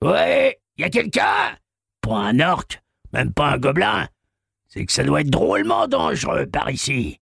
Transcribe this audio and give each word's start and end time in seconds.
Ouais, 0.00 0.60
y 0.76 0.84
a 0.84 0.90
quelqu'un? 0.90 1.56
Pas 2.02 2.18
un 2.18 2.38
orc, 2.38 2.80
même 3.12 3.32
pas 3.32 3.48
un 3.48 3.58
gobelin. 3.58 4.06
C'est 4.68 4.86
que 4.86 4.92
ça 4.92 5.02
doit 5.02 5.22
être 5.22 5.30
drôlement 5.30 5.88
dangereux 5.88 6.46
par 6.46 6.70
ici. 6.70 7.18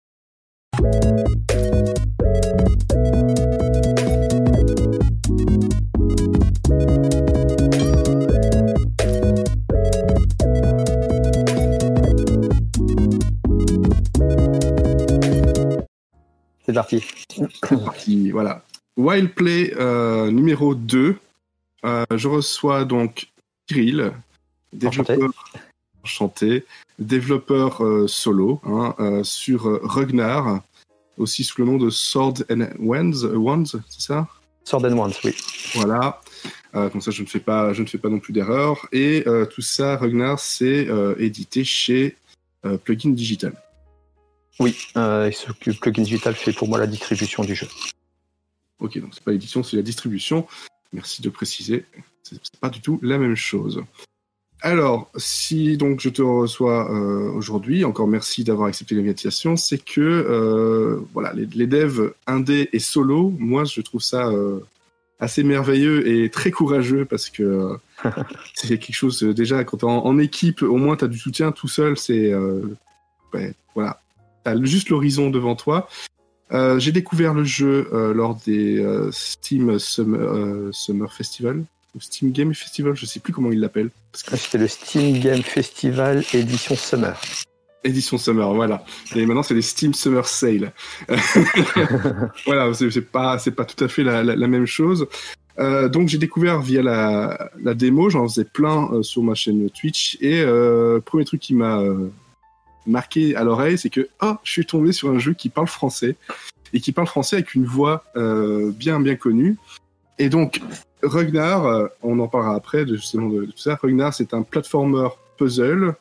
C'est 16.65 16.73
parti. 16.73 17.05
C'est 17.29 17.83
parti, 17.83 18.31
voilà. 18.31 18.63
Wild 18.97 19.29
Play 19.35 19.75
euh, 19.77 20.31
numéro 20.31 20.73
2. 20.73 21.19
Euh, 21.85 22.05
je 22.15 22.27
reçois 22.27 22.85
donc 22.85 23.27
Kirill, 23.67 24.11
développeur, 24.71 25.31
enchanté, 26.03 26.65
développeur 26.97 27.83
euh, 27.83 28.07
solo 28.07 28.61
hein, 28.63 28.95
euh, 28.99 29.23
sur 29.23 29.81
Ragnar, 29.83 30.61
aussi 31.17 31.43
sous 31.43 31.61
le 31.61 31.67
nom 31.67 31.77
de 31.77 31.89
Sword 31.89 32.45
and 32.49 32.67
Wands, 32.79 33.25
Wands 33.33 33.65
c'est 33.89 34.01
ça? 34.01 34.27
Sword 34.63 34.85
and 34.85 34.97
Wands, 34.97 35.19
oui. 35.25 35.35
Voilà. 35.75 36.21
Comme 36.71 37.01
ça, 37.01 37.11
je 37.11 37.21
ne 37.21 37.27
fais 37.27 37.39
pas, 37.39 37.71
je 37.73 37.83
ne 37.83 37.87
fais 37.87 37.99
pas 37.99 38.09
non 38.09 38.19
plus 38.19 38.33
d'erreur. 38.33 38.87
Et 38.91 39.25
tout 39.53 39.61
ça, 39.61 39.95
Ragnar, 39.97 40.39
c'est 40.39 40.87
édité 41.19 41.63
chez 41.63 42.15
Plugin 42.83 43.11
Digital. 43.11 43.53
Oui, 44.59 44.75
ce 44.95 45.51
que 45.51 45.69
Plugin 45.69 46.01
Digital 46.01 46.33
fait 46.33 46.53
pour 46.53 46.67
moi 46.67 46.79
la 46.79 46.87
distribution 46.87 47.43
du 47.43 47.53
jeu. 47.53 47.67
Ok, 48.79 48.97
donc 48.99 49.13
c'est 49.13 49.23
pas 49.23 49.31
l'édition, 49.31 49.61
c'est 49.61 49.75
la 49.75 49.83
distribution. 49.83 50.47
Merci 50.93 51.21
de 51.21 51.29
préciser. 51.29 51.85
C'est 52.21 52.39
pas 52.61 52.69
du 52.69 52.79
tout 52.79 52.99
la 53.01 53.17
même 53.17 53.35
chose. 53.35 53.83
Alors, 54.61 55.11
si 55.17 55.75
donc 55.75 55.99
je 55.99 56.07
te 56.07 56.21
reçois 56.21 56.89
euh, 56.89 57.29
aujourd'hui, 57.31 57.83
encore 57.83 58.07
merci 58.07 58.45
d'avoir 58.45 58.69
accepté 58.69 58.95
l'invitation, 58.95 59.57
c'est 59.57 59.77
que 59.77 59.99
euh, 59.99 61.01
voilà, 61.11 61.33
les, 61.33 61.67
devs 61.67 62.13
indé 62.27 62.69
et 62.71 62.79
solo, 62.79 63.33
moi 63.39 63.65
je 63.65 63.81
trouve 63.81 64.01
ça 64.01 64.29
euh, 64.29 64.61
assez 65.19 65.43
merveilleux 65.43 66.07
et 66.07 66.29
très 66.29 66.49
courageux 66.49 67.03
parce 67.03 67.29
que 67.29 67.75
c'est 68.53 68.77
quelque 68.77 68.95
chose 68.95 69.21
déjà 69.21 69.65
quand 69.65 69.77
t'es 69.77 69.83
en, 69.83 70.05
en 70.05 70.17
équipe, 70.17 70.61
au 70.61 70.77
moins 70.77 70.95
tu 70.95 71.03
as 71.03 71.09
du 71.09 71.17
soutien 71.17 71.51
tout 71.51 71.67
seul, 71.67 71.97
c'est 71.97 72.33
ouais, 73.33 73.53
voilà, 73.75 73.99
t'as 74.45 74.57
juste 74.63 74.87
l'horizon 74.87 75.29
devant 75.29 75.55
toi. 75.57 75.89
Euh, 76.51 76.77
j'ai 76.79 76.91
découvert 76.91 77.33
le 77.33 77.43
jeu 77.43 77.87
euh, 77.93 78.13
lors 78.13 78.35
des 78.45 78.79
euh, 78.79 79.09
Steam 79.11 79.79
Summer, 79.79 80.69
Summer 80.73 81.11
Festival, 81.11 81.63
ou 81.95 82.01
Steam 82.01 82.31
Game 82.31 82.53
Festival, 82.53 82.95
je 82.95 83.05
sais 83.05 83.19
plus 83.19 83.33
comment 83.33 83.51
ils 83.51 83.59
l'appellent. 83.59 83.89
Que 83.89 84.31
Ah, 84.33 84.37
C'était 84.37 84.57
le 84.59 84.67
Steam 84.67 85.19
Game 85.19 85.41
Festival 85.41 86.23
édition 86.33 86.75
Summer. 86.75 87.19
édition 87.83 88.17
Summer, 88.17 88.53
voilà. 88.53 88.83
Et 89.15 89.25
maintenant 89.25 89.43
c'est 89.43 89.53
les 89.55 89.61
Steam 89.61 89.93
Summer 89.93 90.27
Sale. 90.27 90.73
voilà, 92.45 92.71
c'est 92.73 93.01
pas 93.01 93.37
c'est 93.39 93.51
pas 93.51 93.65
tout 93.65 93.83
à 93.83 93.87
fait 93.87 94.03
la, 94.03 94.23
la- 94.23 94.35
la 94.35 94.47
même 94.47 94.65
chose. 94.65 95.07
Donc 95.57 96.07
j'ai 96.09 96.17
découvert 96.17 96.61
via 96.61 96.81
la, 96.81 97.51
la 97.61 97.73
démo, 97.75 98.09
j'en 98.09 98.27
faisais 98.27 98.43
plein 98.45 98.89
sur 99.03 99.21
ma 99.21 99.35
chaîne 99.35 99.69
Twitch 99.69 100.17
et 100.19 100.41
euh, 100.41 100.99
premier 100.99 101.25
truc 101.25 101.41
qui 101.41 101.53
m'a 101.53 101.79
marqué 102.85 103.35
à 103.35 103.43
l'oreille, 103.43 103.77
c'est 103.77 103.89
que 103.89 104.09
oh, 104.21 104.35
je 104.43 104.51
suis 104.51 104.65
tombé 104.65 104.91
sur 104.91 105.09
un 105.09 105.19
jeu 105.19 105.33
qui 105.33 105.49
parle 105.49 105.67
français 105.67 106.15
et 106.73 106.79
qui 106.79 106.91
parle 106.91 107.07
français 107.07 107.37
avec 107.37 107.53
une 107.55 107.65
voix 107.65 108.03
euh, 108.15 108.71
bien 108.71 108.99
bien 108.99 109.15
connue. 109.15 109.57
Et 110.19 110.29
donc 110.29 110.61
Ragnar, 111.01 111.65
euh, 111.65 111.87
on 112.01 112.19
en 112.19 112.27
parlera 112.27 112.55
après 112.55 112.85
de, 112.85 112.95
justement 112.95 113.29
de, 113.29 113.41
de 113.41 113.51
tout 113.51 113.57
ça. 113.57 113.75
Ragnar, 113.81 114.13
c'est 114.13 114.33
un 114.33 114.41
platformer 114.41 115.09
puzzle 115.37 115.95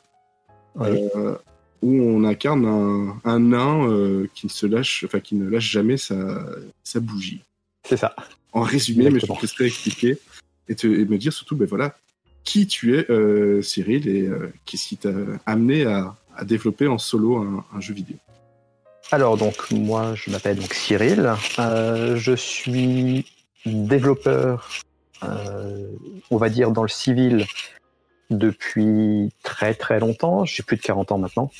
Oui. 0.75 0.87
euh, 1.15 1.35
où 1.81 2.01
on 2.01 2.23
incarne 2.23 2.65
un, 2.65 3.19
un 3.29 3.39
nain 3.39 3.87
euh, 3.89 4.27
qui 4.33 4.45
ne 4.45 4.51
se 4.51 4.65
lâche, 4.65 5.03
enfin 5.05 5.19
qui 5.19 5.35
ne 5.35 5.49
lâche 5.49 5.69
jamais 5.69 5.97
sa, 5.97 6.45
sa 6.83 6.99
bougie. 6.99 7.41
C'est 7.87 7.97
ça. 7.97 8.15
En 8.53 8.61
résumé, 8.61 9.09
mais 9.09 9.19
je 9.19 9.25
te 9.25 9.63
expliquer 9.63 10.17
et, 10.69 10.75
te, 10.75 10.87
et 10.87 11.05
me 11.05 11.17
dire 11.17 11.33
surtout, 11.33 11.55
ben 11.57 11.67
voilà, 11.67 11.97
qui 12.45 12.67
tu 12.67 12.95
es, 12.97 13.05
Cyril, 13.61 14.07
et 14.07 14.29
qu'est-ce 14.65 14.87
qui 14.87 14.97
t'a 14.97 15.09
amené 15.45 15.85
à, 15.85 16.15
à 16.35 16.45
développer 16.45 16.87
en 16.87 16.97
solo 16.97 17.37
un, 17.37 17.79
jeu 17.79 17.93
vidéo. 17.93 18.17
Alors 19.11 19.37
donc 19.37 19.71
moi 19.71 20.15
je 20.15 20.31
m'appelle 20.31 20.57
donc 20.57 20.73
Cyril, 20.73 21.33
Euh, 21.59 22.15
je 22.15 22.33
suis 22.33 23.25
développeur, 23.65 24.69
euh, 25.23 25.87
on 26.31 26.37
va 26.37 26.49
dire 26.49 26.71
dans 26.71 26.83
le 26.83 26.89
civil 26.89 27.45
depuis 28.29 29.31
très 29.43 29.73
très 29.73 29.99
longtemps. 29.99 30.45
J'ai 30.45 30.63
plus 30.63 30.77
de 30.77 30.81
40 30.81 31.11
ans 31.11 31.17
maintenant. 31.17 31.51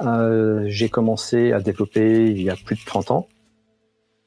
Euh, 0.00 0.64
j'ai 0.68 0.88
commencé 0.88 1.52
à 1.52 1.60
développer 1.60 2.30
il 2.30 2.42
y 2.42 2.50
a 2.50 2.56
plus 2.56 2.76
de 2.76 2.84
30 2.84 3.10
ans 3.10 3.28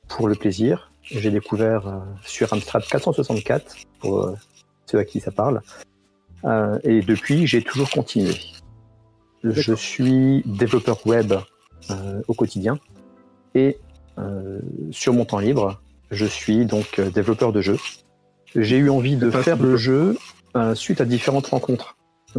pour 0.07 0.27
le 0.27 0.35
plaisir. 0.35 0.91
J'ai 1.01 1.31
découvert 1.31 2.01
sur 2.23 2.51
Amstrad 2.53 2.83
464 2.85 3.75
pour 3.99 4.33
ceux 4.85 4.99
à 4.99 5.05
qui 5.05 5.19
ça 5.19 5.31
parle. 5.31 5.61
Et 6.83 7.01
depuis 7.01 7.47
j'ai 7.47 7.63
toujours 7.63 7.89
continué. 7.89 8.35
Je 9.51 9.75
suis 9.75 10.41
développeur 10.45 11.06
web 11.06 11.33
euh, 11.91 12.22
au 12.28 12.33
quotidien. 12.33 12.79
Et 13.53 13.78
euh, 14.17 14.59
sur 14.89 15.13
mon 15.13 15.23
temps 15.25 15.38
libre, 15.38 15.79
je 16.09 16.25
suis 16.25 16.66
donc 16.66 16.97
euh, 16.97 17.11
développeur 17.11 17.53
de 17.53 17.61
jeux. 17.61 17.78
J'ai 18.56 18.78
eu 18.78 18.89
envie 18.89 19.17
de 19.17 19.29
faire 19.29 19.61
le 19.61 19.78
jeu 19.78 20.17
suite 20.73 21.01
à 21.01 21.06
différentes 21.06 21.47
rencontres. 21.47 21.97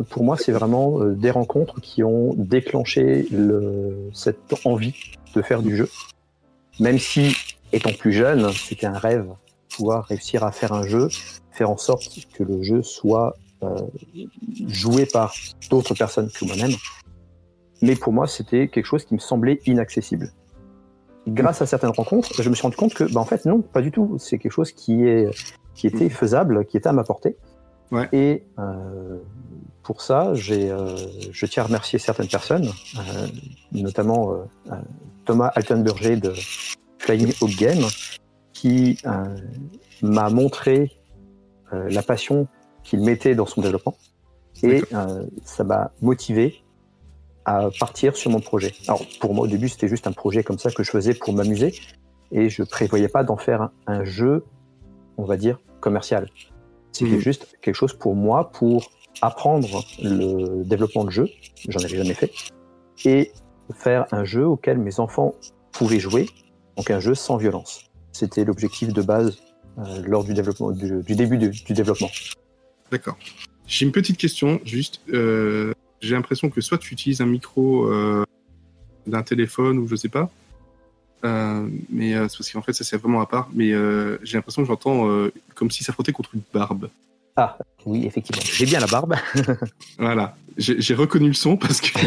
Pour 0.09 0.25
moi, 0.25 0.39
c'est 0.39 0.53
vraiment 0.53 1.05
des 1.05 1.31
rencontres 1.31 1.83
qui 1.83 2.03
ont 2.03 2.33
déclenché 2.34 3.27
le, 3.31 4.09
cette 4.15 4.55
envie 4.65 4.94
de 5.34 5.43
faire 5.43 5.61
du 5.61 5.77
jeu. 5.77 5.91
Même 6.81 6.99
si, 6.99 7.37
étant 7.75 7.93
plus 7.93 8.15
jeune, 8.15 8.50
c'était 8.53 8.87
un 8.87 8.97
rêve, 8.97 9.27
pouvoir 9.69 10.06
réussir 10.06 10.44
à 10.44 10.53
faire 10.53 10.73
un 10.73 10.87
jeu, 10.87 11.09
faire 11.53 11.69
en 11.69 11.77
sorte 11.77 12.27
que 12.33 12.43
le 12.43 12.62
jeu 12.62 12.83
soit 12.83 13.37
joué 14.69 15.06
par 15.06 15.34
d'autres 15.71 15.94
personnes 15.94 16.31
que 16.31 16.44
moi-même. 16.44 16.72
Mais 17.82 17.94
pour 17.94 18.12
moi, 18.12 18.27
c'était 18.27 18.69
quelque 18.69 18.87
chose 18.87 19.04
qui 19.04 19.15
me 19.15 19.19
semblait 19.19 19.60
inaccessible. 19.66 20.32
Grâce 21.27 21.60
à 21.60 21.66
certaines 21.66 21.91
rencontres, 21.91 22.41
je 22.41 22.49
me 22.49 22.55
suis 22.55 22.62
rendu 22.62 22.76
compte 22.76 22.94
que, 22.94 23.05
bah, 23.12 23.21
en 23.21 23.25
fait, 23.25 23.44
non, 23.44 23.60
pas 23.60 23.82
du 23.82 23.91
tout. 23.91 24.16
C'est 24.19 24.38
quelque 24.38 24.53
chose 24.53 24.72
qui, 24.72 25.05
est, 25.05 25.28
qui 25.75 25.87
était 25.87 26.09
faisable, 26.09 26.65
qui 26.66 26.76
était 26.76 26.88
à 26.88 26.93
ma 26.93 27.05
portée. 27.05 27.37
Ouais. 27.91 28.09
Et 28.12 28.44
euh, 28.59 29.19
pour 29.82 30.03
ça, 30.03 30.32
euh, 30.32 30.97
je 31.32 31.47
tiens 31.47 31.65
à 31.65 31.66
remercier 31.66 31.99
certaines 31.99 32.28
personnes, 32.28 32.69
euh, 32.97 33.26
notamment 33.72 34.32
euh, 34.32 34.37
euh, 34.72 34.76
Thomas 35.25 35.49
Altenberger 35.55 36.16
de 36.16 36.32
Flying 36.99 37.32
Hawk 37.41 37.56
Game, 37.56 37.84
qui 38.53 38.99
euh, 39.05 39.37
m'a 40.03 40.31
montré 40.31 40.93
euh, 41.72 41.88
la 41.91 42.03
passion 42.03 42.49
qu'il 42.87 43.01
mettait 43.01 43.35
dans 43.35 43.47
son 43.47 43.61
développement. 43.61 43.97
Et 44.63 44.83
euh, 44.93 45.27
ça 45.45 45.65
m'a 45.65 45.91
motivé 46.01 46.65
à 47.45 47.69
partir 47.79 48.17
sur 48.17 48.31
mon 48.31 48.41
projet. 48.41 48.73
Alors 48.89 49.03
pour 49.21 49.35
moi 49.35 49.45
au 49.45 49.49
début 49.49 49.69
c'était 49.69 49.89
juste 49.89 50.07
un 50.07 50.13
projet 50.13 50.43
comme 50.43 50.59
ça 50.59 50.71
que 50.71 50.83
je 50.83 50.91
faisais 50.91 51.15
pour 51.15 51.35
m'amuser 51.35 51.75
et 52.33 52.49
je 52.49 52.63
prévoyais 52.63 53.09
pas 53.09 53.23
d'en 53.23 53.37
faire 53.37 53.63
un, 53.63 53.73
un 53.87 54.05
jeu, 54.05 54.45
on 55.19 55.25
va 55.25 55.37
dire, 55.37 55.61
commercial. 55.81 56.29
C'était 56.93 57.13
Mhm. 57.13 57.21
juste 57.21 57.59
quelque 57.61 57.75
chose 57.75 57.93
pour 57.93 58.15
moi, 58.17 58.51
pour 58.51 58.91
apprendre 59.21 59.85
le 60.03 60.65
développement 60.65 61.05
de 61.05 61.11
jeu, 61.11 61.29
j'en 61.69 61.81
avais 61.81 61.97
jamais 61.97 62.15
fait, 62.15 62.33
et 63.05 63.33
faire 63.75 64.07
un 64.13 64.25
jeu 64.25 64.47
auquel 64.47 64.79
mes 64.79 64.99
enfants 64.99 65.35
pouvaient 65.73 66.01
jouer, 66.01 66.27
donc 66.77 66.91
un 66.91 67.01
jeu 67.01 67.15
sans 67.15 67.37
violence. 67.37 67.85
C'était 68.13 68.45
l'objectif 68.45 68.93
de 68.93 69.03
base 69.03 69.39
euh, 69.79 70.03
lors 70.07 70.25
du, 70.25 70.33
développement, 70.35 70.71
du, 70.73 71.03
du 71.03 71.15
début 71.15 71.37
du 71.39 71.73
développement. 71.75 72.09
D'accord. 72.91 73.17
J'ai 73.67 73.85
une 73.87 73.93
petite 73.93 74.17
question, 74.17 74.61
juste. 74.65 75.00
euh, 75.12 75.73
j'ai 76.00 76.15
l'impression 76.15 76.50
que 76.50 76.61
soit 76.61 76.79
tu 76.79 76.93
utilises 76.93 77.21
un 77.21 77.27
micro 77.27 77.87
euh, 77.91 78.25
d'un 79.06 79.23
téléphone 79.23 79.79
ou 79.79 79.88
je 79.88 79.97
sais 79.97 80.09
pas, 80.11 80.31
euh, 81.25 81.67
mais 81.91 82.12
c'est 82.12 82.37
parce 82.38 82.50
qu'en 82.53 82.62
fait 82.62 82.73
ça 82.75 82.85
c'est 82.85 82.97
vraiment 82.99 83.21
à 83.21 83.27
part. 83.27 83.49
Mais 83.55 83.71
j'ai 84.23 84.37
l'impression 84.37 84.62
que 84.62 84.69
j'entends 84.69 85.09
comme 85.55 85.71
si 85.71 85.83
ça 85.85 85.93
frottait 85.93 86.12
contre 86.12 86.35
une 86.35 86.43
barbe. 86.53 86.91
Ah, 87.38 87.59
oui, 87.85 88.06
effectivement. 88.06 88.41
J'ai 88.44 88.65
bien 88.67 88.81
la 88.81 88.87
barbe. 88.87 89.15
Voilà. 89.99 90.37
J'ai 90.56 90.94
reconnu 90.94 91.27
le 91.29 91.35
son 91.35 91.56
parce 91.59 91.81
que 91.82 91.99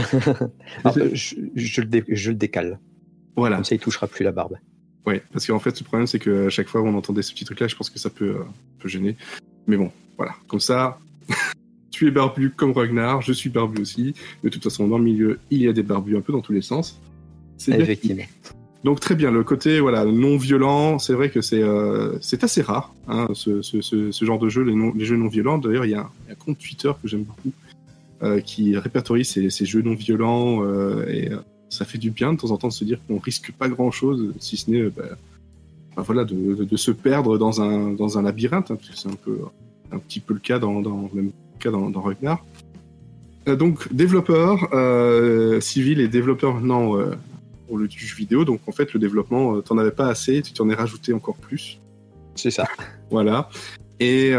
Alors, 0.84 0.98
euh, 0.98 1.10
je, 1.14 1.36
je 1.56 1.82
le 1.82 1.88
dé- 1.88 2.04
je 2.08 2.32
le 2.32 2.36
décale. 2.36 2.80
voilà. 3.36 3.58
Comme 3.58 3.66
ça, 3.66 3.75
il 3.75 3.80
touchera 3.80 4.08
plus 4.08 4.24
la 4.24 4.32
barbe. 4.32 4.58
Ouais, 5.06 5.22
parce 5.32 5.46
qu'en 5.46 5.60
fait, 5.60 5.80
le 5.80 5.84
problème, 5.86 6.08
c'est 6.08 6.18
que 6.20 6.48
à 6.48 6.50
chaque 6.50 6.68
fois 6.68 6.82
on 6.82 6.96
entendait 6.96 7.22
ce 7.22 7.32
petit 7.32 7.46
truc-là, 7.46 7.68
je 7.68 7.75
pense 7.75 7.90
que 7.92 8.00
ça 8.00 8.10
peut, 8.10 8.38
peut 8.80 8.90
gêner. 8.90 9.16
Mais 9.68 9.78
bon, 9.78 9.92
voilà. 10.18 10.34
Comme 10.48 10.60
ça, 10.60 11.00
tu 11.92 12.08
es 12.08 12.12
barbu 12.12 12.52
comme 12.52 12.72
Ragnar, 12.72 13.22
je 13.22 13.34
suis 13.34 13.50
barbu 13.50 13.82
aussi. 13.82 14.14
De 14.44 14.50
toute 14.50 14.64
façon, 14.64 14.88
dans 14.88 14.98
le 14.98 15.04
milieu, 15.04 15.40
il 15.50 15.62
y 15.62 15.68
a 15.68 15.74
des 15.74 15.84
barbus 15.84 16.18
un 16.18 16.22
peu 16.22 16.34
dans 16.34 16.42
tous 16.42 16.54
les 16.54 16.62
sens. 16.62 17.00
C'est. 17.58 17.80
Effectivement. 17.80 18.24
Donc 18.86 19.02
très 19.02 19.16
bien, 19.16 19.30
le 19.30 19.44
côté 19.44 19.82
voilà 19.82 20.06
non 20.06 20.38
violent, 20.38 21.00
c'est 21.00 21.14
vrai 21.14 21.30
que 21.30 21.42
c'est 21.42 21.62
euh, 21.62 22.18
c'est 22.22 22.46
assez 22.46 22.62
rare, 22.62 22.94
hein, 23.10 23.28
ce, 23.34 23.62
ce, 23.62 23.82
ce, 23.82 24.12
ce 24.12 24.26
genre 24.26 24.40
de 24.40 24.48
jeu, 24.48 24.64
les, 24.64 24.74
non- 24.74 24.94
les 24.96 25.04
jeux 25.04 25.18
non 25.18 25.28
violents. 25.28 25.58
D'ailleurs, 25.58 25.86
il 25.86 25.92
y, 25.92 25.96
a 25.96 26.10
un 26.30 26.36
compte 26.36 26.58
Twitter 26.60 26.92
que 27.02 27.08
j'aime 27.10 27.24
beaucoup 27.24 27.52
euh, 28.24 28.40
qui 28.40 28.78
répertorie 28.78 29.26
ces, 29.26 29.50
ces 29.50 29.66
jeux 29.66 29.82
non 29.82 29.96
violents 29.96 30.64
euh, 30.64 31.06
et 31.10 31.30
ça 31.68 31.84
fait 31.84 31.98
du 31.98 32.10
bien 32.10 32.32
de 32.32 32.38
temps 32.38 32.52
en 32.52 32.58
temps 32.58 32.70
de 32.70 32.74
se 32.74 32.86
dire 32.86 33.00
qu'on 33.06 33.20
risque 33.20 33.52
pas 33.52 33.68
grand 33.68 33.92
chose, 33.92 34.34
si 34.40 34.56
ce 34.56 34.72
n'est 34.72 34.84
bah, 34.90 35.18
bah, 36.00 36.06
voilà 36.06 36.24
de, 36.24 36.56
de, 36.56 36.63
de 36.63 36.78
se 36.78 36.92
perdre 36.92 37.38
dans 37.38 37.62
un 37.62 37.92
dans 37.92 38.18
un 38.18 38.22
labyrinthe, 38.22 38.72
hein, 38.72 38.75
parce 38.75 38.90
que 38.90 38.98
c'est 38.98 39.10
un 39.10 39.18
peu 39.25 39.40
un 39.92 40.00
petit 40.00 40.22
peu 40.22 40.34
le 40.34 40.40
cas 40.40 40.57
dans, 40.57 40.81
dans 40.81 41.10
le 41.13 41.22
même 41.22 41.31
cas 41.60 41.72
dans, 41.72 41.90
dans 41.90 42.01
Ragnar. 42.01 42.46
Euh, 43.48 43.57
donc 43.57 43.92
développeur 43.94 44.69
euh, 44.74 45.60
civil 45.60 46.00
et 46.00 46.07
développeur 46.07 46.54
maintenant 46.54 46.96
euh, 46.96 47.16
pour 47.68 47.78
le 47.78 47.90
jeu 47.90 48.16
vidéo. 48.16 48.46
Donc 48.46 48.62
en 48.68 48.72
fait, 48.72 48.94
le 48.94 49.00
développement, 49.00 49.57
euh, 49.57 49.62
t'en 49.62 49.78
avais 49.78 49.92
pas 49.92 50.07
assez, 50.07 50.42
tu 50.42 50.54
t'en 50.54 50.69
es 50.69 50.74
rajouté 50.74 51.12
encore 51.12 51.36
plus. 51.36 51.80
C'est 52.36 52.51
ça. 52.51 52.66
Voilà. 53.12 53.50
Et 54.00 54.31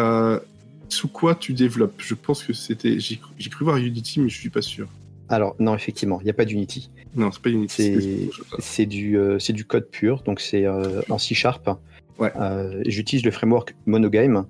sous 0.89 1.09
quoi 1.09 1.35
tu 1.35 1.53
développes? 1.53 2.01
Je 2.01 2.15
pense 2.15 2.43
que 2.43 2.55
c'était. 2.55 2.99
J'ai 2.99 3.19
cru, 3.19 3.51
cru 3.51 3.65
voir 3.67 3.77
Unity, 3.77 4.21
mais 4.21 4.31
je 4.31 4.39
suis 4.39 4.49
pas 4.49 4.63
sûr. 4.63 4.89
Alors 5.31 5.55
non, 5.61 5.75
effectivement, 5.77 6.21
il 6.21 6.25
n'y 6.25 6.31
a 6.31 6.35
pas 6.35 6.45
d'Unity. 6.45 6.91
Non, 7.15 7.31
c'est 7.31 7.41
pas 7.41 7.51
Unity. 7.51 8.31
C'est- 8.59 8.87
du, 8.87 9.17
euh, 9.17 9.39
du 9.39 9.65
code 9.65 9.89
pur, 9.89 10.23
donc 10.23 10.41
c'est 10.41 10.67
euh, 10.67 11.01
en 11.09 11.19
C 11.19 11.35
Sharp. 11.35 11.71
Ouais. 12.19 12.33
Euh, 12.37 12.83
J'utilise 12.85 13.25
le 13.25 13.31
framework 13.31 13.77
Monogame 13.87 14.45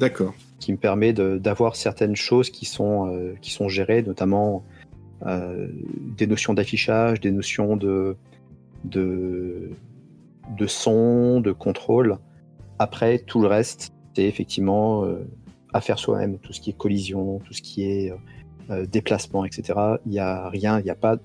D'accord. 0.00 0.34
qui 0.58 0.72
me 0.72 0.76
permet 0.76 1.12
d'avoir 1.12 1.76
certaines 1.76 2.16
choses 2.16 2.50
qui 2.50 2.66
sont, 2.66 3.34
qui 3.40 3.50
sont 3.52 3.68
gérées, 3.68 4.02
notamment 4.02 4.64
des 5.24 6.26
notions 6.26 6.52
d'affichage, 6.52 7.20
des 7.20 7.30
notions 7.30 7.76
de, 7.76 8.16
de, 8.84 9.70
de 10.56 10.66
son, 10.66 11.40
de 11.40 11.52
contrôle. 11.52 12.18
Après, 12.78 13.18
tout 13.20 13.40
le 13.40 13.46
reste, 13.48 13.92
c'est 14.14 14.24
effectivement 14.24 15.04
à 15.72 15.80
faire 15.80 15.98
soi-même, 15.98 16.38
tout 16.38 16.52
ce 16.52 16.60
qui 16.60 16.70
est 16.70 16.76
collision, 16.76 17.38
tout 17.44 17.52
ce 17.54 17.62
qui 17.62 17.84
est 17.84 18.12
euh, 18.70 18.86
déplacement, 18.86 19.44
etc. 19.44 19.78
Il 20.06 20.12
n'y 20.12 20.18
a 20.18 20.48
rien, 20.48 20.78
il 20.78 20.84
n'y 20.84 20.90
a 20.90 20.94
pas, 20.94 21.16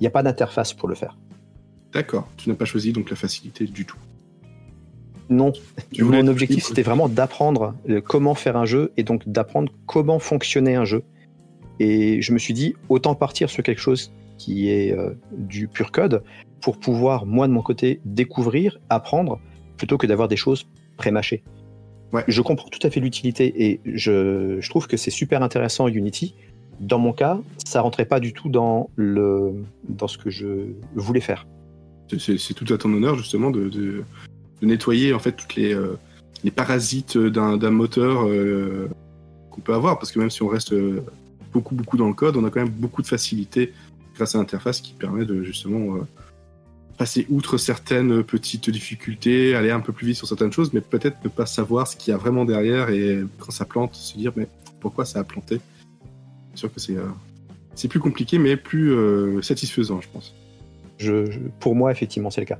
y 0.00 0.06
a 0.06 0.10
pas 0.10 0.22
d'interface 0.22 0.72
pour 0.72 0.88
le 0.88 0.94
faire. 0.94 1.16
D'accord. 1.92 2.28
Tu 2.36 2.48
n'as 2.48 2.56
pas 2.56 2.64
choisi 2.64 2.92
donc 2.92 3.10
la 3.10 3.16
facilité 3.16 3.66
du 3.66 3.84
tout. 3.84 3.98
Non, 5.30 5.52
Tu 5.92 6.04
mon 6.04 6.26
objectif 6.26 6.64
c'était 6.64 6.82
vraiment 6.82 7.08
d'apprendre 7.08 7.74
euh, 7.88 8.00
comment 8.00 8.34
faire 8.34 8.56
un 8.56 8.66
jeu 8.66 8.92
et 8.96 9.04
donc 9.04 9.26
d'apprendre 9.26 9.72
comment 9.86 10.18
fonctionnait 10.18 10.74
un 10.74 10.84
jeu. 10.84 11.02
Et 11.80 12.20
je 12.20 12.32
me 12.32 12.38
suis 12.38 12.54
dit, 12.54 12.74
autant 12.88 13.14
partir 13.14 13.48
sur 13.48 13.62
quelque 13.62 13.80
chose 13.80 14.12
qui 14.36 14.68
est 14.68 14.92
euh, 14.92 15.14
du 15.32 15.68
pur 15.68 15.92
code 15.92 16.22
pour 16.60 16.78
pouvoir, 16.78 17.26
moi 17.26 17.48
de 17.48 17.52
mon 17.52 17.62
côté, 17.62 18.00
découvrir, 18.04 18.78
apprendre, 18.90 19.40
plutôt 19.76 19.96
que 19.98 20.06
d'avoir 20.06 20.28
des 20.28 20.36
choses 20.36 20.66
pré-mâchées. 20.96 21.42
Ouais. 22.12 22.24
Je 22.28 22.42
comprends 22.42 22.68
tout 22.68 22.86
à 22.86 22.90
fait 22.90 23.00
l'utilité 23.00 23.64
et 23.66 23.80
je, 23.84 24.60
je 24.60 24.70
trouve 24.70 24.86
que 24.86 24.96
c'est 24.96 25.10
super 25.10 25.42
intéressant 25.42 25.88
Unity. 25.88 26.34
Dans 26.80 26.98
mon 26.98 27.12
cas, 27.12 27.38
ça 27.64 27.80
rentrait 27.80 28.04
pas 28.04 28.20
du 28.20 28.32
tout 28.32 28.48
dans, 28.48 28.90
le, 28.96 29.52
dans 29.88 30.08
ce 30.08 30.18
que 30.18 30.30
je 30.30 30.46
voulais 30.94 31.20
faire. 31.20 31.46
C'est- 32.18 32.54
tout 32.54 32.72
à 32.72 32.78
ton 32.78 32.92
honneur 32.92 33.16
justement 33.16 33.50
de, 33.50 34.04
nettoyer 34.62 35.12
en 35.12 35.18
fait 35.18 35.32
toutes 35.32 35.56
les, 35.56 35.74
euh, 35.74 35.98
parasites 36.54 37.18
d'un 37.18 37.70
moteur 37.70 38.26
euh, 38.26 38.88
qu'on 39.50 39.60
peut 39.60 39.74
avoir 39.74 39.98
parce 39.98 40.12
que 40.12 40.18
même 40.18 40.30
si 40.30 40.42
on 40.42 40.48
reste 40.48 40.72
euh, 40.72 41.02
beaucoup 41.52 41.74
beaucoup 41.74 41.96
dans 41.96 42.08
le 42.08 42.14
code, 42.14 42.36
on 42.36 42.44
a 42.44 42.50
quand 42.50 42.60
même 42.60 42.72
beaucoup 42.72 43.02
de 43.02 43.06
facilité 43.06 43.72
grâce 44.14 44.34
à 44.34 44.38
l'interface 44.38 44.80
qui 44.80 44.92
permet 44.92 45.24
de 45.24 45.42
justement 45.42 45.96
passer 46.98 47.26
outre 47.30 47.58
certaines 47.58 48.22
petites 48.22 48.70
difficultés, 48.70 49.54
aller 49.56 49.70
un 49.70 49.80
peu 49.80 49.92
plus 49.92 50.06
vite 50.06 50.16
sur 50.16 50.28
certaines 50.28 50.52
choses, 50.52 50.72
mais 50.72 50.80
peut-être 50.80 51.16
ne 51.24 51.28
pas 51.28 51.46
savoir 51.46 51.88
ce 51.88 51.96
qu'il 51.96 52.12
y 52.12 52.14
a 52.14 52.18
vraiment 52.18 52.44
derrière 52.44 52.90
et 52.90 53.24
quand 53.38 53.50
ça 53.50 53.64
plante, 53.64 53.94
se 53.94 54.16
dire 54.16 54.32
mais 54.36 54.46
pourquoi 54.80 55.04
ça 55.04 55.20
a 55.20 55.24
planté? 55.24 55.60
C'est 56.54 56.60
sûr 56.60 56.72
que 56.72 56.80
c'est 56.80 56.96
euh, 56.96 57.06
c'est 57.74 57.88
plus 57.88 58.00
compliqué 58.00 58.38
mais 58.38 58.56
plus 58.56 58.92
euh, 58.92 59.42
satisfaisant, 59.42 60.00
je 60.00 60.08
pense. 60.12 60.34
Je, 60.98 61.30
je- 61.30 61.40
pour 61.60 61.74
moi, 61.74 61.90
effectivement, 61.90 62.30
c'est 62.30 62.40
le 62.40 62.46
cas. 62.46 62.58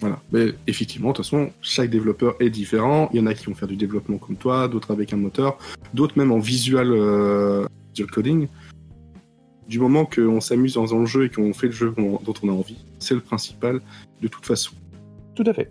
Voilà. 0.00 0.20
Mais 0.32 0.48
effectivement, 0.66 1.10
de 1.10 1.14
toute 1.16 1.24
façon, 1.24 1.50
chaque 1.62 1.90
développeur 1.90 2.34
est 2.40 2.50
différent. 2.50 3.08
Il 3.12 3.20
y 3.20 3.22
en 3.22 3.26
a 3.26 3.34
qui 3.34 3.46
vont 3.46 3.54
faire 3.54 3.68
du 3.68 3.76
développement 3.76 4.18
comme 4.18 4.36
toi, 4.36 4.68
d'autres 4.68 4.90
avec 4.90 5.12
un 5.12 5.16
moteur, 5.16 5.58
d'autres 5.94 6.18
même 6.18 6.32
en 6.32 6.38
visual, 6.38 6.90
euh, 6.92 7.66
visual 7.94 8.10
coding. 8.10 8.48
Du 9.68 9.78
moment 9.78 10.04
qu'on 10.06 10.40
s'amuse 10.40 10.74
dans 10.74 10.94
un 10.94 11.06
jeu 11.06 11.24
et 11.24 11.28
qu'on 11.30 11.52
fait 11.52 11.66
le 11.66 11.72
jeu 11.72 11.92
dont 11.96 12.34
on 12.42 12.48
a 12.48 12.52
envie, 12.52 12.78
c'est 12.98 13.14
le 13.14 13.20
principal 13.20 13.80
de 14.22 14.28
toute 14.28 14.46
façon. 14.46 14.72
Tout 15.34 15.44
à 15.46 15.52
fait. 15.52 15.70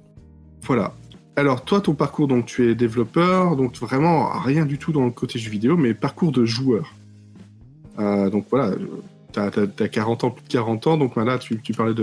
Voilà. 0.63 0.93
Alors 1.37 1.63
toi, 1.63 1.79
ton 1.81 1.93
parcours, 1.93 2.27
donc 2.27 2.45
tu 2.45 2.69
es 2.69 2.75
développeur, 2.75 3.55
donc 3.55 3.75
vraiment 3.77 4.29
rien 4.39 4.65
du 4.65 4.77
tout 4.77 4.91
dans 4.91 5.05
le 5.05 5.11
côté 5.11 5.39
jeu 5.39 5.49
vidéo, 5.49 5.77
mais 5.77 5.93
parcours 5.93 6.31
de 6.31 6.45
joueur. 6.45 6.93
Euh, 7.99 8.29
donc 8.29 8.45
voilà, 8.49 8.71
t'as 9.31 9.47
as, 9.47 9.89
40 9.89 10.23
ans, 10.23 10.31
plus 10.31 10.43
de 10.43 10.49
40 10.49 10.87
ans, 10.87 10.97
donc 10.97 11.13
voilà, 11.13 11.37
tu, 11.37 11.61
tu 11.61 11.73
parlais 11.73 11.93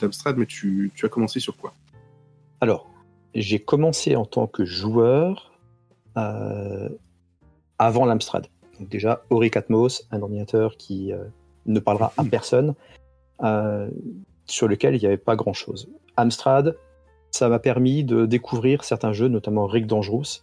d'Amstrad, 0.00 0.36
mais 0.36 0.46
tu, 0.46 0.92
tu 0.94 1.06
as 1.06 1.08
commencé 1.08 1.40
sur 1.40 1.56
quoi? 1.56 1.74
Alors, 2.60 2.88
j'ai 3.34 3.58
commencé 3.58 4.16
en 4.16 4.24
tant 4.24 4.46
que 4.46 4.64
joueur 4.64 5.52
euh, 6.16 6.88
avant 7.78 8.04
l'Amstrad. 8.04 8.46
Donc 8.78 8.88
déjà, 8.88 9.24
Auric 9.30 9.56
Atmos, 9.56 10.06
un 10.10 10.22
ordinateur 10.22 10.76
qui 10.76 11.12
euh, 11.12 11.24
ne 11.66 11.80
parlera 11.80 12.12
à 12.16 12.24
personne, 12.30 12.74
euh, 13.42 13.88
sur 14.46 14.68
lequel 14.68 14.94
il 14.94 15.00
n'y 15.00 15.06
avait 15.06 15.16
pas 15.16 15.36
grand-chose. 15.36 15.88
Amstrad, 16.16 16.76
ça 17.30 17.48
m'a 17.48 17.58
permis 17.58 18.04
de 18.04 18.26
découvrir 18.26 18.84
certains 18.84 19.12
jeux, 19.12 19.28
notamment 19.28 19.66
Rick 19.66 19.86
Dangerous, 19.86 20.42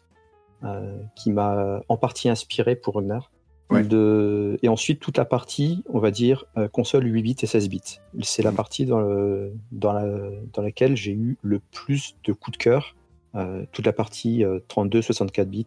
qui 1.16 1.32
m'a 1.32 1.80
en 1.88 1.96
partie 1.96 2.28
inspiré 2.28 2.76
pour 2.76 2.96
Ragnar. 2.96 3.32
Ouais. 3.70 3.84
De... 3.84 4.58
Et 4.64 4.68
ensuite, 4.68 5.00
toute 5.00 5.18
la 5.18 5.26
partie, 5.26 5.84
on 5.90 6.00
va 6.00 6.10
dire, 6.12 6.46
euh, 6.58 6.68
console 6.68 7.06
8 7.06 7.22
bits 7.22 7.36
et 7.44 7.46
16 7.46 7.70
bits. 7.70 8.00
C'est 8.24 8.42
la 8.42 8.50
Mhm. 8.52 8.58
partie 8.58 8.86
dans, 8.86 9.00
le... 9.00 9.54
dans, 9.72 9.94
la... 9.94 10.06
dans 10.54 10.62
laquelle 10.64 10.96
j'ai 10.98 11.12
eu 11.12 11.38
le 11.44 11.60
plus 11.72 12.16
de 12.24 12.34
coups 12.34 12.58
de 12.58 12.64
cœur. 12.64 12.96
Euh, 13.36 13.64
toute 13.72 13.86
la 13.86 13.94
partie 13.94 14.44
32-64 14.70 15.46
bits, 15.46 15.66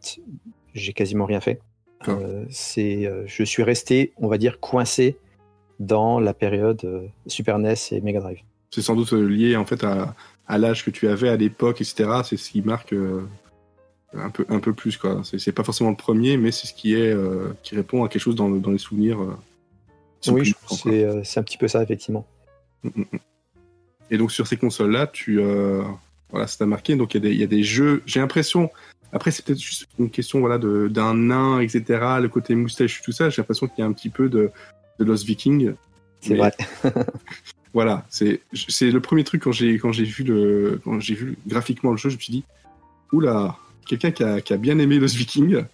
j'ai 0.74 0.92
quasiment 0.92 1.26
rien 1.26 1.40
fait. 1.40 1.60
Euh, 2.08 2.44
c'est, 2.50 3.06
euh, 3.06 3.22
je 3.26 3.44
suis 3.44 3.62
resté, 3.62 4.12
on 4.16 4.26
va 4.26 4.36
dire, 4.36 4.58
coincé 4.58 5.16
dans 5.78 6.18
la 6.18 6.34
période 6.34 6.80
euh, 6.84 7.06
Super 7.28 7.60
NES 7.60 7.74
et 7.92 8.00
Mega 8.00 8.18
Drive. 8.20 8.40
C'est 8.70 8.82
sans 8.82 8.96
doute 8.96 9.12
euh, 9.12 9.24
lié 9.28 9.54
en 9.56 9.64
fait 9.64 9.84
à, 9.84 10.16
à 10.48 10.58
l'âge 10.58 10.84
que 10.84 10.90
tu 10.90 11.06
avais 11.06 11.28
à 11.28 11.36
l'époque, 11.36 11.80
etc. 11.80 12.22
C'est 12.24 12.36
ce 12.36 12.50
qui 12.50 12.62
marque 12.62 12.92
euh, 12.92 13.22
un 14.14 14.30
peu 14.30 14.44
un 14.48 14.58
peu 14.60 14.72
plus 14.72 14.96
quoi. 14.96 15.22
C'est 15.24 15.52
pas 15.52 15.64
forcément 15.64 15.90
le 15.90 15.96
premier, 15.96 16.36
mais 16.36 16.50
c'est 16.52 16.66
ce 16.66 16.74
qui 16.74 16.94
est 16.94 17.12
euh, 17.12 17.52
qui 17.62 17.74
répond 17.76 18.04
à 18.04 18.08
quelque 18.08 18.22
chose 18.22 18.34
dans, 18.36 18.48
le- 18.48 18.60
dans 18.60 18.70
les 18.70 18.78
souvenirs. 18.78 19.20
euh, 19.20 19.34
Oui, 20.32 20.44
je- 20.44 20.54
quoi. 20.66 20.76
c'est, 20.76 21.04
euh, 21.04 21.22
c'est 21.24 21.40
un 21.40 21.42
petit 21.42 21.58
peu 21.58 21.68
ça, 21.68 21.82
effectivement. 21.82 22.26
Mm, 22.84 22.88
mm, 22.96 23.04
mm. 23.12 23.18
Et 24.10 24.18
donc 24.18 24.30
sur 24.32 24.46
ces 24.46 24.56
consoles-là, 24.56 25.06
tu 25.06 25.40
euh, 25.40 25.82
voilà, 26.30 26.46
ça 26.46 26.58
t'a 26.58 26.66
marqué. 26.66 26.96
Donc 26.96 27.14
il 27.14 27.22
y, 27.22 27.26
a 27.26 27.28
des- 27.28 27.34
il 27.34 27.40
y 27.40 27.44
a 27.44 27.46
des 27.46 27.62
jeux. 27.62 28.02
J'ai 28.06 28.20
l'impression. 28.20 28.70
Après, 29.14 29.30
c'est 29.30 29.44
peut-être 29.44 29.60
juste 29.60 29.88
une 29.98 30.08
question 30.10 30.40
voilà 30.40 30.58
de 30.58 30.88
d'un 30.88 31.14
nain, 31.14 31.60
etc. 31.60 31.84
Le 32.20 32.28
côté 32.28 32.54
moustache, 32.54 33.02
tout 33.02 33.12
ça. 33.12 33.28
J'ai 33.30 33.42
l'impression 33.42 33.66
qu'il 33.66 33.78
y 33.80 33.82
a 33.82 33.86
un 33.86 33.92
petit 33.92 34.08
peu 34.10 34.28
de, 34.28 34.50
de 34.98 35.04
Lost 35.04 35.24
Viking. 35.26 35.74
C'est 36.20 36.30
Mais- 36.34 36.38
vrai. 36.38 36.52
Voilà, 37.74 38.04
c'est 38.10 38.42
c'est 38.52 38.90
le 38.90 39.00
premier 39.00 39.24
truc 39.24 39.42
quand 39.44 39.52
j'ai 39.52 39.78
quand 39.78 39.92
j'ai 39.92 40.04
vu 40.04 40.24
le 40.24 40.78
quand 40.84 41.00
j'ai 41.00 41.14
vu 41.14 41.38
graphiquement 41.46 41.90
le 41.92 41.96
jeu, 41.96 42.10
je 42.10 42.16
me 42.16 42.20
suis 42.20 42.30
dit 42.32 42.44
oula, 43.12 43.56
quelqu'un 43.86 44.10
qui 44.10 44.22
a, 44.24 44.40
qui 44.40 44.52
a 44.52 44.56
bien 44.56 44.78
aimé 44.78 44.98
Lost 44.98 45.16
Viking. 45.16 45.64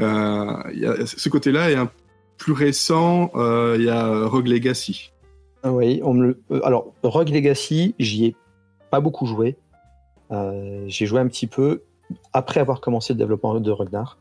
Euh, 0.00 0.62
il 0.72 0.80
y 0.80 0.86
a, 0.86 1.06
ce 1.06 1.28
côté-là 1.28 1.70
est 1.70 1.74
un 1.76 1.90
plus 2.38 2.52
récent. 2.52 3.30
euh, 3.34 3.76
Il 3.78 3.84
y 3.84 3.90
a 3.90 4.26
Rogue 4.26 4.46
Legacy. 4.46 5.12
Ah 5.62 5.72
Oui, 5.72 6.00
on 6.02 6.14
me 6.14 6.26
le... 6.28 6.42
euh, 6.50 6.60
alors 6.64 6.92
Rogue 7.02 7.28
Legacy, 7.28 7.94
j'y 7.98 8.26
ai 8.26 8.36
pas 8.90 9.00
beaucoup 9.00 9.26
joué. 9.26 9.56
Euh, 10.30 10.84
j'ai 10.86 11.06
joué 11.06 11.20
un 11.20 11.26
petit 11.28 11.46
peu 11.46 11.82
après 12.32 12.60
avoir 12.60 12.80
commencé 12.80 13.12
le 13.12 13.18
développement 13.18 13.58
de 13.60 13.70
Ragnar. 13.70 14.18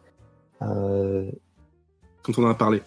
Quand 0.59 2.37
on 2.37 2.43
en 2.43 2.49
a 2.49 2.55
parlé. 2.55 2.81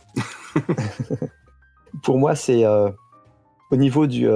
pour 2.03 2.19
moi, 2.19 2.35
c'est 2.35 2.65
au 2.67 3.77
niveau 3.77 4.07
du, 4.07 4.29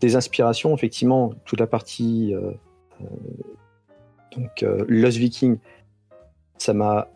des 0.00 0.16
inspirations, 0.16 0.74
effectivement, 0.76 1.32
toute 1.46 1.58
la 1.58 1.66
partie 1.66 2.34
donc 4.36 4.62
euh, 4.62 4.84
Lost 4.88 5.18
Viking, 5.18 5.58
ça 6.58 6.72
m'a 6.74 7.08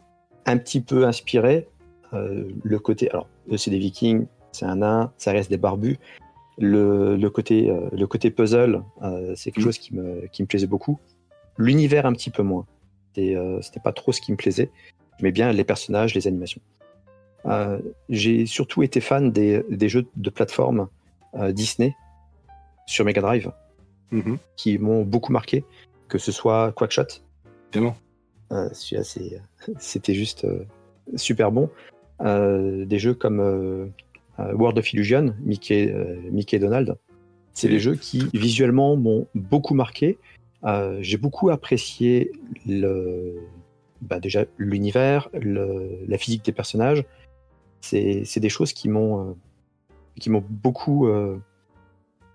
un 0.47 0.57
petit 0.59 0.81
peu 0.81 1.05
inspiré. 1.07 1.69
Euh, 2.13 2.49
le 2.63 2.79
côté, 2.79 3.11
alors, 3.11 3.29
c'est 3.57 3.71
des 3.71 3.79
Vikings, 3.79 4.27
c'est 4.53 4.65
un 4.67 4.77
nain, 4.77 5.13
ça 5.19 5.33
reste 5.33 5.51
des 5.51 5.57
barbus. 5.57 5.99
Le, 6.59 7.17
le 7.17 7.31
côté, 7.31 7.71
euh, 7.71 7.89
le 7.93 8.07
côté 8.07 8.31
puzzle, 8.31 8.83
c'est 9.35 9.51
quelque 9.51 9.59
Mhm. 9.61 9.65
chose 9.65 9.79
qui 9.79 9.95
me, 9.95 10.27
qui 10.33 10.43
me 10.43 10.47
plaisait 10.47 10.67
beaucoup. 10.67 10.99
L'univers, 11.59 12.07
un 12.07 12.13
petit 12.13 12.31
peu 12.31 12.43
moins. 12.43 12.67
C'était 13.15 13.81
pas 13.83 13.93
trop 13.93 14.13
ce 14.13 14.21
qui 14.21 14.33
me 14.33 14.37
plaisait. 14.37 14.71
Mais 15.23 15.33
bien 15.33 15.53
les 15.53 15.65
personnages, 15.65 16.15
les 16.15 16.27
animations. 16.27 16.61
Euh, 17.47 17.79
j'ai 18.09 18.47
surtout 18.47 18.83
été 18.83 19.01
fan 19.01 19.31
des, 19.33 19.63
des 19.71 19.89
jeux 19.89 20.07
de 20.17 20.31
plateforme 20.31 20.89
euh, 21.35 21.53
Disney, 21.53 21.95
sur 22.87 23.05
Mega 23.05 23.21
Drive 23.21 23.53
Mhm. 24.13 24.39
qui 24.57 24.77
m'ont 24.79 25.03
beaucoup 25.03 25.33
marqué, 25.33 25.65
que 26.11 26.19
ce 26.19 26.33
soit 26.33 26.73
Quackshot. 26.73 27.07
Évidemment. 27.73 27.97
Euh, 28.53 28.69
celui-là, 28.73 29.05
c'est- 29.05 29.41
c'était 29.79 30.15
juste 30.15 30.45
euh, 30.45 30.65
super 31.17 31.51
bon. 31.53 31.71
Euh, 32.21 32.85
des 32.85 32.99
jeux 32.99 33.15
comme 33.15 33.41
euh, 33.41 33.87
euh, 34.41 34.53
World 34.55 34.77
of 34.79 34.93
Illusion, 34.93 35.35
Mickey, 35.41 35.91
euh, 35.91 36.17
Mickey 36.31 36.59
Donald. 36.59 36.97
C'est 37.55 37.69
des 37.69 37.79
jeux 37.81 37.95
qui 37.95 38.29
visuellement 38.35 38.97
m'ont 38.97 39.27
beaucoup 39.35 39.75
marqué. 39.75 40.19
Euh, 40.65 40.99
J'ai 41.01 41.17
beaucoup 41.17 41.49
apprécié 41.51 42.33
le, 42.67 43.35
bah, 44.03 44.21
déjà 44.21 44.45
l'univers, 44.59 45.29
la 45.33 46.19
physique 46.19 46.45
des 46.45 46.53
personnages. 46.53 47.05
C'est 47.81 48.25
c'est 48.25 48.41
des 48.41 48.51
choses 48.51 48.73
qui 48.75 48.89
m'ont 48.91 49.31
euh, 49.31 49.33
qui 50.21 50.29
m'ont 50.29 50.45
beaucoup, 50.49 51.07
euh, 51.09 51.39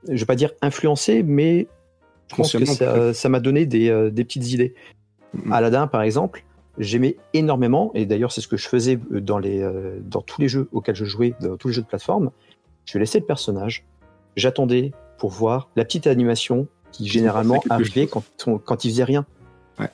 je 0.09 0.15
vais 0.19 0.25
pas 0.25 0.35
dire 0.35 0.51
influencé, 0.61 1.21
mais 1.21 1.67
je 2.31 2.35
pense 2.35 2.51
que 2.51 2.65
ça 2.65 3.13
ça 3.13 3.29
m'a 3.29 3.39
donné 3.39 3.65
des, 3.65 3.89
euh, 3.89 4.09
des 4.09 4.23
petites 4.23 4.51
idées. 4.51 4.73
Mhm. 5.33 5.51
Aladdin, 5.53 5.87
par 5.87 6.01
exemple, 6.01 6.43
j'aimais 6.77 7.17
énormément, 7.33 7.91
et 7.93 8.05
d'ailleurs 8.05 8.31
c'est 8.31 8.41
ce 8.41 8.47
que 8.47 8.57
je 8.57 8.67
faisais 8.67 8.99
dans, 9.11 9.37
les, 9.37 9.61
euh, 9.61 9.99
dans 10.01 10.21
tous 10.21 10.41
les 10.41 10.47
jeux 10.47 10.67
auxquels 10.71 10.95
je 10.95 11.05
jouais, 11.05 11.33
dans 11.41 11.57
tous 11.57 11.67
les 11.69 11.73
jeux 11.73 11.81
de 11.81 11.87
plateforme. 11.87 12.31
Je 12.85 12.97
laissais 12.99 13.19
le 13.19 13.25
personnage, 13.25 13.85
j'attendais 14.35 14.91
pour 15.17 15.29
voir 15.31 15.69
la 15.75 15.85
petite 15.85 16.07
animation 16.07 16.67
qui 16.91 17.07
généralement 17.07 17.61
arrivait 17.69 18.07
quand, 18.07 18.23
on- 18.47 18.57
quand 18.57 18.85
il 18.85 18.91
faisait 18.91 19.03
rien. 19.03 19.25
Ouais. 19.79 19.89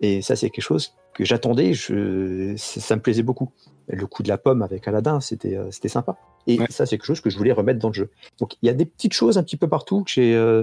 Et 0.00 0.22
ça 0.22 0.36
c'est 0.36 0.50
quelque 0.50 0.64
chose 0.64 0.94
que 1.14 1.24
j'attendais, 1.24 1.74
je, 1.74 2.54
ça, 2.56 2.94
me 2.96 3.00
plaisait 3.02 3.22
beaucoup. 3.24 3.50
Le 3.88 4.06
coup 4.06 4.22
de 4.22 4.28
la 4.28 4.36
pomme 4.38 4.62
avec 4.62 4.86
Aladdin, 4.86 5.20
c'était 5.20 5.56
euh, 5.56 5.70
c'était 5.70 5.88
sympa. 5.88 6.16
Et 6.46 6.58
Ouais. 6.60 6.66
ça 6.70 6.86
c'est 6.86 6.96
quelque 6.96 7.06
chose 7.06 7.20
que 7.20 7.30
je 7.30 7.36
voulais 7.38 7.52
remettre 7.52 7.78
dans 7.80 7.88
le 7.88 7.94
jeu. 7.94 8.10
Donc 8.38 8.54
il 8.62 8.66
y 8.66 8.68
a 8.68 8.74
des 8.74 8.84
petites 8.84 9.14
choses 9.14 9.36
un 9.38 9.42
petit 9.42 9.56
peu 9.56 9.66
partout 9.68 10.04
que 10.04 10.10
j'ai 10.10 10.34
euh, 10.36 10.62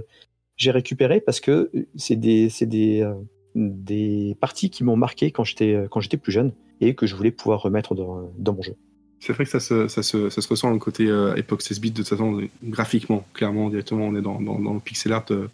j'ai 0.58 0.72
récupérées 0.72 1.22
parce 1.22 1.40
que 1.40 1.72
c'est 1.96 2.16
des, 2.16 2.50
c'est 2.50 2.70
euh, 2.74 3.14
des 3.56 4.36
parties 4.40 4.70
qui 4.70 4.84
m'ont 4.84 4.98
marqué 4.98 5.32
quand 5.32 5.44
j'étais 5.44 5.74
euh, 5.74 5.88
quand 5.90 6.00
j'étais 6.00 6.18
plus 6.18 6.32
jeune 6.32 6.52
et 6.82 6.96
que 6.96 7.08
je 7.08 7.16
voulais 7.16 7.32
pouvoir 7.32 7.62
remettre 7.62 7.96
dans, 7.96 8.54
mon 8.54 8.62
jeu. 8.62 8.76
C'est 9.20 9.34
vrai 9.34 9.46
que 9.46 9.50
ça 9.50 9.60
se, 9.60 9.88
ça 9.88 10.04
se, 10.04 10.48
ressent 10.48 10.70
le 10.72 10.78
côté 10.78 11.08
euh, 11.08 11.36
époque 11.36 11.62
16 11.62 11.80
bits 11.80 11.92
de 11.92 11.98
toute 11.98 12.08
façon, 12.08 12.42
graphiquement, 12.64 13.26
clairement, 13.34 13.70
directement, 13.70 14.08
on 14.08 14.16
est 14.16 14.22
dans, 14.22 14.40
le 14.40 14.80
pixel 14.80 15.14
art 15.14 15.26
euh, 15.32 15.48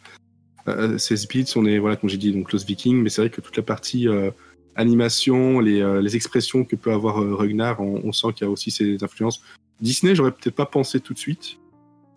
euh, 0.67 0.97
16 0.97 1.27
bits, 1.27 1.45
on 1.55 1.65
est, 1.65 1.79
voilà, 1.79 1.95
comme 1.95 2.09
j'ai 2.09 2.17
dit, 2.17 2.31
donc 2.31 2.51
Lost 2.51 2.67
Viking, 2.67 3.01
mais 3.01 3.09
c'est 3.09 3.21
vrai 3.21 3.29
que 3.29 3.41
toute 3.41 3.55
la 3.57 3.63
partie 3.63 4.07
euh, 4.07 4.31
animation, 4.75 5.59
les, 5.59 5.81
euh, 5.81 6.05
expressions 6.07 6.63
que 6.63 6.75
peut 6.75 6.91
avoir 6.91 7.21
euh, 7.21 7.35
Ragnar, 7.35 7.81
on, 7.81 8.01
on 8.03 8.11
sent 8.11 8.27
qu'il 8.35 8.45
y 8.45 8.47
a 8.47 8.51
aussi 8.51 8.71
ses 8.71 9.03
influences. 9.03 9.41
Disney, 9.79 10.15
j'aurais 10.15 10.31
peut-être 10.31 10.55
pas 10.55 10.65
pensé 10.65 10.99
tout 10.99 11.13
de 11.13 11.19
suite, 11.19 11.57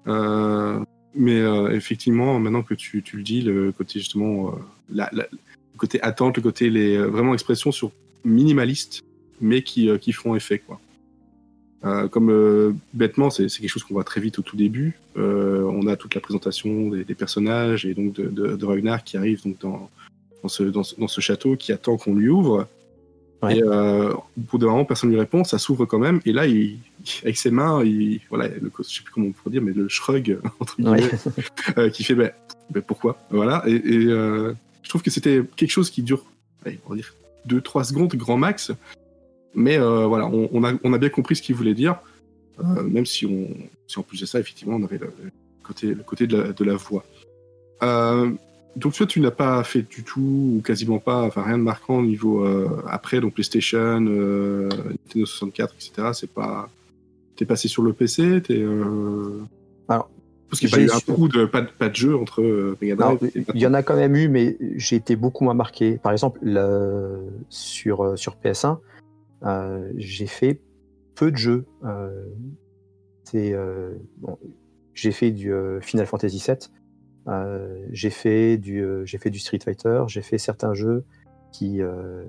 euh, 0.07 0.81
mais 1.15 1.41
euh, 1.41 1.71
effectivement, 1.71 2.39
maintenant 2.39 2.63
que 2.63 2.75
tu, 2.75 3.03
tu 3.03 3.17
le 3.17 3.23
dis, 3.23 3.43
le 3.43 3.73
côté 3.73 3.99
justement, 3.99 4.49
euh, 4.49 4.53
la, 4.93 5.09
la- 5.13 5.29
le 5.31 5.79
côté 5.79 6.01
attente, 6.03 6.37
le 6.37 6.43
côté 6.43 6.71
les, 6.71 6.97
euh, 6.97 7.07
vraiment 7.07 7.35
expressions 7.35 7.73
sur 7.73 7.91
minimaliste, 8.25 9.03
mais 9.41 9.63
qui, 9.63 9.89
qui 9.99 10.13
font 10.13 10.35
effet, 10.35 10.59
quoi. 10.59 10.81
Euh, 11.85 12.09
comme 12.09 12.31
euh, 12.31 12.73
bêtement, 12.95 13.29
c'est 13.29 13.47
quelque 13.47 13.69
chose 13.69 13.85
qu'on 13.85 13.95
voit 13.95 14.05
très 14.05 14.21
vite 14.21 14.39
au 14.39 14.43
tout 14.43 14.57
début. 14.57 14.99
Euh, 15.19 15.65
on 15.65 15.87
a 15.87 15.97
toute 15.97 16.15
la 16.15 16.21
présentation 16.21 16.89
des, 16.89 17.05
des 17.05 17.15
personnages 17.15 17.85
et 17.85 17.93
donc 17.93 18.15
de, 18.15 18.29
de, 18.57 18.65
Ragnar 18.65 19.05
qui 19.05 19.19
arrive 19.19 19.43
donc 19.45 19.59
dans, 19.61 19.91
dans, 20.43 20.49
ce, 20.49 20.63
dans 20.63 20.83
ce 20.83 21.21
château, 21.21 21.57
qui 21.57 21.73
attend 21.73 21.99
qu'on 21.99 22.15
lui 22.15 22.31
ouvre. 22.31 22.67
Ouais. 23.45 23.59
Et 23.59 23.63
euh, 23.63 24.13
au 24.13 24.25
bout 24.37 24.59
d'un 24.59 24.67
moment, 24.69 24.85
personne 24.85 25.11
ne 25.11 25.15
lui 25.15 25.21
répond, 25.21 25.45
ça 25.45 25.59
s'ouvre 25.59 25.85
quand 25.87 25.99
même. 25.99 26.21
Et 26.25 26.33
là, 26.33 26.47
il, 26.47 26.79
avec 27.23 27.37
ses 27.37 27.51
mains, 27.51 27.83
il, 27.85 28.21
voilà, 28.31 28.49
le, 28.49 28.71
je 28.79 28.83
sais 28.83 29.03
plus 29.03 29.13
comment 29.13 29.27
on 29.29 29.33
pourrait 29.33 29.51
dire, 29.51 29.63
mais 29.63 29.73
le 29.73 29.89
shrug 29.89 30.39
entre 30.61 30.77
guillemets, 30.77 31.03
Ouais. 31.03 31.11
euh, 31.79 31.91
qui 31.91 32.05
fait 32.05 32.15
ben, 32.15 32.31
ben, 32.71 32.83
pourquoi 32.83 33.19
Voilà. 33.31 33.63
Et, 33.67 33.75
et, 33.75 34.07
euh, 34.07 34.53
je 34.83 34.89
trouve 34.89 35.03
que 35.03 35.11
c'était 35.11 35.43
quelque 35.57 35.71
chose 35.71 35.91
qui 35.91 36.03
dure, 36.03 36.25
allez, 36.65 36.79
on 36.87 36.91
va 36.91 36.97
dire, 36.97 37.15
2-3 37.49 37.85
secondes, 37.85 38.15
grand 38.15 38.37
max. 38.37 38.73
Mais 39.55 39.79
euh, 39.79 40.07
voilà, 40.07 40.27
on, 40.27 40.49
on 40.53 40.65
a, 40.65 40.73
on 40.83 40.93
a 40.93 40.99
bien 40.99 41.09
compris 41.11 41.37
ce 41.37 41.43
qu'il 41.43 41.55
voulait 41.55 41.75
dire, 41.75 41.97
même 42.85 43.07
si, 43.07 43.27
on, 43.27 43.49
si 43.87 43.99
en 43.99 44.03
plus 44.03 44.21
de 44.21 44.27
ça, 44.27 44.39
effectivement, 44.41 44.77
on 44.77 44.83
avait 44.85 44.99
le, 44.99 45.07
le 45.25 45.31
côté, 45.63 45.87
le 45.89 46.03
côté 46.03 46.27
de, 46.27 46.37
la, 46.37 46.53
de 46.53 46.65
la 46.65 46.75
voix. 46.75 47.05
Donc 48.77 48.95
toi, 48.95 49.07
tu 49.07 49.21
n'as 49.21 49.31
pas 49.31 49.63
fait 49.65 49.83
du 49.83 50.03
tout, 50.03 50.57
ou 50.57 50.63
quasiment 50.65 50.99
pas, 50.99 51.23
enfin 51.23 51.43
rien 51.43 51.59
de 51.59 51.63
marquant 51.63 51.99
au 51.99 52.05
niveau 52.05 52.45
euh, 52.45 52.83
après, 52.89 53.21
donc 53.21 53.35
PlayStation, 53.35 54.05
euh, 54.07 54.69
Nintendo 54.69 55.27
64, 55.27 55.75
etc. 55.75 56.09
C'est 56.13 56.31
pas, 56.31 56.69
t'es 57.37 57.45
passé 57.45 57.69
sur 57.69 57.83
le 57.83 57.93
PC, 57.93 58.43
t'es. 58.43 58.59
Euh... 58.59 59.41
Alors, 59.89 60.11
parce 60.49 60.61
qu'il 60.61 60.69
n'y 60.69 60.75
a 60.75 60.77
pas 60.77 60.83
eu 60.83 60.97
un 60.97 61.01
trou 61.15 61.29
de 61.29 61.45
pas, 61.45 61.63
de 61.63 61.69
pas 61.69 61.89
de 61.89 61.95
jeu 61.95 62.17
entre 62.17 62.77
Mega 62.81 62.97
Drive. 62.97 63.31
il 63.55 63.61
y 63.61 63.67
en 63.67 63.75
a 63.75 63.83
quand 63.83 63.97
même 63.97 64.17
eu, 64.17 64.29
mais 64.29 64.57
j'ai 64.77 64.97
été 64.97 65.15
beaucoup 65.17 65.45
moins 65.45 65.55
marqué. 65.55 65.99
Par 65.99 66.13
exemple, 66.13 66.41
le- 66.43 67.21
sur, 67.49 68.19
sur 68.19 68.37
PS1, 68.37 68.79
euh, 69.45 69.89
j'ai 69.97 70.27
fait 70.27 70.61
peu 71.15 71.31
de 71.31 71.37
jeux. 71.37 71.65
C'est, 73.25 73.55
bon, 74.19 74.39
j'ai 74.95 75.13
fait 75.13 75.31
du 75.31 75.53
Final 75.81 76.07
Fantasy 76.07 76.43
VII, 76.47 76.57
j'ai 77.91 78.11
fait, 78.11 78.59
du, 78.59 78.83
euh, 78.83 79.05
j'ai 79.05 79.19
fait 79.19 79.31
du 79.31 79.39
Street 79.39 79.59
Fighter, 79.65 80.05
j'ai 80.09 80.23
fait 80.23 80.39
certains 80.39 80.75
jeux 80.75 81.05
qui, 81.53 81.81
euh, 81.81 82.25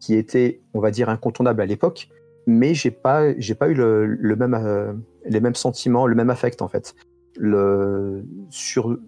qui 0.00 0.14
étaient, 0.14 0.60
on 0.74 0.80
va 0.80 0.90
dire, 0.90 1.08
incontournables 1.08 1.60
à 1.62 1.66
l'époque, 1.66 2.08
mais 2.46 2.74
j'ai 2.74 2.90
pas, 2.90 3.38
j'ai 3.38 3.54
pas 3.54 3.68
eu 3.68 3.74
le, 3.74 4.36
même, 4.36 4.54
euh, 4.54 4.92
les 5.24 5.40
mêmes 5.40 5.54
sentiments, 5.54 6.06
le 6.06 6.14
même 6.14 6.30
affect 6.30 6.62
en 6.62 6.68
fait. 6.68 6.94
Le, 7.36 8.24
sur, 8.50 8.98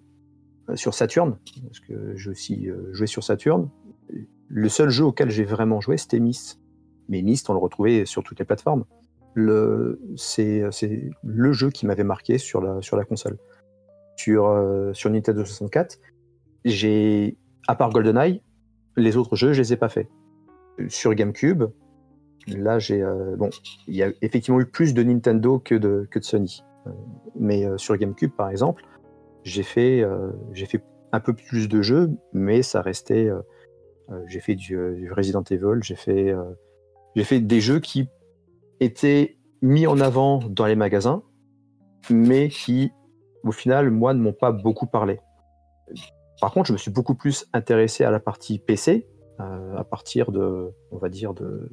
sur 0.75 0.93
Saturn, 0.93 1.37
parce 1.65 1.79
que 1.81 2.15
j'ai 2.15 2.29
aussi 2.29 2.69
euh, 2.69 2.93
joué 2.93 3.07
sur 3.07 3.23
Saturn, 3.23 3.69
le 4.47 4.69
seul 4.69 4.89
jeu 4.89 5.05
auquel 5.05 5.29
j'ai 5.29 5.43
vraiment 5.43 5.81
joué, 5.81 5.97
c'était 5.97 6.19
Myst. 6.19 6.59
Mais 7.09 7.21
Myst, 7.21 7.49
on 7.49 7.53
le 7.53 7.59
retrouvait 7.59 8.05
sur 8.05 8.23
toutes 8.23 8.39
les 8.39 8.45
plateformes. 8.45 8.85
Le, 9.33 9.99
c'est, 10.15 10.63
c'est 10.71 11.09
le 11.23 11.51
jeu 11.51 11.69
qui 11.69 11.85
m'avait 11.85 12.03
marqué 12.03 12.37
sur 12.37 12.61
la, 12.61 12.81
sur 12.81 12.95
la 12.95 13.03
console. 13.03 13.37
Sur, 14.15 14.47
euh, 14.47 14.93
sur 14.93 15.09
Nintendo 15.09 15.43
64, 15.43 15.99
j'ai, 16.65 17.37
à 17.67 17.75
part 17.75 17.89
GoldenEye, 17.91 18.41
les 18.95 19.17
autres 19.17 19.35
jeux, 19.35 19.53
je 19.53 19.61
les 19.61 19.73
ai 19.73 19.77
pas 19.77 19.89
faits. 19.89 20.07
Sur 20.87 21.13
GameCube, 21.13 21.63
là, 22.47 22.79
j'ai, 22.79 23.01
euh, 23.01 23.35
bon, 23.35 23.49
il 23.87 23.95
y 23.95 24.03
a 24.03 24.11
effectivement 24.21 24.59
eu 24.59 24.65
plus 24.65 24.93
de 24.93 25.03
Nintendo 25.03 25.59
que 25.59 25.75
de, 25.75 26.07
que 26.11 26.19
de 26.19 26.23
Sony. 26.23 26.63
Euh, 26.87 26.91
mais 27.35 27.65
sur 27.77 27.97
GameCube, 27.97 28.31
par 28.31 28.49
exemple, 28.49 28.83
j'ai 29.43 29.63
fait, 29.63 30.05
j'ai 30.53 30.65
fait 30.65 30.81
un 31.11 31.19
peu 31.19 31.33
plus 31.33 31.67
de 31.67 31.81
jeux, 31.81 32.11
mais 32.31 32.61
ça 32.61 32.81
restait. 32.81 33.29
j'ai 34.27 34.39
fait 34.39 34.55
du, 34.55 35.11
Resident 35.11 35.43
Evil, 35.49 35.81
j'ai 35.81 35.95
fait, 35.95 36.33
j'ai 37.15 37.23
fait 37.23 37.41
des 37.41 37.59
jeux 37.59 37.79
qui 37.79 38.07
étaient 38.79 39.37
mis 39.61 39.87
en 39.87 39.99
avant 39.99 40.39
dans 40.47 40.65
les 40.65 40.75
magasins, 40.75 41.23
mais 42.09 42.49
qui, 42.49 42.91
au 43.43 43.51
final, 43.51 43.89
moi, 43.89 44.13
ne 44.13 44.19
m'ont 44.19 44.33
pas 44.33 44.51
beaucoup 44.51 44.85
parlé. 44.85 45.19
Par 46.41 46.51
contre, 46.51 46.67
je 46.67 46.73
me 46.73 46.77
suis 46.77 46.91
beaucoup 46.91 47.15
plus 47.15 47.45
intéressé 47.53 48.03
à 48.03 48.11
la 48.11 48.19
partie 48.19 48.59
PC 48.59 49.07
euh, 49.39 49.77
à 49.77 49.83
partir 49.83 50.31
de, 50.31 50.71
on 50.91 50.97
va 50.97 51.09
dire, 51.09 51.33
de 51.33 51.69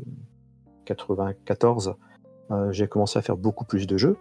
94. 0.84 1.96
euh, 2.50 2.72
j'ai 2.72 2.88
commencé 2.88 3.18
à 3.18 3.22
faire 3.22 3.36
beaucoup 3.36 3.64
plus 3.64 3.86
de 3.86 3.96
jeux. 3.96 4.16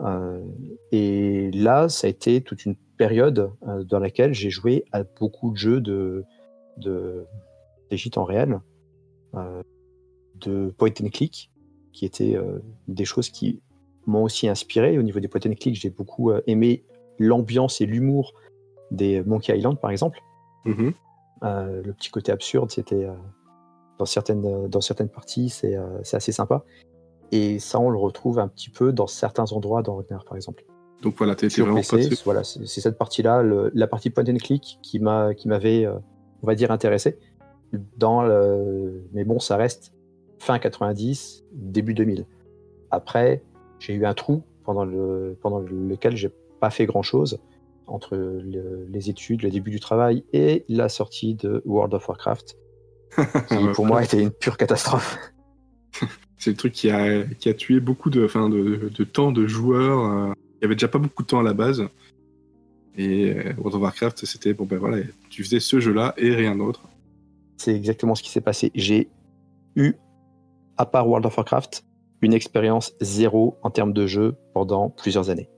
Euh, 0.00 0.44
et 0.90 1.50
là, 1.52 1.88
ça 1.88 2.06
a 2.06 2.10
été 2.10 2.40
toute 2.40 2.64
une 2.64 2.76
période 2.96 3.52
euh, 3.66 3.84
dans 3.84 3.98
laquelle 3.98 4.34
j'ai 4.34 4.50
joué 4.50 4.84
à 4.92 5.04
beaucoup 5.04 5.50
de 5.52 5.56
jeux 5.56 5.80
de, 5.80 6.24
de, 6.78 7.26
des 7.90 7.98
en 8.16 8.24
réel, 8.24 8.60
de 10.36 10.74
point 10.76 10.90
and 11.00 11.08
click, 11.08 11.50
qui 11.92 12.04
étaient 12.04 12.38
des 12.88 13.04
choses 13.04 13.30
qui 13.30 13.62
m'ont 14.06 14.24
aussi 14.24 14.48
inspiré. 14.48 14.98
Au 14.98 15.02
niveau 15.02 15.20
des 15.20 15.28
point 15.28 15.40
and 15.46 15.54
click, 15.54 15.74
j'ai 15.74 15.90
beaucoup 15.90 16.30
euh, 16.30 16.42
aimé 16.46 16.84
l'ambiance 17.18 17.80
et 17.80 17.86
l'humour 17.86 18.34
des 18.90 19.22
Monkey 19.22 19.56
Island, 19.56 19.78
par 19.80 19.90
exemple. 19.90 20.20
Mhm. 20.64 20.92
Euh, 21.44 21.82
le 21.82 21.92
petit 21.92 22.10
côté 22.10 22.30
absurde, 22.30 22.70
c'était 22.70 23.04
euh, 23.04 23.12
dans 23.98 24.06
certaines 24.06 24.68
dans 24.68 24.80
certaines 24.80 25.08
parties, 25.08 25.48
c'est 25.48 25.76
assez 26.12 26.32
sympa. 26.32 26.64
Et 27.32 27.58
ça, 27.58 27.80
on 27.80 27.88
le 27.88 27.98
retrouve 27.98 28.38
un 28.38 28.48
petit 28.48 28.68
peu 28.68 28.92
dans 28.92 29.06
certains 29.06 29.50
endroits 29.52 29.82
dans 29.82 29.96
Ragnar, 29.96 30.24
par 30.24 30.36
exemple. 30.36 30.64
Donc 31.02 31.16
voilà, 31.16 31.34
Sur 31.48 31.64
vraiment 31.64 31.80
PC, 31.80 32.08
passé. 32.10 32.22
voilà, 32.24 32.44
c'est 32.44 32.66
cette 32.66 32.96
partie-là, 32.96 33.42
la 33.42 33.86
partie 33.88 34.10
point 34.10 34.24
and 34.28 34.36
click, 34.36 34.78
qui 34.82 35.00
m'a 35.00 35.34
qui 35.34 35.48
m'avait, 35.48 35.84
euh, 35.84 35.94
on 36.42 36.46
va 36.46 36.54
dire, 36.54 36.70
intéressé. 36.70 37.18
Dans 37.96 38.22
le... 38.22 39.02
Mais 39.12 39.24
bon, 39.24 39.40
ça 39.40 39.56
reste 39.56 39.94
fin 40.38 40.58
90, 40.58 41.44
début 41.52 41.94
2000. 41.94 42.26
Après, 42.90 43.42
j'ai 43.82 43.94
eu 43.94 44.06
un 44.06 44.14
trou 44.14 44.42
pendant, 44.64 44.84
le... 44.84 45.36
pendant 45.42 45.58
lequel 45.60 46.16
j'ai 46.16 46.30
pas 46.60 46.70
fait 46.70 46.86
grand-chose 46.86 47.40
entre 47.86 48.16
le- 48.16 48.86
les 48.88 49.10
études, 49.10 49.42
le 49.42 49.50
début 49.50 49.70
du 49.70 49.80
travail 49.80 50.24
et 50.32 50.64
la 50.68 50.88
sortie 50.88 51.34
de 51.34 51.62
World 51.64 51.92
of 51.94 52.08
Warcraft, 52.08 52.56
qui 53.48 53.56
pour 53.74 53.84
moi 53.86 54.02
était 54.04 54.22
une 54.22 54.30
pure 54.30 54.56
catastrophe. 54.56 55.18
C'est 56.38 56.50
le 56.50 56.56
truc 56.56 56.72
qui 56.72 56.90
a, 56.90 57.24
qui 57.24 57.48
a 57.48 57.54
tué 57.54 57.80
beaucoup 57.80 58.10
de, 58.10 58.24
enfin, 58.24 58.48
de, 58.48 58.88
de 58.88 59.04
temps 59.04 59.30
de 59.32 59.46
joueurs. 59.46 60.00
euh, 60.30 60.32
Il 60.60 60.62
y 60.62 60.64
avait 60.66 60.74
déjà 60.74 60.88
pas 60.88 60.98
beaucoup 60.98 61.22
de 61.22 61.28
temps 61.28 61.40
à 61.40 61.42
la 61.42 61.52
base. 61.54 61.84
Et 62.96 63.30
euh, 63.34 63.52
World 63.58 63.74
of 63.76 63.82
Warcraft, 63.82 64.26
c'était 64.26 64.52
bon 64.52 64.64
ben 64.64 64.78
voilà, 64.78 64.98
tu 65.30 65.42
faisais 65.44 65.60
ce 65.60 65.80
jeu-là 65.80 66.14
et 66.16 66.34
rien 66.34 66.56
d'autre. 66.56 66.82
C'est 67.58 67.74
exactement 67.74 68.14
ce 68.14 68.22
qui 68.22 68.30
s'est 68.30 68.40
passé. 68.40 68.70
J'ai 68.74 69.08
eu, 69.76 69.94
à 70.76 70.84
part 70.86 71.06
World 71.08 71.24
of 71.26 71.36
Warcraft, 71.36 71.84
une 72.22 72.32
expérience 72.32 72.94
zéro 73.00 73.58
en 73.62 73.70
termes 73.70 73.92
de 73.92 74.06
jeu 74.06 74.36
pendant 74.54 74.88
plusieurs 74.90 75.28
années. 75.28 75.48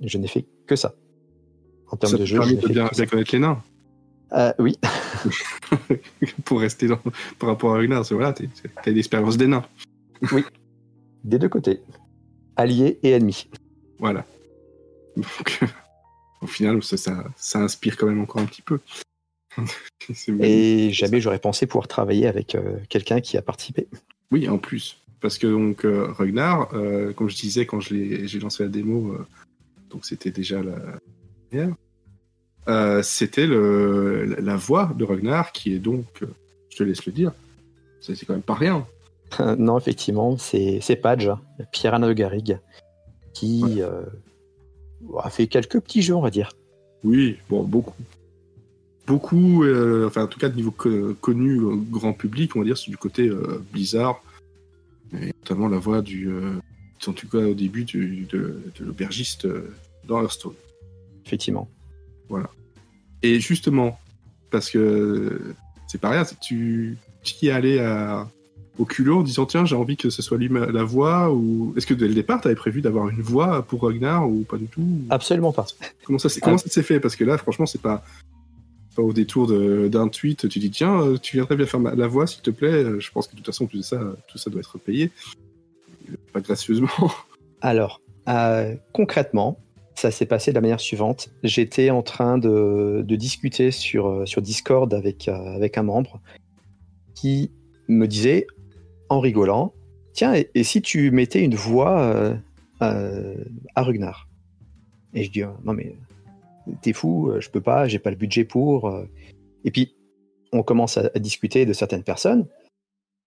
Je 0.00 0.18
n'ai 0.18 0.26
fait 0.28 0.46
que 0.66 0.74
ça. 0.74 0.94
En 1.90 1.96
termes 1.96 2.12
Ça 2.12 2.18
de 2.18 2.24
jeu, 2.24 2.36
je 2.36 2.40
permet 2.40 2.54
n'ai 2.54 2.60
de 2.60 2.66
fait 2.66 2.72
bien, 2.72 3.06
connaître 3.06 3.32
les 3.32 3.38
nains. 3.38 3.62
Euh, 4.32 4.52
oui, 4.58 4.78
pour 6.44 6.60
rester 6.60 6.88
dans, 6.88 6.98
par 7.38 7.50
rapport 7.50 7.74
à 7.74 7.76
Ragnar, 7.76 8.04
c'est 8.04 8.14
voilà, 8.14 8.32
t'es- 8.32 8.48
t'as 8.82 8.90
une 8.90 8.98
expérience 8.98 9.36
des 9.36 9.46
nains. 9.46 9.64
des 11.22 11.38
deux 11.38 11.48
côtés. 11.48 11.80
Alliés 12.56 12.98
et 13.02 13.10
ennemis. 13.10 13.48
Voilà. 13.98 14.24
Donc, 15.16 15.60
au 16.42 16.46
final, 16.46 16.82
ça, 16.82 16.96
ça, 16.96 17.24
ça 17.36 17.60
inspire 17.60 17.96
quand 17.96 18.06
même 18.06 18.20
encore 18.20 18.40
un 18.40 18.46
petit 18.46 18.62
peu. 18.62 18.80
Et 20.40 20.90
jamais 20.90 21.20
j'aurais 21.20 21.38
pensé 21.38 21.66
pouvoir 21.66 21.86
travailler 21.86 22.26
avec 22.26 22.54
euh, 22.54 22.78
quelqu'un 22.88 23.20
qui 23.20 23.36
a 23.36 23.42
participé. 23.42 23.88
Oui, 24.32 24.48
en 24.48 24.58
plus. 24.58 25.00
Parce 25.24 25.38
que 25.38 25.46
donc 25.46 25.86
euh, 25.86 26.08
Ragnar, 26.12 26.68
euh, 26.74 27.14
comme 27.14 27.30
je 27.30 27.36
disais 27.36 27.64
quand 27.64 27.80
j'ai 27.80 28.26
lancé 28.42 28.62
la 28.62 28.68
démo, 28.68 29.12
euh, 29.12 29.24
donc 29.88 30.04
c'était 30.04 30.30
déjà 30.30 30.62
la 30.62 30.76
première, 31.48 33.02
c'était 33.02 33.46
la, 33.46 34.38
la 34.42 34.56
voix 34.56 34.92
de 34.94 35.02
Ragnar 35.02 35.52
qui 35.52 35.72
est 35.74 35.78
donc, 35.78 36.04
je 36.68 36.76
te 36.76 36.82
laisse 36.82 37.06
le 37.06 37.12
dire, 37.12 37.32
c'est 38.02 38.22
quand 38.26 38.34
même 38.34 38.42
pas 38.42 38.52
rien. 38.52 38.86
non, 39.58 39.78
effectivement, 39.78 40.36
c'est 40.36 41.00
Page, 41.00 41.30
Pierre 41.72 41.98
de 42.00 42.12
Garrigue, 42.12 42.58
qui 43.32 43.62
Ouais. 43.64 45.22
a 45.22 45.30
fait 45.30 45.46
quelques 45.46 45.80
petits 45.80 46.02
jeux, 46.02 46.14
on 46.14 46.20
va 46.20 46.30
dire. 46.30 46.50
Oui, 47.02 47.38
bon, 47.48 47.62
beaucoup. 47.62 47.94
Beaucoup, 49.06 49.64
euh, 49.64 50.06
enfin 50.06 50.24
en 50.24 50.26
tout 50.26 50.38
cas 50.38 50.50
de 50.50 50.56
niveau 50.56 50.70
co- 50.70 51.14
connu 51.20 51.60
euh, 51.60 51.76
grand 51.90 52.12
public, 52.12 52.56
on 52.56 52.58
va 52.58 52.66
dire, 52.66 52.76
c'est 52.76 52.90
du 52.90 52.98
côté 52.98 53.26
euh, 53.28 53.62
Blizzard, 53.72 54.22
et 55.22 55.32
notamment 55.42 55.68
la 55.68 55.78
voix 55.78 56.02
du, 56.02 56.28
euh, 56.28 56.52
en 57.06 57.12
tout 57.12 57.28
cas 57.28 57.38
au 57.38 57.54
début 57.54 57.84
du- 57.84 58.26
de, 58.30 58.60
de 58.78 58.84
l'aubergiste 58.84 59.44
euh, 59.44 59.74
dans 60.06 60.20
Hearthstone. 60.22 60.54
Effectivement. 61.26 61.68
Et 63.22 63.40
justement, 63.40 63.98
parce 64.50 64.70
que 64.70 65.54
c'est 65.88 66.00
pas 66.00 66.10
rien, 66.10 66.24
tu, 66.40 66.96
tu 67.22 67.34
y 67.42 67.48
es 67.48 67.50
allé 67.52 67.78
à, 67.78 68.28
au 68.78 68.84
culot 68.84 69.20
en 69.20 69.22
disant 69.22 69.46
tiens, 69.46 69.64
j'ai 69.64 69.76
envie 69.76 69.96
que 69.96 70.10
ce 70.10 70.20
soit 70.20 70.36
lui 70.36 70.48
la 70.48 70.82
voix, 70.84 71.32
ou 71.32 71.72
est-ce 71.76 71.86
que 71.86 71.94
dès 71.94 72.08
le 72.08 72.14
départ, 72.14 72.40
tu 72.40 72.48
avais 72.48 72.54
prévu 72.56 72.82
d'avoir 72.82 73.08
une 73.08 73.22
voix 73.22 73.62
pour 73.62 73.82
Ragnar 73.84 74.28
ou 74.28 74.40
pas 74.42 74.58
du 74.58 74.66
tout 74.66 74.86
Absolument 75.10 75.52
pas. 75.52 75.66
Comment 76.04 76.18
ça, 76.18 76.28
s'est- 76.28 76.40
comment 76.40 76.58
ça 76.58 76.68
s'est 76.68 76.82
fait? 76.82 77.00
Parce 77.00 77.16
que 77.16 77.24
là, 77.24 77.38
franchement, 77.38 77.66
c'est 77.66 77.80
pas 77.80 78.04
au 79.02 79.12
détour 79.12 79.48
d'un 79.88 80.08
tweet, 80.08 80.48
tu 80.48 80.58
dis 80.58 80.70
tiens, 80.70 81.00
euh, 81.00 81.18
tu 81.18 81.36
viendrais 81.36 81.56
bien 81.56 81.66
faire 81.66 81.80
ma- 81.80 81.94
la 81.94 82.06
voix, 82.06 82.26
s'il 82.26 82.42
te 82.42 82.50
plaît. 82.50 82.84
Euh, 82.84 83.00
Je 83.00 83.10
pense 83.10 83.26
que 83.26 83.32
de 83.32 83.36
toute 83.36 83.46
façon, 83.46 83.66
tout 83.66 83.82
ça, 83.82 84.00
tout 84.28 84.38
ça 84.38 84.50
doit 84.50 84.60
être 84.60 84.78
payé. 84.78 85.10
Pas 86.32 86.40
gracieusement. 86.40 86.88
Alors, 87.60 88.00
euh, 88.28 88.74
concrètement, 88.92 89.58
ça 89.94 90.10
s'est 90.10 90.26
passé 90.26 90.50
de 90.50 90.54
la 90.56 90.60
manière 90.60 90.80
suivante. 90.80 91.30
J'étais 91.42 91.90
en 91.90 92.02
train 92.02 92.38
de, 92.38 93.04
discuter 93.08 93.70
sur, 93.70 94.24
Discord 94.38 94.92
avec, 94.92 95.28
un 95.28 95.82
membre 95.82 96.20
qui 97.14 97.50
me 97.88 98.06
disait, 98.06 98.46
en 99.08 99.20
rigolant, 99.20 99.72
tiens, 100.12 100.34
et, 100.34 100.64
si 100.64 100.82
tu 100.82 101.10
mettais 101.10 101.42
une 101.42 101.54
voix 101.54 102.34
à 102.80 103.82
Rugnar? 103.82 104.28
Et 105.14 105.22
je 105.22 105.30
dis, 105.30 105.42
non 105.64 105.72
mais 105.74 105.94
t'es 106.82 106.92
fou, 106.92 107.30
euh, 107.30 107.40
je 107.40 107.50
peux 107.50 107.60
pas, 107.60 107.86
j'ai 107.88 107.98
pas 107.98 108.10
le 108.10 108.16
budget 108.16 108.44
pour. 108.44 108.88
euh. 108.88 109.06
Et 109.64 109.70
puis, 109.70 109.94
on 110.52 110.62
commence 110.62 110.98
à, 110.98 111.08
discuter 111.18 111.66
de 111.66 111.72
certaines 111.72 112.04
personnes. 112.04 112.46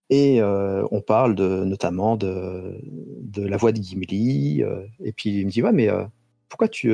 Et 0.10 0.42
euh, 0.42 0.86
on 0.92 1.02
parle 1.02 1.34
notamment 1.36 2.16
de, 2.16 2.80
de 3.22 3.46
la 3.46 3.58
voix 3.58 3.74
de 3.74 3.82
Gimli. 3.82 4.62
et 5.04 5.12
puis 5.12 5.40
il 5.42 5.46
me 5.46 5.52
dit 5.52 5.62
ouais 5.62 5.74
mais 5.74 5.90
pourquoi 6.48 6.70
tu, 6.70 6.90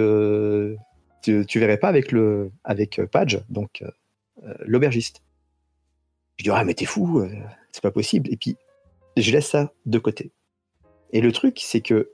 tu 1.21 1.59
verrais 1.59 1.77
pas 1.77 1.89
avec 1.89 2.11
le 2.11 2.49
avec 2.63 2.99
Page 3.11 3.39
donc 3.49 3.83
l'aubergiste? 4.65 5.21
Je 6.37 6.45
dis 6.45 6.49
ah 6.49 6.63
mais 6.65 6.73
t'es 6.73 6.85
fou 6.85 7.23
c'est 7.71 7.83
pas 7.83 7.91
possible. 7.91 8.33
Et 8.33 8.37
puis 8.37 8.57
je 9.15 9.31
laisse 9.31 9.49
ça 9.49 9.71
de 9.85 9.99
côté. 9.99 10.31
Et 11.11 11.21
le 11.21 11.31
truc 11.31 11.59
c'est 11.61 11.81
que 11.81 12.09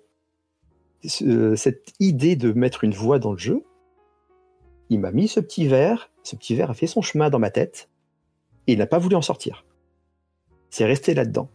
ce- 1.06 1.56
cette 1.56 1.94
idée 2.02 2.36
de 2.36 2.52
mettre 2.52 2.84
une 2.84 2.94
voix 2.94 3.20
dans 3.20 3.32
le 3.32 3.38
jeu, 3.38 3.64
il 4.90 5.00
m'a 5.00 5.12
mis 5.12 5.28
ce 5.28 5.40
petit 5.40 5.68
verre. 5.68 6.12
Ce 6.24 6.36
petit 6.36 6.56
verre 6.56 6.72
a 6.72 6.74
fait 6.74 6.88
son 6.88 7.02
chemin 7.02 7.30
dans 7.30 7.40
ma 7.40 7.52
tête 7.52 7.90
et 8.68 8.74
il 8.74 8.80
n'a 8.80 8.88
pas 8.88 9.00
voulu 9.00 9.16
en 9.16 9.22
sortir. 9.22 9.66
C'est 10.70 10.86
resté 10.86 11.14
là-dedans. 11.14 11.50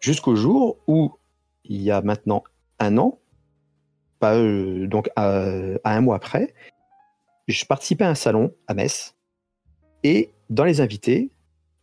Jusqu'au 0.00 0.36
jour 0.36 0.78
où, 0.86 1.12
il 1.64 1.82
y 1.82 1.90
a 1.90 2.02
maintenant 2.02 2.44
un 2.78 2.98
an, 2.98 3.18
euh, 4.22 4.86
donc 4.86 5.10
à, 5.16 5.42
à 5.84 5.96
un 5.96 6.00
mois 6.00 6.16
après, 6.16 6.54
je 7.48 7.64
participais 7.64 8.04
à 8.04 8.10
un 8.10 8.14
salon 8.14 8.54
à 8.66 8.74
Metz. 8.74 9.14
Et 10.02 10.30
dans 10.50 10.64
les 10.64 10.80
invités, 10.80 11.30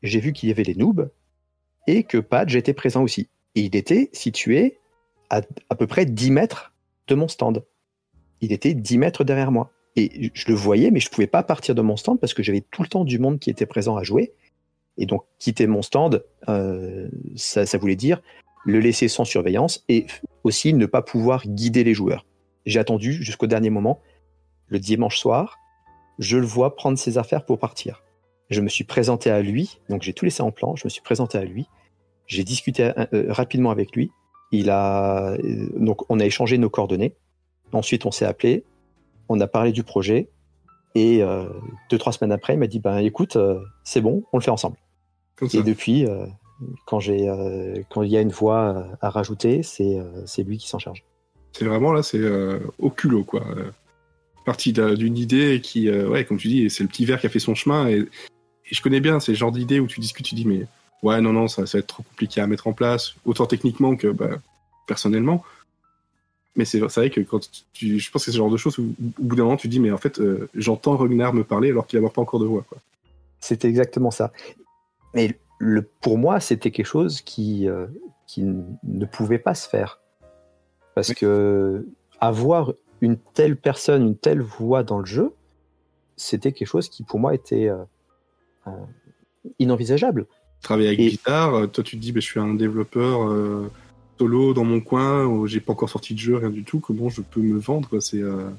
j'ai 0.04 0.19
vu 0.19 0.34
qu'il 0.34 0.49
y 0.49 0.51
avait 0.51 0.63
les 0.63 0.75
noobs 0.75 1.12
et 1.88 2.04
que 2.04 2.17
Padge 2.17 2.56
était 2.56 2.73
présent 2.73 3.04
aussi. 3.04 3.30
Et 3.56 3.62
il 3.62 3.75
était 3.75 4.10
situé 4.13 4.80
à 5.30 5.41
à 5.69 5.75
peu 5.75 5.88
près 5.88 6.06
10 6.06 6.32
mètres 6.32 6.73
de 7.08 7.15
mon 7.15 7.27
stand. 7.27 7.65
Il 8.41 8.51
était 8.51 8.73
10 8.73 8.97
mètres 8.97 9.23
derrière 9.23 9.51
moi. 9.51 9.71
Et 9.95 10.32
je 10.34 10.45
le 10.47 10.54
voyais, 10.54 10.89
mais 10.91 10.99
je 10.99 11.10
ne 11.10 11.12
pouvais 11.12 11.27
pas 11.27 11.43
partir 11.43 11.75
de 11.75 11.82
mon 11.82 11.97
stand 11.97 12.19
parce 12.19 12.34
que 12.34 12.43
j'avais 12.43 12.62
tout 12.62 12.82
le 12.82 12.88
temps 12.88 13.04
du 13.04 13.19
monde 13.19 13.39
qui 13.39 13.49
était 13.49 13.65
présent 13.65 13.97
à 13.97 14.04
jouer. 14.04 14.34
Et 14.97 15.06
donc, 15.06 15.23
quitter 15.39 15.67
mon 15.67 15.82
stand, 15.82 16.23
euh, 16.49 17.10
ça, 17.36 17.77
voulait 17.77 17.95
dire 17.95 18.21
le 18.65 18.80
laisser 18.80 19.08
sans 19.08 19.25
surveillance 19.25 19.84
et 19.89 20.06
aussi 20.43 20.73
ne 20.73 20.86
pas 20.86 21.01
pouvoir 21.01 21.47
guider 21.47 21.84
les 21.84 21.93
joueurs. 21.93 22.25
J'ai 22.65 22.80
attendu 22.80 23.13
jusqu'au 23.13 23.47
dernier 23.47 23.69
moment, 23.69 23.99
le 24.67 24.80
dimanche 24.80 25.17
soir, 25.17 25.58
je 26.19 26.38
le 26.38 26.45
vois 26.45 26.75
prendre 26.75 26.97
ses 26.97 27.17
affaires 27.17 27.45
pour 27.45 27.58
partir. 27.58 28.04
Je 28.49 28.62
me 28.62 28.69
suis 28.69 28.84
présenté 28.84 29.30
à 29.30 29.41
lui, 29.41 29.80
donc 29.89 30.04
j'ai 30.04 30.13
tout 30.13 30.25
laissé 30.25 30.43
en 30.43 30.51
plan, 30.51 30.75
je 30.75 30.86
me 30.86 30.89
suis 30.89 31.01
présenté 31.01 31.38
à 31.38 31.43
lui, 31.43 31.67
j'ai 32.27 32.43
discuté 32.43 32.91
euh, 32.97 33.25
rapidement 33.30 33.71
avec 33.71 33.95
lui, 33.95 34.12
il 34.51 34.69
a, 34.69 35.32
euh, 35.32 35.69
donc 35.75 36.10
on 36.10 36.19
a 36.19 36.25
échangé 36.25 36.58
nos 36.58 36.69
coordonnées, 36.69 37.15
ensuite 37.71 38.06
on 38.06 38.12
s'est 38.12 38.25
appelé, 38.25 38.63
on 39.32 39.39
a 39.39 39.48
parlé 39.48 39.72
du 39.72 39.84
projet, 39.84 40.30
et 40.96 41.24
euh, 41.24 41.46
deux, 41.89 41.98
trois 41.98 42.12
semaines 42.12 42.32
après, 42.32 42.54
il 42.54 42.60
m'a 42.60 42.67
dit, 42.67 42.80
ben 42.80 42.98
écoute, 42.98 43.36
euh, 43.36 43.60
c'est 43.84 44.02
bon, 44.02 44.24
on 44.34 44.38
le 44.38 44.44
fait 44.44 44.52
ensemble. 44.52 44.78
Comme 45.36 45.50
ça. 45.50 45.60
Et 45.60 45.63
depuis, 45.63 46.06
euh, 46.06 46.26
quand, 46.86 47.00
j'ai, 47.00 47.28
quand 47.89 48.04
il 48.04 48.12
y 48.12 48.17
a 48.17 48.22
une 48.22 48.32
voix 48.32 48.86
à 49.02 49.10
rajouter, 49.10 49.63
c'est, 49.63 49.98
lui 50.44 50.58
qui 50.58 50.67
s'en 50.67 50.80
charge. 50.80 51.04
C'est 51.54 51.65
vraiment 51.65 51.91
là, 51.91 52.04
c'est 52.04 52.22
au 52.78 52.89
culot, 52.89 53.24
quoi. 53.24 53.44
Parti 54.46 54.74
d'un- 54.74 54.94
d'une 54.94 55.17
idée 55.17 55.62
qui, 55.62 55.89
ouais, 55.89 56.26
comme 56.26 56.38
tu 56.38 56.48
dis, 56.50 56.70
c'est 56.70 56.84
le 56.84 56.89
petit 56.89 57.06
verre 57.06 57.20
qui 57.20 57.28
a 57.28 57.30
fait 57.30 57.39
son 57.39 57.56
chemin. 57.56 57.88
Et, 57.89 58.00
et 58.00 58.08
je 58.76 58.82
connais 58.82 59.00
bien 59.00 59.20
ces 59.20 59.34
genres 59.34 59.52
d'idées 59.52 59.80
où 59.80 59.88
tu 59.88 60.00
discutes, 60.00 60.26
tu 60.26 60.36
dis, 60.36 60.46
mais 60.46 60.67
ouais, 61.04 61.20
non, 61.22 61.34
non, 61.34 61.48
ça, 61.48 61.65
ça 61.65 61.78
va 61.78 61.80
être 61.80 61.88
trop 61.88 62.04
compliqué 62.04 62.41
à 62.41 62.48
mettre 62.48 62.67
en 62.67 62.74
place, 62.74 63.15
autant 63.26 63.48
techniquement 63.48 63.96
que 63.96 64.08
bah, 64.08 64.38
personnellement. 64.88 65.44
Mais 66.56 66.66
c'est 66.66 66.80
vrai 66.80 67.10
que 67.10 67.22
quand 67.22 67.40
tu, 67.74 67.98
je 68.00 68.12
pense 68.12 68.22
que 68.22 68.26
c'est 68.26 68.32
ce 68.32 68.38
genre 68.38 68.50
de 68.52 68.58
choses 68.58 68.78
où, 68.78 68.94
au 69.20 69.24
bout 69.24 69.36
d'un 69.36 69.44
moment, 69.46 69.56
tu 69.58 69.68
dis, 69.70 69.80
mais 69.80 69.92
en 69.92 69.98
fait, 69.98 70.20
euh, 70.20 70.50
j'entends 70.54 70.98
Ragnar 70.98 71.34
me 71.34 71.44
parler 71.44 71.70
alors 71.70 71.88
qu'il 71.88 72.00
n'a 72.02 72.10
pas 72.10 72.22
encore 72.22 72.40
de 72.42 72.46
voix. 72.46 72.66
C'était 73.40 73.70
exactement 73.70 74.12
ça. 74.12 74.34
Mais 75.14 75.40
le, 75.60 75.82
pour 75.82 76.18
moi, 76.18 76.40
c'était 76.42 76.72
quelque 76.72 76.86
chose 76.86 77.22
qui, 77.22 77.70
euh, 77.70 77.88
qui 78.28 78.44
ne 78.44 79.06
pouvait 79.06 79.40
pas 79.40 79.56
se 79.56 79.70
faire. 79.70 80.00
Parce 80.94 81.10
Oui. 81.10 81.16
que 81.16 81.88
avoir 82.20 82.74
une 83.00 83.18
telle 83.34 83.56
personne, 83.56 84.04
une 84.06 84.18
telle 84.18 84.42
voix 84.42 84.84
dans 84.84 85.00
le 85.00 85.06
jeu, 85.06 85.32
c'était 86.18 86.52
quelque 86.52 86.68
chose 86.68 86.90
qui 86.90 87.04
pour 87.04 87.20
moi 87.20 87.34
était 87.34 87.70
euh, 87.70 88.72
inenvisageable. 89.60 90.28
Travailler 90.62 90.90
avec 90.90 91.00
Et- 91.00 91.20
euh, 91.30 91.68
toi 91.68 91.84
tu 91.84 91.96
te 91.98 92.02
dis, 92.02 92.12
bah, 92.12 92.20
je 92.20 92.26
suis 92.26 92.40
un 92.40 92.54
développeur 92.54 93.22
solo 94.22 94.54
dans 94.54 94.64
mon 94.64 94.82
coin, 94.82 95.26
où 95.26 95.48
j'ai 95.48 95.60
pas 95.60 95.74
encore 95.74 95.90
sorti 95.90 96.14
de 96.14 96.20
jeu, 96.20 96.36
rien 96.36 96.52
du 96.52 96.64
tout, 96.64 96.80
comment 96.80 97.10
je 97.10 97.22
peux 97.22 97.42
me 97.42 97.58
vendre 97.58 98.00
C'est 98.00 98.22
euh, 98.22 98.52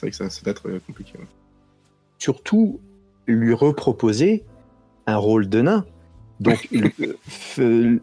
vrai 0.00 0.10
que 0.10 0.16
ça, 0.16 0.28
ça 0.28 0.40
va 0.44 0.50
être 0.50 0.68
euh, 0.68 0.80
compliqué. 0.84 1.12
ouais. 1.16 1.26
surtout 2.18 2.80
lui 3.28 3.54
reproposer 3.54 4.44
un 5.06 5.18
rôle 5.18 5.48
de 5.48 5.60
nain. 5.60 5.84
Donc 6.40 6.66
le, 6.72 6.90
euh, 7.60 8.00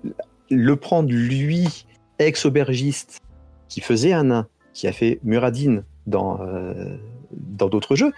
le 0.50 0.76
prendre 0.78 1.10
lui, 1.12 1.86
ex-aubergiste, 2.20 3.20
qui 3.68 3.82
faisait 3.82 4.14
un 4.14 4.24
nain, 4.24 4.48
qui 4.74 4.88
a 4.88 4.94
fait 4.94 5.20
Muradin 5.24 5.84
dans 6.08 6.40
euh, 6.42 6.96
dans 7.34 7.68
d'autres 7.68 7.98
jeux, 7.98 8.14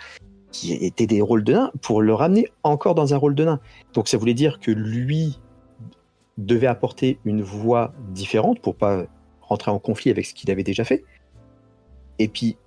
qui 0.51 0.73
étaient 0.73 1.07
des 1.07 1.21
rôles 1.21 1.43
de 1.43 1.53
nain, 1.53 1.71
pour 1.81 2.03
le 2.03 2.13
ramener 2.13 2.47
encore 2.61 2.93
dans 2.93 3.15
un 3.15 3.17
rôle 3.17 3.33
de 3.33 3.43
nain. 3.43 3.59
Donc 3.93 4.07
ça 4.07 4.19
voulait 4.19 4.35
dire 4.35 4.59
que 4.59 4.69
lui 4.69 5.39
devait 6.37 6.67
apporter 6.67 7.19
une 7.25 7.41
voix 7.41 7.93
différente 8.09 8.59
pour 8.61 8.75
pas 8.75 9.05
rentrer 9.41 9.71
en 9.71 9.79
conflit 9.79 10.11
avec 10.11 10.25
ce 10.25 10.33
qu'il 10.33 10.51
avait 10.51 10.63
déjà 10.63 10.83
fait. 10.83 11.03
Et 12.19 12.27
puis 12.27 12.57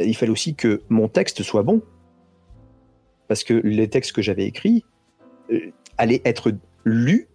il 0.00 0.16
fallait 0.16 0.32
aussi 0.32 0.54
que 0.54 0.82
mon 0.88 1.08
texte 1.08 1.42
soit 1.42 1.62
bon. 1.62 1.82
Parce 3.28 3.44
que 3.44 3.54
les 3.54 3.88
textes 3.88 4.12
que 4.12 4.22
j'avais 4.22 4.44
écrits 4.44 4.84
euh, 5.50 5.70
allaient 5.98 6.22
être 6.24 6.52
lus, 6.84 7.28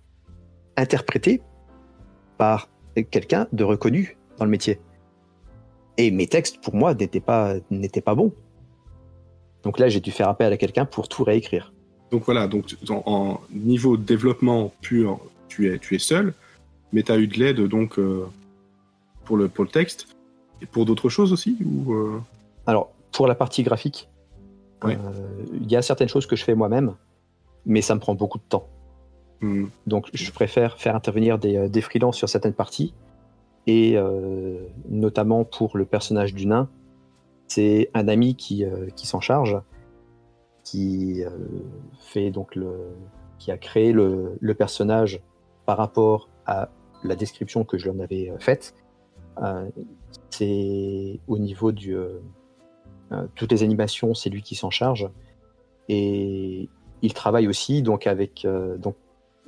interprétés 0.76 1.41
par 2.38 2.69
quelqu'un 3.12 3.47
de 3.52 3.63
reconnu 3.63 4.17
dans 4.38 4.45
le 4.45 4.52
métier. 4.52 4.80
Et 5.97 6.12
mes 6.12 6.28
textes, 6.28 6.62
pour 6.62 6.76
moi, 6.76 6.93
n'étaient 6.93 7.19
pas, 7.19 7.56
n'étaient 7.71 8.02
pas 8.02 8.13
bons. 8.13 8.32
Donc 9.63 9.80
là, 9.80 9.89
j'ai 9.89 10.00
dû 10.00 10.12
faire 10.12 10.30
appel 10.30 10.54
à 10.54 10.58
quelqu'un 10.58 10.86
pour 10.86 11.08
tout 11.08 11.23
réécrire. 11.23 11.73
Donc 12.12 12.23
voilà, 12.26 12.47
donc 12.47 12.76
en, 12.89 13.02
en 13.06 13.41
niveau 13.52 13.97
développement 13.97 14.71
pur, 14.82 15.19
tu 15.48 15.72
es, 15.72 15.80
tu 15.80 15.96
es 15.96 16.00
seul, 16.00 16.34
mais 16.94 17.04
tu 17.04 17.12
as 17.12 17.18
eu 17.18 17.28
de 17.28 17.38
l'aide 17.38 17.62
donc 17.68 18.00
euh, 18.00 18.26
pour, 19.26 19.38
le, 19.38 19.48
pour 19.48 19.64
le 19.64 19.70
texte 19.70 20.08
et 20.62 20.66
pour 20.66 20.86
d'autres 20.86 21.10
choses 21.10 21.32
aussi 21.34 21.58
ou 21.66 21.94
euh, 21.94 22.20
Alors, 22.66 22.92
pour 23.12 23.28
la 23.28 23.36
partie 23.36 23.64
graphique, 23.64 24.10
Ouais. 24.84 24.96
euh, 24.96 25.46
il 25.60 25.72
y 25.72 25.76
a 25.76 25.82
certaines 25.82 26.08
choses 26.08 26.28
que 26.28 26.36
je 26.36 26.44
fais 26.44 26.54
moi-même, 26.54 26.94
mais 27.66 27.82
ça 27.82 27.96
me 27.96 28.00
prend 28.00 28.14
beaucoup 28.14 28.38
de 28.38 28.44
temps. 28.48 28.68
hmm, 29.42 29.66
Donc, 29.88 30.10
je 30.14 30.32
préfère 30.32 30.78
faire 30.78 30.96
intervenir 30.96 31.40
des, 31.40 31.68
des 31.68 31.82
freelances 31.82 32.16
sur 32.18 32.30
certaines 32.30 32.54
parties. 32.54 32.94
Et 33.66 33.98
notamment 34.88 35.44
pour 35.44 35.76
le 35.78 35.84
personnage 35.84 36.34
du 36.34 36.46
nain, 36.46 36.70
c'est 37.48 37.90
un 37.94 38.08
ami 38.08 38.36
qui, 38.36 38.64
qui 38.96 39.08
s'en 39.08 39.20
charge, 39.20 39.58
qui 40.64 41.24
euh, 41.24 41.30
fait 42.00 42.30
donc 42.30 42.56
le, 42.56 42.72
qui 43.40 43.52
a 43.52 43.58
créé 43.58 43.94
le, 43.94 44.38
le 44.40 44.54
personnage 44.54 45.22
par 45.67 45.77
rapport 45.77 46.30
à 46.47 46.69
la 47.03 47.15
description 47.15 47.63
que 47.63 47.77
je 47.77 47.89
en 47.91 47.99
avais 47.99 48.32
euh, 48.32 48.39
faite. 48.39 48.73
Euh, 49.43 49.69
c'est 50.32 51.19
au 51.27 51.38
niveau 51.38 51.71
du 51.71 51.95
euh, 51.95 52.19
toutes 53.36 53.51
les 53.51 53.62
animations, 53.62 54.15
c'est 54.15 54.30
lui 54.32 54.41
qui 54.41 54.56
s'en 54.56 54.71
charge. 54.71 55.08
Et 55.89 56.69
il 57.01 57.13
travaille 57.13 57.47
aussi 57.47 57.84
donc 57.84 58.08
avec 58.08 58.45
euh, 58.45 58.77
donc 58.77 58.95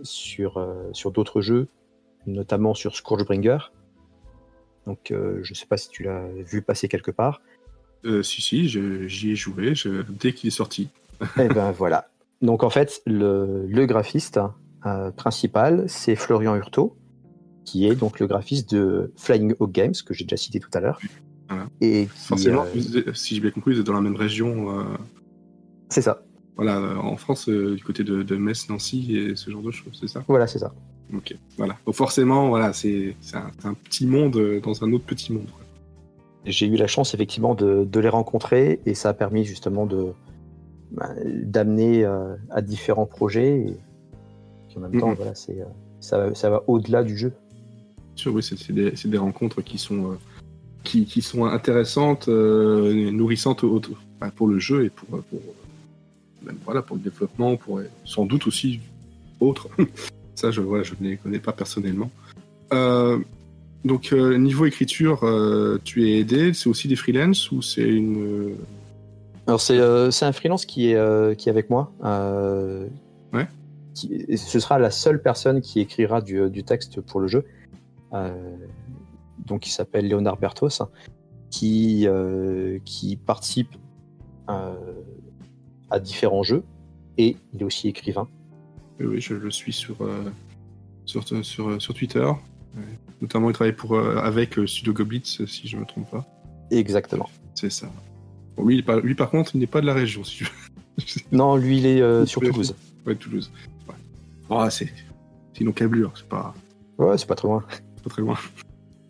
sur 0.04 0.58
euh, 0.58 0.90
sur 0.94 1.12
d'autres 1.12 1.42
jeux, 1.42 1.68
notamment 2.28 2.74
sur 2.76 2.96
Scourgebringer. 2.96 3.58
Donc 4.86 5.12
euh, 5.12 5.40
je 5.42 5.54
sais 5.54 5.66
pas 5.66 5.78
si 5.78 5.90
tu 5.90 6.04
l'as 6.04 6.28
vu 6.52 6.62
passer 6.62 6.88
quelque 6.88 7.12
part. 7.12 7.42
si 8.24 8.42
si, 8.42 8.68
j'y 8.68 9.32
ai 9.32 9.36
joué 9.36 9.74
je- 9.74 10.04
dès 10.10 10.34
qu'il 10.34 10.48
est 10.50 10.52
sorti. 10.52 10.90
Et 11.38 11.48
ben 11.48 11.72
voilà. 11.72 12.10
Donc 12.42 12.64
en 12.64 12.70
fait 12.70 13.02
le, 13.06 13.66
le 13.68 13.86
graphiste 13.86 14.40
euh, 14.86 15.12
principal 15.12 15.84
c'est 15.88 16.16
Florian 16.16 16.56
Hurtaud, 16.56 16.96
qui 17.66 17.86
est 17.86 17.96
donc 17.96 18.20
le 18.20 18.28
graphiste 18.28 18.74
de 18.74 19.12
Flying 19.18 19.54
Hawk 19.60 19.72
Games 19.74 19.94
que 20.06 20.14
j'ai 20.14 20.24
déjà 20.24 20.38
cité 20.38 20.60
tout 20.60 20.70
à 20.74 20.80
l'heure. 20.80 21.00
Voilà. 21.50 21.68
Et 21.82 22.06
qui, 22.06 22.28
Forcément, 22.28 22.64
euh, 22.64 23.14
si 23.14 23.36
j'ai 23.36 23.42
bien 23.42 23.52
compris, 23.52 23.74
vous 23.74 23.82
êtes 23.82 23.86
dans 23.86 23.94
la 23.94 24.02
même 24.02 24.16
région. 24.16 24.80
euh, 24.80 24.84
c'est 25.90 26.02
ça. 26.02 26.24
voilà, 26.56 26.98
en 27.00 27.18
France, 27.18 27.50
du 27.50 27.84
côté 27.84 28.04
de, 28.04 28.24
de 28.24 28.36
Metz, 28.38 28.70
Nancy 28.70 29.18
et 29.18 29.36
ce 29.36 29.52
genre 29.52 29.64
de 29.64 29.72
choses, 29.72 29.98
c'est 30.00 30.08
ça? 30.08 30.24
Voilà, 30.28 30.48
c'est 30.48 30.60
ça. 30.60 30.74
Ok, 31.14 31.36
voilà. 31.58 31.76
Donc 31.86 31.96
forcément, 31.96 32.48
voilà, 32.50 32.72
c'est 32.72 33.16
un, 33.34 33.74
petit 33.74 34.06
monde 34.06 34.62
dans 34.64 34.84
un 34.84 34.94
autre 34.94 35.06
petit 35.06 35.34
monde. 35.34 35.50
J'ai 36.46 36.68
eu 36.68 36.78
la 36.78 36.88
chance 36.88 37.14
effectivement 37.14 37.54
de, 37.54 37.84
de 37.84 38.00
les 38.00 38.08
rencontrer 38.08 38.80
et 38.86 38.94
ça 38.94 39.10
a 39.10 39.14
permis 39.14 39.44
justement 39.44 39.86
de 39.86 40.14
bah, 40.92 41.10
d'amener 41.26 42.06
à 42.52 42.62
différents 42.62 43.08
projets. 43.08 43.58
Et 43.58 43.78
en 44.80 44.90
même 44.90 45.00
temps, 45.00 45.14
voilà, 45.14 45.36
c'est 45.36 45.60
euh, 45.62 45.66
ça, 46.00 46.34
ça 46.34 46.50
va 46.50 46.64
au-delà 46.68 47.04
du 47.04 47.18
jeu. 47.18 47.30
Bien 47.30 48.24
sûr, 48.24 48.34
oui, 48.34 48.44
c'est 48.44 48.72
des, 48.74 48.92
des 48.92 49.18
rencontres 49.18 49.62
qui 49.62 49.78
sont, 49.78 50.12
euh, 50.12 50.16
qui, 50.84 51.06
qui 51.06 51.22
sont 51.22 51.46
intéressantes, 51.46 52.28
euh, 52.30 53.12
nourrissantes 53.12 53.64
au- 53.64 53.82
pour 54.36 54.48
le 54.48 54.60
jeu 54.60 54.86
et 54.86 54.90
pour, 54.90 55.08
pour, 55.08 55.40
même, 56.44 56.58
voilà, 56.66 56.82
pour 56.82 56.96
le 56.98 57.02
développement, 57.02 57.56
pour 57.58 57.82
sans 58.06 58.26
doute 58.26 58.48
aussi 58.48 58.80
autres. 59.40 59.70
Ça, 60.36 60.52
je, 60.52 60.62
voilà, 60.62 60.84
je 60.84 60.94
ne 61.00 61.10
les 61.10 61.18
connais 61.18 61.40
pas 61.40 61.52
personnellement. 61.52 62.10
Euh, 62.74 63.20
donc, 63.84 64.12
euh, 64.14 64.38
niveau 64.38 64.66
écriture, 64.66 65.24
euh, 65.24 65.80
tu 65.84 66.10
es 66.10 66.20
aidé, 66.20 66.54
c'est 66.54 66.70
aussi 66.70 66.88
des 66.88 66.96
freelances 66.96 67.52
ou 67.52 67.62
c'est 67.62 67.88
une. 67.88 68.56
Alors 69.48 69.60
c'est 69.62 69.80
un 69.80 70.32
freelance 70.32 70.66
qui 70.66 70.92
est 70.92 71.38
qui 71.38 71.50
est 71.50 71.52
avec 71.52 71.70
moi. 71.70 71.92
Euh, 73.90 73.94
qui- 73.94 74.38
ce 74.38 74.60
sera 74.60 74.80
la 74.80 74.92
seule 74.92 75.22
personne 75.22 75.62
qui 75.62 75.80
écrira 75.80 76.22
du, 76.22 76.50
du 76.50 76.64
texte 76.64 77.02
pour 77.02 77.20
le 77.20 77.28
jeu. 77.28 77.46
Euh, 78.14 78.56
donc 79.46 79.68
il 79.68 79.72
s'appelle 79.72 80.08
Léonard 80.08 80.38
Bertos, 80.38 80.82
qui 81.50 82.08
euh, 82.08 82.80
qui 82.86 83.16
participe 83.16 83.76
euh, 84.50 84.74
à 85.90 86.00
différents 86.00 86.44
jeux 86.44 86.64
et 87.18 87.36
il 87.54 87.62
est 87.62 87.66
aussi 87.66 87.88
écrivain. 87.88 88.28
Oui, 89.00 89.22
je 89.22 89.34
le 89.34 89.50
suis 89.52 89.72
sur, 89.74 90.02
euh, 90.02 90.24
sur, 91.06 91.24
sur, 91.44 91.82
sur 91.82 91.94
Twitter. 91.94 92.28
Notamment, 93.22 93.50
il 93.50 93.54
travaille 93.54 93.76
pour, 93.76 93.96
euh, 93.96 94.18
avec 94.18 94.58
euh, 94.58 94.66
Studio 94.68 94.94
Goblitz, 94.94 95.44
si 95.46 95.68
je 95.68 95.76
ne 95.76 95.82
me 95.82 95.86
trompe 95.86 96.10
pas. 96.10 96.26
Exactement. 96.72 97.30
C'est 97.56 97.70
ça. 97.72 97.90
Bon, 98.56 98.66
lui, 98.66 98.82
par 99.16 99.30
contre, 99.30 99.56
il 99.56 99.60
n'est 99.60 99.68
pas 99.68 99.82
de 99.82 99.86
la 99.86 99.94
région, 99.94 100.24
si. 100.24 100.44
Non, 101.32 101.56
lui 101.56 101.78
il 101.80 101.86
est 101.86 102.02
euh, 102.02 102.26
sur. 102.26 102.42
Toulouse. 102.42 102.76
ouais, 103.06 103.16
Toulouse. 103.16 103.52
Ah, 104.50 104.70
c'est 104.70 104.88
une 105.60 105.70
encablure, 105.70 106.12
c'est 106.16 106.28
pas, 106.28 106.54
Ouais, 106.98 107.18
c'est 107.18 107.28
pas 107.28 107.36
très 107.36 107.48
loin. 107.48 107.64
pas 108.04 108.10
très 108.10 108.22
loin. 108.22 108.36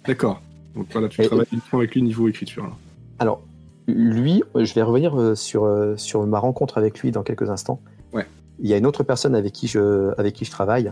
D'accord. 0.05 0.41
Donc 0.75 0.87
voilà, 0.91 1.07
tu 1.09 1.21
Et- 1.21 1.27
travailles 1.27 1.47
uniquement 1.51 1.79
avec 1.79 1.93
lui 1.95 2.01
niveau 2.01 2.27
écriture. 2.27 2.63
là. 2.63 2.71
Alors, 3.19 3.41
lui, 3.87 4.43
je 4.55 4.73
vais 4.73 4.81
revenir 4.81 5.19
euh, 5.19 5.35
sur, 5.35 5.63
euh, 5.63 5.95
sur 5.97 6.25
ma 6.25 6.39
rencontre 6.39 6.77
avec 6.77 6.99
lui 6.99 7.11
dans 7.11 7.23
quelques 7.23 7.49
instants. 7.49 7.81
Ouais. 8.13 8.25
Il 8.59 8.67
y 8.69 8.73
a 8.73 8.77
une 8.77 8.85
autre 8.85 9.03
personne 9.03 9.35
avec 9.35 9.53
qui 9.53 9.67
je, 9.67 10.11
avec 10.19 10.35
qui 10.35 10.45
je 10.45 10.51
travaille, 10.51 10.91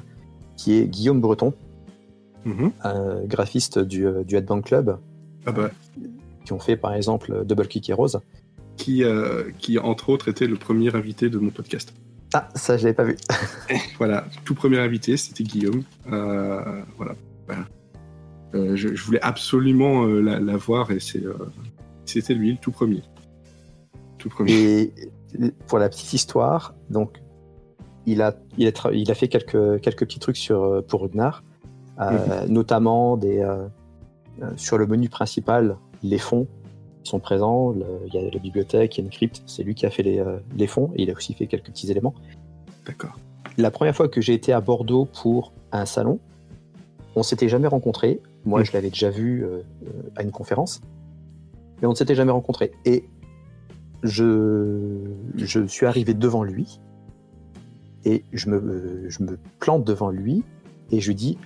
qui 0.56 0.74
est 0.78 0.86
Guillaume 0.88 1.22
Breton, 1.22 1.54
Mhm. 2.46 2.72
un 2.84 3.24
graphiste 3.26 3.78
du, 3.80 4.06
euh, 4.08 4.24
du 4.24 4.36
Headbang 4.36 4.62
Club, 4.62 4.98
Ah 5.46 5.52
bah, 5.52 5.70
qui 6.46 6.54
ont 6.54 6.60
fait 6.60 6.78
par 6.78 6.94
exemple 6.94 7.44
Double 7.46 7.68
Kick 7.68 7.90
Heroes. 7.90 8.20
qui, 8.78 9.04
euh, 9.04 9.50
qui, 9.58 9.80
entre 9.80 10.10
autres, 10.10 10.28
était 10.28 10.46
le 10.46 10.56
premier 10.56 10.96
invité 10.96 11.30
de 11.32 11.40
mon 11.40 11.50
podcast. 11.50 11.94
Ah, 12.34 12.50
ça 12.56 12.78
je 12.78 12.84
l'avais 12.84 12.94
pas 12.96 13.04
vu. 13.04 13.16
Voilà, 13.98 14.26
tout 14.46 14.54
premier 14.54 14.80
invité, 14.80 15.18
c'était 15.18 15.44
Guillaume. 15.44 15.84
Euh, 16.12 16.82
voilà. 16.98 17.16
Voilà. 17.48 17.64
Euh, 18.54 18.76
je, 18.76 18.94
je 18.96 19.04
voulais 19.04 19.22
absolument 19.22 20.06
euh, 20.06 20.22
la, 20.22 20.40
la 20.40 20.58
voir 20.58 20.92
et 20.92 21.00
euh, 21.16 21.34
c'était 22.06 22.34
lui, 22.34 22.52
le 22.52 22.58
tout 22.58 22.72
premier. 22.72 23.02
Tout 24.18 24.30
premier. 24.30 24.54
Et 24.54 24.94
pour 25.68 25.80
la 25.80 25.90
petite 25.90 26.14
histoire, 26.14 26.74
donc 26.90 27.22
il 28.06 28.22
a, 28.22 28.36
il 28.58 28.68
a, 28.68 28.72
tra- 28.72 28.94
il 28.94 29.10
a 29.12 29.16
fait 29.16 29.28
quelques, 29.28 29.82
quelques 29.82 30.06
petits 30.06 30.20
trucs 30.20 30.38
sur, 30.38 30.84
pour 30.88 31.02
Rugnar, 31.02 31.44
euh, 32.00 32.46
notamment 32.48 33.18
des, 33.18 33.46
sur 34.56 34.78
le 34.78 34.88
menu 34.88 35.10
principal, 35.10 35.78
les 36.04 36.18
fonds 36.20 36.48
sont 37.08 37.20
présents. 37.20 37.74
Il 38.08 38.14
y 38.14 38.18
a 38.18 38.30
la 38.30 38.40
bibliothèque, 38.40 38.98
il 38.98 39.02
y 39.02 39.04
a 39.04 39.06
une 39.06 39.12
crypte. 39.12 39.42
C'est 39.46 39.64
lui 39.64 39.76
qui 39.76 39.86
a 39.86 39.90
fait 39.90 40.04
les, 40.04 40.20
euh, 40.20 40.38
les 40.56 40.68
fonds 40.68 40.92
et 40.96 41.04
il 41.04 41.10
a 41.10 41.14
aussi 41.14 41.34
fait 41.34 41.48
quelques 41.48 41.68
petits 41.68 41.90
éléments. 41.92 42.14
D'accord. 42.86 43.18
La 43.58 43.72
première 43.72 43.96
fois 43.96 44.08
que 44.08 44.22
j'ai 44.22 44.34
été 44.34 44.54
à 44.54 44.62
Bordeaux 44.62 45.06
pour 45.22 45.52
un 45.72 45.86
salon, 45.86 46.20
on 47.16 47.24
s'était 47.24 47.50
jamais 47.50 47.68
rencontrés. 47.68 48.22
Moi, 48.46 48.62
Mm. 48.62 48.66
je 48.66 48.74
l'avais 48.74 48.90
déjà 48.90 49.10
vu 49.10 49.44
euh, 49.44 49.64
euh, 49.88 49.90
à 50.16 50.24
une 50.24 50.32
conférence, 50.32 50.82
mais 51.82 51.88
on 51.88 51.92
ne 51.92 51.96
s'était 51.96 52.16
jamais 52.16 52.32
rencontrés. 52.32 52.72
Et 52.86 53.06
je, 54.04 55.00
je 55.36 55.66
suis 55.66 55.86
arrivé 55.86 56.14
devant 56.14 56.44
lui 56.44 56.80
et 58.06 58.24
je 58.32 58.50
me, 58.50 59.10
je 59.10 59.24
me 59.24 59.40
plante 59.60 59.84
devant 59.84 60.12
lui 60.12 60.44
et 60.92 61.00
je 61.00 61.08
lui 61.08 61.16
dis 61.16 61.38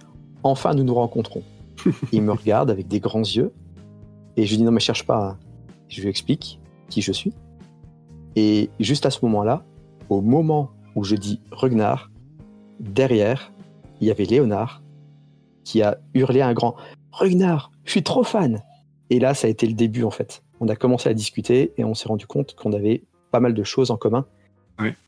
Enfin, 0.43 0.73
nous 0.73 0.83
nous 0.83 0.95
rencontrons. 0.95 1.43
il 2.11 2.21
me 2.23 2.31
regarde 2.33 2.69
avec 2.69 2.87
des 2.87 2.99
grands 2.99 3.19
yeux 3.21 3.51
et 4.37 4.45
je 4.45 4.51
lui 4.51 4.57
dis 4.57 4.63
Non, 4.63 4.71
mais 4.71 4.79
cherche 4.79 5.05
pas. 5.05 5.37
Je 5.91 6.01
lui 6.01 6.09
explique 6.09 6.59
qui 6.89 7.01
je 7.01 7.11
suis. 7.11 7.33
Et 8.35 8.69
juste 8.79 9.05
à 9.05 9.11
ce 9.11 9.23
moment-là, 9.25 9.65
au 10.09 10.21
moment 10.21 10.71
où 10.95 11.03
je 11.03 11.15
dis 11.15 11.41
Rugnar, 11.51 12.09
derrière, 12.79 13.51
il 13.99 14.07
y 14.07 14.11
avait 14.11 14.23
Léonard 14.23 14.81
qui 15.63 15.81
a 15.81 15.99
hurlé 16.13 16.41
un 16.41 16.53
grand 16.53 16.75
Rugnar, 17.11 17.71
je 17.83 17.91
suis 17.91 18.03
trop 18.03 18.23
fan 18.23 18.63
Et 19.09 19.19
là, 19.19 19.33
ça 19.33 19.47
a 19.47 19.49
été 19.49 19.67
le 19.67 19.73
début 19.73 20.03
en 20.03 20.11
fait. 20.11 20.43
On 20.61 20.69
a 20.69 20.75
commencé 20.75 21.09
à 21.09 21.13
discuter 21.13 21.73
et 21.77 21.83
on 21.83 21.93
s'est 21.93 22.07
rendu 22.07 22.25
compte 22.25 22.55
qu'on 22.55 22.71
avait 22.71 23.03
pas 23.31 23.41
mal 23.41 23.53
de 23.53 23.63
choses 23.63 23.91
en 23.91 23.97
commun. 23.97 24.25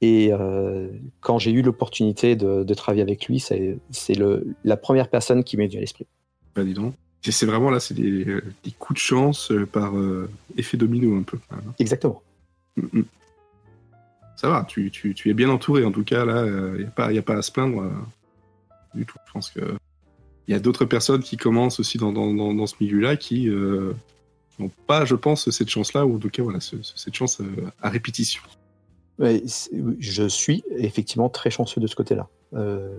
Et 0.01 0.29
euh, 0.31 0.87
quand 1.19 1.39
j'ai 1.39 1.49
eu 1.49 1.63
l'opportunité 1.63 2.35
de, 2.35 2.63
de 2.63 2.73
travailler 2.75 3.01
avec 3.01 3.25
lui, 3.25 3.39
c'est 3.39 3.79
la 4.63 4.77
première 4.77 5.09
personne 5.09 5.43
qui 5.43 5.57
m'est 5.57 5.65
venue 5.65 5.77
à 5.77 5.81
l'esprit. 5.81 6.05
Bah, 6.55 6.63
dis 6.63 6.75
donc. 6.75 6.93
C'est, 7.25 7.45
vraiment 7.45 7.69
là, 7.69 7.79
c'est 7.79 7.93
des, 7.93 8.25
euh, 8.27 8.43
des 8.63 8.71
coups 8.71 8.97
de 8.99 9.03
chance 9.03 9.51
euh, 9.51 9.65
par 9.65 9.97
euh, 9.97 10.29
effet 10.57 10.75
domino 10.77 11.17
un 11.17 11.23
peu. 11.23 11.37
même. 11.51 11.71
Exactement. 11.79 12.21
Mm, 12.77 12.99
mm. 12.99 13.03
Ça 14.35 14.49
va, 14.49 14.65
tu, 14.67 14.91
tu, 14.91 15.13
tu 15.13 15.29
es 15.29 15.33
bien 15.33 15.49
entouré 15.49 15.85
en 15.85 15.91
tout 15.91 16.03
cas, 16.03 16.25
là, 16.25 16.45
il 16.45 16.79
n'y 16.81 16.85
a, 16.85 16.91
pas- 16.91 17.13
y 17.13 17.17
a 17.17 17.21
pas 17.21 17.35
à 17.37 17.41
se 17.41 17.51
plaindre 17.51 17.89
du 18.93 19.05
tout. 19.05 19.17
Je 19.27 19.31
pense 19.31 19.49
que 19.51 19.61
il 20.47 20.51
y 20.51 20.55
a 20.55 20.59
d'autres 20.59 20.83
personnes 20.83 21.21
qui 21.23 21.37
commencent 21.37 21.79
aussi 21.79 21.97
dans, 21.97 22.11
dans, 22.11 22.33
dans, 22.33 22.53
dans 22.53 22.67
ce 22.67 22.75
milieu-là 22.81 23.15
qui, 23.15 23.47
euh, 23.47 23.93
n'ont 24.59 24.69
pas, 24.87 25.05
je 25.05 25.15
pense, 25.15 25.49
cette 25.49 25.69
chance-là, 25.69 26.05
ou 26.05 26.15
en 26.15 26.19
tout 26.19 26.29
cas, 26.29 26.43
voilà, 26.43 26.59
ce- 26.59 26.81
ce- 26.81 26.97
cette 26.97 27.13
chance 27.15 27.39
euh, 27.39 27.45
à 27.81 27.89
répétition. 27.89 28.41
Ouais, 29.19 29.41
je 29.99 30.27
suis 30.27 30.63
effectivement 30.75 31.29
très 31.29 31.49
chanceux 31.49 31.79
de 31.79 31.87
ce 31.87 31.95
côté-là. 31.95 32.27
Euh, 32.55 32.89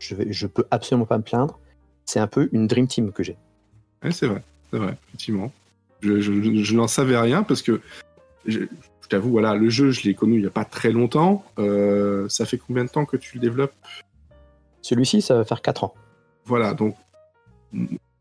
je, 0.00 0.14
je 0.30 0.46
peux 0.46 0.64
absolument 0.70 1.04
pas 1.06 1.18
me 1.18 1.22
plaindre. 1.22 1.58
C'est 2.06 2.20
un 2.20 2.26
peu 2.28 2.48
une 2.52 2.66
dream 2.66 2.86
team 2.86 3.12
que 3.12 3.22
j'ai. 3.22 3.36
Ouais, 4.04 4.10
c'est 4.12 4.26
vrai, 4.26 4.42
c'est 4.70 4.78
vrai, 4.78 4.96
effectivement. 5.08 5.52
Je, 6.02 6.20
je- 6.20 6.42
je- 6.42 6.62
je 6.62 6.74
n'en 6.76 6.86
savais 6.88 7.16
rien 7.18 7.42
parce 7.42 7.62
que, 7.62 7.80
je, 8.46 8.60
je 8.60 9.08
t'avoue, 9.08 9.30
voilà, 9.30 9.54
le 9.54 9.68
jeu, 9.70 9.90
je 9.90 10.02
l'ai 10.02 10.14
connu 10.14 10.34
il 10.36 10.40
n'y 10.42 10.46
a 10.46 10.50
pas 10.50 10.64
très 10.66 10.92
longtemps. 10.92 11.44
Euh, 11.58 12.28
ça 12.28 12.44
fait 12.46 12.58
combien 12.58 12.84
de 12.84 12.90
temps 12.90 13.06
que 13.06 13.16
tu 13.16 13.36
le 13.36 13.40
développes? 13.40 13.72
Celui-ci, 14.82 15.22
ça 15.22 15.34
va 15.34 15.44
faire 15.44 15.62
4 15.62 15.84
ans. 15.84 15.94
Voilà, 16.44 16.74
donc 16.74 16.96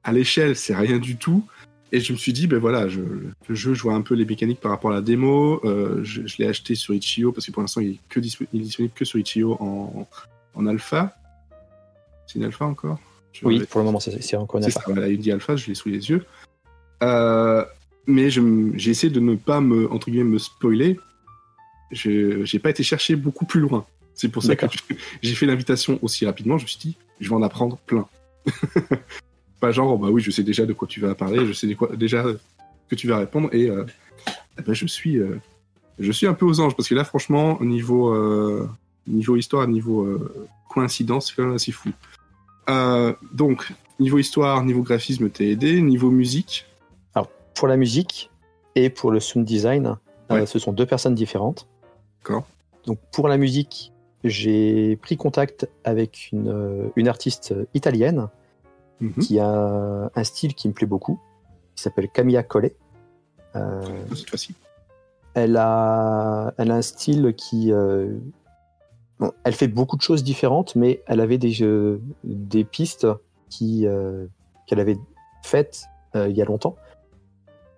à 0.04 0.12
l'échelle, 0.14 0.56
c'est 0.56 0.76
rien 0.76 0.98
du 0.98 1.18
tout. 1.18 1.46
Et 1.92 2.00
je 2.00 2.12
me 2.12 2.18
suis 2.18 2.34
dit, 2.34 2.48
ben 2.48 2.58
voilà, 2.58 2.88
je, 2.88 3.02
le 3.02 3.56
jeu, 3.56 3.74
je 3.76 3.84
vois 3.84 3.94
un 3.94 4.02
peu 4.02 4.16
les 4.16 4.26
mécaniques 4.26 4.60
par 4.60 4.72
rapport 4.72 4.92
à 4.92 4.96
la 4.96 5.02
démo. 5.02 5.62
Euh, 5.64 6.00
je 6.04 6.26
je 6.26 6.38
l'ai 6.40 6.48
acheté 6.48 6.74
sur 6.74 6.96
Itch.io 6.96 7.32
parce 7.32 7.46
que 7.46 7.52
pour 7.52 7.62
l'instant, 7.62 7.82
il, 7.82 7.92
est 7.92 8.00
que 8.10 8.20
dispo- 8.20 8.48
il 8.52 8.62
est 8.62 8.64
disponible 8.64 8.94
que 8.96 9.06
sur 9.06 9.20
Itch.io 9.20 9.58
en, 9.60 10.08
en 10.56 10.66
alpha. 10.66 11.16
C'est 12.26 12.40
une 12.40 12.46
alpha 12.46 12.66
encore? 12.66 13.00
Je- 13.34 13.46
Oui, 13.46 13.64
pour 13.70 13.80
le 13.82 13.86
moment, 13.86 14.00
c'est 14.00 14.36
encore 14.38 14.60
une 14.60 14.66
affaire. 14.66 14.84
ça, 14.84 14.92
voilà, 14.92 15.10
il 15.10 15.18
dit 15.20 15.32
alpha, 15.32 15.56
je 15.56 15.68
l'ai 15.68 15.76
sous 15.76 15.90
les 15.90 16.10
yeux. 16.10 16.24
Euh, 17.02 17.66
mais 18.08 18.30
j'ai 18.30 18.92
essayé 18.92 19.12
de 19.12 19.20
ne 19.20 19.36
pas 19.36 19.60
me, 19.60 19.92
entre 19.92 20.10
guillemets, 20.10 20.30
me 20.32 20.38
spoiler. 20.38 21.00
Je 21.92 22.44
j'ai 22.46 22.60
pas 22.60 22.70
été 22.70 22.84
chercher 22.84 23.16
beaucoup 23.16 23.46
plus 23.46 23.60
loin. 23.60 23.86
C'est 24.14 24.30
pour 24.30 24.44
ça 24.44 24.56
que 24.56 24.66
j'ai 25.24 25.34
fait 25.36 25.46
l'invitation 25.46 26.00
aussi 26.02 26.26
rapidement. 26.26 26.58
Je 26.58 26.64
me 26.64 26.68
suis 26.68 26.80
dit, 26.80 26.98
je 27.20 27.30
vais 27.30 27.36
en 27.36 27.42
apprendre 27.42 27.78
plein. 27.86 28.08
pas 29.60 29.72
genre, 29.72 29.94
oh, 29.94 29.98
bah 29.98 30.10
oui, 30.10 30.22
je 30.22 30.30
sais 30.32 30.44
déjà 30.44 30.66
de 30.66 30.74
quoi 30.74 30.88
tu 30.88 31.00
vas 31.00 31.16
parler, 31.16 31.46
je 31.46 31.54
sais 31.54 31.68
de 31.68 31.74
quoi, 31.74 31.96
déjà 31.96 32.24
que 32.90 32.96
tu 32.96 33.08
vas 33.08 33.18
répondre. 33.18 33.50
Et 33.54 33.70
euh, 33.70 33.86
eh 34.60 34.62
ben, 34.62 34.74
je, 34.74 34.86
suis, 34.86 35.18
euh, 35.18 35.40
je 36.00 36.12
suis 36.12 36.28
un 36.28 36.34
peu 36.34 36.46
aux 36.46 36.60
anges 36.60 36.76
parce 36.76 36.90
que 36.90 36.96
là, 36.96 37.04
franchement, 37.04 37.60
au 37.60 37.66
niveau, 37.66 38.14
niveau 39.08 39.36
histoire, 39.38 39.68
niveau 39.68 40.20
coïncidence, 40.70 41.28
c'est 41.30 41.36
quand 41.36 41.46
même 41.46 41.56
assez 41.56 41.72
fou. 41.72 41.90
Euh, 42.70 43.14
donc, 43.32 43.74
niveau 44.00 44.18
histoire, 44.18 44.64
niveau 44.64 44.82
graphisme, 44.82 45.30
t'es 45.30 45.50
aidé. 45.50 45.82
Niveau 45.82 46.10
musique, 46.12 46.66
Pour 47.56 47.68
la 47.68 47.78
musique 47.78 48.32
et 48.76 48.90
pour 48.90 49.12
le 49.12 49.20
sound 49.20 49.46
design, 49.46 49.96
euh, 50.32 50.46
ce 50.48 50.58
sont 50.58 50.74
deux 50.74 50.88
personnes 50.88 51.14
différentes. 51.14 51.68
D'accord. 52.22 52.46
Donc 52.88 52.98
pour 53.12 53.28
la 53.28 53.38
musique, 53.38 53.92
j'ai 54.24 54.96
pris 54.98 55.18
contact 55.18 55.70
avec 55.84 56.30
une, 56.32 56.50
euh, 56.50 56.88
une 56.96 57.08
artiste 57.08 57.54
italienne 57.76 58.28
Mhm. 59.02 59.14
qui 59.22 59.40
a 59.40 60.10
un 60.16 60.24
style 60.24 60.56
qui 60.56 60.68
me 60.68 60.74
plaît 60.74 60.88
beaucoup, 60.88 61.20
qui 61.76 61.84
s'appelle 61.84 62.10
Camilla 62.10 62.42
Collet. 62.42 62.76
Euh, 63.56 63.82
cette 64.16 64.30
fois-ci. 64.30 64.56
elle, 65.36 65.58
a, 65.58 66.54
elle 66.58 66.72
a 66.72 66.76
un 66.76 66.82
style 66.82 67.34
qui... 67.36 67.72
elle 69.44 69.54
fait 69.54 69.68
beaucoup 69.68 69.96
de 69.96 70.02
choses 70.02 70.24
différentes, 70.24 70.76
mais 70.76 71.02
elle 71.08 71.20
avait 71.22 71.38
des, 71.38 71.64
euh, 71.64 72.02
des 72.24 72.64
pistes 72.64 73.08
euh, 73.62 74.28
qu'elle 74.68 74.80
avait 74.80 74.98
faites 75.44 75.86
euh, 76.16 76.28
il 76.30 76.36
y 76.36 76.42
a 76.42 76.46
longtemps 76.46 76.76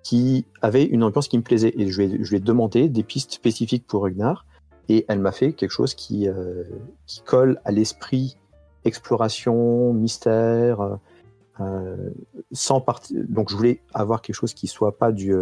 qui 0.04 0.46
avaient 0.62 0.84
une 0.86 1.04
ambiance 1.04 1.28
qui 1.28 1.38
me 1.38 1.44
plaisait. 1.44 1.74
Et 1.78 1.90
je 1.90 2.02
lui 2.02 2.36
ai, 2.36 2.40
demandé 2.40 2.90
des 2.90 3.02
pistes 3.04 3.32
spécifiques 3.32 3.88
pour 3.88 4.04
Ragnar, 4.04 4.46
et 4.88 5.04
elle 5.08 5.20
m'a 5.20 5.32
fait 5.32 5.54
quelque 5.54 5.72
chose 5.72 5.96
qui, 5.96 6.28
qui 7.08 7.22
colle 7.22 7.60
à 7.66 7.72
l'esprit 7.72 8.38
exploration, 8.84 9.94
mystère, 9.94 11.00
sans 12.52 12.82
partie. 12.82 13.16
Donc 13.28 13.50
je 13.50 13.56
voulais 13.56 13.82
avoir 13.96 14.22
quelque 14.22 14.36
chose 14.36 14.54
qui 14.54 14.68
soit 14.68 14.96
pas 14.96 15.12
du 15.12 15.34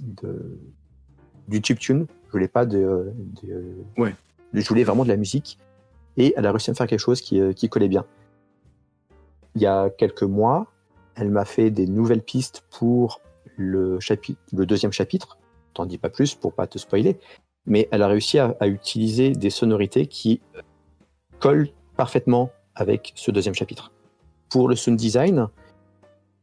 de, 0.00 0.58
du 1.48 1.60
chiptune. 1.62 2.06
Je 2.26 2.32
voulais 2.32 2.48
pas 2.48 2.66
de, 2.66 3.12
de- 3.42 3.74
Ouais. 3.96 4.14
Je 4.52 4.66
voulais 4.68 4.84
vraiment 4.84 5.04
de 5.04 5.08
la 5.08 5.16
musique. 5.16 5.58
Et 6.16 6.34
elle 6.36 6.46
a 6.46 6.50
réussi 6.50 6.70
à 6.70 6.72
me 6.72 6.76
faire 6.76 6.86
quelque 6.86 6.98
chose 7.00 7.20
qui, 7.20 7.40
euh, 7.40 7.52
qui 7.52 7.68
collait 7.68 7.88
bien. 7.88 8.04
Il 9.54 9.62
y 9.62 9.66
a 9.66 9.90
quelques 9.90 10.22
mois, 10.24 10.66
elle 11.14 11.30
m'a 11.30 11.44
fait 11.44 11.70
des 11.70 11.86
nouvelles 11.86 12.22
pistes 12.22 12.64
pour 12.70 13.20
le, 13.56 13.98
chapitre, 14.00 14.40
le 14.52 14.66
deuxième 14.66 14.92
chapitre. 14.92 15.38
T'en 15.74 15.86
dis 15.86 15.98
pas 15.98 16.08
plus 16.10 16.34
pour 16.34 16.52
pas 16.52 16.66
te 16.66 16.78
spoiler. 16.78 17.18
Mais 17.66 17.88
elle 17.92 18.02
a 18.02 18.08
réussi 18.08 18.38
à, 18.38 18.56
à 18.60 18.66
utiliser 18.66 19.30
des 19.30 19.50
sonorités 19.50 20.06
qui 20.06 20.40
euh, 20.56 20.62
collent 21.38 21.68
parfaitement 21.96 22.50
avec 22.74 23.12
ce 23.14 23.30
deuxième 23.30 23.54
chapitre. 23.54 23.92
Pour 24.48 24.68
le 24.68 24.74
sound 24.76 24.96
design, 24.98 25.48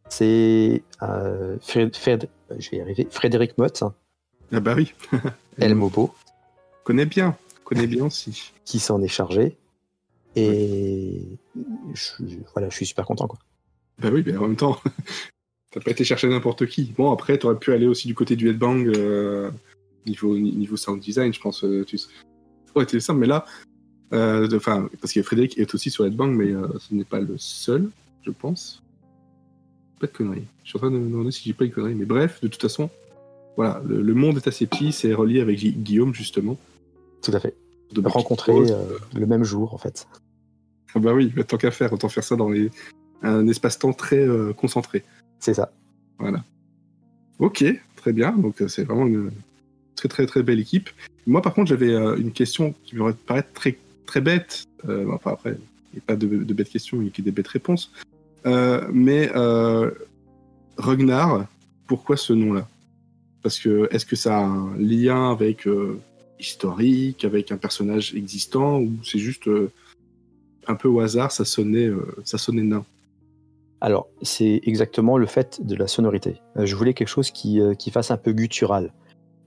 c'est 0.10 0.84
euh, 1.02 1.58
Fred- 1.62 1.96
Fred- 1.96 2.30
je 2.58 2.70
vais 2.70 2.78
y 2.78 2.82
arriver, 2.82 3.08
Frédéric 3.10 3.58
Mott, 3.58 3.84
Ah 4.54 4.60
bah 4.60 4.74
oui, 4.76 4.93
El 5.60 5.76
Mobo, 5.76 6.13
connais 6.84 7.06
bien, 7.06 7.36
connais 7.67 7.88
bien 7.88 8.06
aussi. 8.06 8.53
qui 8.65 8.80
s'en 8.80 9.01
est 9.01 9.08
chargé. 9.08 9.58
Et 10.36 11.21
je, 11.93 12.12
voilà, 12.53 12.69
je 12.69 12.75
suis 12.75 12.86
super 12.86 13.06
content. 13.06 13.27
Quoi. 13.27 13.39
Bah 13.99 14.10
oui, 14.12 14.23
mais 14.25 14.38
en 14.38 14.43
même 14.47 14.56
temps, 14.56 14.80
t'as 15.71 15.80
pas 15.82 15.91
été 15.91 16.03
chercher 16.03 16.27
n'importe 16.30 16.67
qui. 16.67 16.93
Bon, 16.95 17.12
après, 17.12 17.38
t'aurais 17.38 17.58
pu 17.58 17.71
aller 17.73 17.88
aussi 17.88 18.08
du 18.08 18.13
côté 18.15 18.36
du 18.36 18.49
headbang, 18.49 18.86
euh, 18.95 19.49
niveau, 20.06 20.38
niveau 20.38 20.77
sound 20.77 21.01
design, 21.01 21.34
je 21.34 21.39
pense. 21.39 21.63
Euh, 21.63 21.84
tu... 21.86 21.99
Aurait 22.75 22.84
été 22.84 22.99
simple, 22.99 23.19
mais 23.19 23.27
là, 23.27 23.45
euh, 24.13 24.47
enfin, 24.56 24.88
parce 25.01 25.12
que 25.13 25.23
Frédéric 25.23 25.58
est 25.58 25.73
aussi 25.73 25.89
sur 25.89 26.06
headbang, 26.06 26.30
mais 26.30 26.51
euh, 26.51 26.67
ce 26.80 26.93
n'est 26.93 27.03
pas 27.03 27.19
le 27.19 27.36
seul, 27.38 27.89
je 28.23 28.30
pense. 28.30 28.84
Pas 29.99 30.06
de 30.06 30.12
conneries. 30.12 30.45
Je 30.63 30.69
suis 30.69 30.77
en 30.77 30.82
train 30.82 30.91
de 30.91 30.97
me 30.97 31.10
demander 31.10 31.32
si 31.32 31.43
j'ai 31.43 31.53
pas 31.53 31.65
de 31.65 31.71
conneries, 31.71 31.95
mais 31.95 32.06
bref, 32.06 32.39
de 32.41 32.47
toute 32.47 32.62
façon, 32.62 32.91
voilà, 33.56 33.82
le, 33.88 34.03
le 34.03 34.13
monde 34.13 34.38
est 34.38 34.47
assez 34.47 34.67
petit, 34.67 34.91
c'est 34.91 35.15
relié 35.15 35.41
avec 35.41 35.58
Gui- 35.58 35.71
Guillaume, 35.71 36.13
justement. 36.13 36.60
Tout 37.21 37.32
à 37.34 37.39
fait. 37.39 37.56
De 37.91 38.01
Rose. 38.51 38.71
euh, 38.71 38.97
le 39.13 39.25
même 39.25 39.43
jour, 39.43 39.73
en 39.73 39.77
fait. 39.77 40.08
Ah 40.95 40.99
bah 40.99 41.13
oui, 41.13 41.32
bah, 41.36 41.43
tant 41.43 41.58
qu'à 41.58 41.71
faire, 41.71 41.93
autant 41.93 42.10
faire 42.10 42.23
ça 42.23 42.36
dans 42.36 42.49
les... 42.49 42.71
un 43.23 43.47
espace-temps 43.47 43.93
très 43.93 44.19
euh, 44.19 44.53
concentré. 44.53 45.03
C'est 45.39 45.53
ça. 45.53 45.71
Ok, 47.39 47.63
très 47.95 48.13
bien. 48.13 48.32
Donc 48.32 48.62
euh, 48.62 48.67
c'est 48.67 48.84
vraiment 48.84 49.06
une 49.06 49.32
très 49.95 50.08
très 50.08 50.25
très 50.25 50.43
belle 50.43 50.60
équipe. 50.60 50.89
Moi 51.25 51.41
par 51.41 51.53
contre 51.53 51.69
j'avais 51.69 51.93
euh, 51.93 52.15
une 52.17 52.32
question 52.32 52.73
qui 52.84 52.95
me 52.95 53.13
paraît 53.13 53.45
très 53.53 53.77
très 54.06 54.21
bête. 54.21 54.65
Enfin 54.84 55.32
après, 55.32 55.58
il 55.93 55.97
n'y 55.97 55.99
a 55.99 56.06
pas 56.06 56.15
de, 56.15 56.27
de 56.27 56.53
bêtes 56.53 56.69
questions, 56.69 56.97
il 57.01 57.06
n'y 57.06 57.13
a 57.19 57.21
des 57.21 57.32
bêtes 57.32 57.47
réponses. 57.47 57.91
Mais 58.45 59.30
Ragnar, 60.77 61.47
pourquoi 61.88 62.17
ce 62.17 62.34
nom-là? 62.34 62.67
Parce 63.43 63.60
que 63.60 63.88
est-ce 63.91 64.06
que 64.06 64.15
ça 64.15 64.38
a 64.38 64.43
un 64.43 64.77
lien 64.77 65.32
avec 65.32 65.67
historique, 66.39 67.26
avec 67.26 67.52
un 67.52 67.58
personnage 67.58 68.15
existant, 68.15 68.80
ou 68.80 68.91
c'est 69.04 69.19
juste 69.19 69.47
euh, 69.47 69.71
un 70.67 70.76
peu 70.76 70.88
au 70.88 71.00
hasard, 71.00 71.32
ça 71.32 71.45
sonnait, 71.45 71.88
euh, 71.88 72.15
ça 72.23 72.38
sonnait 72.38 72.63
nain 72.63 72.86
Alors, 73.82 74.08
c'est 74.21 74.62
exactement 74.63 75.17
le 75.17 75.26
fait 75.26 75.65
de 75.65 75.76
la 75.76 75.88
sonorité. 75.88 76.41
Euh, 76.58 76.65
je 76.65 76.76
voulais 76.76 76.93
quelque 76.93 77.08
chose 77.08 77.32
qui, 77.32 77.60
qui 77.80 77.91
fasse 77.91 78.12
un 78.12 78.17
peu 78.17 78.34
guttural. 78.34 78.93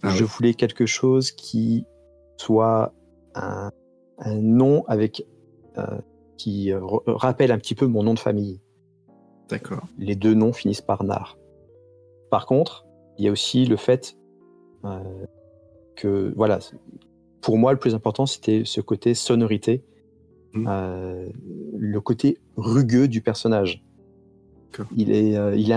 Ah 0.03 0.11
je 0.11 0.25
ouais. 0.25 0.31
voulais 0.31 0.55
quelque 0.55 0.87
chose 0.87 1.31
qui 1.31 1.85
soit 2.39 2.95
un, 3.35 3.71
un 4.19 4.35
nom 4.37 4.85
avec 4.87 5.27
qui 6.39 6.73
rappelle 7.07 7.53
un 7.53 7.59
petit 7.59 7.75
peu 7.75 7.87
mon 7.87 8.03
nom 8.03 8.15
de 8.15 8.19
famille. 8.19 8.61
D'accord. 9.51 9.87
Les 9.99 10.15
deux 10.15 10.33
noms 10.33 10.53
finissent 10.53 10.81
par 10.81 11.05
nar. 11.05 11.37
Par 12.31 12.47
contre, 12.47 12.87
il 13.19 13.25
y 13.25 13.29
a 13.29 13.33
aussi 13.33 13.67
le 13.67 13.77
fait 13.77 14.17
euh, 14.85 15.27
que, 16.01 16.33
voilà, 16.37 16.59
pour 17.41 17.59
moi, 17.59 17.73
le 17.73 17.79
plus 17.79 17.95
important, 17.95 18.27
c'était 18.27 18.63
ce 18.65 18.81
côté 18.81 19.15
sonorité, 19.15 19.83
Mhm. 20.55 20.67
euh, 20.69 21.29
le 21.79 22.01
côté 22.01 22.39
rugueux 22.57 23.07
du 23.09 23.21
personnage. 23.21 23.85
D'accord. 24.73 24.87
Il 24.97 25.11
est, 25.13 25.37
euh, 25.37 25.55
il 25.57 25.69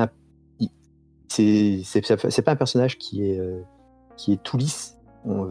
il- 0.59 0.69
c'est, 1.86 2.41
pas 2.43 2.51
un 2.51 2.55
personnage 2.55 2.97
qui 2.97 3.23
est, 3.27 3.39
euh, 3.39 3.62
qui 4.17 4.33
est 4.33 4.41
tout 4.43 4.57
lisse. 4.57 4.97
On, 5.25 5.47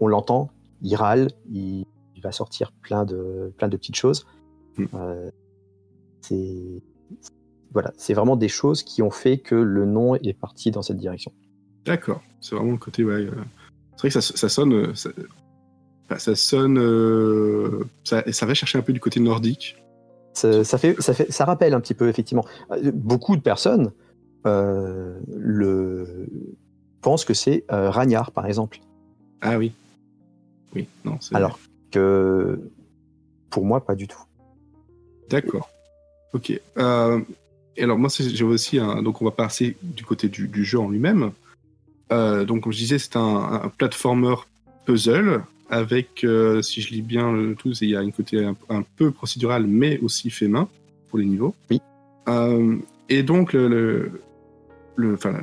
on 0.00 0.06
l'entend, 0.08 0.50
il 0.82 0.94
râle, 0.96 1.28
il, 1.52 1.84
il 2.16 2.22
va 2.22 2.32
sortir 2.32 2.72
plein 2.72 3.04
de, 3.04 3.52
plein 3.56 3.68
de 3.68 3.76
petites 3.76 3.96
choses. 3.96 4.26
Euh, 4.94 5.30
c'est, 6.22 6.82
voilà, 7.72 7.92
c'est 7.96 8.14
vraiment 8.14 8.36
des 8.36 8.48
choses 8.48 8.82
qui 8.82 9.02
ont 9.02 9.10
fait 9.10 9.38
que 9.38 9.54
le 9.54 9.84
nom 9.84 10.14
est 10.16 10.32
parti 10.32 10.70
dans 10.70 10.82
cette 10.82 10.96
direction. 10.96 11.32
D'accord, 11.84 12.22
c'est 12.40 12.54
vraiment 12.56 12.72
le 12.72 12.78
côté, 12.78 13.04
ouais. 13.04 13.26
C'est 14.00 14.08
vrai 14.08 14.08
que 14.08 14.20
ça, 14.20 14.36
ça 14.36 14.48
sonne. 14.48 14.94
Ça, 14.94 16.34
sonne. 16.34 16.78
euh, 16.78 17.84
Ça, 18.04 18.24
ça 18.32 18.46
va 18.46 18.54
chercher 18.54 18.78
un 18.78 18.82
peu 18.82 18.92
du 18.94 19.00
côté 19.00 19.20
nordique. 19.20 19.76
Ça, 20.32 20.64
ça 20.64 20.78
fait, 20.78 21.00
ça, 21.02 21.12
fait, 21.12 21.30
ça 21.30 21.44
rappelle 21.44 21.74
un 21.74 21.80
petit 21.80 21.92
peu, 21.92 22.08
effectivement. 22.08 22.46
Beaucoup 22.94 23.36
de 23.36 23.42
personnes 23.42 23.92
euh, 24.46 25.18
le, 25.36 26.26
pensent 27.02 27.26
que 27.26 27.34
c'est 27.34 27.64
euh, 27.70 27.90
Ragnar, 27.90 28.32
par 28.32 28.46
exemple. 28.46 28.80
Ah 29.42 29.58
oui. 29.58 29.72
Oui, 30.74 30.88
non. 31.04 31.18
Alors 31.32 31.58
que 31.90 32.58
pour 33.50 33.66
moi, 33.66 33.84
pas 33.84 33.94
du 33.94 34.08
tout. 34.08 34.22
D'accord. 35.28 35.68
Ok. 36.32 36.58
Euh, 36.78 37.20
Et 37.76 37.82
alors 37.82 37.98
moi, 37.98 38.08
j'ai 38.18 38.44
aussi 38.44 38.78
un... 38.78 39.02
Donc 39.02 39.20
on 39.20 39.24
va 39.26 39.32
passer 39.32 39.76
du 39.82 40.04
côté 40.04 40.28
du, 40.28 40.48
du 40.48 40.64
jeu 40.64 40.78
en 40.78 40.88
lui-même. 40.88 41.32
Euh, 42.12 42.44
donc 42.44 42.62
comme 42.62 42.72
je 42.72 42.78
disais, 42.78 42.98
c'est 42.98 43.16
un, 43.16 43.62
un 43.64 43.68
platformer 43.68 44.34
puzzle 44.86 45.42
avec, 45.68 46.24
euh, 46.24 46.62
si 46.62 46.80
je 46.80 46.92
lis 46.92 47.02
bien 47.02 47.32
le 47.32 47.54
tout, 47.54 47.70
il 47.80 47.90
y 47.90 47.96
a 47.96 48.02
une 48.02 48.12
côté 48.12 48.44
un, 48.44 48.56
un 48.68 48.82
peu 48.96 49.12
procédural, 49.12 49.66
mais 49.66 49.98
aussi 50.00 50.30
fait 50.30 50.48
main 50.48 50.68
pour 51.08 51.18
les 51.18 51.24
niveaux. 51.26 51.54
Oui. 51.70 51.80
Euh, 52.28 52.76
et 53.08 53.22
donc 53.22 53.52
le, 53.52 53.68
le, 53.68 54.12
le- 54.96 55.14
enfin, 55.14 55.40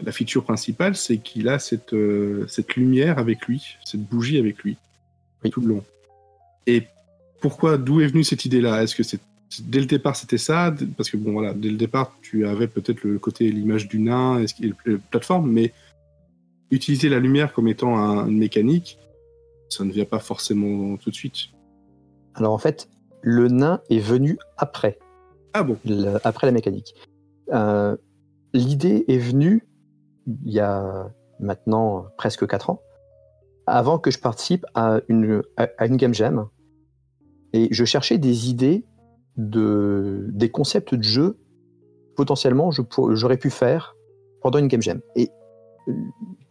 la, 0.00 0.12
feature 0.12 0.44
principale, 0.44 0.94
c'est 0.94 1.18
qu'il 1.18 1.48
a 1.48 1.58
cette, 1.58 1.92
euh, 1.94 2.46
cette 2.48 2.76
lumière 2.76 3.18
avec 3.18 3.46
lui, 3.46 3.76
cette 3.84 4.02
bougie 4.02 4.38
avec 4.38 4.62
lui, 4.62 4.76
Oui. 5.44 5.50
tout 5.50 5.60
le 5.60 5.68
long. 5.68 5.84
Et 6.68 6.84
pourquoi, 7.40 7.76
d'où 7.78 8.00
est 8.00 8.06
venue 8.06 8.24
cette 8.24 8.44
idée-là? 8.44 8.82
Est-ce 8.82 8.94
que 8.94 9.02
c'est 9.02 9.20
dès 9.60 9.80
le 9.80 9.86
départ 9.86 10.16
c'était 10.16 10.38
ça? 10.38 10.74
Parce 10.96 11.08
que 11.10 11.16
bon 11.16 11.32
voilà, 11.32 11.54
dès 11.54 11.70
le 11.70 11.76
départ 11.76 12.16
tu 12.22 12.46
avais 12.46 12.66
peut-être 12.66 13.02
le 13.04 13.18
côté 13.18 13.50
l'image 13.50 13.88
du 13.88 13.98
nain 14.00 14.40
et 14.42 14.46
le- 14.66 14.74
le 14.84 14.98
plateforme, 14.98 15.50
mais 15.50 15.72
utiliser 16.70 17.08
la 17.08 17.18
lumière 17.18 17.52
comme 17.52 17.68
étant 17.68 17.96
un- 17.96 18.26
une 18.28 18.38
mécanique, 18.38 18.98
ça 19.68 19.84
ne 19.84 19.92
vient 19.92 20.04
pas 20.04 20.18
forcément 20.18 20.96
tout 20.96 21.10
de 21.10 21.14
suite. 21.14 21.36
Alors 22.34 22.52
en 22.52 22.58
fait, 22.58 22.88
le 23.22 23.48
nain 23.48 23.80
est 23.90 23.98
venu 23.98 24.38
après, 24.56 24.98
Ah 25.54 25.62
bon? 25.62 25.76
Le- 25.86 26.18
après 26.26 26.46
la 26.46 26.52
mécanique. 26.52 26.94
Euh, 27.52 27.96
L'idée 28.52 29.04
est 29.08 29.18
venue 29.18 29.66
il 30.26 30.52
y 30.52 30.60
a 30.60 31.10
maintenant 31.40 32.06
presque 32.16 32.46
4 32.46 32.70
ans, 32.70 32.80
avant 33.66 33.98
que 33.98 34.10
je 34.10 34.18
participe 34.18 34.64
à 34.74 35.00
une, 35.08 35.42
à 35.56 35.86
une 35.86 35.96
game 35.96 36.14
jam. 36.14 36.48
Et 37.52 37.68
je 37.70 37.84
cherchais 37.84 38.18
des 38.18 38.48
idées, 38.50 38.84
de, 39.36 40.26
des 40.30 40.50
concepts 40.50 40.94
de 40.94 41.02
jeu 41.02 41.38
potentiellement 42.16 42.70
j'aurais 42.70 43.36
pu 43.36 43.50
faire 43.50 43.94
pendant 44.40 44.58
une 44.58 44.68
game 44.68 44.80
jam. 44.82 45.00
Et 45.16 45.28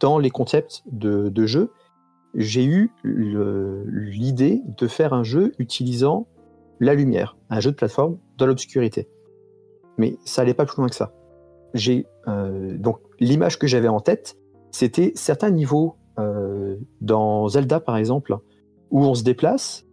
dans 0.00 0.18
les 0.18 0.30
concepts 0.30 0.82
de, 0.90 1.28
de 1.28 1.46
jeu, 1.46 1.70
j'ai 2.34 2.64
eu 2.64 2.90
l'idée 3.04 4.62
de 4.78 4.86
faire 4.86 5.12
un 5.12 5.22
jeu 5.24 5.52
utilisant 5.58 6.26
la 6.80 6.94
lumière, 6.94 7.36
un 7.50 7.60
jeu 7.60 7.70
de 7.70 7.76
plateforme 7.76 8.18
dans 8.38 8.46
l'obscurité. 8.46 9.08
Mais 9.98 10.18
ça 10.24 10.42
allait 10.42 10.54
pas 10.54 10.66
plus 10.66 10.76
loin 10.78 10.88
que 10.88 10.94
ça. 10.94 11.12
J'ai 11.74 12.06
euh, 12.28 12.76
donc 12.76 12.98
l'image 13.20 13.58
que 13.58 13.66
j'avais 13.66 13.88
en 13.88 14.00
tête, 14.00 14.36
c'était 14.70 15.12
certains 15.14 15.50
niveaux 15.50 15.96
euh, 16.18 16.76
dans 17.00 17.48
Zelda 17.48 17.80
par 17.80 17.96
exemple, 17.96 18.36
où 18.90 19.02
on 19.04 19.14
se 19.14 19.24
déplace, 19.24 19.86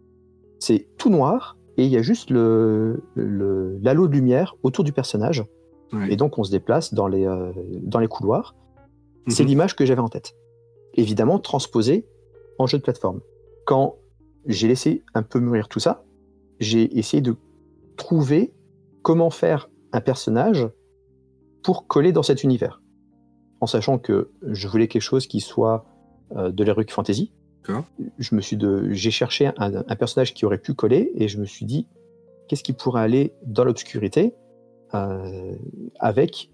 c'est 0.58 0.86
tout 0.98 1.10
noir 1.10 1.56
et 1.76 1.84
il 1.84 1.90
y 1.90 1.96
a 1.96 2.02
juste 2.02 2.30
le 2.30 3.02
le- 3.14 3.78
l'halo 3.82 4.06
de 4.06 4.12
lumière 4.12 4.54
autour 4.62 4.84
du 4.84 4.92
personnage 4.92 5.44
Ouais. 5.92 6.12
et 6.12 6.16
donc 6.16 6.38
on 6.38 6.44
se 6.44 6.50
déplace 6.50 6.92
dans 6.92 7.06
les 7.06 7.24
euh, 7.26 7.52
dans 7.82 7.98
les 8.00 8.08
couloirs. 8.08 8.54
C'est 9.28 9.42
Mhm. 9.42 9.48
l'image 9.48 9.76
que 9.76 9.84
j'avais 9.86 10.00
en 10.00 10.08
tête. 10.08 10.34
Évidemment 10.94 11.38
transposée 11.38 12.06
en 12.58 12.66
jeu 12.66 12.78
de 12.78 12.82
plateforme. 12.82 13.20
Quand 13.66 13.96
j'ai 14.46 14.68
laissé 14.68 15.02
un 15.14 15.22
peu 15.22 15.40
mûrir 15.40 15.68
tout 15.68 15.80
ça, 15.80 16.04
j'ai 16.60 16.98
essayé 16.98 17.20
de 17.20 17.34
trouver 17.96 18.52
comment 19.02 19.30
faire 19.30 19.70
un 19.92 20.00
personnage 20.00 20.68
pour 21.62 21.86
coller 21.86 22.12
dans 22.12 22.22
cet 22.22 22.44
univers. 22.44 22.82
En 23.60 23.66
sachant 23.66 23.98
que 23.98 24.30
je 24.42 24.68
voulais 24.68 24.88
quelque 24.88 25.02
chose 25.02 25.26
qui 25.26 25.40
soit 25.40 25.84
euh, 26.36 26.50
de 26.50 26.64
l'heroic 26.64 26.86
fantasy. 26.90 27.32
Je 28.18 28.34
me 28.34 28.42
suis 28.42 28.56
de, 28.58 28.90
j'ai 28.92 29.10
cherché 29.10 29.46
un, 29.46 29.54
un 29.88 29.96
personnage 29.96 30.34
qui 30.34 30.44
aurait 30.44 30.58
pu 30.58 30.74
coller 30.74 31.12
et 31.14 31.28
je 31.28 31.38
me 31.38 31.46
suis 31.46 31.64
dit 31.64 31.86
qu'est-ce 32.46 32.62
qui 32.62 32.74
pourrait 32.74 33.00
aller 33.02 33.32
dans 33.46 33.64
l'obscurité 33.64 34.34
euh, 34.92 35.54
avec 35.98 36.50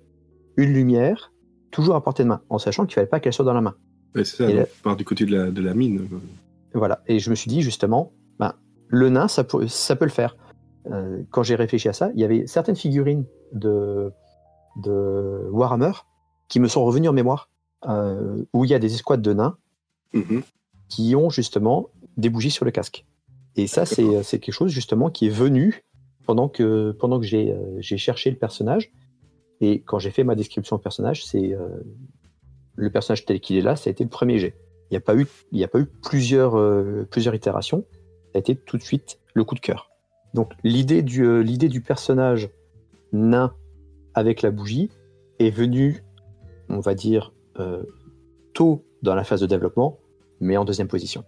une 0.56 0.72
lumière 0.72 1.33
toujours 1.70 1.94
à 1.96 2.02
portée 2.02 2.22
de 2.24 2.28
main, 2.28 2.42
en 2.48 2.59
sachant 2.59 2.85
qu'il 2.87 2.94
fallait 2.94 3.06
pas 3.06 3.20
qu'elle 3.20 3.33
soit 3.33 3.44
dans 3.44 3.54
la 3.54 3.61
main. 3.61 3.74
Ouais, 4.14 4.24
c'est 4.24 4.37
ça, 4.38 4.50
Et 4.50 4.54
là- 4.54 4.66
part 4.83 4.96
du 4.96 5.04
côté 5.04 5.24
de 5.24 5.37
la, 5.37 5.50
de 5.50 5.62
la 5.62 5.74
mine. 5.74 6.09
Voilà. 6.74 7.02
Et 7.06 7.18
je 7.18 7.30
me 7.30 7.35
suis 7.35 7.48
dit 7.48 7.62
justement, 7.62 8.12
ben, 8.38 8.54
le 8.88 9.09
nain, 9.09 9.28
ça 9.28 9.44
peut, 9.44 9.66
ça 9.68 9.94
peut 9.96 10.04
le 10.04 10.11
faire. 10.11 10.37
Euh, 10.90 11.22
quand 11.30 11.42
j'ai 11.42 11.54
réfléchi 11.54 11.88
à 11.88 11.92
ça, 11.92 12.11
il 12.14 12.20
y 12.20 12.24
avait 12.24 12.46
certaines 12.46 12.76
figurines 12.76 13.24
de, 13.52 14.12
de 14.76 15.48
Warhammer 15.50 15.92
qui 16.48 16.61
me 16.61 16.68
sont 16.68 16.85
revenues 16.85 17.09
en 17.09 17.12
mémoire, 17.12 17.48
euh, 17.88 18.44
où 18.52 18.64
il 18.64 18.70
y 18.70 18.74
a 18.74 18.78
des 18.78 18.94
escouades 18.94 19.22
de 19.22 19.33
nains 19.33 19.56
Mhm. 20.12 20.42
qui 20.88 21.14
ont 21.14 21.30
justement 21.30 21.88
des 22.16 22.30
bougies 22.30 22.50
sur 22.50 22.64
le 22.64 22.70
casque. 22.72 23.06
Et 23.56 23.66
ça, 23.66 23.87
c'est 23.87 24.22
c'est 24.24 24.38
quelque 24.40 24.54
chose 24.54 24.70
justement 24.72 25.11
qui 25.11 25.26
est 25.26 25.30
venu 25.30 25.85
pendant 26.26 26.48
que, 26.48 26.92
pendant 26.98 27.20
que 27.20 27.26
j'ai 27.26 27.52
euh, 27.52 27.76
j'ai 27.78 27.96
cherché 27.98 28.30
le 28.30 28.37
personnage. 28.37 28.90
Et 29.61 29.83
quand 29.83 29.99
j'ai 29.99 30.11
fait 30.11 30.25
ma 30.25 30.35
description 30.35 30.77
du 30.77 30.83
personnage, 30.83 31.25
c'est 31.25 31.53
euh, 31.53 31.68
le 32.77 32.90
personnage 32.90 33.25
tel 33.25 33.40
qu'il 33.40 33.57
est 33.57 33.62
là, 33.62 33.77
ça 33.77 33.88
a 33.88 33.90
été 33.90 34.05
le 34.05 34.11
premier 34.11 34.38
jet. 34.38 34.55
Il 34.90 34.94
n'y 34.94 34.96
a 34.96 35.01
pas 35.01 35.14
eu, 35.14 35.27
il 35.53 35.59
y 35.59 35.64
a 35.64 35.68
pas 35.68 35.79
eu 35.79 35.87
plusieurs, 35.87 36.59
euh, 36.59 37.07
plusieurs 37.11 37.35
itérations. 37.35 37.85
Ça 38.33 38.37
a 38.37 38.38
été 38.38 38.57
tout 38.57 38.79
de 38.79 38.83
suite 38.83 39.18
le 39.35 39.44
coup 39.44 39.55
de 39.55 39.61
cœur. 39.61 39.90
Donc 40.35 40.53
l'idée 40.64 41.03
du, 41.03 41.25
euh, 41.25 41.40
l'idée 41.40 41.68
du 41.68 41.81
personnage 41.81 42.49
nain 43.12 43.55
avec 44.14 44.42
la 44.42 44.51
bougie 44.51 44.90
est 45.38 45.51
venue, 45.51 46.03
on 46.68 46.81
va 46.81 46.94
dire, 46.94 47.33
tôt 48.55 48.85
dans 49.03 49.14
la 49.14 49.23
phase 49.23 49.40
de 49.40 49.46
développement, 49.46 49.99
mais 50.40 50.57
en 50.57 50.64
deuxième 50.64 50.88
position. 50.88 51.25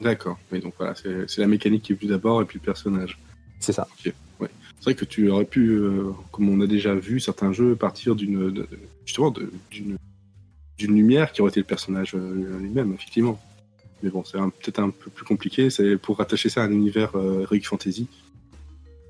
D'accord. 0.00 0.38
Mais 0.50 0.60
donc 0.60 0.74
voilà, 0.78 0.94
c'est 0.94 1.28
c'est 1.28 1.40
la 1.40 1.46
mécanique 1.46 1.82
qui 1.84 1.92
est 1.92 1.94
venue 1.94 2.10
d'abord 2.10 2.42
et 2.42 2.44
puis 2.44 2.58
le 2.58 2.64
personnage. 2.64 3.18
C'est 3.60 3.72
ça. 3.72 3.86
C'est 4.80 4.84
vrai 4.84 4.94
que 4.94 5.04
tu 5.04 5.28
aurais 5.28 5.44
pu, 5.44 5.72
euh, 5.72 6.04
comme 6.32 6.48
on 6.48 6.62
a 6.62 6.66
déjà 6.66 6.94
vu 6.94 7.20
certains 7.20 7.52
jeux, 7.52 7.76
partir 7.76 8.16
d'une 8.16 8.66
justement 9.04 9.30
d'une 9.70 10.94
lumière 10.94 11.32
qui 11.32 11.42
aurait 11.42 11.50
été 11.50 11.60
le 11.60 11.66
personnage 11.66 12.14
euh, 12.14 12.58
lui-même, 12.58 12.94
effectivement. 12.94 13.38
Mais 14.02 14.08
bon, 14.08 14.24
c'est 14.24 14.38
peut-être 14.38 14.78
un 14.78 14.88
peu 14.88 15.10
plus 15.10 15.26
compliqué. 15.26 15.68
Pour 16.00 16.16
rattacher 16.16 16.48
ça 16.48 16.62
à 16.62 16.64
un 16.64 16.70
univers 16.70 17.14
euh, 17.14 17.42
heroic 17.42 17.60
fantasy. 17.64 18.08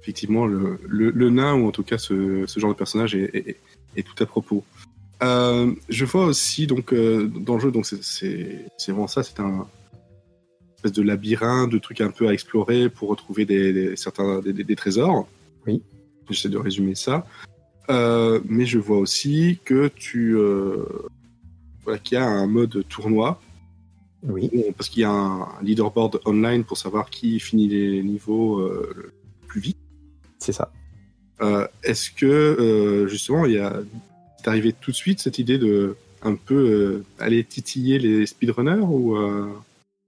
Effectivement, 0.02 0.44
le, 0.44 1.30
nain 1.30 1.54
ou 1.54 1.68
en 1.68 1.70
tout 1.70 1.84
cas 1.84 1.98
ce, 1.98 2.44
genre 2.56 2.72
de 2.72 2.76
personnage 2.76 3.14
est, 3.14 3.56
tout 3.94 4.20
à 4.20 4.26
propos. 4.26 4.64
Euh, 5.22 5.72
je 5.88 6.04
vois 6.04 6.24
aussi 6.24 6.66
donc 6.66 6.92
dans 6.92 7.54
le 7.54 7.60
jeu, 7.60 7.70
donc 7.70 7.86
c'est- 7.86 8.64
vraiment 8.88 9.06
ça, 9.06 9.22
c'est 9.22 9.38
un 9.38 9.68
espèce 10.74 10.92
de 10.92 11.02
labyrinthe, 11.02 11.70
de 11.70 11.78
trucs 11.78 12.00
un 12.00 12.10
peu 12.10 12.26
à 12.26 12.32
explorer 12.32 12.88
pour 12.88 13.10
retrouver 13.10 13.94
certains 13.94 14.40
des 14.40 14.74
trésors. 14.74 15.28
Oui. 15.66 15.82
J'essaie 16.28 16.48
de 16.48 16.58
résumer 16.58 16.94
ça. 16.94 17.26
Euh, 17.90 18.40
mais 18.48 18.66
je 18.66 18.78
vois 18.78 18.98
aussi 18.98 19.58
que 19.64 19.88
tu 19.88 20.36
euh, 20.36 20.84
voilà, 21.82 21.98
qu'il 21.98 22.16
y 22.16 22.20
a 22.20 22.24
un 22.24 22.46
mode 22.46 22.84
tournoi 22.88 23.40
Oui. 24.22 24.50
Parce 24.76 24.88
qu'il 24.88 25.02
y 25.02 25.04
a 25.04 25.10
un 25.10 25.48
leaderboard 25.62 26.20
online 26.24 26.64
pour 26.64 26.78
savoir 26.78 27.10
qui 27.10 27.40
finit 27.40 27.68
les 27.68 28.02
niveaux 28.02 28.60
euh, 28.60 28.92
le 28.96 29.12
plus 29.48 29.60
vite. 29.60 29.78
C'est 30.38 30.52
ça. 30.52 30.72
Euh, 31.40 31.66
Est-ce 31.82 32.10
que 32.10 33.06
justement 33.08 33.46
il 33.46 33.52
y 33.52 33.58
a 33.58 33.80
c'est 34.38 34.48
arrivé 34.48 34.72
tout 34.72 34.90
de 34.90 34.96
suite 34.96 35.20
cette 35.20 35.38
idée 35.38 35.58
de 35.58 35.96
un 36.22 36.34
peu 36.34 37.02
aller 37.18 37.44
titiller 37.44 37.98
les 37.98 38.26
speedrunners 38.26 38.80
ou 38.80 39.16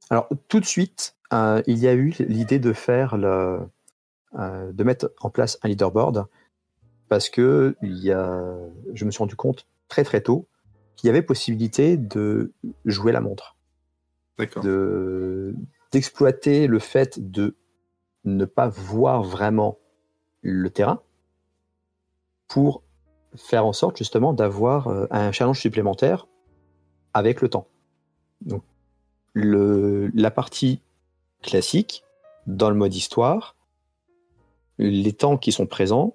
Alors 0.08 0.28
tout 0.48 0.60
de 0.60 0.64
suite, 0.64 1.16
il 1.32 1.78
y 1.78 1.88
a 1.88 1.94
eu 1.94 2.14
l'idée 2.20 2.58
de 2.58 2.72
faire 2.72 3.16
le, 3.16 3.58
euh, 4.38 4.72
de 4.72 4.84
mettre 4.84 5.12
en 5.20 5.30
place 5.30 5.58
un 5.62 5.68
leaderboard 5.68 6.26
parce 7.08 7.28
que 7.28 7.76
il 7.82 7.98
y 7.98 8.10
a, 8.10 8.56
je 8.94 9.04
me 9.04 9.10
suis 9.10 9.18
rendu 9.18 9.36
compte 9.36 9.66
très 9.88 10.04
très 10.04 10.22
tôt 10.22 10.48
qu'il 10.96 11.08
y 11.08 11.10
avait 11.10 11.22
possibilité 11.22 11.96
de 11.96 12.52
jouer 12.86 13.12
la 13.12 13.20
montre, 13.20 13.56
de 14.62 15.54
d'exploiter 15.90 16.66
le 16.66 16.78
fait 16.78 17.30
de 17.30 17.56
ne 18.24 18.46
pas 18.46 18.68
voir 18.68 19.22
vraiment 19.22 19.78
le 20.40 20.70
terrain 20.70 21.02
pour 22.48 22.82
faire 23.34 23.66
en 23.66 23.72
sorte 23.72 23.98
justement 23.98 24.32
d'avoir 24.32 24.88
euh, 24.88 25.06
un 25.10 25.32
challenge 25.32 25.60
supplémentaire 25.60 26.26
avec 27.14 27.40
le 27.40 27.48
temps. 27.48 27.68
Donc 28.40 28.62
le, 29.34 30.10
la 30.14 30.30
partie 30.30 30.80
classique 31.42 32.04
dans 32.46 32.70
le 32.70 32.76
mode 32.76 32.94
histoire, 32.94 33.56
les 34.78 35.12
temps 35.12 35.36
qui 35.36 35.52
sont 35.52 35.66
présents 35.66 36.14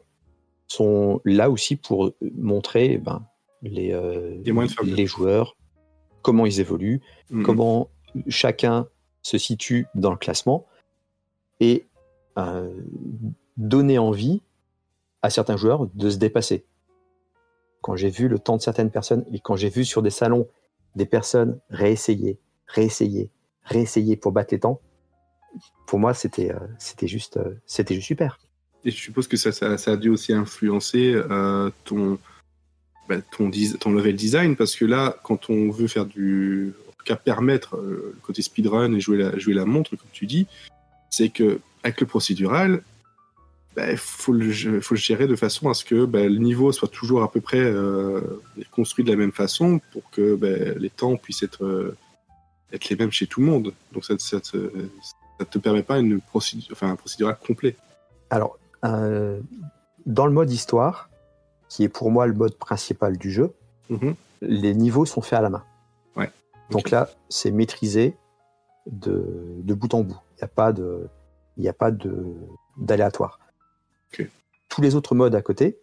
sont 0.67 1.21
là 1.23 1.49
aussi 1.49 1.75
pour 1.75 2.11
montrer 2.35 2.97
ben, 2.97 3.25
les, 3.61 3.93
euh, 3.93 4.37
les 4.83 5.05
joueurs, 5.05 5.55
comment 6.21 6.45
ils 6.45 6.59
évoluent, 6.59 7.01
Mhm. 7.29 7.43
comment 7.43 7.89
chacun 8.27 8.87
se 9.21 9.37
situe 9.37 9.87
dans 9.95 10.11
le 10.11 10.17
classement 10.17 10.65
et 11.59 11.85
euh, 12.37 12.81
donner 13.57 13.97
envie 13.97 14.41
à 15.21 15.29
certains 15.29 15.57
joueurs 15.57 15.87
de 15.93 16.09
se 16.09 16.17
dépasser. 16.17 16.65
Quand 17.81 17.95
j'ai 17.95 18.09
vu 18.09 18.27
le 18.27 18.39
temps 18.39 18.57
de 18.57 18.61
certaines 18.61 18.91
personnes 18.91 19.25
et 19.31 19.39
quand 19.39 19.55
j'ai 19.55 19.69
vu 19.69 19.85
sur 19.85 20.01
des 20.01 20.09
salons 20.09 20.47
des 20.95 21.05
personnes 21.05 21.59
réessayer, 21.69 22.39
réessayer, 22.67 23.29
réessayer 23.63 24.17
pour 24.17 24.31
battre 24.31 24.53
les 24.53 24.59
temps, 24.59 24.81
pour 25.87 25.99
moi 25.99 26.13
c'était 26.13 26.51
euh, 26.51 26.59
c'était 26.79 27.07
juste 27.07 27.39
c'était 27.65 27.95
juste 27.95 28.07
super. 28.07 28.39
Et 28.85 28.91
je 28.91 28.95
suppose 28.95 29.27
que 29.27 29.37
ça, 29.37 29.51
a 29.91 29.95
dû 29.97 30.09
aussi 30.09 30.33
influencer 30.33 31.13
euh, 31.13 31.69
ton, 31.83 32.17
bah, 33.09 33.17
ton, 33.31 33.49
level 33.91 34.15
design, 34.15 34.55
parce 34.55 34.75
que 34.75 34.85
là, 34.85 35.17
quand 35.23 35.49
on 35.49 35.71
veut 35.71 35.87
faire 35.87 36.05
du. 36.05 36.73
En 36.87 36.91
tout 36.91 37.05
cas, 37.05 37.15
permettre 37.15 37.75
euh, 37.75 38.13
le 38.15 38.21
côté 38.21 38.41
speedrun 38.41 38.93
et 38.93 38.99
jouer 38.99 39.17
la, 39.17 39.37
jouer 39.37 39.53
la 39.53 39.65
montre, 39.65 39.91
comme 39.91 40.09
tu 40.11 40.25
dis, 40.25 40.47
c'est 41.09 41.29
que 41.29 41.59
avec 41.83 41.99
le 42.01 42.07
procédural, 42.07 42.81
il 43.77 43.97
faut, 43.97 44.33
le, 44.33 44.81
faut 44.81 44.95
le 44.95 44.99
gérer 44.99 45.27
de 45.27 45.35
façon 45.35 45.69
à 45.69 45.73
ce 45.75 45.85
que 45.85 46.05
bah, 46.05 46.23
le 46.23 46.37
niveau 46.37 46.71
soit 46.71 46.87
toujours 46.87 47.21
à 47.21 47.31
peu 47.31 47.41
près 47.41 47.59
euh, 47.59 48.21
construit 48.71 49.05
de 49.05 49.11
la 49.11 49.17
même 49.17 49.31
façon 49.31 49.79
pour 49.91 50.09
que 50.09 50.35
bah, 50.35 50.73
les 50.77 50.89
temps 50.89 51.15
puissent 51.15 51.43
être, 51.43 51.95
être 52.73 52.89
les 52.89 52.95
mêmes 52.95 53.11
chez 53.11 53.27
tout 53.27 53.39
le 53.39 53.45
monde. 53.45 53.73
Donc 53.93 54.03
ça, 54.05 54.15
ça, 54.17 54.39
te- 54.41 54.71
te 55.45 55.59
permet 55.59 55.83
pas 55.83 55.99
une 55.99 56.19
procédure, 56.21 56.69
enfin, 56.71 56.91
un 56.91 56.95
procédural 56.95 57.37
complet. 57.45 57.75
Alors, 58.29 58.57
euh, 58.85 59.39
dans 60.05 60.25
le 60.25 60.31
mode 60.33 60.51
histoire, 60.51 61.09
qui 61.69 61.83
est 61.83 61.89
pour 61.89 62.11
moi 62.11 62.27
le 62.27 62.33
mode 62.33 62.55
principal 62.55 63.17
du 63.17 63.31
jeu, 63.31 63.53
Mhm. 63.89 64.15
les 64.41 64.73
niveaux 64.73 65.05
sont 65.05 65.21
faits 65.21 65.39
à 65.39 65.41
la 65.41 65.49
main. 65.49 65.63
Ouais. 66.15 66.31
Donc 66.69 66.89
là, 66.91 67.09
c'est 67.29 67.51
maîtrisé 67.51 68.15
de, 68.85 69.25
de 69.63 69.73
bout 69.73 69.93
en 69.93 70.01
bout. 70.01 70.19
Il 70.33 70.39
n'y 70.39 70.43
a 70.43 70.47
pas 70.49 70.71
de, 70.73 71.07
il 71.57 71.63
n'y 71.63 71.69
a 71.69 71.73
pas 71.73 71.91
de 71.91 72.35
d'aléatoire. 72.77 73.39
Tous 74.69 74.81
les 74.81 74.95
autres 74.95 75.15
modes 75.15 75.33
à 75.33 75.41
côté, 75.41 75.79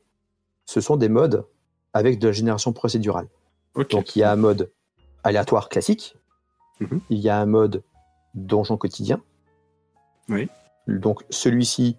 ce 0.66 0.80
sont 0.80 0.96
des 0.96 1.08
modes 1.08 1.46
avec 1.94 2.18
de 2.18 2.26
la 2.28 2.32
génération 2.32 2.72
procédurale. 2.72 3.26
Donc 3.90 4.14
il 4.14 4.18
y 4.20 4.22
a 4.22 4.30
un 4.30 4.36
mode 4.36 4.70
aléatoire 5.24 5.68
classique, 5.70 6.16
Mhm. 6.80 7.00
il 7.08 7.18
y 7.18 7.28
a 7.30 7.38
un 7.40 7.46
mode 7.46 7.82
donjon 8.34 8.76
quotidien. 8.76 9.20
Oui. 10.28 10.48
Donc 10.86 11.24
celui-ci, 11.30 11.96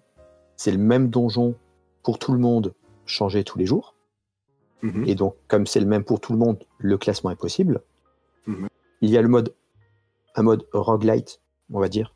c'est 0.56 0.72
le 0.72 0.78
même 0.78 1.08
donjon 1.08 1.54
pour 2.02 2.18
tout 2.18 2.32
le 2.32 2.38
monde, 2.38 2.74
changé 3.04 3.44
tous 3.44 3.58
les 3.58 3.66
jours. 3.66 3.94
Mhm. 4.82 5.04
Et 5.06 5.14
donc, 5.14 5.34
comme 5.48 5.66
c'est 5.66 5.80
le 5.80 5.86
même 5.86 6.04
pour 6.04 6.20
tout 6.20 6.32
le 6.32 6.38
monde, 6.38 6.58
le 6.78 6.98
classement 6.98 7.30
est 7.30 7.36
possible. 7.36 7.80
Mhm. 8.46 8.68
Il 9.00 9.10
y 9.10 9.16
a 9.18 9.22
le 9.22 9.28
mode, 9.28 9.54
un 10.34 10.42
mode 10.42 10.66
roguelite, 10.72 11.40
on 11.72 11.80
va 11.80 11.88
dire, 11.88 12.14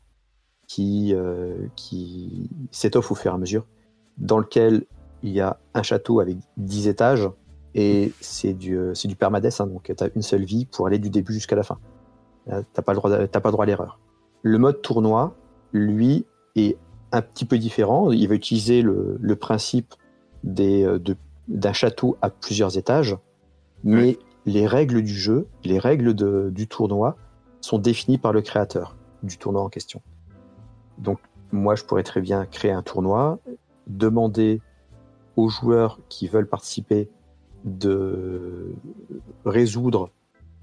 qui, 0.67 1.13
euh, 1.13 1.67
qui 1.75 2.49
s'étoffe 2.71 3.11
au 3.11 3.15
fur 3.15 3.31
et 3.31 3.35
à 3.35 3.37
mesure, 3.37 3.65
dans 4.17 4.37
lequel 4.37 4.85
il 5.23 5.31
y 5.31 5.41
a 5.41 5.59
un 5.73 5.83
château 5.83 6.19
avec 6.19 6.37
10 6.57 6.87
étages, 6.87 7.29
et 7.73 8.11
c'est 8.21 8.53
du, 8.53 8.77
euh, 8.77 8.93
c'est 8.93 9.07
du 9.07 9.15
permadeath, 9.15 9.61
hein, 9.61 9.67
donc 9.67 9.83
tu 9.95 10.03
as 10.03 10.09
une 10.15 10.21
seule 10.21 10.43
vie 10.43 10.65
pour 10.65 10.87
aller 10.87 10.99
du 10.99 11.09
début 11.09 11.33
jusqu'à 11.33 11.55
la 11.55 11.63
fin. 11.63 11.77
T'as 12.73 12.81
pas 12.81 12.93
le 12.93 12.97
droit, 12.97 13.09
d'a- 13.09 13.27
t'as 13.27 13.39
pas 13.39 13.49
le 13.49 13.53
droit 13.53 13.63
à 13.63 13.67
l'erreur. 13.67 13.99
Le 14.41 14.57
mode 14.57 14.81
tournoi, 14.81 15.35
lui, 15.73 16.25
est 16.55 16.77
un 17.11 17.21
petit 17.21 17.45
peu 17.45 17.57
différent. 17.57 18.11
Il 18.11 18.27
va 18.27 18.35
utiliser 18.35 18.81
le, 18.81 19.17
le 19.19 19.35
principe 19.35 19.93
euh, 20.59 20.97
de- 20.99 21.15
d'un 21.47 21.73
château 21.73 22.17
à 22.21 22.29
plusieurs 22.29 22.77
étages, 22.77 23.17
mais 23.83 24.17
les 24.45 24.65
règles 24.67 25.01
du 25.01 25.13
jeu, 25.13 25.47
les 25.63 25.79
règles 25.79 26.13
de- 26.13 26.49
du 26.51 26.67
tournoi 26.67 27.15
sont 27.61 27.77
définies 27.77 28.17
par 28.17 28.33
le 28.33 28.41
créateur 28.41 28.95
du 29.23 29.37
tournoi 29.37 29.61
en 29.61 29.69
question. 29.69 30.01
Donc, 30.97 31.19
moi, 31.51 31.75
je 31.75 31.83
pourrais 31.83 32.03
très 32.03 32.21
bien 32.21 32.45
créer 32.45 32.71
un 32.71 32.81
tournoi, 32.81 33.39
demander 33.87 34.61
aux 35.35 35.49
joueurs 35.49 35.99
qui 36.09 36.27
veulent 36.27 36.47
participer 36.47 37.09
de 37.65 38.73
résoudre 39.45 40.09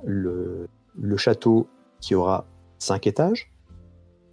le, 0.05 0.69
le 1.01 1.17
château 1.17 1.69
qui 2.01 2.15
aura 2.15 2.47
cinq 2.79 3.07
étages. 3.07 3.53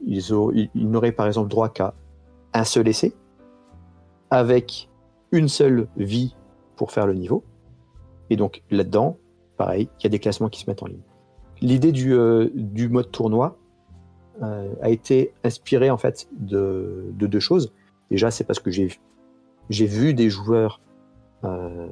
Ils, 0.05 0.33
auront- 0.33 0.51
ils- 0.51 0.69
ils 0.75 0.89
n'auraient 0.89 1.11
par 1.11 1.27
exemple 1.27 1.49
droit 1.49 1.69
qu'à 1.69 1.93
un 2.55 2.63
seul 2.63 2.87
essai, 2.87 3.13
avec 4.31 4.89
une 5.31 5.49
seule 5.49 5.87
vie 5.97 6.35
pour 6.75 6.91
faire 6.91 7.05
le 7.05 7.13
niveau. 7.13 7.43
Et 8.29 8.37
donc 8.37 8.63
là-dedans, 8.71 9.17
pareil, 9.57 9.89
il 9.99 10.03
y 10.03 10.07
a 10.07 10.09
des 10.09 10.19
classements 10.19 10.49
qui 10.49 10.61
se 10.61 10.69
mettent 10.69 10.81
en 10.81 10.87
ligne. 10.87 11.03
L'idée 11.61 11.91
du, 11.91 12.13
euh, 12.13 12.49
mode 12.89 13.11
tournoi 13.11 13.57
euh, 14.41 14.73
a 14.81 14.89
été 14.89 15.33
inspirée 15.43 15.89
en 15.89 15.97
fait 15.97 16.27
de, 16.31 17.11
de 17.13 17.27
deux 17.27 17.39
choses. 17.39 17.73
Déjà, 18.09 18.31
c'est 18.31 18.43
parce 18.43 18.59
que 18.59 18.71
j'ai 18.71 18.89
j'ai 19.71 19.87
vu 19.87 20.13
des 20.13 20.29
joueurs 20.29 20.79
euh, 21.43 21.87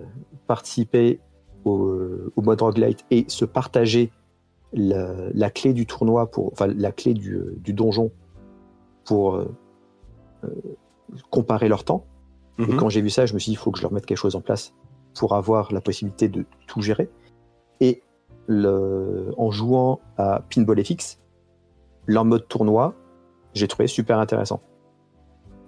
participer 0.46 1.20
au, 1.66 2.32
mode 2.38 2.62
roguelite 2.62 3.04
et 3.10 3.26
se 3.30 3.46
partager 3.46 4.12
la, 4.74 5.50
clé 5.50 5.74
du 5.74 5.88
tournoi 5.88 6.30
pour, 6.30 6.52
enfin 6.52 6.68
la 6.68 6.92
clé 6.92 7.16
du, 7.16 7.40
du 7.58 7.74
donjon 7.74 8.12
pour 9.06 9.44
comparer 11.30 11.68
leur 11.68 11.84
temps. 11.84 12.06
Et 12.60 12.64
Mhm. 12.68 12.78
quand 12.78 12.90
j'ai 12.90 13.02
vu 13.02 13.10
ça, 13.10 13.26
je 13.26 13.34
me 13.34 13.40
suis 13.40 13.50
dit, 13.52 13.54
il 13.54 13.58
faut 13.58 13.72
que 13.72 13.78
je 13.78 13.84
leur 13.84 13.92
mette 13.92 14.06
quelque 14.06 14.18
chose 14.18 14.36
en 14.36 14.42
place 14.42 14.74
pour 15.16 15.34
avoir 15.36 15.72
la 15.74 15.82
possibilité 15.82 16.28
de 16.28 16.46
tout 16.68 16.82
gérer. 16.82 17.10
Et 17.80 18.04
le, 18.48 19.32
en 19.38 19.52
jouant 19.52 20.00
à 20.18 20.44
Pinball 20.54 20.84
FX, 20.84 21.20
leur 22.06 22.26
mode 22.26 22.48
tournoi, 22.48 22.94
j'ai 23.54 23.68
trouvé 23.68 23.88
super 23.88 24.20
intéressant. 24.20 24.62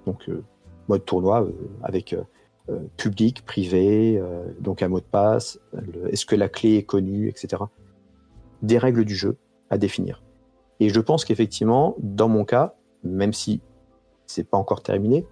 Donc, 0.05 0.29
euh, 0.29 0.43
mode 0.87 1.05
tournoi 1.05 1.43
euh, 1.43 1.51
avec 1.83 2.13
euh, 2.13 2.23
euh, 2.69 2.79
public, 2.97 3.45
privé, 3.45 4.17
euh, 4.17 4.45
donc 4.59 4.81
un 4.81 4.87
mot 4.87 4.99
de 4.99 5.05
passe, 5.05 5.59
est-ce 6.11 6.25
que 6.25 6.35
la 6.35 6.49
clé 6.49 6.75
est 6.77 6.83
connue, 6.83 7.29
etc. 7.29 7.63
Des 8.61 8.77
règles 8.77 9.05
du 9.05 9.15
jeu 9.15 9.37
à 9.69 9.77
définir. 9.77 10.23
Et 10.79 10.89
je 10.89 10.99
pense 10.99 11.25
qu'effectivement, 11.25 11.95
dans 11.99 12.27
mon 12.27 12.43
cas, 12.45 12.75
même 13.03 13.33
si 13.33 13.61
c'est 14.27 14.47
pas 14.47 14.57
encore 14.57 14.81
terminé, 14.83 15.25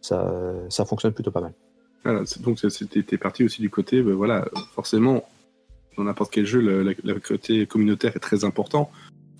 ça, 0.00 0.32
ça 0.68 0.84
fonctionne 0.84 1.12
plutôt 1.12 1.30
pas 1.30 1.40
mal. 1.40 1.52
Voilà, 2.04 2.22
donc 2.40 2.58
c'était 2.60 3.18
parti 3.18 3.44
aussi 3.44 3.60
du 3.60 3.70
côté, 3.70 4.02
ben 4.02 4.14
voilà, 4.14 4.48
forcément, 4.74 5.28
dans 5.96 6.04
n'importe 6.04 6.32
quel 6.32 6.46
jeu, 6.46 6.60
le, 6.60 6.82
la- 6.82 6.94
le 7.02 7.20
côté 7.20 7.66
communautaire 7.66 8.14
est 8.16 8.20
très 8.20 8.44
important. 8.44 8.90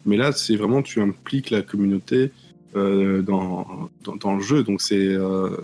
Mais 0.04 0.16
là, 0.16 0.32
c'est 0.32 0.56
vraiment, 0.56 0.82
tu 0.82 1.00
impliques 1.00 1.50
la 1.50 1.62
communauté 1.62 2.32
euh, 2.76 3.22
dans, 3.22 3.88
dans, 4.02 4.16
dans 4.16 4.34
le 4.34 4.42
jeu. 4.42 4.64
Donc 4.64 4.80
c'est, 4.82 5.06
euh, 5.14 5.56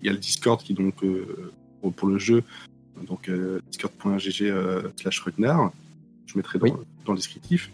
il 0.00 0.06
y 0.06 0.08
a 0.08 0.12
le 0.12 0.18
Discord 0.18 0.62
qui 0.62 0.74
donc 0.74 1.02
euh, 1.02 1.52
pour, 1.80 1.92
pour 1.92 2.08
le 2.08 2.18
jeu, 2.18 2.42
donc 3.08 3.30
discord.gg 3.70 4.52
slash 5.00 5.20
Ragnar. 5.20 5.72
Je 6.26 6.36
mettrai 6.36 6.58
dans, 6.58 6.66
Oui. 6.66 6.72
dans 7.04 7.12
le 7.12 7.18
descriptif. 7.18 7.70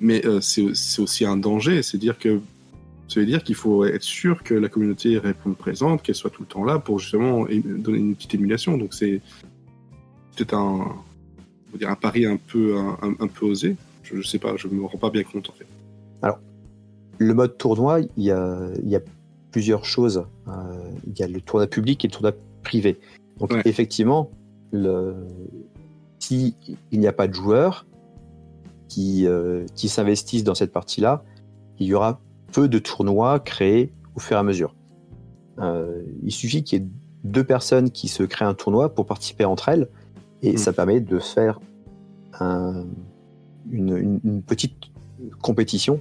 Mais 0.00 0.22
c'est 0.40 0.62
aussi 1.00 1.24
un 1.26 1.36
danger, 1.36 1.82
c'est 1.82 1.98
dire 1.98 2.18
que 2.18 2.40
ça 3.10 3.18
veut 3.18 3.26
dire 3.26 3.42
qu'il 3.42 3.56
faut 3.56 3.84
être 3.84 4.04
sûr 4.04 4.44
que 4.44 4.54
la 4.54 4.68
communauté 4.68 5.18
réponde 5.18 5.56
présente, 5.56 6.00
qu'elle 6.02 6.14
soit 6.14 6.30
tout 6.30 6.42
le 6.42 6.48
temps 6.48 6.64
là 6.64 6.78
pour 6.78 7.00
justement 7.00 7.44
donner 7.44 7.98
une 7.98 8.14
petite 8.14 8.34
émulation. 8.34 8.78
Donc 8.78 8.94
c'est 8.94 9.20
peut-être 10.36 10.54
un, 10.54 10.94
on 11.74 11.76
dire 11.76 11.90
un 11.90 11.96
pari 11.96 12.24
un 12.24 12.36
peu, 12.36 12.76
un, 12.78 13.26
peu 13.26 13.46
osé. 13.46 13.76
Je, 14.04 14.20
je 14.20 14.26
sais 14.26 14.38
pas, 14.38 14.56
je 14.56 14.68
me 14.68 14.84
rends 14.84 14.96
pas 14.96 15.10
bien 15.10 15.24
compte 15.24 15.50
en 15.50 15.52
fait. 15.52 15.66
Le 17.18 17.34
mode 17.34 17.58
tournoi, 17.58 18.00
il 18.16 18.24
y 18.24 18.30
a, 18.30 18.70
il 18.82 18.88
y 18.88 18.96
a 18.96 19.00
plusieurs 19.50 19.84
choses. 19.84 20.24
Euh, 20.48 20.52
il 21.06 21.18
y 21.18 21.22
a 21.22 21.28
le 21.28 21.42
tournoi 21.42 21.66
public 21.66 22.02
et 22.02 22.08
le 22.08 22.12
tournoi 22.12 22.32
privé. 22.62 22.98
Donc 23.38 23.52
Ouais. 23.52 23.60
effectivement, 23.66 24.30
le, 24.72 25.26
si 26.18 26.54
il 26.92 26.98
n'y 27.00 27.06
a 27.06 27.12
pas 27.12 27.28
de 27.28 27.34
joueurs 27.34 27.84
qui, 28.88 29.26
euh, 29.26 29.66
qui 29.74 29.90
s'investissent 29.90 30.44
dans 30.44 30.54
cette 30.54 30.72
partie-là, 30.72 31.22
il 31.78 31.88
y 31.88 31.94
aura 31.94 32.20
peu 32.52 32.68
de 32.68 32.78
tournois 32.78 33.40
créés 33.40 33.92
au 34.14 34.20
fur 34.20 34.36
et 34.36 34.40
à 34.40 34.42
mesure. 34.42 34.74
Euh, 35.58 36.02
il 36.22 36.32
suffit 36.32 36.62
qu'il 36.64 36.80
y 36.80 36.84
ait 36.84 36.88
deux 37.24 37.44
personnes 37.44 37.90
qui 37.90 38.08
se 38.08 38.22
créent 38.22 38.44
un 38.46 38.54
tournoi 38.54 38.94
pour 38.94 39.06
participer 39.06 39.44
entre 39.44 39.68
elles, 39.68 39.88
et 40.42 40.54
Mm. 40.54 40.56
ça 40.58 40.72
permet 40.72 41.00
de 41.00 41.18
faire 41.18 41.60
un- 42.40 42.84
une, 43.70 43.96
une- 43.96 44.20
une 44.24 44.42
petite 44.42 44.76
compétition, 45.42 46.00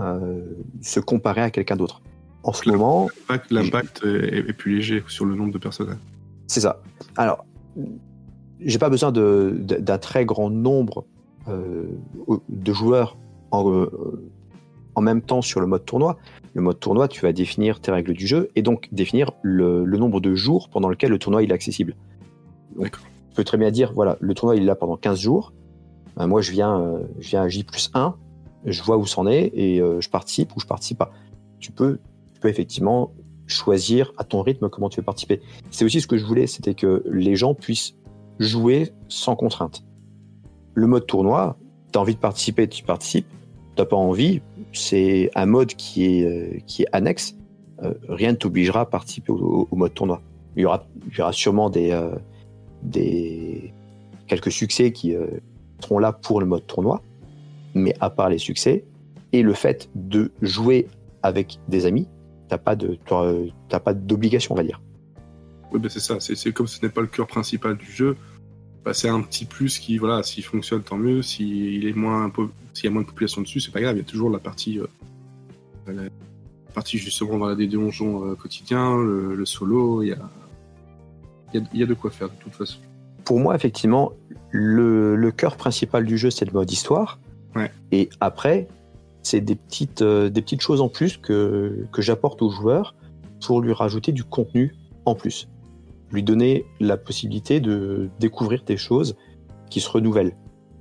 euh, 0.00 0.42
se 0.82 1.00
comparer 1.00 1.40
à 1.40 1.50
quelqu'un 1.50 1.76
d'autre. 1.76 2.02
En 2.42 2.52
ce 2.52 2.68
moment, 2.68 3.08
L'impact- 3.50 4.04
est, 4.04 4.48
est 4.50 4.52
plus 4.52 4.76
léger 4.76 5.02
sur 5.08 5.24
le 5.24 5.34
nombre 5.34 5.52
de 5.52 5.58
personnes. 5.58 5.96
C'est 6.46 6.60
ça. 6.60 6.82
Alors, 7.16 7.46
j'ai 8.60 8.78
pas 8.78 8.90
besoin 8.90 9.12
d'un 9.12 9.98
très 9.98 10.26
grand 10.26 10.50
nombre 10.50 11.06
euh, 11.48 11.84
de 12.48 12.72
joueurs 12.72 13.16
en, 13.50 13.70
euh, 13.70 13.88
en 14.94 15.00
même 15.00 15.22
temps 15.22 15.42
sur 15.42 15.60
le 15.60 15.66
mode 15.66 15.84
tournoi. 15.84 16.18
Le 16.54 16.62
mode 16.62 16.78
tournoi, 16.80 17.08
tu 17.08 17.20
vas 17.20 17.32
définir 17.32 17.80
tes 17.80 17.90
règles 17.90 18.12
du 18.12 18.26
jeu 18.26 18.50
et 18.54 18.62
donc 18.62 18.88
définir 18.92 19.32
le, 19.42 19.84
le 19.84 19.98
nombre 19.98 20.20
de 20.20 20.34
jours 20.34 20.68
pendant 20.68 20.88
lequel 20.88 21.10
le 21.10 21.18
tournoi 21.18 21.42
il 21.42 21.50
est 21.50 21.54
accessible. 21.54 21.96
Donc, 22.76 22.92
tu 22.92 23.34
peux 23.34 23.44
très 23.44 23.58
bien 23.58 23.70
dire, 23.70 23.92
voilà, 23.92 24.16
le 24.20 24.34
tournoi 24.34 24.56
il 24.56 24.62
est 24.62 24.66
là 24.66 24.74
pendant 24.74 24.96
15 24.96 25.18
jours. 25.18 25.52
Euh, 26.20 26.26
moi, 26.26 26.40
je 26.40 26.52
viens, 26.52 26.80
euh, 26.80 27.00
je 27.18 27.30
viens 27.30 27.42
à 27.42 27.48
J 27.48 27.64
plus 27.64 27.90
1, 27.94 28.14
je 28.64 28.82
vois 28.82 28.96
où 28.96 29.06
c'en 29.06 29.26
est 29.26 29.50
et 29.54 29.80
euh, 29.80 30.00
je 30.00 30.08
participe 30.08 30.54
ou 30.56 30.60
je 30.60 30.66
participe 30.66 30.98
pas. 30.98 31.10
Tu 31.58 31.72
peux, 31.72 31.98
tu 32.32 32.40
peux 32.40 32.48
effectivement 32.48 33.12
choisir 33.46 34.12
à 34.16 34.24
ton 34.24 34.42
rythme 34.42 34.68
comment 34.68 34.88
tu 34.88 35.00
veux 35.00 35.04
participer. 35.04 35.40
C'est 35.70 35.84
aussi 35.84 36.00
ce 36.00 36.06
que 36.06 36.16
je 36.16 36.24
voulais, 36.24 36.46
c'était 36.46 36.74
que 36.74 37.04
les 37.10 37.36
gens 37.36 37.54
puissent 37.54 37.94
jouer 38.38 38.92
sans 39.08 39.36
contrainte. 39.36 39.84
Le 40.74 40.86
mode 40.86 41.06
tournoi, 41.06 41.56
tu 41.92 41.98
as 41.98 42.02
envie 42.02 42.14
de 42.14 42.20
participer, 42.20 42.68
tu 42.68 42.84
participes. 42.84 43.26
T'as 43.76 43.84
pas 43.84 43.96
envie, 43.96 44.40
c'est 44.72 45.30
un 45.34 45.46
mode 45.46 45.74
qui 45.74 46.04
est, 46.04 46.24
euh, 46.24 46.58
qui 46.66 46.82
est 46.82 46.86
annexe. 46.92 47.36
euh, 47.82 47.94
rien 48.08 48.32
ne 48.32 48.36
t'obligera 48.36 48.82
à 48.82 48.86
participer 48.86 49.32
au, 49.32 49.68
mode 49.72 49.94
tournoi. 49.94 50.22
Il 50.56 50.62
y 50.62 50.64
aura, 50.64 50.86
il 51.10 51.18
y 51.18 51.20
aura 51.20 51.32
sûrement 51.32 51.70
des, 51.70 51.90
euh, 51.90 52.14
des 52.82 53.72
quelques 54.28 54.52
succès 54.52 54.92
qui 54.92 55.14
seront 55.80 55.98
là 55.98 56.12
pour 56.12 56.40
le 56.40 56.46
mode 56.46 56.66
tournoi, 56.66 57.02
mais 57.74 57.94
à 58.00 58.10
part 58.10 58.28
les 58.28 58.38
succès 58.38 58.84
et 59.32 59.42
le 59.42 59.52
fait 59.52 59.90
de 59.96 60.30
jouer 60.40 60.86
avec 61.24 61.58
des 61.68 61.86
amis, 61.86 62.06
t'as 62.48 62.58
pas 62.58 62.76
de 62.76 62.96
pas 63.04 63.94
d'obligation, 63.94 64.54
on 64.54 64.56
va 64.56 64.62
dire. 64.62 64.80
Oui, 65.72 65.80
ben 65.80 65.88
c'est 65.88 66.00
ça. 66.00 66.20
C'est 66.20 66.36
c'est 66.36 66.52
comme 66.52 66.68
ce 66.68 66.80
n'est 66.80 66.92
pas 66.92 67.00
le 67.00 67.08
cœur 67.08 67.26
principal 67.26 67.76
du 67.76 67.90
jeu. 67.90 68.16
C'est 68.92 69.08
un 69.08 69.22
petit 69.22 69.44
plus 69.44 69.78
qui, 69.78 69.96
voilà, 69.98 70.22
s'il 70.22 70.44
fonctionne, 70.44 70.82
tant 70.82 70.98
mieux. 70.98 71.22
S'il 71.22 71.86
est 71.86 71.94
moins, 71.94 72.28
po- 72.28 72.50
s'il 72.74 72.84
y 72.84 72.88
a 72.88 72.90
moins 72.90 73.02
de 73.02 73.06
population 73.06 73.40
dessus, 73.40 73.60
c'est 73.60 73.72
pas 73.72 73.80
grave. 73.80 73.96
Il 73.96 74.00
y 74.00 74.02
a 74.02 74.04
toujours 74.04 74.30
la 74.30 74.38
partie, 74.38 74.78
euh, 74.78 74.86
la 75.86 76.02
partie 76.74 76.98
justement 76.98 77.46
la 77.46 77.54
des 77.54 77.66
donjons 77.66 78.26
euh, 78.26 78.34
quotidiens, 78.34 78.96
le, 78.96 79.34
le 79.34 79.46
solo. 79.46 80.02
Il 80.02 80.08
y 80.08 80.12
a, 80.12 80.18
il 81.52 81.60
y 81.60 81.62
a, 81.62 81.66
il 81.72 81.80
y 81.80 81.82
a 81.82 81.86
de 81.86 81.94
quoi 81.94 82.10
faire 82.10 82.28
de 82.28 82.34
toute 82.40 82.54
façon. 82.54 82.78
Pour 83.24 83.40
moi, 83.40 83.54
effectivement, 83.54 84.12
le, 84.50 85.16
le 85.16 85.30
cœur 85.30 85.56
principal 85.56 86.04
du 86.04 86.18
jeu, 86.18 86.30
c'est 86.30 86.44
le 86.44 86.52
mode 86.52 86.70
histoire. 86.70 87.18
Ouais. 87.56 87.72
Et 87.90 88.10
après, 88.20 88.68
c'est 89.22 89.40
des 89.40 89.54
petites, 89.54 90.02
euh, 90.02 90.28
des 90.28 90.42
petites 90.42 90.60
choses 90.60 90.82
en 90.82 90.90
plus 90.90 91.16
que, 91.16 91.86
que 91.90 92.02
j'apporte 92.02 92.42
au 92.42 92.50
joueur 92.50 92.94
pour 93.46 93.62
lui 93.62 93.72
rajouter 93.72 94.12
du 94.12 94.24
contenu 94.24 94.74
en 95.06 95.14
plus. 95.14 95.48
Lui 96.14 96.22
donner 96.22 96.64
la 96.78 96.96
possibilité 96.96 97.60
de 97.60 98.08
découvrir 98.20 98.62
des 98.64 98.76
choses 98.76 99.16
qui 99.68 99.80
se 99.80 99.90
renouvellent. 99.90 100.36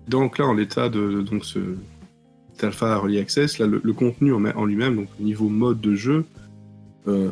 Donc 0.08 0.38
là, 0.38 0.46
en 0.46 0.54
l'état 0.54 0.90
de, 0.90 1.22
donc 1.22 1.44
ce 1.44 1.60
alpha 2.62 2.98
early 2.98 3.18
access, 3.18 3.58
là, 3.58 3.66
le, 3.66 3.82
le 3.84 3.94
contenu 3.94 4.32
en, 4.32 4.46
en 4.46 4.66
lui-même, 4.66 4.96
donc 4.96 5.08
au 5.20 5.24
niveau 5.24 5.50
mode 5.50 5.82
de 5.82 5.96
jeu, 5.96 6.26
euh, 7.08 7.32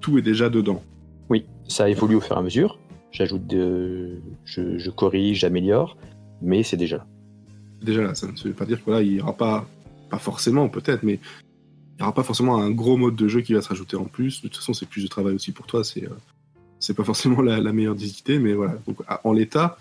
tout 0.00 0.18
est 0.18 0.22
déjà 0.22 0.50
dedans. 0.50 0.82
Oui, 1.30 1.46
ça 1.66 1.88
évolue 1.88 2.16
au 2.16 2.20
fur 2.20 2.36
et 2.36 2.38
à 2.38 2.42
mesure. 2.42 2.78
J'ajoute, 3.12 3.46
de, 3.46 4.20
je, 4.44 4.78
je 4.78 4.90
corrige, 4.90 5.40
j'améliore, 5.40 5.96
mais 6.42 6.62
c'est 6.62 6.76
déjà 6.76 6.98
là. 6.98 7.06
Déjà 7.82 8.02
là, 8.02 8.14
ça 8.14 8.26
ne 8.26 8.32
veut 8.32 8.52
pas 8.52 8.66
dire 8.66 8.84
que 8.84 8.90
là, 8.90 9.02
il 9.02 9.14
n'y 9.14 9.20
aura 9.20 9.32
pas, 9.32 9.66
pas 10.10 10.18
forcément 10.18 10.68
peut-être, 10.68 11.02
mais 11.02 11.14
il 11.14 11.96
n'y 11.96 12.02
aura 12.02 12.14
pas 12.14 12.22
forcément 12.22 12.58
un 12.58 12.70
gros 12.70 12.96
mode 12.96 13.16
de 13.16 13.26
jeu 13.26 13.40
qui 13.40 13.54
va 13.54 13.62
se 13.62 13.68
rajouter 13.68 13.96
en 13.96 14.04
plus. 14.04 14.42
De 14.42 14.48
toute 14.48 14.58
façon, 14.58 14.74
c'est 14.74 14.88
plus 14.88 15.02
de 15.02 15.08
travail 15.08 15.34
aussi 15.34 15.52
pour 15.52 15.66
toi. 15.66 15.82
C'est 15.82 16.04
euh, 16.04 16.14
c'est 16.82 16.94
pas 16.94 17.04
forcément 17.04 17.40
la, 17.42 17.60
la 17.60 17.72
meilleure 17.72 17.94
des 17.94 18.18
idées, 18.18 18.38
mais 18.38 18.54
voilà. 18.54 18.74
Donc, 18.86 18.98
en 19.24 19.32
l'état, 19.32 19.78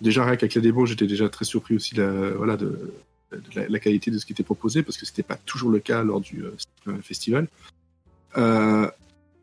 déjà 0.00 0.24
rien 0.24 0.36
qu'avec 0.36 0.54
la 0.54 0.60
démo, 0.60 0.86
j'étais 0.86 1.06
déjà 1.06 1.28
très 1.28 1.44
surpris 1.44 1.76
aussi 1.76 1.94
de 1.94 2.02
la, 2.02 2.30
voilà, 2.32 2.56
de, 2.56 2.92
de 3.30 3.40
la, 3.54 3.68
la 3.68 3.78
qualité 3.78 4.10
de 4.10 4.18
ce 4.18 4.26
qui 4.26 4.32
était 4.32 4.42
proposé, 4.42 4.82
parce 4.82 4.96
que 4.96 5.06
c'était 5.06 5.22
pas 5.22 5.36
toujours 5.46 5.70
le 5.70 5.78
cas 5.78 6.02
lors 6.02 6.20
du 6.20 6.44
euh, 6.44 6.96
festival. 7.02 7.46
Euh, 8.36 8.90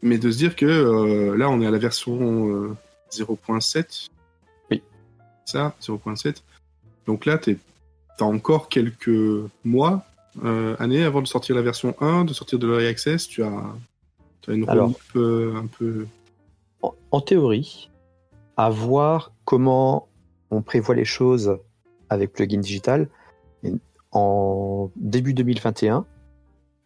mais 0.01 0.17
de 0.17 0.29
se 0.29 0.37
dire 0.37 0.55
que 0.55 0.65
euh, 0.65 1.37
là, 1.37 1.49
on 1.49 1.61
est 1.61 1.67
à 1.67 1.71
la 1.71 1.77
version 1.77 2.49
euh, 2.49 2.75
0.7. 3.11 4.09
Oui. 4.71 4.81
Ça, 5.45 5.75
0.7. 5.81 6.37
Donc 7.05 7.25
là, 7.25 7.37
tu 7.37 7.57
as 8.19 8.23
encore 8.23 8.69
quelques 8.69 9.09
mois, 9.63 10.05
années 10.79 11.03
avant 11.03 11.21
de 11.21 11.27
sortir 11.27 11.55
la 11.55 11.61
version 11.61 11.95
1, 12.01 12.25
de 12.25 12.33
sortir 12.33 12.59
de 12.59 12.67
l'Early 12.67 12.87
Access. 12.87 13.27
Tu 13.27 13.43
as, 13.43 13.63
tu 14.41 14.51
as 14.51 14.53
une 14.53 14.63
roadmap 14.63 14.97
un 15.15 15.67
peu. 15.67 16.05
En, 16.81 16.93
en 17.11 17.21
théorie, 17.21 17.89
à 18.57 18.69
voir 18.69 19.31
comment 19.45 20.07
on 20.51 20.61
prévoit 20.61 20.95
les 20.95 21.05
choses 21.05 21.57
avec 22.09 22.33
Plugin 22.33 22.59
Digital, 22.59 23.09
et 23.63 23.73
en 24.11 24.89
début 24.95 25.33
2021, 25.33 26.05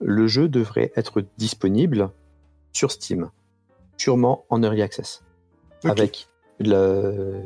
le 0.01 0.27
jeu 0.27 0.49
devrait 0.49 0.91
être 0.95 1.23
disponible 1.37 2.09
sur 2.73 2.91
Steam, 2.91 3.29
sûrement 3.97 4.45
en 4.49 4.61
Early 4.63 4.81
Access, 4.81 5.23
avec 5.91 6.27
le- 6.59 7.41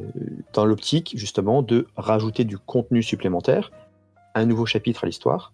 dans 0.54 0.66
l'optique 0.66 1.14
justement 1.16 1.62
de 1.62 1.88
rajouter 1.96 2.46
du 2.46 2.58
contenu 2.58 3.04
supplémentaire, 3.04 3.72
un 4.34 4.46
nouveau 4.46 4.66
chapitre 4.66 5.04
à 5.04 5.08
l'histoire, 5.08 5.54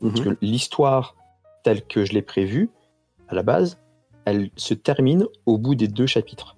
parce 0.00 0.20
que 0.24 0.36
l'histoire 0.42 1.16
telle 1.62 1.84
que 1.86 2.04
je 2.04 2.12
l'ai 2.12 2.22
prévue, 2.22 2.70
à 3.28 3.34
la 3.34 3.42
base, 3.42 3.78
elle 4.24 4.50
se 4.56 4.74
termine 4.74 5.26
au 5.46 5.58
bout 5.58 5.74
des 5.74 5.88
deux 5.88 6.06
chapitres. 6.06 6.56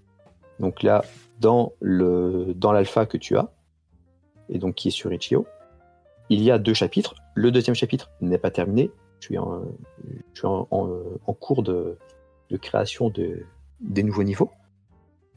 Donc 0.61 0.83
là, 0.83 1.05
dans 1.41 1.73
le 1.81 2.55
dans 2.55 2.73
l'alpha 2.73 3.07
que 3.07 3.17
tu 3.19 3.37
as, 3.37 3.51
et 4.49 4.59
donc 4.59 4.75
qui 4.77 4.89
est 4.89 4.93
sur 4.93 5.13
Itch.io, 5.13 5.47
il 6.31 6.43
y 6.43 6.51
a 6.51 6.59
deux 6.59 6.75
chapitres. 6.75 7.15
Le 7.35 7.51
deuxième 7.51 7.75
chapitre 7.75 8.11
n'est 8.21 8.39
pas 8.39 8.51
terminé. 8.51 8.91
Je 9.21 9.27
suis 9.27 9.39
en, 9.39 9.63
je 10.35 10.39
suis 10.39 10.47
en, 10.47 10.67
en- 10.71 11.01
en 11.27 11.33
cours 11.35 11.63
de, 11.63 11.99
de 12.51 12.57
création 12.57 13.11
de, 13.11 13.45
des 13.81 14.03
nouveaux 14.03 14.23
niveaux. 14.23 14.51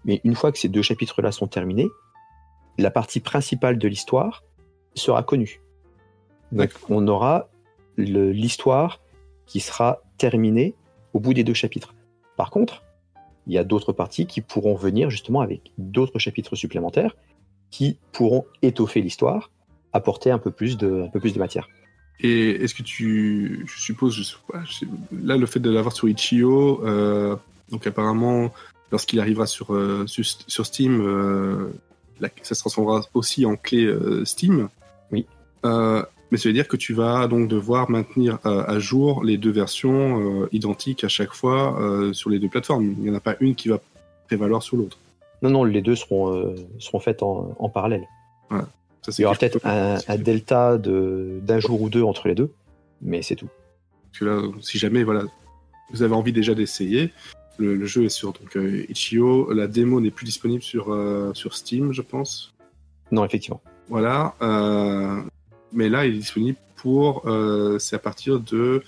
Mais 0.06 0.22
une 0.24 0.36
fois 0.36 0.52
que 0.52 0.58
ces 0.58 0.70
deux 0.70 0.82
chapitres-là 0.82 1.32
sont 1.32 1.48
terminés, 1.48 1.88
la 2.78 2.92
partie 2.92 3.20
principale 3.20 3.78
de 3.78 3.88
l'histoire 3.88 4.44
sera 4.96 5.24
connue. 5.24 5.62
Donc 6.52 6.72
on 6.90 7.08
aura 7.08 7.50
l'histoire 7.98 9.02
qui 9.46 9.60
sera 9.60 10.02
terminée 10.18 10.76
au 11.14 11.20
bout 11.20 11.34
des 11.34 11.44
deux 11.44 11.54
chapitres. 11.54 11.94
Par 12.40 12.52
contre, 12.52 12.84
il 13.48 13.54
y 13.54 13.58
a 13.58 13.66
d'autres 13.66 13.92
parties 13.92 14.26
qui 14.26 14.40
pourront 14.40 14.74
venir 14.74 15.10
justement 15.10 15.42
avec 15.42 15.74
d'autres 15.78 16.20
chapitres 16.20 16.56
supplémentaires 16.56 17.18
qui 17.70 17.98
pourront 18.14 18.46
étoffer 18.62 19.02
l'histoire, 19.02 19.52
apporter 19.92 20.32
un 20.32 20.38
peu 20.38 20.50
plus 20.50 20.78
de, 20.78 21.04
un 21.04 21.10
peu 21.10 21.20
plus 21.20 21.34
de 21.34 21.40
matière. 21.40 21.68
Et 22.22 22.52
est-ce 22.64 22.74
que 22.74 22.82
tu. 22.84 23.66
Je 23.68 23.78
suppose. 23.82 24.14
Je 24.16 24.24
sais 24.24 24.36
pas, 24.50 24.64
je 24.64 24.72
sais- 24.72 24.88
là, 25.22 25.36
le 25.36 25.46
fait 25.48 25.60
de 25.60 25.70
l'avoir 25.70 25.94
sur 25.94 26.08
Itch.io, 26.08 26.82
euh, 26.86 27.36
donc 27.72 27.86
apparemment, 27.86 28.54
lorsqu'il 28.94 29.20
arrivera 29.20 29.46
sur, 29.46 29.74
euh, 29.76 30.08
sur, 30.08 30.24
sur 30.26 30.66
Steam, 30.66 31.02
euh, 31.02 31.68
la- 32.22 32.30
ça 32.42 32.56
se 32.56 32.62
transformera 32.62 33.02
aussi 33.14 33.46
en 33.46 33.58
clé 33.58 33.94
Steam. 34.24 34.70
Oui. 35.12 35.26
Mais 36.32 36.38
ça 36.38 36.48
veut 36.50 36.54
dire 36.54 36.68
que 36.68 36.78
tu 36.78 36.94
vas 36.94 37.28
donc 37.28 37.48
devoir 37.48 37.90
maintenir 37.90 38.38
euh, 38.46 38.64
à 38.68 38.78
jour 38.80 39.24
les 39.24 39.38
deux 39.38 39.50
versions 39.52 40.44
euh, 40.44 40.50
identiques 40.52 41.04
à 41.04 41.08
chaque 41.08 41.34
fois 41.34 41.80
euh, 41.82 42.14
sur 42.14 42.30
les 42.30 42.38
deux 42.40 42.50
plateformes. 42.50 42.84
Il 42.84 43.00
n'y 43.04 43.10
en 43.10 43.16
a 43.16 43.20
pas 43.20 43.36
une 43.40 43.56
qui 43.56 43.68
va 43.70 43.80
prévaloir 44.28 44.62
sur 44.62 44.78
l'autre. 44.78 44.98
Non, 45.42 45.50
non, 45.50 45.64
les 45.64 45.82
deux 45.82 45.96
seront, 45.96 46.56
seront 46.80 47.00
faites 47.00 47.24
en, 47.24 47.56
en 47.58 47.70
parallèle. 47.70 48.06
Ça, 48.52 49.12
Il 49.18 49.22
y 49.22 49.26
aura 49.26 49.36
peut-être 49.36 49.66
un, 49.66 49.98
un 50.08 50.18
delta 50.18 50.78
de- 50.78 51.40
d'un 51.42 51.60
jour 51.60 51.82
ou 51.82 51.90
deux 51.90 52.04
entre 52.04 52.28
les 52.28 52.36
deux, 52.36 52.52
mais 53.02 53.22
c'est 53.22 53.36
tout. 53.38 53.48
Parce 54.12 54.20
que 54.20 54.26
là, 54.26 54.42
si 54.62 54.78
jamais 54.78 55.04
voilà, 55.04 55.24
vous 55.92 56.04
avez 56.04 56.14
envie 56.14 56.34
déjà 56.34 56.54
d'essayer, 56.54 57.12
le, 57.58 57.76
le 57.76 57.86
jeu 57.86 58.04
est 58.04 58.10
sur 58.10 58.34
donc, 58.34 58.56
euh, 58.58 58.86
Itch.io. 58.90 59.54
La 59.54 59.68
démo 59.68 60.02
n'est 60.02 60.12
plus 60.12 60.26
disponible 60.26 60.62
sur, 60.62 60.92
euh, 60.94 61.32
sur 61.34 61.56
Steam, 61.56 61.94
je 61.94 62.02
pense. 62.02 62.54
Non, 63.12 63.24
effectivement. 63.24 63.62
Voilà. 63.88 64.36
euh, 64.42 65.22
mais 65.74 65.90
là, 65.90 66.06
il 66.06 66.16
est 66.16 66.20
disponible 66.20 66.58
pour. 66.76 67.28
euh, 67.28 67.78
c'est 67.80 67.96
à 67.96 68.00
partir 68.00 68.40
de. 68.40 68.84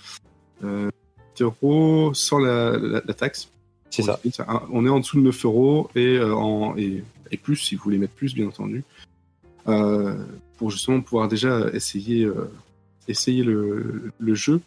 Euh, 0.64 0.90
8 1.38 1.42
euros 1.44 2.14
sans 2.14 2.40
la, 2.40 2.78
la- 2.78 3.02
la 3.06 3.14
taxe. 3.14 3.50
C'est 3.90 4.04
ça. 4.04 4.20
On 4.72 4.86
est 4.86 4.90
en 4.90 5.00
dessous 5.00 5.18
de 5.18 5.24
9 5.24 5.46
euros 5.46 5.90
et, 5.96 6.18
euh, 6.18 6.34
en, 6.36 6.78
et, 6.78 7.04
et 7.32 7.38
plus, 7.38 7.56
si 7.58 7.76
vous 7.76 7.84
voulez 7.84 7.98
mettre 7.98 8.14
plus, 8.14 8.34
bien 8.34 8.48
entendu. 8.48 8.84
Euh, 9.68 10.16
pour 10.58 10.70
justement 10.72 11.02
pouvoir 11.02 11.28
déjà 11.28 11.68
essayer, 11.74 12.24
euh, 12.26 12.50
essayer 13.08 13.44
le, 13.44 14.12
le 14.20 14.36
jeu. 14.36 14.62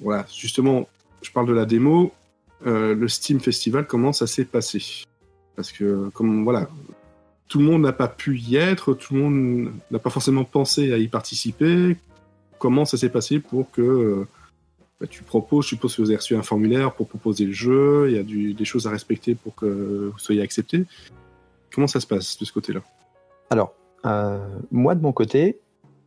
Voilà, 0.00 0.26
justement, 0.34 0.88
je 1.22 1.30
parle 1.30 1.46
de 1.48 1.52
la 1.52 1.64
démo. 1.66 2.12
Euh, 2.66 2.94
le 2.94 3.08
Steam 3.08 3.40
Festival, 3.40 3.86
comment 3.86 4.12
ça 4.12 4.26
s'est 4.26 4.44
passé? 4.44 4.82
Parce 5.56 5.70
que, 5.72 6.08
comme 6.14 6.44
voilà, 6.44 6.68
tout 7.48 7.58
le 7.58 7.64
monde 7.66 7.82
n'a 7.82 7.92
pas 7.92 8.08
pu 8.08 8.38
y 8.38 8.56
être, 8.56 8.94
tout 8.94 9.14
le 9.14 9.20
monde 9.20 9.72
n'a 9.90 9.98
pas 9.98 10.10
forcément 10.10 10.44
pensé 10.44 10.92
à 10.92 10.98
y 10.98 11.08
participer. 11.08 11.96
Comment 12.58 12.84
ça 12.84 12.96
s'est 12.96 13.10
passé 13.10 13.38
pour 13.40 13.70
que 13.70 13.82
euh, 13.82 14.26
bah, 15.00 15.06
tu 15.06 15.22
proposes, 15.22 15.64
je 15.64 15.70
suppose 15.70 15.96
que 15.96 16.02
vous 16.02 16.08
avez 16.10 16.16
reçu 16.16 16.34
un 16.36 16.42
formulaire 16.42 16.94
pour 16.94 17.06
proposer 17.08 17.44
le 17.46 17.52
jeu, 17.52 18.06
il 18.10 18.16
y 18.16 18.18
a 18.18 18.22
du- 18.22 18.54
des 18.54 18.64
choses 18.64 18.86
à 18.86 18.90
respecter 18.90 19.34
pour 19.34 19.54
que 19.54 20.10
vous 20.12 20.18
soyez 20.18 20.40
accepté. 20.40 20.84
Comment 21.72 21.86
ça 21.86 22.00
se 22.00 22.06
passe 22.06 22.38
de 22.38 22.44
ce 22.44 22.52
côté-là? 22.52 22.80
Alors, 23.50 23.74
euh, 24.06 24.38
moi 24.70 24.94
de 24.94 25.02
mon 25.02 25.12
côté, 25.12 25.58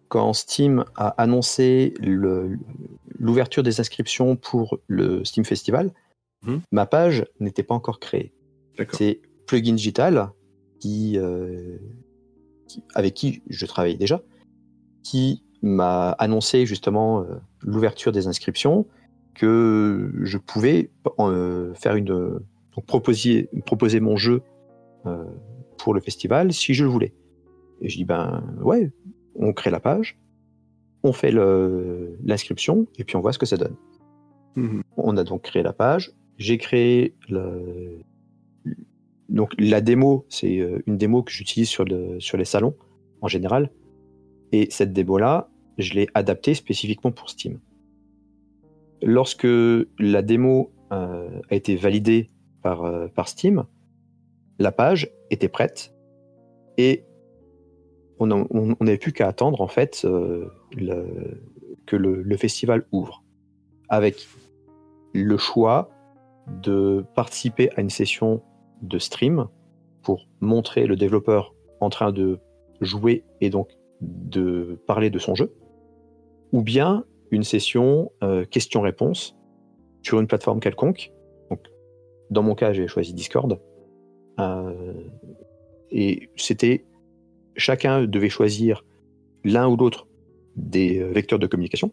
quand 0.07 0.33
Steam 0.33 0.85
a 0.95 1.09
annoncé 1.21 1.93
l'ouverture 3.19 3.63
des 3.63 3.79
inscriptions 3.79 4.35
pour 4.35 4.79
le 4.88 5.23
Steam 5.25 5.45
Festival, 5.45 5.91
Mhm. 6.45 6.61
ma 6.71 6.85
page 6.85 7.25
n'était 7.39 7.63
pas 7.63 7.75
encore 7.75 7.99
créée. 7.99 8.31
C'est 8.93 9.19
Plugin 9.47 9.73
Digital, 9.73 10.29
qui, 10.80 11.17
euh, 11.17 11.78
qui- 12.67 12.84
avec 12.95 13.13
qui 13.13 13.41
je 13.49 13.65
travaillais 13.65 13.97
déjà, 13.97 14.21
qui 15.03 15.43
m'a 15.61 16.11
annoncé 16.11 16.65
justement 16.65 17.21
euh, 17.21 17.36
l'ouverture 17.61 18.11
des 18.11 18.28
inscriptions, 18.28 18.86
que 19.34 20.11
je 20.23 20.38
pouvais 20.38 20.89
euh, 21.19 21.73
faire 21.75 21.95
une, 21.95 22.05
donc 22.05 22.86
proposer, 22.86 23.49
proposer 23.65 23.99
mon 23.99 24.17
jeu 24.17 24.41
pour 25.78 25.93
le 25.93 26.01
festival 26.01 26.51
si 26.51 26.73
je 26.73 26.84
le 26.84 26.89
voulais. 26.89 27.13
Et 27.82 27.88
je 27.88 27.97
dis 27.97 28.03
ben 28.03 28.43
ouais, 28.61 28.91
on 29.36 29.53
crée 29.53 29.69
la 29.69 29.80
page, 29.80 30.19
on 31.03 31.13
fait 31.13 31.32
l'inscription 31.32 32.88
et 32.97 33.03
puis 33.03 33.15
on 33.15 33.21
voit 33.21 33.32
ce 33.32 33.38
que 33.39 33.45
ça 33.45 33.55
donne. 33.57 33.75
Mhm. 34.55 34.82
On 34.97 35.15
a 35.17 35.23
donc 35.23 35.43
créé 35.43 35.63
la 35.63 35.71
page. 35.71 36.11
J'ai 36.38 36.57
créé 36.57 37.13
le... 37.30 37.99
donc 39.30 39.53
la 39.57 39.82
démo, 39.82 40.25
c'est 40.30 40.59
euh, 40.59 40.82
une 40.88 40.97
démo 40.97 41.23
que 41.23 41.32
j'utilise 41.32 41.69
sur, 41.69 41.84
le... 41.86 42.19
sur 42.19 42.38
les 42.38 42.45
salons 42.45 42.75
en 43.21 43.28
général. 43.28 43.71
Et 44.51 44.67
cette 44.71 44.93
démo-là, 44.93 45.49
je 45.78 45.93
l'ai 45.93 46.07
adaptée 46.13 46.53
spécifiquement 46.53 47.11
pour 47.11 47.30
Steam. 47.30 47.59
Lorsque 49.01 49.47
la 49.99 50.21
démo 50.21 50.71
euh, 50.91 51.41
a 51.49 51.55
été 51.55 51.75
validée 51.75 52.30
par, 52.61 52.84
euh, 52.84 53.07
par 53.07 53.28
Steam, 53.28 53.65
la 54.59 54.71
page 54.71 55.11
était 55.30 55.49
prête 55.49 55.93
et 56.78 57.03
on 58.19 58.25
n'avait 58.25 58.97
plus 58.97 59.13
qu'à 59.13 59.28
attendre 59.28 59.61
en 59.61 59.67
fait 59.67 60.01
que 60.01 61.95
le 61.95 62.38
festival 62.38 62.88
ouvre 62.91 63.23
avec 63.89 64.28
le 65.13 65.38
choix 65.38 65.91
de 66.63 67.05
participer 67.13 67.69
à 67.75 67.82
une 67.82 67.91
session 67.91 68.41
de 68.82 68.99
stream 68.99 69.47
pour 70.01 70.28
montrer 70.39 70.86
le 70.86 70.95
développeur 70.95 71.53
en 71.80 71.89
train 71.89 72.11
de 72.11 72.39
jouer 72.82 73.23
et 73.41 73.49
donc 73.49 73.69
de 74.01 74.80
parler 74.88 75.09
de 75.09 75.19
son 75.19 75.36
jeu, 75.36 75.53
ou 76.51 76.61
bien 76.61 77.03
une 77.32 77.43
session 77.43 78.11
euh, 78.23 78.45
question-réponse 78.45 79.36
sur 80.01 80.19
une 80.19 80.28
plateforme 80.28 80.59
quelconque. 80.59 81.11
Dans 82.30 82.43
mon 82.43 82.55
cas, 82.55 82.73
j'ai 82.73 82.88
choisi 82.88 83.13
Discord. 83.13 83.59
Euh, 84.39 84.93
et 85.91 86.30
c'était 86.36 86.86
chacun 87.55 88.05
devait 88.05 88.30
choisir 88.30 88.84
l'un 89.43 89.67
ou 89.67 89.75
l'autre 89.75 90.07
des 90.55 90.99
euh, 90.99 91.11
vecteurs 91.11 91.39
de 91.39 91.47
communication 91.47 91.91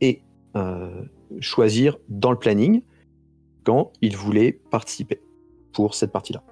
et 0.00 0.22
euh, 0.56 1.04
choisir 1.40 1.96
dans 2.08 2.30
le 2.30 2.38
planning 2.38 2.82
quand 3.64 3.92
il 4.00 4.16
voulait 4.16 4.60
participer 4.70 5.20
pour 5.72 5.94
cette 5.94 6.12
partie-là. 6.12 6.42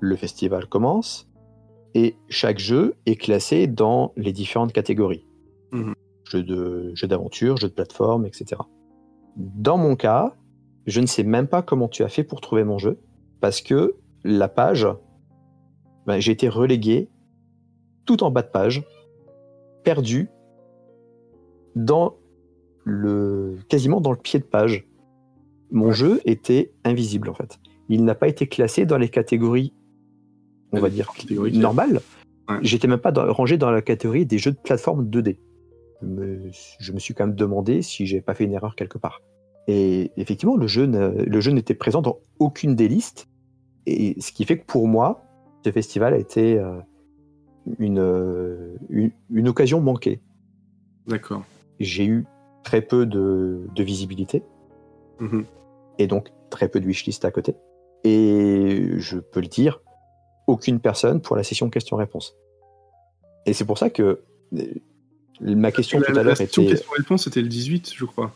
Le 0.00 0.16
festival 0.16 0.66
commence 0.66 1.28
et 1.94 2.16
chaque 2.28 2.58
jeu 2.58 2.94
est 3.06 3.16
classé 3.16 3.66
dans 3.66 4.12
les 4.16 4.32
différentes 4.32 4.72
catégories. 4.72 5.26
Mhm. 5.72 5.94
Jeux 6.24 6.42
de 6.42 6.92
jeux 6.94 7.08
d'aventure, 7.08 7.56
jeux 7.56 7.68
de 7.68 7.74
plateforme, 7.74 8.26
etc. 8.26 8.60
Dans 9.36 9.78
mon 9.78 9.96
cas, 9.96 10.34
je 10.86 11.00
ne 11.00 11.06
sais 11.06 11.22
même 11.22 11.48
pas 11.48 11.62
comment 11.62 11.88
tu 11.88 12.02
as 12.02 12.08
fait 12.08 12.24
pour 12.24 12.40
trouver 12.40 12.64
mon 12.64 12.78
jeu 12.78 12.98
parce 13.40 13.60
que 13.60 13.96
la 14.24 14.48
page, 14.48 14.86
ben, 16.06 16.18
j'ai 16.18 16.32
été 16.32 16.48
relégué 16.48 17.08
tout 18.04 18.22
en 18.24 18.30
bas 18.30 18.42
de 18.42 18.48
page, 18.48 18.84
perdu 19.84 20.28
dans 21.76 22.14
le 22.84 23.58
quasiment 23.68 24.00
dans 24.00 24.10
le 24.10 24.16
pied 24.16 24.40
de 24.40 24.44
page. 24.44 24.88
Mon 25.70 25.88
Ouais. 25.88 25.92
jeu 25.92 26.20
était 26.24 26.72
invisible 26.84 27.28
en 27.28 27.34
fait. 27.34 27.58
Il 27.88 28.04
n'a 28.04 28.14
pas 28.14 28.28
été 28.28 28.46
classé 28.46 28.84
dans 28.86 28.98
les 28.98 29.08
catégories, 29.08 29.72
on 30.72 30.80
va 30.80 30.90
dire 30.90 31.10
normales. 31.58 32.00
Ouais. 32.48 32.56
J'étais 32.62 32.88
même 32.88 32.98
pas 32.98 33.12
dans- 33.12 33.30
rangé 33.32 33.56
dans 33.58 33.70
la 33.70 33.82
catégorie 33.82 34.26
des 34.26 34.38
jeux 34.38 34.52
de 34.52 34.58
plateforme 34.58 35.08
2D. 35.08 35.38
Je 36.02 36.06
me, 36.06 36.50
je 36.78 36.92
me 36.92 36.98
suis 36.98 37.14
quand 37.14 37.26
même 37.26 37.34
demandé 37.36 37.82
si 37.82 38.06
j'ai 38.06 38.20
pas 38.20 38.34
fait 38.34 38.44
une 38.44 38.52
erreur 38.52 38.74
quelque 38.76 38.98
part. 38.98 39.20
Et 39.66 40.12
effectivement, 40.16 40.56
le 40.56 40.66
jeu 40.66 40.86
ne- 40.86 41.24
le 41.24 41.40
jeu 41.40 41.50
n'était 41.52 41.74
présent 41.74 42.00
dans 42.02 42.18
aucune 42.38 42.74
des 42.74 42.88
listes. 42.88 43.26
Et 43.86 44.18
ce 44.20 44.32
qui 44.32 44.44
fait 44.44 44.58
que 44.58 44.64
pour 44.66 44.86
moi, 44.88 45.24
ce 45.64 45.72
festival 45.72 46.14
a 46.14 46.18
été 46.18 46.58
euh, 46.58 46.78
une, 47.78 47.98
euh, 47.98 48.76
une, 48.90 49.10
une 49.30 49.48
occasion 49.48 49.80
manquée. 49.80 50.20
D'accord. 51.06 51.42
J'ai 51.80 52.06
eu 52.06 52.24
très 52.64 52.80
peu 52.82 53.06
de, 53.06 53.66
de 53.74 53.82
visibilité 53.82 54.42
Mhm. 55.20 55.44
et 55.98 56.06
donc 56.06 56.28
très 56.50 56.68
peu 56.68 56.80
de 56.80 56.86
wishlist 56.86 57.24
à 57.24 57.30
côté. 57.30 57.54
Et 58.08 58.92
je 58.98 59.18
peux 59.18 59.40
le 59.40 59.46
dire, 59.48 59.80
aucune 60.46 60.80
personne 60.80 61.20
pour 61.20 61.36
la 61.36 61.42
session 61.42 61.68
question-réponse. 61.68 62.34
Et 63.46 63.52
c'est 63.52 63.64
pour 63.66 63.76
ça 63.78 63.90
que 63.90 64.20
euh, 64.54 64.64
ma 65.40 65.70
question 65.72 65.98
La- 66.00 66.06
tout 66.06 66.12
la 66.14 66.20
à 66.20 66.24
l'heure 66.24 66.36
session 66.36 66.62
était. 66.62 66.72
question-réponse, 66.72 67.24
c'était 67.24 67.42
le 67.42 67.48
18, 67.48 67.92
je 67.94 68.04
crois. 68.06 68.32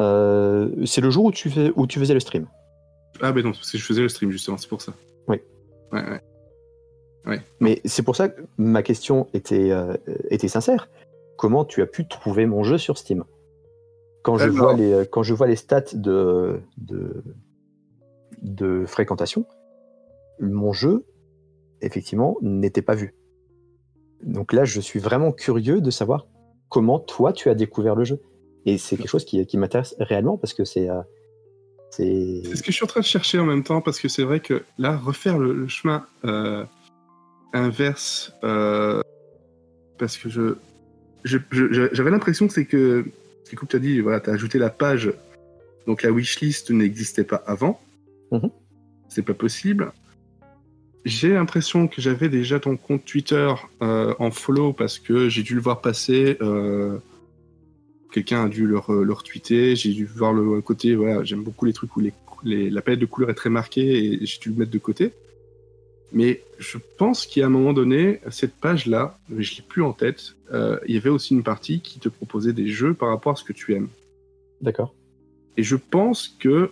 euh, 0.00 0.68
c'est 0.84 1.00
le 1.00 1.10
jour 1.10 1.24
où 1.26 1.32
tu, 1.32 1.48
fais, 1.50 1.72
où 1.76 1.86
tu 1.86 1.98
faisais 1.98 2.14
le 2.14 2.20
stream. 2.20 2.46
Ah, 3.20 3.32
ben 3.32 3.44
non, 3.44 3.52
parce 3.52 3.70
que 3.70 3.78
je 3.78 3.84
faisais 3.84 4.02
le 4.02 4.08
stream, 4.08 4.30
justement, 4.30 4.56
c'est 4.58 4.68
pour 4.68 4.82
ça. 4.82 4.92
Oui. 5.28 5.36
Ouais, 5.92 6.02
ouais. 7.26 7.40
Mais 7.60 7.80
c'est 7.84 8.02
pour 8.02 8.16
ça 8.16 8.28
que 8.28 8.42
ma 8.58 8.82
question 8.82 9.28
était, 9.32 9.70
euh, 9.70 9.94
était 10.30 10.48
sincère. 10.48 10.88
Comment 11.36 11.64
tu 11.64 11.80
as 11.82 11.86
pu 11.86 12.06
trouver 12.08 12.46
mon 12.46 12.62
jeu 12.64 12.78
sur 12.78 12.98
Steam? 12.98 13.24
Quand 14.22 14.38
je, 14.38 14.48
vois 14.48 14.74
les, 14.74 15.04
quand 15.10 15.22
je 15.22 15.34
vois 15.34 15.46
les 15.48 15.56
stats 15.56 15.94
de, 15.94 16.60
de, 16.78 17.22
de 18.42 18.84
fréquentation, 18.86 19.46
mon 20.40 20.72
jeu, 20.72 21.04
effectivement, 21.80 22.36
n'était 22.42 22.82
pas 22.82 22.94
vu. 22.94 23.14
Donc 24.22 24.52
là, 24.52 24.64
je 24.64 24.80
suis 24.80 25.00
vraiment 25.00 25.32
curieux 25.32 25.80
de 25.80 25.90
savoir 25.90 26.26
comment 26.68 26.98
toi, 26.98 27.32
tu 27.32 27.48
as 27.48 27.54
découvert 27.54 27.94
le 27.94 28.04
jeu. 28.04 28.20
Et 28.66 28.78
c'est 28.78 28.96
quelque 28.96 29.08
chose 29.08 29.24
qui, 29.24 29.56
m'intéresse 29.56 29.94
réellement 29.98 30.36
parce 30.36 30.54
que 30.54 30.64
c'est... 30.64 30.88
euh, 30.88 31.02
c'est 31.90 32.42
C'est 32.44 32.56
ce 32.56 32.62
que 32.62 32.70
je 32.70 32.76
suis 32.76 32.84
en 32.84 32.88
train 32.88 33.00
de 33.00 33.06
chercher 33.06 33.38
en 33.38 33.44
même 33.44 33.64
temps, 33.64 33.80
parce 33.80 33.98
que 33.98 34.08
c'est 34.08 34.22
vrai 34.22 34.40
que 34.40 34.62
là, 34.78 34.96
refaire 34.96 35.38
le, 35.38 35.66
chemin 35.68 36.06
euh, 36.24 36.64
inverse, 37.52 38.32
euh, 38.44 39.02
parce 39.98 40.16
que 40.16 40.28
je, 40.28 40.56
j'avais 41.24 42.10
l'impression 42.10 42.46
que 42.46 42.54
c'est 42.54 42.66
que, 42.66 43.04
comme 43.56 43.68
tu 43.68 43.76
as 43.76 43.80
dit, 43.80 44.00
voilà, 44.00 44.20
tu 44.20 44.30
as 44.30 44.32
ajouté 44.32 44.58
la 44.58 44.70
page, 44.70 45.12
donc 45.86 46.02
la 46.02 46.10
wishlist 46.10 46.70
n'existait 46.70 47.24
pas 47.24 47.42
avant, 47.46 47.80
Mhm. 48.32 48.50
c'est 49.08 49.22
pas 49.22 49.34
possible. 49.34 49.92
J'ai 51.04 51.30
l'impression 51.34 51.86
que 51.88 52.00
j'avais 52.00 52.28
déjà 52.28 52.58
ton 52.60 52.76
compte 52.76 53.04
Twitter 53.04 53.52
euh, 53.82 54.14
en 54.18 54.30
follow 54.30 54.72
parce 54.72 54.98
que 54.98 55.28
j'ai 55.28 55.42
dû 55.42 55.54
le 55.54 55.60
voir 55.60 55.80
passer. 55.80 56.36
euh, 56.40 56.98
Quelqu'un 58.12 58.44
a 58.44 58.48
dû 58.48 58.66
le, 58.66 58.76
le 59.04 59.12
retweeter. 59.12 59.74
J'ai 59.76 59.92
dû 59.92 60.04
voir 60.04 60.32
le 60.32 60.60
côté. 60.60 60.94
Voilà, 60.94 61.24
j'aime 61.24 61.42
beaucoup 61.42 61.64
les 61.64 61.72
trucs 61.72 61.96
où 61.96 62.00
les, 62.00 62.12
les- 62.44 62.68
la 62.70 62.82
palette 62.82 63.00
de 63.00 63.06
couleurs 63.06 63.30
est 63.30 63.34
très 63.34 63.50
marquée 63.50 64.04
et 64.22 64.26
j'ai 64.26 64.38
dû 64.38 64.50
le 64.50 64.54
mettre 64.56 64.70
de 64.70 64.78
côté. 64.78 65.12
Mais 66.12 66.42
je 66.58 66.76
pense 66.98 67.26
qu'à 67.26 67.46
un 67.46 67.48
moment 67.48 67.72
donné, 67.72 68.20
cette 68.30 68.54
page-là, 68.54 69.18
mais 69.30 69.42
je 69.42 69.56
l'ai 69.56 69.62
plus 69.66 69.82
en 69.82 69.94
tête, 69.94 70.36
euh, 70.52 70.78
il 70.86 70.94
y 70.94 70.98
avait 70.98 71.08
aussi 71.08 71.32
une 71.34 71.42
partie 71.42 71.80
qui 71.80 71.98
te 72.00 72.08
proposait 72.10 72.52
des 72.52 72.66
jeux 72.68 72.92
par 72.92 73.08
rapport 73.08 73.32
à 73.32 73.36
ce 73.36 73.44
que 73.44 73.54
tu 73.54 73.72
aimes. 73.74 73.88
D'accord. 74.60 74.94
Et 75.56 75.62
je 75.62 75.76
pense 75.76 76.28
que 76.38 76.70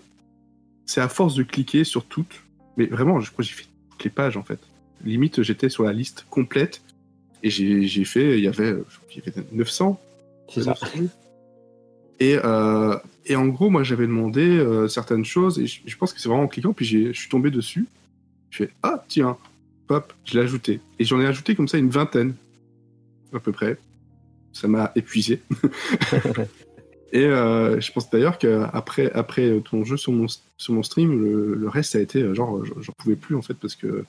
c'est 0.90 1.00
à 1.00 1.08
force 1.08 1.36
de 1.36 1.44
cliquer 1.44 1.84
sur 1.84 2.04
toutes, 2.04 2.42
mais 2.76 2.86
vraiment, 2.86 3.20
je 3.20 3.30
crois 3.30 3.44
que 3.44 3.48
j'ai 3.48 3.54
fait 3.54 3.68
toutes 3.90 4.02
les 4.02 4.10
pages 4.10 4.36
en 4.36 4.42
fait. 4.42 4.58
Limite, 5.04 5.40
j'étais 5.42 5.68
sur 5.68 5.84
la 5.84 5.92
liste 5.92 6.26
complète 6.30 6.82
et 7.44 7.50
j'ai 7.50 7.86
j'ai 7.86 8.04
fait, 8.04 8.38
il 8.38 8.44
y 8.44 8.48
avait, 8.48 8.70
je 8.70 8.96
crois 8.96 9.08
qu'il 9.08 9.22
y 9.24 9.28
avait 9.28 9.46
900. 9.52 10.00
C'est 10.48 10.62
ça. 10.62 10.70
900 10.70 10.86
jeux. 10.96 11.10
Et, 12.18 12.38
euh, 12.44 12.98
et 13.24 13.36
en 13.36 13.46
gros, 13.46 13.70
moi, 13.70 13.84
j'avais 13.84 14.06
demandé 14.06 14.42
euh, 14.42 14.88
certaines 14.88 15.24
choses 15.24 15.60
et 15.60 15.68
je, 15.68 15.80
je 15.86 15.96
pense 15.96 16.12
que 16.12 16.20
c'est 16.20 16.28
vraiment 16.28 16.42
en 16.42 16.48
cliquant, 16.48 16.72
puis 16.72 16.84
je 16.84 17.12
suis 17.12 17.28
tombé 17.28 17.52
dessus. 17.52 17.86
Je 18.50 18.64
fais 18.64 18.70
ah 18.82 19.04
tiens, 19.06 19.38
hop, 19.88 20.12
je 20.24 20.34
l'ai 20.34 20.44
ajouté 20.44 20.80
et 20.98 21.04
j'en 21.04 21.20
ai 21.20 21.26
ajouté 21.26 21.54
comme 21.54 21.68
ça 21.68 21.78
une 21.78 21.90
vingtaine 21.90 22.34
à 23.32 23.38
peu 23.38 23.52
près. 23.52 23.78
Ça 24.52 24.66
m'a 24.66 24.90
épuisé. 24.96 25.40
Et 27.12 27.24
euh, 27.24 27.80
je 27.80 27.90
pense 27.92 28.08
d'ailleurs 28.08 28.38
qu'après 28.38 29.10
après 29.12 29.60
ton 29.68 29.84
jeu 29.84 29.96
sur 29.96 30.12
mon, 30.12 30.26
sur 30.56 30.74
mon 30.74 30.82
stream, 30.82 31.20
le, 31.20 31.54
le 31.54 31.68
reste 31.68 31.92
ça 31.92 31.98
a 31.98 32.00
été 32.00 32.22
euh, 32.22 32.34
genre, 32.34 32.64
j'en 32.64 32.92
pouvais 32.98 33.16
plus 33.16 33.34
en 33.34 33.42
fait 33.42 33.54
parce 33.54 33.74
que 33.74 34.04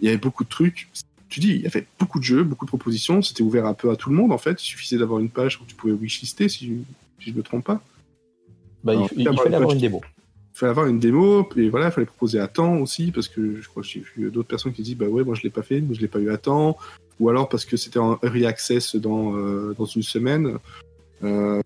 il 0.00 0.06
y 0.06 0.08
avait 0.08 0.18
beaucoup 0.18 0.44
de 0.44 0.48
trucs. 0.48 0.88
Tu 1.28 1.40
dis, 1.40 1.50
il 1.50 1.62
y 1.62 1.66
avait 1.66 1.86
beaucoup 1.98 2.18
de 2.18 2.24
jeux, 2.24 2.44
beaucoup 2.44 2.64
de 2.64 2.70
propositions, 2.70 3.22
c'était 3.22 3.42
ouvert 3.42 3.66
un 3.66 3.74
peu 3.74 3.90
à 3.90 3.96
tout 3.96 4.10
le 4.10 4.16
monde 4.16 4.32
en 4.32 4.38
fait. 4.38 4.62
Il 4.62 4.66
suffisait 4.66 4.98
d'avoir 4.98 5.20
une 5.20 5.30
page 5.30 5.60
où 5.60 5.64
tu 5.66 5.74
pouvais 5.74 5.92
wishlister 5.92 6.48
si, 6.48 6.84
si 7.20 7.30
je 7.30 7.32
me 7.32 7.42
trompe 7.42 7.64
pas. 7.64 7.82
Bah, 8.84 8.94
il, 8.94 9.08
fallait 9.08 9.48
une 9.48 9.54
avoir 9.54 9.72
une 9.72 9.78
démo. 9.78 10.00
Il 10.54 10.58
fallait 10.58 10.70
avoir 10.70 10.86
une 10.86 11.00
démo, 11.00 11.48
et 11.56 11.68
voilà, 11.68 11.86
il 11.86 11.92
fallait 11.92 12.06
proposer 12.06 12.38
à 12.38 12.48
temps 12.48 12.76
aussi, 12.76 13.10
parce 13.10 13.28
que 13.28 13.60
je 13.60 13.68
crois 13.68 13.82
que 13.82 13.88
j'ai 13.88 14.04
vu 14.14 14.30
d'autres 14.30 14.48
personnes 14.48 14.72
qui 14.72 14.82
disent, 14.82 14.96
bah 14.96 15.06
ouais, 15.06 15.24
moi 15.24 15.34
je 15.34 15.42
l'ai 15.42 15.50
pas 15.50 15.62
fait, 15.62 15.80
mais 15.80 15.94
je 15.94 16.00
l'ai 16.00 16.08
pas 16.08 16.20
eu 16.20 16.30
à 16.30 16.36
temps, 16.36 16.76
ou 17.18 17.28
alors 17.28 17.48
parce 17.48 17.64
que 17.64 17.76
c'était 17.76 17.98
en 17.98 18.18
early 18.22 18.46
access 18.46 18.94
dans, 18.94 19.36
euh, 19.36 19.74
dans 19.76 19.86
une 19.86 20.02
semaine. 20.02 20.58
Euh, 21.22 21.60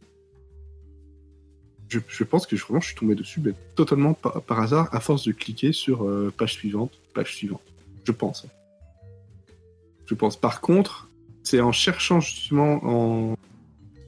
je, 1.88 1.98
je 2.08 2.24
pense 2.24 2.46
que 2.46 2.56
je, 2.56 2.64
vraiment 2.64 2.80
je 2.80 2.88
suis 2.88 2.96
tombé 2.96 3.14
dessus 3.14 3.40
mais 3.40 3.52
totalement 3.74 4.14
par, 4.14 4.42
par 4.42 4.60
hasard, 4.60 4.88
à 4.92 5.00
force 5.00 5.24
de 5.24 5.32
cliquer 5.32 5.72
sur 5.72 6.04
euh, 6.04 6.32
page 6.36 6.54
suivante, 6.54 6.92
page 7.14 7.34
suivante. 7.34 7.62
Je 8.04 8.12
pense. 8.12 8.46
Je 10.06 10.14
pense. 10.14 10.36
Par 10.36 10.60
contre, 10.60 11.08
c'est 11.42 11.60
en 11.60 11.72
cherchant 11.72 12.20
justement, 12.20 12.80
en, 12.84 13.36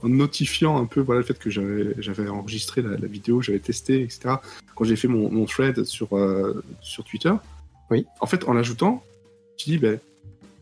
en 0.02 0.08
notifiant 0.08 0.78
un 0.80 0.86
peu 0.86 1.00
voilà, 1.00 1.20
le 1.20 1.26
fait 1.26 1.38
que 1.38 1.50
j'avais 1.50 2.28
enregistré 2.28 2.82
la, 2.82 2.96
la 2.96 3.06
vidéo, 3.06 3.42
j'avais 3.42 3.58
testé, 3.58 4.02
etc. 4.02 4.36
Quand 4.74 4.84
j'ai 4.84 4.96
fait 4.96 5.08
mon, 5.08 5.30
mon 5.30 5.44
thread 5.44 5.84
sur, 5.84 6.16
euh, 6.16 6.62
sur 6.80 7.04
Twitter, 7.04 7.32
Oui. 7.90 8.06
en 8.20 8.26
fait, 8.26 8.44
en 8.44 8.54
l'ajoutant, 8.54 9.04
tu 9.56 9.70
dis, 9.70 9.78
ben, 9.78 9.98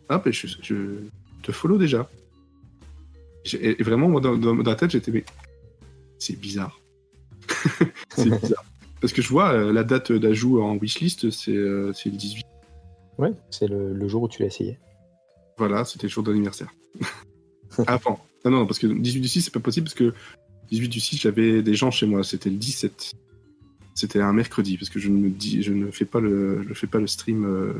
ah, 0.08 0.18
ben, 0.18 0.32
je, 0.32 0.48
je 0.62 0.74
te 1.42 1.52
follow 1.52 1.78
déjà. 1.78 2.08
Et 3.52 3.82
vraiment, 3.82 4.08
moi, 4.08 4.20
dans, 4.20 4.36
dans, 4.36 4.54
dans 4.54 4.70
la 4.70 4.76
tête, 4.76 4.90
j'étais, 4.90 5.12
mais 5.12 5.24
c'est 6.18 6.38
bizarre. 6.38 6.80
c'est 8.16 8.24
bizarre. 8.30 8.64
Parce 9.00 9.12
que 9.12 9.22
je 9.22 9.28
vois 9.28 9.50
euh, 9.52 9.72
la 9.72 9.84
date 9.84 10.10
d'ajout 10.12 10.60
en 10.60 10.76
wishlist, 10.76 11.30
c'est 11.30 11.54
euh, 11.54 11.92
le 12.04 12.10
18. 12.10 12.44
Ouais, 13.18 13.32
c'est 13.50 13.68
le, 13.68 13.92
le 13.94 14.08
jour 14.08 14.22
où 14.22 14.28
tu 14.28 14.42
l'as 14.42 14.48
essayé. 14.48 14.78
Voilà, 15.56 15.84
c'était 15.84 16.06
le 16.06 16.10
jour 16.12 16.22
d'anniversaire. 16.24 16.68
Avant. 17.86 18.18
Ah 18.44 18.50
non, 18.50 18.66
parce 18.66 18.78
que 18.78 18.86
18 18.86 19.20
du 19.20 19.28
6, 19.28 19.42
c'est 19.42 19.52
pas 19.52 19.60
possible 19.60 19.84
parce 19.86 19.94
que 19.94 20.12
18 20.70 20.88
du 20.88 21.00
6, 21.00 21.16
j'avais 21.20 21.62
des 21.62 21.74
gens 21.74 21.90
chez 21.90 22.06
moi, 22.06 22.22
c'était 22.24 22.50
le 22.50 22.56
17. 22.56 23.12
C'était 23.94 24.20
un 24.20 24.32
mercredi 24.32 24.76
parce 24.78 24.90
que 24.90 24.98
je 25.00 25.08
ne, 25.10 25.28
dis, 25.28 25.62
je 25.62 25.72
ne 25.72 25.90
fais 25.90 26.04
pas 26.04 26.20
le, 26.20 26.62
je 26.68 26.74
fais 26.74 26.86
pas 26.86 26.98
le 26.98 27.06
stream. 27.08 27.44
euh, 27.44 27.72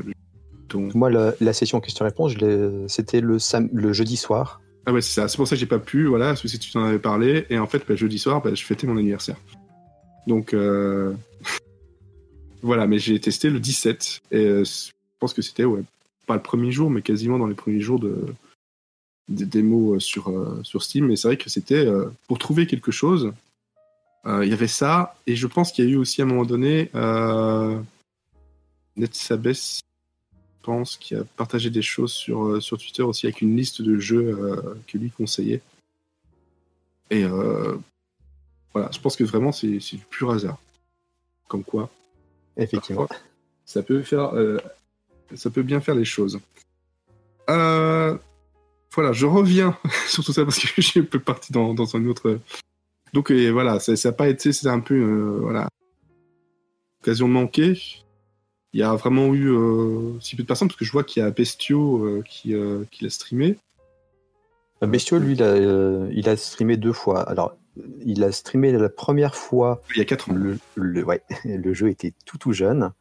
donc- 0.69 0.93
Moi, 0.95 1.09
la, 1.09 1.33
la 1.39 1.53
session 1.53 1.79
question-réponse, 1.79 2.33
c'était 2.87 3.21
le, 3.21 3.39
sam- 3.39 3.69
le 3.73 3.93
jeudi 3.93 4.17
soir. 4.17 4.61
Ah 4.85 4.91
ouais, 4.93 5.01
c'est 5.01 5.13
ça. 5.13 5.27
C'est 5.27 5.37
pour 5.37 5.47
ça 5.47 5.55
que 5.55 5.59
j'ai 5.59 5.65
pas 5.65 5.79
pu, 5.79 6.05
voilà, 6.07 6.27
parce 6.27 6.41
que 6.41 6.47
tu 6.57 6.71
t'en 6.71 6.83
avais 6.83 6.99
parlé. 6.99 7.45
Et 7.49 7.57
en 7.57 7.67
fait, 7.67 7.83
bah, 7.87 7.95
jeudi 7.95 8.19
soir, 8.19 8.41
bah, 8.41 8.53
je 8.53 8.63
fêtais 8.63 8.85
mon 8.87 8.97
anniversaire. 8.97 9.37
Donc, 10.29 10.53
euh... 10.53 11.13
voilà, 12.61 12.87
mais 12.87 12.99
j'ai 12.99 13.19
testé 13.19 13.49
le 13.49 13.59
17. 13.59 14.21
Et 14.31 14.37
euh, 14.37 14.63
je 14.63 14.91
pense 15.19 15.33
que 15.33 15.41
c'était, 15.41 15.65
ouais, 15.65 15.81
pas 16.27 16.35
le 16.35 16.41
premier 16.41 16.71
jour, 16.71 16.89
mais 16.91 17.01
quasiment 17.01 17.39
dans 17.39 17.47
les 17.47 17.55
premiers 17.55 17.81
jours 17.81 17.99
de 17.99 18.33
des 19.27 19.45
démos 19.45 19.95
euh, 19.95 20.63
sur, 20.63 20.83
Steam. 20.83 21.07
Mais 21.07 21.15
c'est 21.15 21.27
vrai 21.27 21.37
que 21.37 21.49
c'était, 21.49 21.85
pour 22.27 22.37
trouver 22.37 22.67
quelque 22.67 22.91
chose, 22.91 23.33
il 24.25 24.47
y 24.47 24.53
avait 24.53 24.67
ça. 24.67 25.15
Et 25.27 25.35
je 25.35 25.47
pense 25.47 25.71
qu'il 25.71 25.85
y 25.85 25.87
a 25.87 25.91
eu 25.91 25.97
aussi 25.97 26.21
à 26.21 26.25
un 26.25 26.27
moment 26.27 26.45
donné. 26.45 26.89
Netsabes, 28.95 29.53
je 29.53 29.81
pense, 30.61 30.97
qui 30.97 31.15
a 31.15 31.23
partagé 31.37 31.69
des 31.69 31.81
choses 31.81 32.11
sur, 32.11 32.61
sur 32.61 32.77
Twitter 32.77 33.03
aussi 33.03 33.27
avec 33.27 33.41
une 33.41 33.55
liste 33.55 33.81
de 33.81 33.97
jeux 33.97 34.37
que 34.87 34.97
lui 34.97 35.09
conseillait. 35.09 35.61
Et 37.11 37.23
voilà, 38.73 38.89
je 38.91 38.99
pense 38.99 39.15
que 39.15 39.23
vraiment 39.23 39.51
c'est 39.51 39.77
du 39.77 40.05
pur 40.09 40.31
hasard. 40.31 40.57
Comme 41.47 41.63
quoi, 41.63 41.89
Effectivement. 42.57 43.07
parfois, 43.07 43.17
ça 43.65 43.81
peut 43.81 44.03
faire, 44.03 44.35
euh, 44.35 44.59
ça 45.35 45.49
peut 45.49 45.63
bien 45.63 45.79
faire 45.81 45.95
les 45.95 46.05
choses. 46.05 46.39
Euh, 47.49 48.17
voilà, 48.93 49.11
je 49.11 49.25
reviens 49.25 49.77
sur 50.07 50.23
tout 50.23 50.33
ça 50.33 50.43
parce 50.43 50.59
que 50.59 50.67
suis 50.81 50.99
un 50.99 51.03
peu 51.03 51.19
parti 51.19 51.51
dans, 51.51 51.73
dans 51.73 51.95
un 51.95 52.05
autre. 52.05 52.39
Donc 53.13 53.31
et 53.31 53.49
voilà, 53.51 53.79
ça 53.79 53.93
n'a 53.93 54.11
pas 54.11 54.29
été, 54.29 54.53
c'était 54.53 54.69
un 54.69 54.79
peu 54.79 54.95
euh, 54.95 55.39
voilà 55.41 55.67
occasion 57.01 57.27
manquée. 57.27 57.79
Il 58.73 58.79
y 58.79 58.83
a 58.83 58.93
vraiment 58.93 59.33
eu 59.33 59.49
euh, 59.49 60.19
si 60.19 60.35
peu 60.35 60.43
de 60.43 60.47
personnes 60.47 60.67
parce 60.67 60.77
que 60.77 60.85
je 60.85 60.91
vois 60.91 61.03
qu'il 61.03 61.23
y 61.23 61.25
a 61.25 61.31
Bestio 61.31 62.21
qui, 62.23 62.53
qui 62.91 63.03
l'a 63.03 63.09
streamé. 63.09 63.57
Bestio, 64.81 65.17
lui, 65.17 65.33
il 65.33 65.43
a, 65.43 65.57
il 66.11 66.29
a 66.29 66.37
streamé 66.37 66.77
deux 66.77 66.93
fois. 66.93 67.21
Alors, 67.21 67.57
il 68.05 68.23
a 68.23 68.31
streamé 68.31 68.71
la 68.71 68.89
première 68.89 69.35
fois 69.35 69.81
Il 69.95 69.99
y 69.99 70.01
a 70.01 70.05
4 70.05 70.31
ans. 70.31 70.33
Le, 70.33 70.57
le, 70.75 71.03
ouais, 71.03 71.23
le 71.45 71.73
jeu 71.73 71.89
était 71.89 72.13
tout 72.25 72.37
tout 72.37 72.51
jeune. 72.51 72.91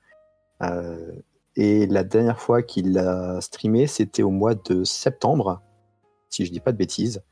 Euh, 0.62 1.12
et 1.56 1.86
la 1.86 2.04
dernière 2.04 2.40
fois 2.40 2.62
qu'il 2.62 2.92
l'a 2.92 3.40
streamé, 3.40 3.86
c'était 3.86 4.22
au 4.22 4.30
mois 4.30 4.54
de 4.54 4.84
septembre, 4.84 5.60
si 6.30 6.46
je 6.46 6.52
dis 6.52 6.60
pas 6.60 6.72
de 6.72 6.76
bêtises. 6.76 7.22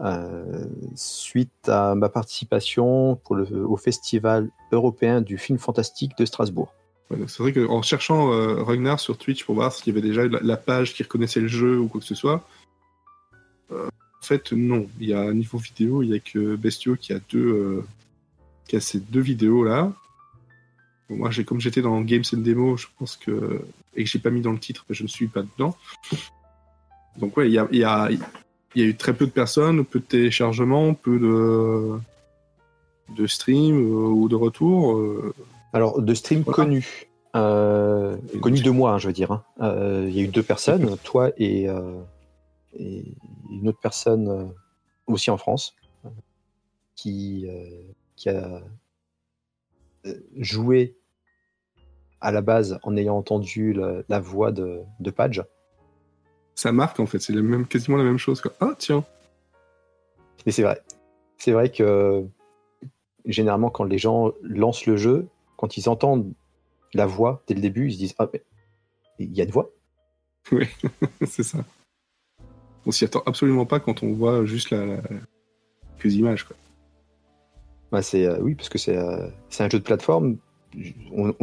Euh, 0.00 0.64
suite 0.96 1.68
à 1.68 1.94
ma 1.94 2.08
participation 2.08 3.16
pour 3.24 3.36
le, 3.36 3.46
au 3.66 3.76
Festival 3.76 4.50
européen 4.72 5.20
du 5.20 5.38
film 5.38 5.58
fantastique 5.58 6.16
de 6.18 6.24
Strasbourg. 6.24 6.74
Ouais, 7.10 7.18
c'est 7.28 7.42
vrai 7.42 7.52
qu'en 7.52 7.82
cherchant 7.82 8.32
euh, 8.32 8.62
Ragnar 8.62 8.98
sur 8.98 9.18
Twitch 9.18 9.44
pour 9.44 9.54
voir 9.54 9.72
s'il 9.72 9.94
y 9.94 9.96
avait 9.96 10.06
déjà 10.06 10.26
la, 10.26 10.40
la 10.42 10.56
page 10.56 10.94
qui 10.94 11.02
reconnaissait 11.02 11.40
le 11.40 11.48
jeu 11.48 11.78
ou 11.78 11.88
quoi 11.88 12.00
que 12.00 12.06
ce 12.06 12.14
soit, 12.14 12.44
euh, 13.70 13.88
fait, 14.24 14.52
non. 14.52 14.86
Il 15.00 15.08
y 15.08 15.14
a 15.14 15.32
niveau 15.32 15.58
vidéo, 15.58 16.02
il 16.02 16.10
y 16.10 16.14
a 16.14 16.18
que 16.18 16.56
Bestio 16.56 16.96
qui 16.96 17.12
a 17.12 17.18
deux, 17.30 17.38
euh, 17.52 17.84
qui 18.68 18.76
a 18.76 18.80
ces 18.80 19.00
deux 19.00 19.20
vidéos 19.20 19.64
là. 19.64 19.92
Bon, 21.08 21.16
moi, 21.16 21.30
j'ai 21.30 21.44
comme 21.44 21.60
j'étais 21.60 21.82
dans 21.82 22.00
Games 22.02 22.22
and 22.34 22.38
Demo, 22.38 22.76
je 22.76 22.86
pense 22.98 23.16
que 23.16 23.62
et 23.94 24.04
que 24.04 24.08
j'ai 24.10 24.18
pas 24.18 24.30
mis 24.30 24.40
dans 24.40 24.52
le 24.52 24.58
titre, 24.58 24.84
je 24.90 25.02
ne 25.02 25.08
suis 25.08 25.26
pas 25.28 25.42
dedans. 25.42 25.76
Donc 27.18 27.36
ouais, 27.36 27.48
il 27.48 27.52
y 27.52 27.58
a, 27.58 27.68
il 27.70 27.78
y, 27.78 27.84
a, 27.84 28.08
il 28.10 28.18
y 28.76 28.82
a 28.82 28.86
eu 28.88 28.96
très 28.96 29.12
peu 29.12 29.26
de 29.26 29.30
personnes, 29.30 29.84
peu 29.84 29.98
de 30.00 30.04
téléchargements, 30.04 30.94
peu 30.94 31.18
de 31.18 31.98
de 33.14 33.26
stream 33.26 33.76
euh, 33.76 34.08
ou 34.08 34.28
de 34.28 34.34
retour. 34.36 34.96
euh, 34.96 35.34
Alors, 35.74 36.00
de 36.00 36.14
stream 36.14 36.42
Voilà. 36.42 36.56
connu. 36.56 37.06
Euh, 37.36 38.16
connu 38.40 38.60
de 38.62 38.70
moi, 38.70 38.92
hein, 38.92 38.98
je 38.98 39.08
veux 39.08 39.12
dire. 39.12 39.32
hein. 39.32 39.42
Il 40.08 40.14
y 40.14 40.20
a 40.20 40.22
eu 40.22 40.28
deux 40.28 40.42
personnes, 40.42 40.96
toi 41.04 41.30
et, 41.36 41.66
et 42.78 43.04
une 43.52 43.68
autre 43.68 43.80
personne 43.80 44.28
euh, 44.28 44.44
aussi 45.06 45.30
en 45.30 45.36
France, 45.36 45.76
qui, 46.94 47.46
euh, 47.48 47.82
qui 48.16 48.28
a 48.28 48.62
euh, 50.06 50.14
joué 50.36 50.96
à 52.20 52.30
la 52.30 52.40
base 52.40 52.78
en 52.82 52.96
ayant 52.96 53.16
entendu 53.16 53.72
la, 53.72 54.02
la 54.08 54.20
voix 54.20 54.52
de, 54.52 54.82
de 55.00 55.10
Page. 55.10 55.44
ça 56.54 56.72
marque 56.72 57.00
en 57.00 57.06
fait, 57.06 57.18
c'est 57.18 57.32
la 57.32 57.42
même, 57.42 57.66
quasiment 57.66 57.96
la 57.96 58.04
même 58.04 58.18
chose. 58.18 58.40
Quoi. 58.40 58.52
Ah 58.60 58.74
tiens, 58.78 59.04
Mais 60.46 60.52
c'est 60.52 60.62
vrai. 60.62 60.80
C'est 61.38 61.52
vrai 61.52 61.70
que 61.70 62.24
généralement, 63.24 63.70
quand 63.70 63.84
les 63.84 63.98
gens 63.98 64.32
lancent 64.42 64.86
le 64.86 64.96
jeu, 64.96 65.28
quand 65.56 65.76
ils 65.76 65.88
entendent 65.88 66.32
la 66.94 67.06
voix 67.06 67.42
dès 67.48 67.54
le 67.54 67.60
début, 67.60 67.88
ils 67.88 67.94
se 67.94 67.98
disent 67.98 68.14
Ah, 68.18 68.28
mais 68.32 68.42
il 69.18 69.36
y 69.36 69.40
a 69.40 69.44
une 69.44 69.50
voix 69.50 69.70
c'est 71.26 71.42
ça. 71.42 71.58
On 72.86 72.90
s'y 72.90 73.04
attend 73.04 73.22
absolument 73.26 73.66
pas 73.66 73.80
quand 73.80 74.02
on 74.02 74.12
voit 74.12 74.44
juste 74.44 74.70
la, 74.70 74.84
la- 74.86 75.02
quelques 75.98 76.14
images. 76.14 76.44
Quoi. 76.44 76.56
Bah, 77.92 78.02
c'est 78.02 78.26
euh, 78.26 78.38
oui 78.40 78.54
parce 78.54 78.68
que 78.68 78.78
c'est 78.78 78.96
euh, 78.96 79.28
c'est 79.50 79.62
un 79.64 79.68
jeu 79.68 79.78
de 79.78 79.84
plateforme. 79.84 80.36
Il 80.74 80.94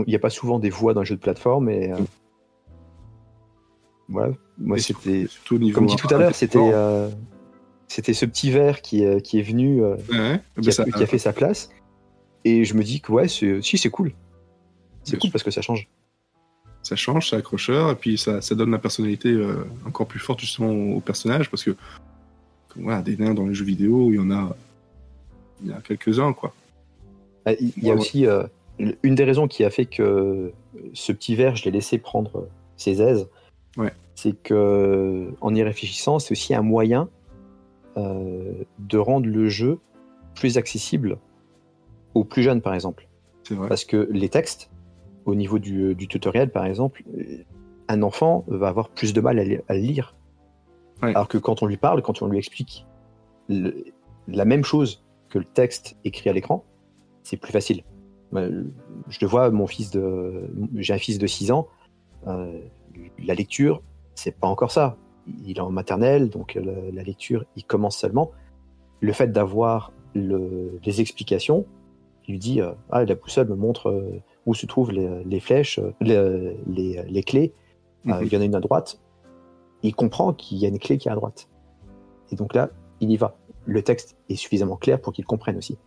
n'y 0.07 0.15
a 0.15 0.19
pas 0.19 0.31
souvent 0.31 0.57
des 0.59 0.69
voix 0.71 0.93
dans 0.93 1.01
un 1.01 1.03
jeu 1.05 1.15
de 1.15 1.21
plateforme 1.21 1.69
et 1.69 1.91
euh, 1.93 1.97
voilà. 4.07 4.33
Moi 4.57 4.77
c'était 4.79 5.27
comme 5.73 5.85
dit 5.85 5.95
tout 5.95 6.07
à 6.13 6.17
l'heure, 6.17 6.35
c'était 6.35 6.57
euh, 6.73 7.09
c'était 7.87 8.13
ce 8.13 8.25
petit 8.25 8.51
verre 8.51 8.81
qui 8.81 9.03
est- 9.03 9.21
qui 9.21 9.39
est 9.39 9.43
venu, 9.43 9.83
ouais. 9.83 9.97
qui, 10.07 10.15
Bah, 10.15 10.41
a, 10.67 10.71
ça- 10.71 10.83
qui 10.85 11.03
a 11.03 11.07
fait 11.07 11.17
sa 11.19 11.31
place 11.33 11.69
et 12.43 12.65
je 12.65 12.73
me 12.73 12.83
dis 12.83 13.01
que 13.01 13.11
ouais 13.11 13.27
c'est 13.27 13.61
si 13.61 13.77
c'est 13.77 13.89
cool. 13.89 14.13
C'est 15.03 15.17
cool 15.19 15.31
parce 15.31 15.43
que 15.43 15.51
ça 15.51 15.61
change. 15.61 15.87
Ça 16.89 16.95
change, 16.95 17.29
c'est 17.29 17.35
accrocheur, 17.35 17.91
et 17.91 17.95
puis 17.95 18.17
ça, 18.17 18.41
ça 18.41 18.55
donne 18.55 18.71
la 18.71 18.79
personnalité 18.79 19.29
euh, 19.29 19.63
encore 19.85 20.07
plus 20.07 20.19
forte 20.19 20.39
justement 20.39 20.71
au, 20.71 20.99
personnage, 21.01 21.51
parce 21.51 21.63
que 21.63 21.75
voilà, 22.75 23.03
des 23.03 23.15
nains 23.15 23.35
dans 23.35 23.45
les 23.45 23.53
jeux 23.53 23.65
vidéo, 23.65 24.11
il 24.11 24.15
y 24.15 24.19
en 24.19 24.31
a, 24.31 24.55
il 25.61 25.69
y 25.69 25.71
a 25.71 25.81
quelques-uns, 25.81 26.33
quoi. 26.33 26.51
Ah, 27.45 27.51
Il 27.59 27.83
y 27.83 27.91
a 27.91 27.93
Ouais, 27.93 27.99
aussi 27.99 28.25
euh, 28.25 28.43
une 29.03 29.13
des 29.13 29.23
raisons 29.23 29.47
qui 29.47 29.63
a 29.63 29.69
fait 29.69 29.85
que 29.85 30.51
ce 30.93 31.11
petit 31.11 31.35
verre, 31.35 31.55
je 31.55 31.65
l'ai 31.65 31.71
laissé 31.71 31.99
prendre 31.99 32.47
ses 32.75 33.03
aises. 33.03 33.27
Ouais. 33.77 33.93
C'est 34.15 34.41
que, 34.41 35.31
en 35.41 35.53
y 35.53 35.61
réfléchissant, 35.61 36.17
c'est 36.17 36.31
aussi 36.31 36.55
un 36.55 36.63
moyen 36.63 37.07
euh, 37.97 38.63
de 38.79 38.97
rendre 38.97 39.27
le 39.27 39.47
jeu 39.47 39.77
plus 40.33 40.57
accessible 40.57 41.19
aux 42.15 42.23
plus 42.23 42.41
jeunes, 42.41 42.61
par 42.61 42.73
exemple. 42.73 43.07
C'est 43.43 43.53
vrai. 43.53 43.67
Parce 43.67 43.85
que 43.85 44.09
les 44.11 44.29
textes, 44.29 44.71
au 45.29 45.35
niveau 45.35 45.59
du, 45.59 45.95
du 45.95 46.07
tutoriel, 46.07 46.51
par 46.51 46.65
exemple, 46.65 47.03
euh, 47.17 47.43
un 47.87 48.01
enfant 48.03 48.43
va 48.47 48.67
avoir 48.67 48.89
plus 48.89 49.13
de 49.13 49.21
mal 49.21 49.39
à, 49.39 49.43
li- 49.43 49.59
à 49.67 49.73
le 49.73 49.79
lire. 49.79 50.15
Ouais. 51.01 51.09
Alors 51.09 51.27
que 51.27 51.37
quand 51.37 51.63
on 51.63 51.65
lui 51.65 51.77
parle, 51.77 52.01
quand 52.01 52.21
on 52.21 52.27
lui 52.27 52.37
explique 52.37 52.85
le- 53.47 53.85
la 54.27 54.45
même 54.45 54.63
chose 54.63 55.03
que 55.29 55.39
le 55.39 55.45
texte 55.45 55.95
écrit 56.03 56.29
à 56.29 56.33
l'écran, 56.33 56.63
c'est 57.23 57.37
plus 57.37 57.51
facile. 57.51 57.83
Euh, 58.35 58.63
Je 59.09 59.17
le 59.21 59.27
vois, 59.27 59.49
mon 59.49 59.65
fils 59.65 59.89
de, 59.91 60.49
j'ai 60.75 60.93
un 60.93 60.97
fils 60.99 61.17
de 61.17 61.25
6 61.27 61.51
ans, 61.51 61.67
euh, 62.27 62.59
la 63.23 63.33
lecture, 63.33 63.81
c'est 64.13 64.37
pas 64.37 64.47
encore 64.47 64.71
ça. 64.71 64.97
Il 65.45 65.57
est 65.57 65.61
en 65.61 65.71
maternelle, 65.71 66.29
donc 66.29 66.53
la, 66.55 66.73
la 66.93 67.03
lecture, 67.03 67.45
il 67.55 67.63
commence 67.63 67.97
seulement. 67.97 68.31
Le 69.01 69.13
fait 69.13 69.31
d'avoir 69.31 69.91
le- 70.13 70.79
les 70.85 71.01
explications, 71.01 71.65
il 72.27 72.33
lui 72.33 72.39
dit 72.39 72.61
euh, 72.61 72.71
ah 72.91 73.03
la 73.05 73.15
boussole 73.15 73.47
me 73.49 73.55
montre 73.55 73.89
euh, 73.89 74.19
où 74.49 74.55
se 74.55 74.65
trouvent 74.65 74.91
les, 74.91 75.23
les 75.25 75.39
flèches, 75.39 75.77
euh, 75.79 75.91
les, 76.01 76.57
les- 76.67 77.03
les 77.07 77.23
clés. 77.23 77.53
Euh, 78.07 78.13
Mhm. 78.15 78.23
il 78.25 78.33
y 78.33 78.37
en 78.37 78.41
a 78.41 78.45
une 78.45 78.55
à 78.55 78.59
droite. 78.59 78.99
Il 79.83 79.93
comprend 79.93 80.33
qu'il 80.33 80.57
y 80.57 80.65
a 80.65 80.69
une 80.69 80.79
clé 80.79 80.97
qui 80.97 81.07
est 81.07 81.11
à 81.11 81.15
droite. 81.15 81.47
Et 82.31 82.35
donc 82.35 82.53
là, 82.55 82.69
il 82.99 83.11
y 83.11 83.17
va. 83.17 83.35
Le 83.65 83.81
texte 83.83 84.15
est 84.29 84.35
suffisamment 84.35 84.75
clair 84.77 84.99
pour 84.99 85.13
qu'il 85.13 85.25
comprenne 85.25 85.57
aussi. 85.57 85.77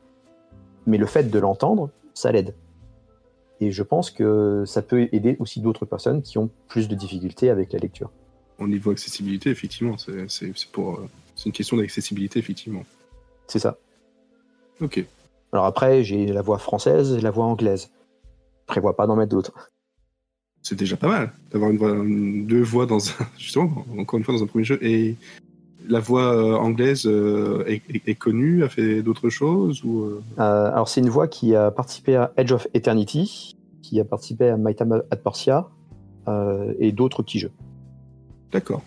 Mais 0.87 0.97
le 0.99 1.07
fait 1.07 1.25
de 1.31 1.39
l'entendre, 1.39 1.91
ça 2.15 2.31
l'aide. 2.31 2.55
Et 3.61 3.71
je 3.73 3.83
pense 3.83 4.11
que 4.11 4.65
ça 4.67 4.83
peut 4.83 5.09
aider 5.13 5.37
aussi 5.41 5.61
d'autres 5.61 5.87
personnes 5.87 6.23
qui 6.23 6.39
ont 6.39 6.51
plus 6.69 6.87
de 6.89 6.95
difficultés 6.95 7.49
avec 7.51 7.73
la 7.73 7.79
lecture. 7.81 8.11
Au 8.59 8.69
niveau 8.69 8.91
accessibilité, 8.93 9.51
effectivement, 9.51 9.97
c'est 9.99 10.53
pour, 10.73 10.95
euh, 10.95 11.09
c'est 11.35 11.47
une 11.47 11.53
question 11.53 11.77
d'accessibilité, 11.77 12.39
effectivement. 12.39 12.85
C'est 13.49 13.59
ça. 13.59 13.77
Ok. 14.81 15.05
Alors 15.53 15.65
après, 15.67 16.03
j'ai 16.05 16.27
la 16.27 16.43
voix 16.43 16.59
française 16.59 17.13
et 17.15 17.21
la 17.21 17.31
voix 17.31 17.45
anglaise. 17.47 17.91
Prévois 18.67 18.97
pas 18.97 19.07
d'en 19.07 19.17
mettre 19.17 19.31
d'autres. 19.31 19.53
C'est 20.63 20.79
déjà 20.79 20.97
pas 20.97 21.09
mal 21.09 21.33
d'avoir 21.51 21.71
une 21.71 21.77
voix, 21.79 21.93
deux 22.47 22.63
voix 22.63 22.87
dans 22.87 22.99
un, 22.99 23.27
justement, 23.39 23.85
encore 23.99 24.19
une 24.19 24.25
fois 24.25 24.35
dans 24.35 24.43
un 24.43 24.47
premier 24.47 24.65
jeu 24.65 24.79
et, 24.85 25.17
la 25.89 25.99
voix 25.99 26.33
euh, 26.33 26.55
anglaise 26.55 27.07
euh, 27.07 27.65
est, 27.67 27.83
est- 27.93 28.09
est 28.09 28.15
connue, 28.15 28.63
a 28.63 28.69
fait 28.69 29.03
d'autres 29.03 29.31
choses 29.31 29.83
ou 29.83 30.05
euh, 30.05 30.23
alors, 30.39 30.89
c'est 30.89 31.01
une 31.01 31.09
voix 31.09 31.27
qui 31.27 31.57
a 31.57 31.73
participé 31.73 32.15
à 32.15 32.33
Edge 32.37 32.53
of 32.53 32.69
Eternity, 32.73 33.57
qui 33.83 33.99
a 33.99 34.05
participé 34.05 34.49
à 34.49 34.57
My 34.57 34.75
Time 34.75 35.03
at 35.11 35.17
Portia 35.17 35.69
euh, 36.29 36.73
et 36.79 36.93
d'autres 36.93 37.23
petits 37.25 37.41
jeux. 37.41 37.51
D'accord. 38.53 38.83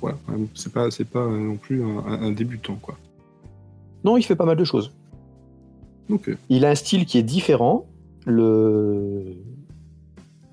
Voilà, 0.00 0.16
euh, 0.30 0.44
c'est 0.54 0.72
pas, 0.72 0.90
c'est 0.90 1.04
pas 1.04 1.26
non 1.26 1.56
plus 1.56 1.82
un, 1.84 2.30
débutant, 2.30 2.76
quoi. 2.80 2.96
Non, 4.04 4.16
il 4.16 4.22
fait 4.22 4.36
pas 4.36 4.46
mal 4.46 4.56
de 4.56 4.64
choses. 4.64 4.92
Ok. 6.08 6.30
Il 6.48 6.64
a 6.64 6.70
un 6.70 6.74
style 6.74 7.04
qui 7.04 7.18
est 7.18 7.22
différent. 7.22 7.86
Le... 8.28 9.34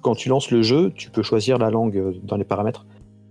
Quand 0.01 0.15
tu 0.15 0.29
lances 0.29 0.49
le 0.51 0.61
jeu, 0.61 0.91
tu 0.95 1.09
peux 1.09 1.23
choisir 1.23 1.57
la 1.57 1.69
langue 1.69 1.97
euh, 1.97 2.13
dans 2.23 2.37
les 2.37 2.43
paramètres. 2.43 2.85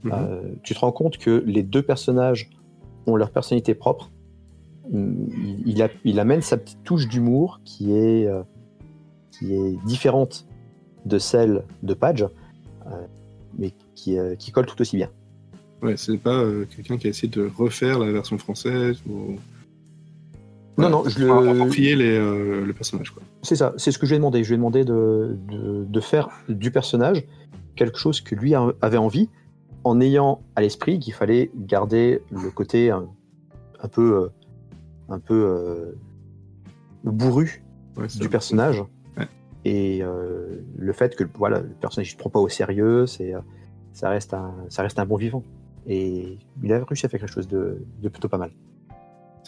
Mhm. 0.05 0.12
Euh, 0.12 0.42
tu 0.62 0.74
te 0.74 0.80
rends 0.80 0.92
compte 0.92 1.18
que 1.18 1.42
les 1.47 1.62
deux 1.62 1.82
personnages 1.82 2.51
ont 3.07 3.16
leur 3.16 3.30
personnalité 3.30 3.74
propre. 3.74 4.11
Il, 4.92 5.62
il 5.66 5.82
a- 5.82 5.88
il 6.05 6.20
amène 6.20 6.42
sa 6.42 6.57
petite 6.59 6.82
touche 6.84 7.09
d'humour 7.09 7.61
qui 7.64 7.92
est, 7.97 8.26
euh, 8.26 8.42
qui 9.30 9.55
est 9.55 9.76
différente 9.86 10.47
de 11.07 11.18
celle 11.18 11.64
de 11.82 11.95
Page, 11.95 12.22
euh, 12.86 12.90
mais 13.59 13.72
qui, 13.95 14.18
euh, 14.18 14.34
qui 14.34 14.53
colle 14.53 14.66
tout 14.66 14.80
aussi 14.82 14.97
bien. 14.97 15.09
Ouais, 15.82 15.97
c'est 15.97 16.18
pas 16.18 16.36
euh, 16.38 16.66
quelqu'un 16.74 16.99
qui 16.99 17.07
a 17.07 17.11
essayé 17.11 17.28
de 17.28 17.51
refaire 17.57 17.99
la 17.99 18.11
version 18.12 18.36
française 18.38 19.01
ou. 19.09 19.36
Non, 20.77 20.91
non, 20.91 21.05
je 21.09 21.20
le- 21.20 21.95
les, 21.95 22.18
euh, 22.18 22.64
le 22.64 22.72
personnage. 22.72 23.14
C'est 23.43 23.55
ça, 23.57 23.72
c'est 23.77 23.93
ce 23.93 23.99
que 23.99 24.07
je 24.07 24.11
lui 24.12 24.16
ai 24.16 24.18
demandé. 24.18 24.43
Je 24.43 24.49
lui 24.49 24.55
ai 24.55 24.57
demandé 24.59 24.85
de, 24.85 25.37
de, 25.49 25.85
de 25.85 26.01
faire 26.01 26.29
du 26.49 26.70
personnage 26.72 27.25
quelque 27.77 27.99
chose 27.99 28.20
que 28.20 28.35
lui 28.35 28.55
a- 28.55 28.72
avait 28.83 28.97
envie, 28.97 29.29
en 29.85 30.01
ayant 30.01 30.43
à 30.57 30.62
l'esprit 30.62 30.99
qu'il 30.99 31.12
fallait 31.12 31.51
garder 31.57 32.22
le 32.31 32.51
côté 32.51 32.91
un, 32.91 33.07
un 33.81 33.89
peu, 33.89 34.16
euh, 34.25 34.29
un 35.09 35.18
peu 35.20 35.35
euh, 35.35 35.93
bourru 37.05 37.62
Ouais, 37.97 38.09
c'est 38.09 38.18
du 38.18 38.25
vrai. 38.25 38.31
personnage. 38.33 38.83
Ouais. 39.16 39.29
Et 39.64 40.03
euh, 40.03 40.57
le 40.77 40.93
fait 40.93 41.14
que 41.14 41.22
voilà, 41.39 41.61
le 41.61 41.68
personnage 41.68 42.09
ne 42.09 42.12
se 42.12 42.16
prend 42.16 42.31
pas 42.31 42.41
au 42.41 42.49
sérieux, 42.49 43.07
c'est, 43.07 43.35
euh, 43.35 43.39
ça, 43.93 44.09
reste 44.09 44.35
un, 44.35 44.53
ça 44.68 44.83
reste 44.83 44.99
un 44.99 45.07
bon 45.07 45.16
vivant. 45.16 45.45
Et 45.87 46.39
il 46.62 46.72
a 46.72 46.83
réussi 46.85 47.07
à 47.07 47.09
faire 47.09 47.20
quelque 47.20 47.31
chose 47.31 47.47
de, 47.47 47.79
de 48.03 48.09
plutôt 48.09 48.29
pas 48.29 48.39
mal. 48.39 48.51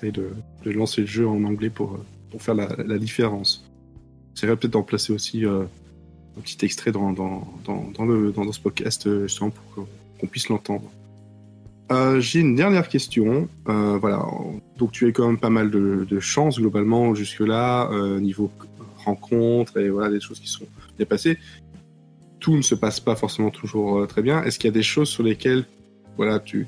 De, 0.03 0.31
lancer 0.67 1.03
le 1.03 1.07
jeu 1.07 1.27
en 1.27 1.43
anglais 1.45 1.71
pour, 1.71 1.95
euh, 1.95 2.39
faire 2.39 2.55
la, 2.55 2.99
différence. 2.99 3.65
C'est 4.35 4.47
peut-être 4.47 4.73
d'en 4.73 4.83
placer 4.83 5.13
aussi 5.13 5.47
euh, 5.47 5.63
un 6.37 6.41
petit 6.43 6.63
extrait 6.67 6.93
dans, 6.93 7.13
dans, 7.13 7.49
dans, 7.65 8.05
le, 8.05 8.31
dans, 8.31 8.51
ce 8.53 8.61
podcast, 8.61 9.07
euh, 9.07 9.27
justement, 9.27 9.51
pour 9.51 9.87
qu'on- 10.21 10.27
puisse 10.27 10.49
l'entendre. 10.49 10.91
J'ai 12.19 12.41
une 12.41 12.57
dernière 12.57 12.89
question. 12.89 13.49
Voilà, 13.65 14.27
donc 14.77 14.93
tu 14.93 15.07
as 15.07 15.13
quand 15.13 15.29
même 15.29 15.39
pas 15.39 15.51
mal 15.51 15.71
de, 15.71 16.21
chance 16.21 16.59
globalement 16.59 17.15
jusque-là, 17.15 17.91
niveau 18.19 18.51
rencontre 19.05 19.79
et 19.79 19.89
voilà 19.89 20.11
des 20.11 20.21
choses 20.21 20.41
qui 20.41 20.49
sont 20.49 20.67
bien 20.97 21.07
passées. 21.07 21.39
Tout 22.41 22.57
ne 22.57 22.63
se 22.63 22.75
passe 22.75 22.99
pas 22.99 23.15
forcément 23.15 23.51
toujours 23.51 24.05
très 24.09 24.21
bien. 24.21 24.43
Est-ce 24.43 24.59
qu'il 24.59 24.69
y 24.69 24.73
a 24.73 24.75
des 24.75 24.83
choses 24.83 25.09
sur 25.09 25.23
lesquelles, 25.23 25.65
voilà, 26.17 26.41
tu, 26.41 26.67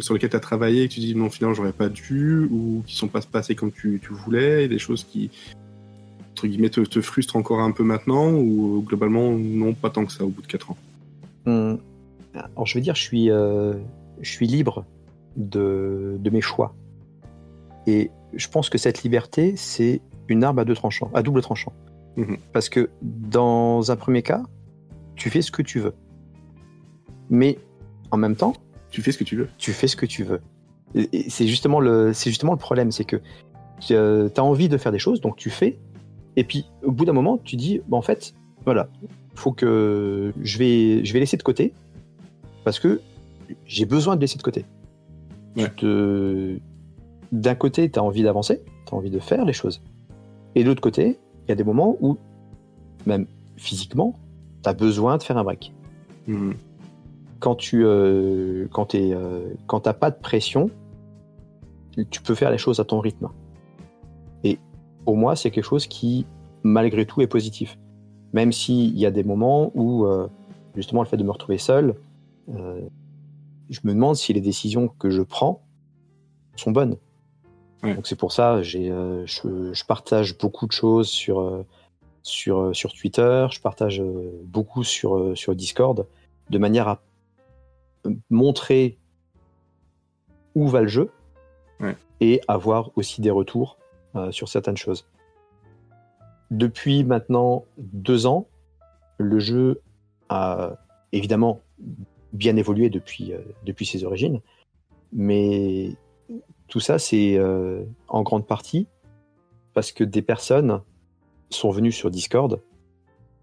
sur 0.00 0.14
lesquels 0.14 0.30
tu 0.30 0.36
as 0.36 0.40
travaillé 0.40 0.84
et 0.84 0.88
que 0.88 0.94
tu 0.94 1.00
dis 1.00 1.14
non, 1.14 1.30
finalement, 1.30 1.54
j'aurais 1.54 1.72
pas 1.72 1.88
dû, 1.88 2.48
ou 2.50 2.82
qui 2.86 2.96
sont 2.96 3.08
pas 3.08 3.20
passées 3.20 3.54
comme 3.54 3.72
tu, 3.72 4.00
tu 4.02 4.12
voulais, 4.12 4.64
et 4.64 4.68
des 4.68 4.78
choses 4.78 5.04
qui, 5.04 5.30
entre 6.32 6.46
guillemets, 6.46 6.70
te, 6.70 6.80
te 6.80 7.00
frustrent 7.00 7.36
encore 7.36 7.60
un 7.60 7.70
peu 7.70 7.84
maintenant, 7.84 8.32
ou 8.32 8.82
globalement, 8.86 9.32
non, 9.32 9.74
pas 9.74 9.90
tant 9.90 10.04
que 10.04 10.12
ça 10.12 10.24
au 10.24 10.28
bout 10.28 10.42
de 10.42 10.46
4 10.46 10.70
ans 10.72 10.76
Hum, 11.46 11.78
Alors 12.34 12.66
je 12.66 12.74
vais 12.74 12.80
dire, 12.82 12.94
je 12.94 13.02
suis, 13.02 13.30
euh, 13.30 13.74
je 14.20 14.30
suis 14.30 14.46
libre 14.46 14.84
de, 15.36 16.16
de 16.18 16.30
mes 16.30 16.40
choix. 16.40 16.74
Et 17.86 18.10
je 18.34 18.48
pense 18.48 18.68
que 18.68 18.78
cette 18.78 19.02
liberté, 19.02 19.54
c'est 19.56 20.00
une 20.28 20.44
arme 20.44 20.58
à 20.58 20.64
deux 20.64 20.74
tranchants, 20.74 21.10
à 21.14 21.22
double 21.22 21.40
tranchant. 21.40 21.72
Mhm. 22.16 22.36
Parce 22.52 22.68
que 22.68 22.90
dans 23.02 23.90
un 23.90 23.96
premier 23.96 24.22
cas, 24.22 24.42
tu 25.16 25.30
fais 25.30 25.42
ce 25.42 25.50
que 25.50 25.62
tu 25.62 25.80
veux. 25.80 25.94
Mais 27.30 27.58
en 28.10 28.16
même 28.16 28.36
temps, 28.36 28.54
Tu 28.90 29.02
fais 29.02 29.12
ce 29.12 29.18
que 29.18 29.24
tu 29.24 29.36
veux. 29.36 29.48
tu 29.58 29.72
fais 29.72 29.86
ce 29.88 29.96
que 29.96 30.06
tu 30.06 30.24
veux. 30.24 30.40
C'est 31.28 31.46
justement 31.46 31.78
le, 31.80 32.12
c'est 32.12 32.30
justement 32.30 32.52
le 32.52 32.58
problème, 32.58 32.90
c'est 32.90 33.04
que 33.04 33.20
tu 33.80 33.94
as 33.94 34.44
envie 34.44 34.68
de 34.68 34.76
faire 34.76 34.92
des 34.92 34.98
choses, 34.98 35.20
donc 35.20 35.36
tu 35.36 35.48
fais. 35.50 35.78
Et 36.36 36.44
puis 36.44 36.66
au 36.82 36.90
bout 36.90 37.04
d'un 37.04 37.12
moment, 37.12 37.38
tu 37.38 37.56
dis, 37.56 37.80
bah, 37.88 37.96
en 37.96 38.02
fait, 38.02 38.34
voilà, 38.64 38.88
faut 39.34 39.52
que 39.52 40.32
je 40.42 40.58
vais, 40.58 41.04
je 41.04 41.12
vais 41.12 41.20
laisser 41.20 41.36
de 41.36 41.42
côté 41.42 41.72
parce 42.64 42.78
que 42.80 43.00
j'ai 43.66 43.84
besoin 43.84 44.16
de 44.16 44.20
laisser 44.20 44.38
de 44.38 44.42
côté. 44.42 44.64
Tu 45.56 45.62
Ouais. 45.62 45.70
te- 45.70 46.58
D'un 47.32 47.54
côté, 47.54 47.88
tu 47.90 47.98
as 47.98 48.02
envie 48.02 48.22
d'avancer, 48.24 48.60
tu 48.86 48.92
as 48.94 48.96
envie 48.96 49.10
de 49.10 49.20
faire 49.20 49.44
les 49.44 49.52
choses. 49.52 49.80
Et 50.56 50.64
de 50.64 50.68
l'autre 50.68 50.80
côté, 50.80 51.16
il 51.46 51.48
y 51.48 51.52
a 51.52 51.54
des 51.54 51.62
moments 51.64 51.96
où, 52.00 52.16
même 53.06 53.26
physiquement, 53.56 54.16
tu 54.64 54.68
as 54.68 54.72
besoin 54.72 55.16
de 55.16 55.22
faire 55.22 55.38
un 55.38 55.44
break 55.44 55.72
Mhm. 56.26 56.54
Quand 57.40 57.56
tu 57.56 57.84
euh, 57.84 58.68
quand 58.70 58.86
t'es, 58.86 59.12
euh, 59.12 59.54
quand 59.66 59.80
t'as 59.80 59.94
pas 59.94 60.10
de 60.10 60.18
pression, 60.20 60.70
tu 62.10 62.22
peux 62.22 62.34
faire 62.34 62.50
les 62.50 62.58
choses 62.58 62.78
à 62.78 62.84
ton 62.84 63.00
rythme. 63.00 63.28
Et 64.44 64.58
pour 65.04 65.16
moi, 65.16 65.34
c'est 65.34 65.50
quelque 65.50 65.64
chose 65.64 65.86
qui, 65.86 66.26
malgré 66.62 67.06
tout, 67.06 67.20
est 67.20 67.26
positif. 67.26 67.78
Même 68.32 68.52
s'il 68.52 68.96
y 68.96 69.06
a 69.06 69.10
des 69.10 69.24
moments 69.24 69.72
où, 69.74 70.06
euh, 70.06 70.28
justement, 70.76 71.02
le 71.02 71.08
fait 71.08 71.16
de 71.16 71.24
me 71.24 71.32
retrouver 71.32 71.58
seul, 71.58 71.96
euh, 72.54 72.80
je 73.70 73.80
me 73.84 73.92
demande 73.92 74.16
si 74.16 74.32
les 74.32 74.40
décisions 74.40 74.88
que 74.88 75.10
je 75.10 75.22
prends 75.22 75.62
sont 76.56 76.70
bonnes. 76.70 76.96
Ouais. 77.82 77.94
Donc 77.94 78.06
c'est 78.06 78.16
pour 78.16 78.32
ça, 78.32 78.62
j'ai, 78.62 78.90
euh, 78.90 79.24
je, 79.26 79.72
je 79.72 79.84
partage 79.84 80.36
beaucoup 80.36 80.66
de 80.66 80.72
choses 80.72 81.08
sur, 81.08 81.64
sur, 82.22 82.76
sur 82.76 82.92
Twitter, 82.92 83.46
je 83.50 83.60
partage 83.60 84.02
beaucoup 84.44 84.84
sur, 84.84 85.36
sur 85.36 85.54
Discord, 85.54 86.06
de 86.50 86.58
manière 86.58 86.88
à 86.88 87.00
montrer 88.30 88.98
où 90.54 90.68
va 90.68 90.82
le 90.82 90.88
jeu 90.88 91.10
Ouais. 91.80 91.96
et 92.20 92.42
avoir 92.46 92.90
aussi 92.96 93.22
des 93.22 93.30
retours 93.30 93.78
euh, 94.14 94.30
sur 94.32 94.48
certaines 94.48 94.76
choses. 94.76 95.06
Depuis 96.50 97.04
maintenant 97.04 97.64
deux 97.78 98.26
ans, 98.26 98.48
le 99.16 99.38
jeu 99.38 99.80
a 100.28 100.72
évidemment 101.12 101.62
bien 102.34 102.56
évolué 102.56 102.90
depuis, 102.90 103.32
euh, 103.32 103.38
depuis 103.64 103.86
ses 103.86 104.04
origines, 104.04 104.40
mais 105.12 105.92
tout 106.68 106.80
ça, 106.80 106.98
c'est 106.98 107.36
euh, 107.38 107.82
en 108.08 108.22
grande 108.22 108.46
partie 108.46 108.86
parce 109.72 109.90
que 109.90 110.04
des 110.04 110.22
personnes 110.22 110.82
sont 111.48 111.70
venues 111.70 111.92
sur 111.92 112.10
Discord 112.10 112.60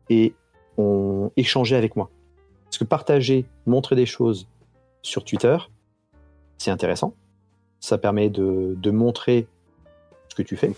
et 0.09 0.33
ont 0.77 1.31
échangé 1.37 1.75
avec 1.75 1.95
moi. 1.95 2.09
Parce 2.77 2.85
que 2.85 2.89
partager, 2.89 3.45
montrer 3.65 3.95
des 3.95 4.05
choses 4.05 4.47
sur 5.01 5.23
Twitter, 5.23 5.57
c'est 6.59 6.69
intéressant. 6.69 7.15
Ça 7.79 7.97
permet 7.97 8.29
de, 8.29 8.75
de 8.77 8.91
montrer 8.91 9.47
ce 10.29 10.35
que 10.35 10.43
tu 10.43 10.55
fais. 10.55 10.71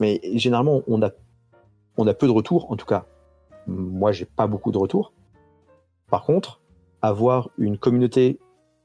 Mais 0.00 0.22
généralement, 0.36 0.80
on 0.86 1.02
a, 1.02 1.10
on 1.98 2.06
a 2.06 2.14
peu 2.14 2.26
de 2.26 2.32
retours. 2.32 2.72
En 2.72 2.76
tout 2.76 2.86
cas, 2.86 3.04
moi, 3.66 4.10
j'ai 4.10 4.24
pas 4.24 4.46
beaucoup 4.46 4.72
de 4.72 4.78
retours. 4.78 5.12
Par 6.08 6.24
contre, 6.24 6.62
avoir 7.02 7.50
une 7.58 7.76
communauté 7.76 8.38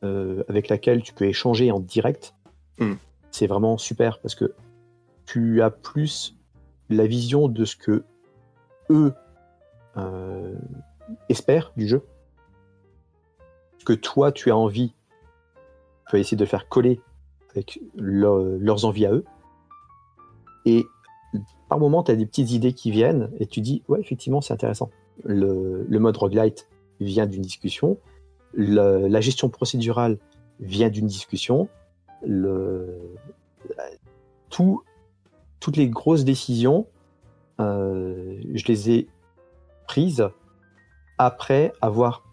euh, 0.03 0.43
avec 0.49 0.67
laquelle 0.67 1.03
tu 1.03 1.13
peux 1.13 1.25
échanger 1.25 1.71
en 1.71 1.79
direct, 1.79 2.33
Mm. 2.77 2.95
c'est 3.29 3.47
vraiment 3.47 3.77
super 3.77 4.19
parce 4.19 4.35
que 4.35 4.53
tu 5.25 5.61
as 5.61 5.69
plus 5.69 6.35
la 6.89 7.07
vision 7.07 7.47
de 7.47 7.63
ce 7.63 7.77
que 7.77 8.03
eux 8.89 9.13
euh, 9.95 10.55
espèrent 11.29 11.71
du 11.75 11.87
jeu. 11.87 12.03
Ce 13.79 13.85
que 13.85 13.93
toi, 13.93 14.31
tu 14.31 14.51
as 14.51 14.57
envie, 14.57 14.93
tu 16.07 16.15
vas 16.15 16.19
essayer 16.19 16.37
de 16.37 16.45
faire 16.45 16.69
coller 16.69 17.01
avec 17.51 17.79
leur- 17.95 18.39
leurs 18.39 18.85
envies 18.85 19.05
à 19.05 19.13
eux. 19.13 19.25
Et 20.65 20.85
par 21.69 21.79
moment, 21.79 22.03
tu 22.03 22.11
as 22.11 22.15
des 22.15 22.25
petites 22.25 22.51
idées 22.51 22.73
qui 22.73 22.91
viennent 22.91 23.31
et 23.39 23.47
tu 23.47 23.61
dis, 23.61 23.83
ouais, 23.87 23.99
effectivement, 23.99 24.41
c'est 24.41 24.53
intéressant. 24.53 24.89
Le, 25.23 25.85
mode 25.99 26.17
roguelite 26.17 26.67
vient 26.99 27.25
d'une 27.25 27.41
discussion. 27.41 27.97
La 28.53 29.21
gestion 29.21 29.49
procédurale 29.49 30.17
vient 30.59 30.89
d'une 30.89 31.07
discussion. 31.07 31.69
Le, 32.23 33.15
tout, 34.49 34.83
toutes 35.59 35.77
les 35.77 35.87
grosses 35.89 36.23
décisions, 36.23 36.85
euh, 37.59 38.39
je 38.53 38.65
les 38.67 38.91
ai 38.91 39.07
prises 39.87 40.29
après 41.21 41.71
avoir 41.81 42.23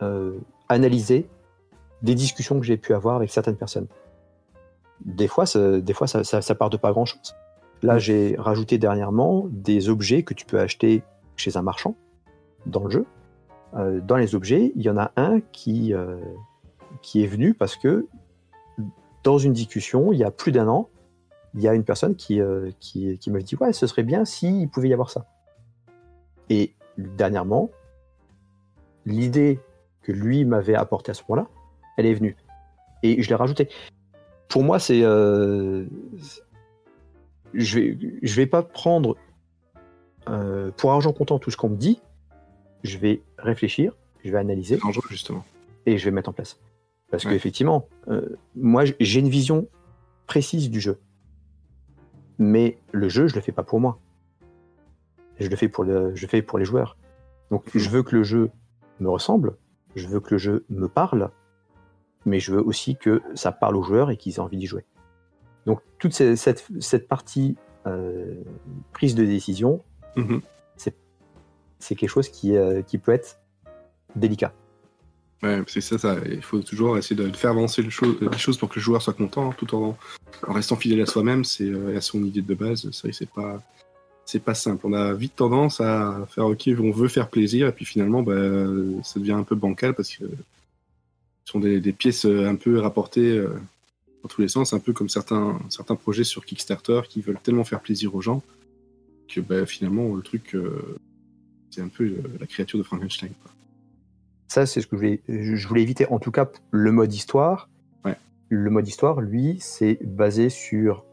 euh, 0.00 0.38
analysé 0.68 1.28
des 2.02 2.14
discussions 2.14 2.60
que 2.60 2.64
j'ai 2.64 2.76
pu 2.76 2.94
avoir 2.94 3.16
avec 3.16 3.30
certaines 3.30 3.56
personnes. 3.56 3.88
Des 5.04 5.26
fois, 5.26 5.44
ça, 5.44 5.80
des 5.80 5.92
fois 5.92 6.06
ça, 6.06 6.22
ça, 6.22 6.40
ça 6.40 6.54
part 6.54 6.70
de 6.70 6.76
pas 6.76 6.92
grand-chose. 6.92 7.34
Là, 7.82 7.96
Mm. 7.96 7.98
j'ai 7.98 8.36
rajouté 8.38 8.78
dernièrement 8.78 9.46
des 9.50 9.88
objets 9.88 10.22
que 10.22 10.34
tu 10.34 10.46
peux 10.46 10.60
acheter 10.60 11.02
chez 11.34 11.56
un 11.56 11.62
marchand 11.62 11.96
dans 12.66 12.84
le 12.84 12.90
jeu. 12.90 13.06
Euh, 13.74 14.00
dans 14.00 14.16
les 14.16 14.36
objets, 14.36 14.72
il 14.76 14.82
y 14.82 14.90
en 14.90 14.98
a 14.98 15.10
un 15.16 15.40
qui, 15.40 15.92
euh, 15.92 16.18
qui 17.02 17.24
est 17.24 17.26
venu 17.26 17.54
parce 17.54 17.74
que 17.74 18.06
dans 19.24 19.38
une 19.38 19.52
discussion, 19.52 20.12
il 20.12 20.18
y 20.18 20.24
a 20.24 20.30
plus 20.30 20.52
d'un 20.52 20.68
an, 20.68 20.88
il 21.54 21.60
y 21.60 21.66
a 21.66 21.74
une 21.74 21.84
personne 21.84 22.14
qui, 22.14 22.40
euh, 22.40 22.70
qui, 22.78 23.18
qui 23.18 23.32
m'a 23.32 23.40
dit 23.40 23.56
Ouais, 23.56 23.72
ce 23.72 23.88
serait 23.88 24.04
bien 24.04 24.24
s'il 24.24 24.68
pouvait 24.68 24.90
y 24.90 24.92
avoir 24.92 25.10
ça. 25.10 25.26
Et 26.50 26.74
dernièrement, 26.96 27.70
l'idée 29.08 29.60
que 30.02 30.12
lui 30.12 30.44
m'avait 30.44 30.74
apportée 30.74 31.10
à 31.10 31.14
ce 31.14 31.22
moment-là, 31.28 31.48
elle 31.96 32.06
est 32.06 32.14
venue. 32.14 32.36
Et 33.02 33.22
je 33.22 33.28
l'ai 33.28 33.34
rajoutée. 33.34 33.68
Pour 34.48 34.62
moi, 34.64 34.78
c'est. 34.78 35.02
euh, 35.02 35.84
je 37.54 37.78
vais, 37.78 37.98
je 38.22 38.34
vais 38.36 38.46
pas 38.46 38.62
prendre 38.62 39.16
euh, 40.28 40.70
pour 40.76 40.92
argent 40.92 41.12
comptant 41.12 41.38
tout 41.38 41.50
ce 41.50 41.56
qu'on 41.56 41.68
me 41.70 41.76
dit. 41.76 42.00
Je 42.84 42.98
vais 42.98 43.22
réfléchir, 43.38 43.94
je 44.24 44.30
vais 44.30 44.38
analyser 44.38 44.76
C'est 44.76 44.82
dangereux, 44.82 45.04
justement. 45.10 45.44
et 45.86 45.98
je 45.98 46.04
vais 46.04 46.10
mettre 46.10 46.30
en 46.30 46.32
place. 46.32 46.58
Parce 47.10 47.24
Ouais. 47.24 47.32
qu'effectivement, 47.32 47.88
euh, 48.08 48.36
moi, 48.54 48.84
j'ai 49.00 49.20
une 49.20 49.28
vision 49.30 49.68
précise 50.26 50.70
du 50.70 50.80
jeu. 50.80 50.98
Mais 52.38 52.78
le 52.92 53.08
jeu, 53.08 53.26
je 53.26 53.34
le 53.34 53.40
fais 53.40 53.52
pas 53.52 53.64
pour 53.64 53.80
moi. 53.80 53.98
Je 55.40 55.48
le 55.48 55.56
fais 55.56 55.68
pour, 55.68 55.84
le, 55.84 56.14
je 56.14 56.22
le 56.22 56.28
fais 56.28 56.42
pour 56.42 56.58
les 56.58 56.64
joueurs. 56.64 56.96
Donc, 57.50 57.74
Mhm. 57.74 57.80
je 57.80 57.88
veux 57.90 58.02
que 58.02 58.14
le 58.16 58.22
jeu 58.22 58.50
me 59.00 59.08
ressemble, 59.08 59.56
je 59.96 60.06
veux 60.06 60.20
que 60.20 60.34
le 60.34 60.38
jeu 60.38 60.64
me 60.70 60.88
parle, 60.88 61.30
mais 62.26 62.40
je 62.40 62.52
veux 62.52 62.62
aussi 62.62 62.96
que 62.96 63.22
ça 63.34 63.52
parle 63.52 63.76
aux 63.76 63.82
joueurs 63.82 64.10
et 64.10 64.16
qu'ils 64.16 64.34
aient 64.34 64.40
envie 64.40 64.56
d'y 64.58 64.66
jouer. 64.66 64.84
Donc, 65.66 65.80
toute 65.98 66.12
cette, 66.12 66.64
cette 66.80 67.08
partie 67.08 67.56
euh, 67.86 68.34
prise 68.92 69.14
de 69.14 69.24
décision, 69.24 69.82
Mhm. 70.16 70.40
c'est 71.80 71.94
quelque 71.94 72.10
chose 72.10 72.28
qui, 72.28 72.56
euh, 72.56 72.82
qui 72.82 72.98
peut 72.98 73.12
être 73.12 73.38
délicat. 74.16 74.52
Ouais, 75.44 75.62
c'est 75.68 75.80
ça, 75.80 75.96
ça. 75.96 76.16
Il 76.26 76.42
faut 76.42 76.58
toujours 76.60 76.98
essayer 76.98 77.14
de 77.14 77.30
faire 77.36 77.50
avancer 77.50 77.82
les 77.82 77.90
choses 77.90 78.58
pour 78.58 78.68
que 78.68 78.74
le 78.74 78.80
joueur 78.80 79.00
soit 79.00 79.12
content, 79.12 79.50
hein, 79.50 79.54
tout 79.56 79.72
en, 79.76 79.96
en 80.48 80.52
restant 80.52 80.74
fidèle 80.74 81.00
à 81.02 81.06
soi-même, 81.06 81.44
c'est 81.44 81.68
euh, 81.68 81.92
et 81.92 81.96
à 81.96 82.00
son 82.00 82.24
idée 82.24 82.42
de 82.42 82.54
base. 82.54 82.90
C'est 82.90 83.30
pas, 83.30 83.62
c'est 84.28 84.42
pas 84.42 84.54
simple. 84.54 84.86
On 84.86 84.92
a 84.92 85.14
vite 85.14 85.36
tendance 85.36 85.80
à 85.80 86.26
faire 86.28 86.44
OK, 86.44 86.68
on 86.78 86.90
veut 86.90 87.08
faire 87.08 87.30
plaisir, 87.30 87.66
et 87.66 87.72
puis 87.72 87.86
finalement, 87.86 88.22
bah, 88.22 88.34
ça 89.02 89.18
devient 89.20 89.32
un 89.32 89.42
peu 89.42 89.54
bancal 89.54 89.94
parce 89.94 90.14
que 90.14 90.24
ce 90.26 91.52
sont 91.52 91.60
des, 91.60 91.80
des 91.80 91.94
pièces 91.94 92.26
euh, 92.26 92.46
un 92.46 92.54
peu 92.54 92.78
rapportées 92.78 93.38
euh, 93.38 93.58
dans 94.22 94.28
tous 94.28 94.42
les 94.42 94.48
sens, 94.48 94.74
un 94.74 94.80
peu 94.80 94.92
comme 94.92 95.08
certains, 95.08 95.58
certains 95.70 95.96
projets 95.96 96.24
sur 96.24 96.44
Kickstarter 96.44 97.00
qui 97.08 97.22
veulent 97.22 97.40
tellement 97.42 97.64
faire 97.64 97.80
plaisir 97.80 98.14
aux 98.14 98.20
gens 98.20 98.42
que 99.28 99.40
bah, 99.40 99.64
finalement 99.64 100.14
le 100.14 100.20
truc, 100.20 100.54
euh, 100.54 100.98
c'est 101.70 101.80
un 101.80 101.88
peu 101.88 102.16
la 102.38 102.46
créature 102.46 102.78
de 102.78 102.84
Frankenstein. 102.84 103.30
quoi. 103.42 103.50
Ça, 104.48 104.66
c'est 104.66 104.82
ce 104.82 104.86
que 104.86 104.96
je 104.96 105.00
voulais, 105.00 105.20
je 105.26 105.66
voulais 105.66 105.82
éviter. 105.82 106.06
En 106.10 106.18
tout 106.18 106.32
cas, 106.32 106.50
le 106.70 106.92
mode 106.92 107.14
histoire. 107.14 107.70
Ouais. 108.04 108.16
Le 108.50 108.68
mode 108.68 108.86
histoire, 108.86 109.22
lui, 109.22 109.56
c'est 109.58 109.98
basé 110.04 110.50
sur 110.50 111.06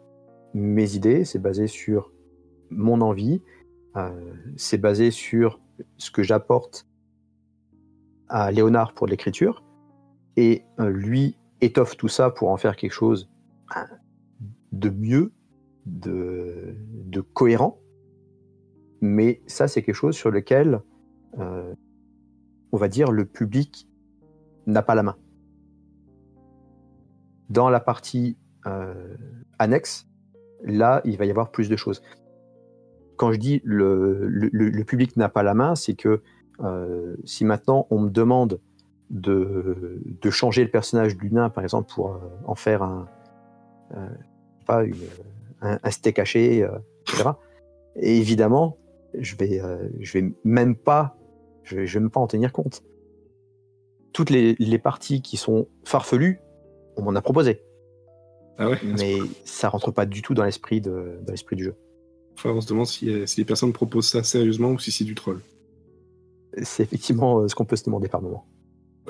mes 0.53 0.95
idées, 0.95 1.23
c'est 1.23 1.39
basé 1.39 1.67
sur 1.67 2.11
mon 2.69 3.01
envie, 3.01 3.41
euh, 3.95 4.33
c'est 4.57 4.77
basé 4.77 5.11
sur 5.11 5.59
ce 5.97 6.11
que 6.11 6.23
j'apporte 6.23 6.87
à 8.27 8.51
Léonard 8.51 8.93
pour 8.93 9.07
l'écriture. 9.07 9.63
Et 10.37 10.63
euh, 10.79 10.89
lui 10.89 11.37
étoffe 11.61 11.95
tout 11.95 12.09
ça 12.09 12.29
pour 12.29 12.49
en 12.49 12.57
faire 12.57 12.75
quelque 12.75 12.91
chose 12.91 13.29
hein, 13.73 13.87
de 14.71 14.89
mieux, 14.89 15.31
de, 15.85 16.75
cohérent. 17.33 17.79
Mais 19.01 19.41
ça, 19.47 19.67
c'est 19.67 19.81
quelque 19.81 19.95
chose 19.95 20.15
sur 20.15 20.31
lequel 20.31 20.81
euh, 21.39 21.73
on 22.71 22.77
va 22.77 22.87
dire, 22.87 23.11
le 23.11 23.25
public 23.25 23.87
n'a 24.65 24.81
pas 24.81 24.95
la 24.95 25.03
main. 25.03 25.15
Dans 27.49 27.69
la 27.69 27.79
partie 27.79 28.37
annexe, 29.59 30.07
là, 30.63 31.01
il 31.05 31.17
va 31.17 31.25
y 31.25 31.29
avoir 31.29 31.51
plus 31.51 31.69
de 31.69 31.75
choses. 31.75 32.01
Quand 33.17 33.31
je 33.31 33.37
dis 33.39 33.61
le, 33.63 34.27
le- 34.27 34.83
public 34.83 35.15
n'a 35.17 35.29
pas 35.29 35.43
la 35.43 35.53
main, 35.53 35.75
c'est 35.75 35.95
que 35.95 36.21
euh, 36.61 37.15
si 37.25 37.45
maintenant 37.45 37.87
on 37.89 37.99
me 37.99 38.09
demande 38.09 38.59
de, 39.09 40.01
de 40.21 40.29
changer 40.29 40.63
le 40.63 40.69
personnage 40.71 41.17
du 41.17 41.31
nain, 41.31 41.49
par 41.49 41.63
exemple, 41.63 41.91
pour 41.93 42.11
euh, 42.13 42.19
en 42.45 42.55
faire 42.55 42.81
un, 42.83 43.07
euh, 43.95 44.07
pas 44.65 44.83
une- 44.83 44.95
un, 45.61 45.79
un 45.83 45.91
steak 45.91 46.19
haché, 46.19 46.67
etc. 47.07 47.29
Et 47.95 48.17
évidemment, 48.17 48.77
je 49.17 49.35
vais, 49.35 49.61
je 49.99 50.13
vais 50.19 50.33
même 50.43 50.75
pas 50.75 51.17
je 51.63 51.77
vais, 51.77 51.87
je 51.87 51.93
vais 51.95 52.01
même 52.01 52.11
pas 52.11 52.19
en 52.19 52.27
tenir 52.27 52.51
compte. 52.51 52.83
Toutes 54.13 54.29
les, 54.29 54.55
les 54.59 54.77
parties 54.79 55.21
qui 55.21 55.35
sont 55.37 55.67
farfelues, 55.83 56.39
on 56.95 57.01
m'en 57.01 57.15
a 57.15 57.21
proposé, 57.21 57.63
Ah 58.57 58.69
ouais 58.69 58.77
mais 58.83 59.19
ça 59.45 59.67
rentre 59.69 59.91
pas 59.91 60.05
du 60.05 60.21
tout 60.21 60.33
dans 60.33 60.43
l'esprit 60.45 60.79
de, 60.79 61.19
dans 61.23 61.31
l'esprit 61.31 61.55
du 61.55 61.63
jeu. 61.65 61.75
Enfin, 62.35 62.51
on 62.51 62.61
se 62.61 62.67
demande 62.67 62.87
si, 62.87 63.09
euh, 63.09 63.25
si 63.25 63.39
les 63.39 63.45
personnes 63.45 63.73
proposent 63.73 64.09
ça 64.09 64.23
sérieusement 64.23 64.71
ou 64.71 64.79
si 64.79 64.91
c'est 64.91 65.05
du 65.05 65.15
troll. 65.15 65.39
C'est 66.63 66.83
effectivement 66.83 67.39
euh, 67.39 67.47
ce 67.47 67.55
qu'on 67.55 67.65
peut 67.65 67.75
se 67.75 67.83
demander 67.85 68.07
par 68.07 68.21
moment. 68.21 68.45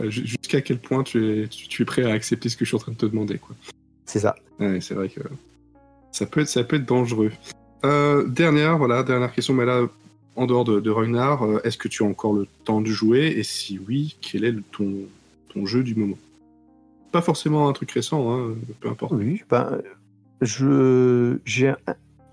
Jusqu'à 0.08 0.62
quel 0.62 0.80
point 0.80 1.04
tu 1.04 1.44
es, 1.44 1.48
tu, 1.48 1.68
tu 1.68 1.82
es 1.84 1.86
prêt 1.86 2.04
à 2.04 2.14
accepter 2.14 2.50
ce 2.50 2.58
que 2.58 2.66
je 2.66 2.70
suis 2.70 2.76
en 2.76 2.80
train 2.80 2.92
de 2.92 2.98
te 2.98 3.06
demander, 3.06 3.38
quoi. 3.38 3.56
C'est 4.06 4.20
ça. 4.20 4.36
Ouais, 4.60 4.82
c'est 4.82 4.94
vrai 4.94 5.10
que 5.10 5.22
ça 6.12 6.26
peut 6.26 6.42
être, 6.42 6.50
ça 6.50 6.64
peut 6.64 6.76
être 6.76 6.86
dangereux. 6.86 7.32
Euh, 7.86 8.28
dernière, 8.28 8.78
voilà, 8.78 9.04
dernière 9.04 9.34
question, 9.34 9.54
mais 9.54 9.66
là, 9.66 9.88
en 10.36 10.46
dehors 10.48 10.66
de, 10.66 10.80
de 10.82 10.90
Ragnar, 10.90 11.44
est-ce 11.64 11.78
que 11.78 11.88
tu 11.88 12.04
as 12.04 12.06
encore 12.06 12.34
le 12.34 12.46
temps 12.66 12.82
de 12.82 12.88
jouer? 12.88 13.28
Et 13.38 13.44
si 13.44 13.80
oui, 13.88 14.18
quel 14.22 14.44
est 14.44 14.52
le- 14.52 14.64
ton, 14.72 14.94
ton 15.54 15.66
jeu 15.66 15.82
du 15.84 15.96
moment? 15.96 16.18
Pas 17.12 17.22
forcément 17.22 17.70
un 17.70 17.74
truc 17.74 17.92
récent, 17.92 18.34
hein, 18.34 18.56
peu 18.82 18.90
importe. 18.90 19.14
Oui, 19.14 19.44
ben, 19.50 19.82
je, 20.42 21.38
j'ai 21.46 21.74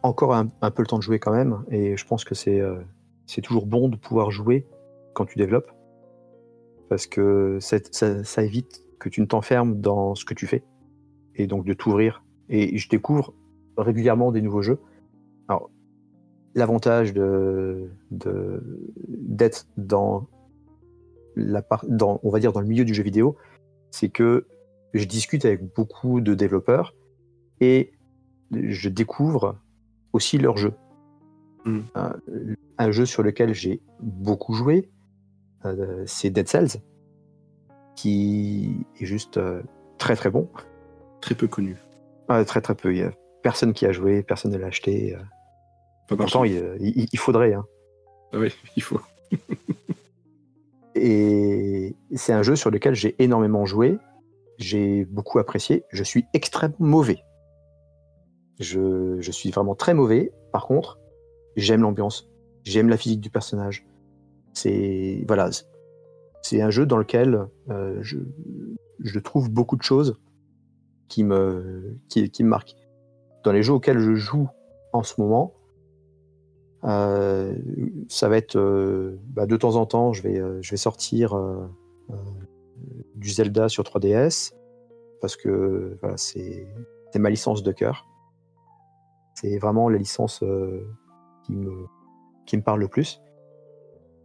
encore 0.03 0.34
un, 0.34 0.46
peu 0.46 0.82
le 0.82 0.86
temps 0.86 0.98
de 0.98 1.03
jouer 1.03 1.18
quand 1.18 1.32
même, 1.32 1.64
et 1.70 1.96
je 1.96 2.07
pense 2.07 2.24
que 2.24 2.34
c'est, 2.34 2.61
euh, 2.61 2.80
toujours 3.42 3.66
bon 3.66 3.88
de 3.88 3.96
pouvoir 3.96 4.30
jouer 4.30 4.66
quand 5.14 5.24
tu 5.24 5.38
développes, 5.38 5.70
parce 6.88 7.07
que 7.07 7.59
ça, 7.61 8.42
évite 8.42 8.82
que 8.98 9.09
tu 9.09 9.20
ne 9.20 9.26
t'enfermes 9.26 9.80
dans 9.80 10.14
ce 10.14 10.24
que 10.24 10.34
tu 10.34 10.46
fais, 10.46 10.64
et 11.34 11.46
donc 11.46 11.64
de 11.64 11.72
t'ouvrir. 11.72 12.22
Et 12.48 12.76
je 12.76 12.88
découvre 12.88 13.32
régulièrement 13.78 14.32
des 14.32 14.42
nouveaux 14.42 14.62
jeux. 14.62 14.78
Alors, 15.48 15.70
l'avantage 16.55 17.14
d'être 18.11 19.66
dans 19.76 20.28
la 21.36 21.62
part, 21.62 21.86
on 22.22 22.28
va 22.28 22.40
dire 22.40 22.53
dans 22.53 22.61
le 22.61 22.66
milieu 22.66 22.84
du 22.84 22.92
jeu 22.92 23.03
vidéo, 23.03 23.36
c'est 23.90 24.11
que 24.11 24.46
je 24.92 25.05
discute 25.05 25.44
avec 25.44 25.74
beaucoup 25.74 26.20
de 26.20 26.34
développeurs 26.34 26.94
et 27.61 27.92
je 28.53 28.88
découvre 28.88 29.57
aussi 30.12 30.38
leur 30.38 30.56
jeu. 30.56 30.72
Mm. 31.64 31.80
Un, 31.94 32.12
un 32.78 32.90
jeu 32.90 33.06
sur 33.06 33.22
lequel 33.22 33.54
j'ai 33.54 33.80
beaucoup 34.00 34.54
joué, 34.54 34.90
euh, 35.64 36.02
c'est 36.06 36.30
Dead 36.30 36.48
Cells, 36.48 36.80
qui 37.96 38.84
est 39.00 39.04
juste 39.06 39.36
euh, 39.36 39.62
très 39.98 40.16
très 40.16 40.30
bon. 40.30 40.48
Très 41.20 41.34
peu 41.34 41.46
connu. 41.46 41.76
Ah, 42.28 42.44
très 42.44 42.60
très 42.60 42.74
peu. 42.74 42.92
Il 42.92 42.98
y 42.98 43.02
a 43.02 43.12
personne 43.42 43.72
qui 43.72 43.86
a 43.86 43.92
joué, 43.92 44.22
personne 44.22 44.50
ne 44.52 44.58
l'a 44.58 44.66
acheté. 44.68 45.14
euh. 45.14 45.18
Pas 46.08 46.16
Pourtant, 46.16 46.44
il, 46.44 46.54
il- 46.80 47.08
il 47.12 47.18
faudrait. 47.18 47.54
hein. 47.54 47.64
Ah 48.32 48.38
oui, 48.38 48.52
il 48.76 48.82
faut. 48.82 49.00
Et 50.94 51.94
c'est 52.14 52.32
un 52.32 52.42
jeu 52.42 52.56
sur 52.56 52.70
lequel 52.70 52.94
j'ai 52.94 53.14
énormément 53.22 53.64
joué, 53.64 53.98
j'ai 54.58 55.04
beaucoup 55.06 55.38
apprécié. 55.38 55.84
Je 55.90 56.02
suis 56.02 56.26
extrêmement 56.34 56.76
mauvais. 56.80 57.22
Je, 58.61 59.30
suis 59.30 59.50
vraiment 59.50 59.74
très 59.74 59.94
mauvais. 59.94 60.32
Par 60.53 60.66
contre, 60.66 60.98
j'aime 61.57 61.82
l'ambiance, 61.82 62.30
j'aime 62.64 62.88
la 62.88 62.96
physique 62.96 63.20
du 63.20 63.30
personnage. 63.30 63.86
C'est 64.53 65.24
voilà, 65.26 65.50
c'est- 66.42 66.61
un 66.61 66.70
jeu 66.70 66.84
dans 66.84 66.98
lequel 66.98 67.46
euh, 67.70 67.98
je, 68.03 69.18
trouve 69.18 69.50
beaucoup 69.50 69.76
de 69.76 69.82
choses 69.82 70.20
qui 71.09 71.24
me, 71.24 71.98
qui, 72.09 72.30
me 72.42 72.48
marquent. 72.48 72.76
Dans 73.44 73.53
les 73.53 73.62
jeux 73.62 73.72
auxquels 73.72 73.98
je 73.98 74.14
joue 74.14 74.48
en 74.92 75.03
ce 75.03 75.20
moment, 75.20 75.55
euh, 76.84 77.55
ça 78.09 78.28
va 78.28 78.36
être 78.36 78.57
euh, 78.57 79.18
bah, 79.28 79.46
de 79.46 79.57
temps 79.57 79.76
en 79.76 79.86
temps, 79.86 80.12
je 80.12 80.22
vais, 80.22 80.42
je 80.61 80.70
vais 80.70 80.76
sortir 80.76 81.38
du 83.14 83.30
Zelda 83.30 83.68
sur 83.68 83.84
3DS 83.84 84.53
parce 85.20 85.36
que 85.36 85.96
voilà, 86.03 86.16
c'est 86.18 86.66
ma 87.14 87.30
licence 87.30 87.62
de 87.62 87.72
cœur. 87.72 88.07
C'est 89.43 89.59
vraiment 89.59 89.88
la 89.88 89.99
licence 89.99 90.43
euh, 90.45 90.86
qui, 91.45 91.53
me, 91.53 91.86
qui 92.47 92.57
me 92.57 92.62
parle 92.62 92.80
le 92.80 92.88
plus. 92.88 93.20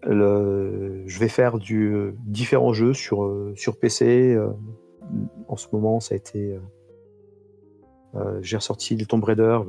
Le- 0.03 1.03
je 1.07 1.19
vais 1.19 1.27
faire 1.27 1.57
du, 1.57 1.91
euh, 1.91 2.13
différents 2.19 2.71
jeux 2.71 2.93
sur, 2.93 3.23
euh, 3.23 3.53
sur 3.55 3.79
PC. 3.79 4.37
en 5.47 5.55
ce 5.55 5.67
moment, 5.73 5.99
ça 5.99 6.13
a 6.13 6.17
été. 6.17 6.59
j'ai 8.41 8.57
ressorti 8.57 8.95
le 8.95 9.05
Tomb 9.05 9.23
Raider 9.23 9.59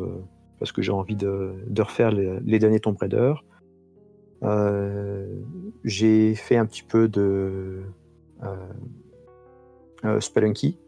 parce 0.59 0.73
que 0.73 0.83
j'ai 0.83 0.93
envie 0.93 1.17
de, 1.17 1.55
de 1.67 1.83
refaire 1.83 2.11
les, 2.11 2.59
derniers 2.59 2.81
Tomb 2.81 2.97
Raider. 2.99 3.35
J'ai 5.85 6.35
fait 6.35 6.57
un 6.57 6.67
petit 6.67 6.83
peu 6.83 7.09
de, 7.09 7.85
Spelunky. 10.21 10.79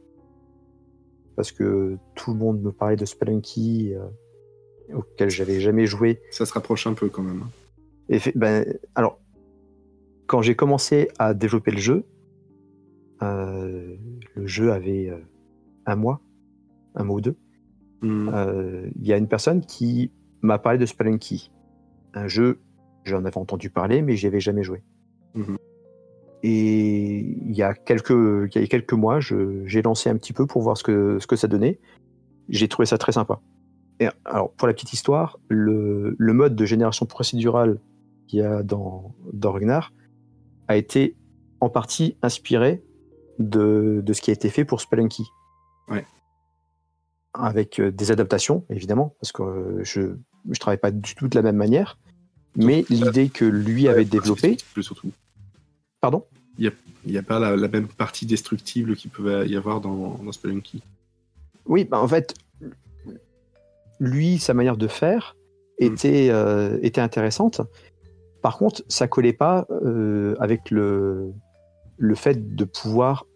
Parce 1.37 1.53
que 1.53 1.97
tout 2.15 2.33
le 2.33 2.39
monde 2.39 2.61
me 2.61 2.73
parlait 2.73 2.97
de 2.97 3.07
Spelunky, 3.07 3.95
auquel 4.95 5.31
j'avais 5.31 5.61
jamais 5.61 5.87
joué. 5.87 6.21
Ça 6.31 6.47
se 6.47 6.53
rapproche 6.53 6.87
un 6.87 6.95
peu 6.95 7.09
quand 7.09 7.23
même. 7.23 7.45
Et 8.09 8.19
fait- 8.19 8.37
ben, 8.37 8.65
alors, 8.95 9.19
quand 10.27 10.43
j'ai 10.43 10.55
commencé 10.57 11.09
à 11.19 11.35
développer 11.35 11.71
le 11.71 11.79
jeu, 11.79 12.05
euh, 13.23 13.97
le 14.35 14.47
jeu 14.47 14.73
avait 14.73 15.09
euh, 15.11 15.19
un 15.87 15.97
mois, 15.97 16.21
un 16.95 17.05
mois 17.05 17.17
ou 17.17 17.21
deux. 17.21 17.37
Hmm. 18.03 18.31
Euh, 18.33 18.89
Il 19.01 19.07
y 19.07 19.13
a 19.13 19.17
une 19.17 19.29
personne 19.29 19.61
qui 19.61 20.11
m'a 20.43 20.59
parlé 20.59 20.79
de 20.79 20.87
Spelunky. 20.87 21.51
Un 22.15 22.29
jeu, 22.29 22.61
j'en 23.05 23.25
avais 23.25 23.37
entendu 23.39 23.71
parler, 23.71 24.03
mais 24.03 24.17
j'y 24.17 24.27
avais 24.27 24.41
jamais 24.41 24.63
joué. 24.63 24.83
Mhm. 25.35 25.59
Et 26.43 27.19
il 27.19 27.55
y 27.55 27.63
a 27.63 27.75
quelques, 27.75 28.11
il 28.11 28.61
y 28.61 28.65
a 28.65 28.67
quelques 28.67 28.95
mois, 28.95 29.21
j'ai 29.21 29.83
lancé 29.83 30.09
un 30.09 30.17
petit 30.17 30.33
peu 30.33 30.47
pour 30.47 30.63
voir 30.63 30.77
ce 30.77 30.83
que, 30.83 31.19
ce 31.21 31.27
que 31.27 31.37
ça 31.37 31.47
donnait. 31.49 31.79
J'ai 32.49 32.67
trouvé 32.67 32.87
ça 32.87 32.97
très 32.97 33.13
sympa. 33.13 33.41
Et 34.01 34.09
alors, 34.25 34.51
pour 34.53 34.67
la 34.67 34.75
petite 34.75 34.93
histoire, 34.93 35.39
le, 35.49 36.17
le 36.19 36.33
mode 36.33 36.57
de 36.57 36.65
génération 36.65 37.07
procédurale 37.07 37.79
qu'il 38.27 38.41
y 38.41 38.43
a 38.43 38.63
dans, 38.63 39.15
dans 39.33 39.53
Ragnar 39.53 39.93
a 40.69 40.77
été 40.77 41.15
en 41.61 41.69
partie 41.69 42.17
inspiré 42.23 42.83
de, 43.39 44.03
de 44.05 44.13
ce 44.13 44.23
qui 44.23 44.31
a 44.31 44.33
été 44.33 44.49
fait 44.49 44.65
pour 44.65 44.81
Spelunky. 44.81 45.25
Ouais. 45.89 46.07
Avec 47.35 47.79
euh, 47.79 47.93
des 47.93 48.11
adaptations, 48.11 48.65
évidemment, 48.71 49.15
parce 49.21 49.33
que 49.33 49.43
euh, 49.43 49.85
je 49.85 50.01
ne 50.47 50.55
travaille 50.55 50.79
pas 50.79 50.91
du 50.91 51.15
tout 51.15 51.29
de 51.29 51.37
la 51.37 51.43
même 51.43 51.57
manière. 51.57 51.99
Mais 52.57 52.85
l'idée 52.89 53.29
que 53.29 53.45
lui 53.45 53.87
avait 53.87 54.05
développée. 54.05 54.57
Plus 54.73 54.83
surtout. 54.83 55.11
Pardon? 56.01 56.25
Il 56.59 56.73
n'y 57.07 57.17
a 57.17 57.23
pas 57.23 57.39
la, 57.39 57.55
la 57.57 57.69
même 57.69 57.87
partie 57.87 58.27
destructible 58.27 58.97
qu'il 58.97 59.11
peut 59.11 59.47
y 59.47 59.57
avoir 59.57 59.81
dans, 59.81 60.19
dans 60.19 60.33
Spelunky. 60.33 60.83
Oui, 61.67 61.85
bah, 61.85 62.01
en 62.01 62.09
fait, 62.09 62.35
lui, 64.01 64.39
sa 64.39 64.55
manière 64.55 64.77
de 64.77 64.89
faire 64.89 65.37
Mm. 65.81 65.85
était, 65.85 66.29
euh, 66.31 66.79
était 66.83 67.01
intéressante. 67.01 67.63
Par 68.43 68.59
contre, 68.59 68.83
ça 68.89 69.07
collait 69.09 69.33
pas 69.33 69.67
euh, 69.71 70.35
avec 70.39 70.71
le, 70.71 71.33
le 71.97 72.15
fait 72.15 72.55
de 72.55 72.65
pouvoir 72.65 73.27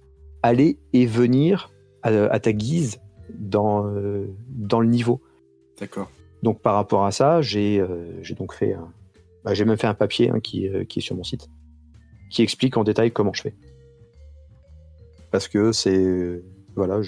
aller 0.43 0.79
et 0.93 1.07
venir 1.07 1.71
à, 2.03 2.09
à 2.09 2.39
ta 2.41 2.53
guise 2.53 3.01
dans, 3.31 3.87
euh, 3.87 4.27
dans 4.49 4.81
le 4.81 4.89
niveau. 4.89 5.23
D'accord. 5.81 6.11
Donc 6.43 6.61
par 6.61 6.75
rapport 6.75 7.07
à 7.07 7.13
ça, 7.13 7.41
j'ai 7.41 7.83
donc 8.37 8.53
fait 8.53 8.75
un- 8.75 8.93
bah, 9.43 9.55
j'ai 9.55 9.65
même 9.65 9.79
fait 9.79 9.87
un 9.87 9.95
papier 9.95 10.29
hein, 10.31 10.41
qui, 10.41 10.69
qui 10.89 10.99
est 10.99 11.03
sur 11.03 11.17
mon 11.17 11.25
site 11.25 11.49
qui 12.31 12.43
explique 12.43 12.77
en 12.77 12.85
détail 12.85 13.11
comment 13.11 13.33
je 13.33 13.41
fais. 13.43 13.55
Parce 15.31 15.49
que 15.49 15.73
c'est 15.73 16.43
voilà, 16.77 17.01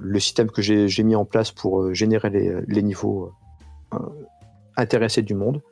le 0.00 0.20
système 0.20 0.50
que 0.50 0.62
j'ai 0.62 1.02
mis 1.02 1.16
en 1.16 1.24
place 1.24 1.50
pour 1.50 1.82
euh, 1.82 1.94
générer 1.94 2.30
les, 2.30 2.60
les 2.66 2.82
niveaux 2.82 3.32
euh, 3.94 3.98
intéressés 4.76 5.22
du 5.22 5.34
monde. 5.34 5.62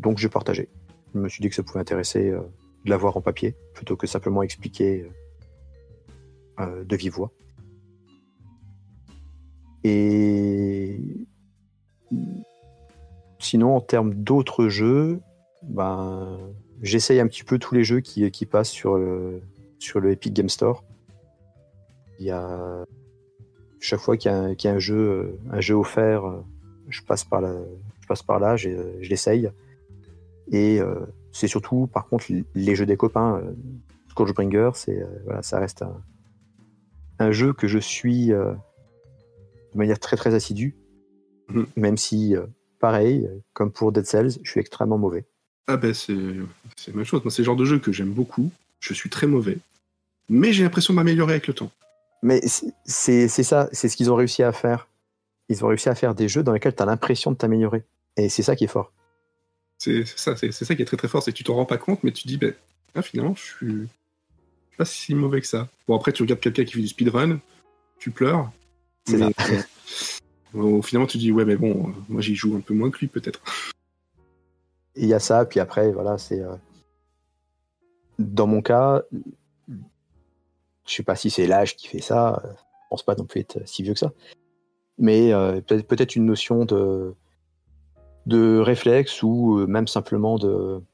Donc 0.00 0.18
j'ai 0.18 0.28
partagé. 0.28 0.68
Je 1.14 1.20
me 1.20 1.28
suis 1.28 1.40
dit 1.40 1.48
que 1.48 1.54
ça 1.54 1.62
pouvait 1.62 1.80
intéresser 1.80 2.30
euh, 2.30 2.40
de 2.84 2.90
l'avoir 2.90 3.16
en 3.16 3.20
papier 3.20 3.54
plutôt 3.72 3.96
que 3.96 4.06
simplement 4.06 4.42
expliquer 4.42 5.02
euh, 6.60 6.62
euh, 6.62 6.84
de 6.84 6.96
vive 6.96 7.12
voix. 7.12 7.30
Et 9.84 10.98
sinon, 13.38 13.76
en 13.76 13.80
termes 13.80 14.14
d'autres 14.14 14.68
jeux, 14.68 15.20
ben, 15.62 16.38
j'essaye 16.82 17.20
un 17.20 17.26
petit 17.26 17.44
peu 17.44 17.58
tous 17.58 17.74
les 17.74 17.84
jeux 17.84 18.00
qui, 18.00 18.46
passent 18.46 18.70
sur 18.70 18.96
le 18.96 19.42
Epic 20.10 20.32
Game 20.32 20.48
Store. 20.48 20.82
Il 22.18 22.26
y 22.26 22.30
a 22.30 22.84
chaque 23.80 24.00
fois 24.00 24.16
qu'il 24.16 24.30
y 24.30 24.34
a 24.34 24.38
un, 24.38 24.54
qu'il 24.54 24.68
y 24.70 24.72
a 24.72 24.76
un 24.76 24.78
jeu, 24.78 24.96
euh, 24.96 25.38
un 25.50 25.60
jeu 25.60 25.74
offert, 25.74 26.24
euh, 26.26 26.40
je 26.88 27.02
passe 27.02 27.24
par 27.24 27.40
là, 27.40 27.54
je 28.00 28.06
passe 28.06 28.22
par 28.22 28.38
là, 28.38 28.56
j'ai- 28.56 28.78
je 29.02 29.08
l'essaye. 29.10 29.50
Et 30.50 30.80
euh, 30.80 31.00
c'est 31.32 31.48
surtout, 31.48 31.86
par 31.92 32.06
contre, 32.06 32.26
les 32.54 32.74
jeux 32.76 32.86
des 32.86 32.96
copains. 32.96 33.42
Scourgebringer, 34.10 34.70
c'est 34.74 35.02
euh, 35.02 35.06
voilà, 35.24 35.42
ça 35.42 35.58
reste 35.58 35.82
un, 35.82 36.00
un 37.18 37.32
jeu 37.32 37.52
que 37.52 37.66
je 37.66 37.78
suis 37.78 38.32
euh, 38.32 38.52
de 39.72 39.78
manière 39.78 39.98
très 39.98 40.16
très 40.16 40.34
assidue, 40.34 40.76
Mhm. 41.48 41.66
même 41.76 41.96
si, 41.98 42.34
pareil, 42.78 43.28
comme 43.52 43.70
pour 43.70 43.92
Dead 43.92 44.06
Cells, 44.06 44.38
je 44.42 44.50
suis 44.50 44.60
extrêmement 44.60 44.96
mauvais. 44.98 45.24
Ah 45.66 45.76
ben 45.76 45.92
c'est 45.92 46.14
la 46.14 46.94
même 46.94 47.04
chose. 47.04 47.22
C'est 47.28 47.42
le 47.42 47.44
genre 47.46 47.56
de 47.56 47.64
jeu 47.66 47.78
que 47.78 47.90
j'aime 47.92 48.12
beaucoup. 48.12 48.50
Je 48.80 48.94
suis 48.94 49.10
très 49.10 49.26
mauvais. 49.26 49.58
Mais 50.30 50.52
j'ai 50.52 50.62
l'impression 50.62 50.94
de 50.94 50.96
m'améliorer 50.96 51.32
avec 51.32 51.46
le 51.46 51.52
temps. 51.54 51.70
Mais 52.24 52.40
c'est- 52.86 53.28
ça, 53.28 53.68
c'est 53.72 53.88
ce 53.90 53.96
qu'ils 53.96 54.10
ont 54.10 54.16
réussi 54.16 54.42
à 54.42 54.50
faire. 54.52 54.88
Ils 55.50 55.62
ont 55.62 55.68
réussi 55.68 55.90
à 55.90 55.94
faire 55.94 56.14
des 56.14 56.26
jeux 56.26 56.42
dans 56.42 56.52
lesquels 56.54 56.74
tu 56.74 56.82
as 56.82 56.86
l'impression 56.86 57.30
de 57.30 57.36
t'améliorer. 57.36 57.84
Et 58.16 58.30
c'est 58.30 58.42
ça 58.42 58.56
qui 58.56 58.64
est 58.64 58.68
fort. 58.68 58.92
C'est 59.78 60.06
ça, 60.06 60.34
c'est 60.34 60.50
ça 60.52 60.74
qui 60.74 60.80
est 60.80 60.86
très 60.86 60.96
très 60.96 61.08
fort, 61.08 61.22
c'est 61.22 61.32
que 61.32 61.36
tu 61.36 61.44
t'en 61.44 61.54
rends 61.54 61.66
pas 61.66 61.76
compte, 61.76 62.02
mais 62.02 62.12
tu 62.12 62.26
dis, 62.26 62.38
ben, 62.38 62.54
ah, 62.94 63.02
finalement, 63.02 63.34
je 63.34 63.42
suis, 63.42 63.88
pas 64.78 64.86
si 64.86 65.14
mauvais 65.14 65.42
que 65.42 65.46
ça. 65.46 65.68
Bon, 65.86 65.96
après, 65.96 66.12
tu 66.12 66.22
regardes 66.22 66.40
quelqu'un 66.40 66.64
qui 66.64 66.72
fait 66.72 66.80
du 66.80 66.88
speedrun, 66.88 67.40
tu 67.98 68.10
pleures. 68.10 68.50
C'est 69.06 69.18
mais, 69.18 69.32
au- 70.54 70.80
finalement, 70.80 71.06
tu 71.06 71.18
dis, 71.18 71.30
ouais, 71.30 71.44
mais 71.44 71.56
bon, 71.56 71.90
euh, 71.90 71.92
moi 72.08 72.22
j'y 72.22 72.34
joue 72.34 72.56
un 72.56 72.60
peu 72.60 72.72
moins 72.72 72.90
que 72.90 72.98
lui, 73.00 73.08
peut-être. 73.08 73.40
Il 74.96 75.06
y 75.06 75.12
a 75.14 75.18
ça, 75.20 75.44
puis 75.44 75.60
après, 75.60 75.92
voilà, 75.92 76.16
c'est. 76.16 76.40
euh, 76.40 76.54
Dans 78.18 78.46
mon 78.46 78.62
cas, 78.62 79.02
je 80.86 80.94
sais 80.94 81.02
pas 81.02 81.16
si 81.16 81.30
c'est 81.30 81.46
l'âge 81.46 81.76
qui 81.76 81.88
fait 81.88 82.00
ça, 82.00 82.40
euh, 82.44 82.48
je 82.52 82.88
pense 82.90 83.02
pas 83.02 83.14
non 83.14 83.24
plus 83.24 83.40
être 83.40 83.66
si 83.66 83.82
vieux 83.82 83.94
que 83.94 83.98
ça. 83.98 84.12
Mais 84.98 85.32
euh, 85.32 85.60
peut-être 85.60 86.14
une 86.16 86.26
notion 86.26 86.64
de, 86.64 87.14
réflexe 88.60 89.22
ou 89.22 89.58
euh, 89.58 89.66
même 89.66 89.88
simplement 89.88 90.38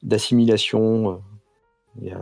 d'assimilation. 0.02 1.22
Il 2.00 2.16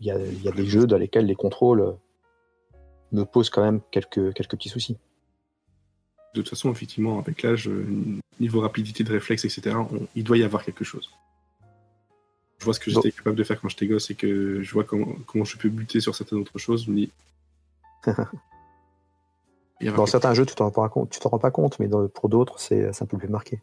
y 0.00 0.10
a, 0.10 0.18
des 0.52 0.66
jeux 0.66 0.86
dans 0.86 0.98
lesquels 0.98 1.26
les 1.26 1.36
contrôles 1.36 1.96
me 3.12 3.24
posent 3.24 3.50
quand 3.50 3.62
même 3.62 3.80
quelques, 3.90 4.32
petits 4.48 4.68
soucis. 4.68 4.96
De 6.34 6.40
toute 6.40 6.48
façon, 6.48 6.72
effectivement, 6.72 7.20
avec 7.20 7.42
l'âge, 7.42 7.70
niveau 8.40 8.60
rapidité 8.60 9.04
de 9.04 9.12
réflexe, 9.12 9.44
etc., 9.44 9.76
il 10.16 10.24
doit 10.24 10.36
y 10.36 10.42
avoir 10.42 10.64
quelque 10.64 10.82
chose. 10.82 11.12
Je 12.58 12.64
vois 12.64 12.74
ce 12.74 12.80
que 12.80 12.90
Bon. 12.90 13.00
j'étais 13.02 13.16
capable 13.16 13.36
de 13.36 13.44
faire 13.44 13.60
quand 13.60 13.68
j'étais 13.68 13.86
gosse 13.86 14.10
et 14.10 14.14
que 14.14 14.62
je 14.62 14.72
vois 14.72 14.84
comment, 14.84 15.14
comment 15.26 15.44
je 15.44 15.56
peux 15.56 15.68
buter 15.68 16.00
sur 16.00 16.14
certaines 16.14 16.38
autres 16.38 16.58
choses. 16.58 16.84
Je 16.86 16.90
me 16.90 16.96
dis. 16.96 17.10
Dans 19.96 20.06
certains 20.06 20.34
jeux, 20.34 20.46
tu 20.46 20.54
t'en 20.54 20.70
rends 20.70 20.88
rends 21.24 21.38
pas 21.38 21.50
compte, 21.50 21.78
mais 21.78 21.88
dans- 21.88 22.08
pour 22.08 22.28
d'autres, 22.28 22.58
c'est 22.58 22.88
un 23.02 23.06
peu 23.06 23.18
plus 23.18 23.28
marqué. 23.28 23.60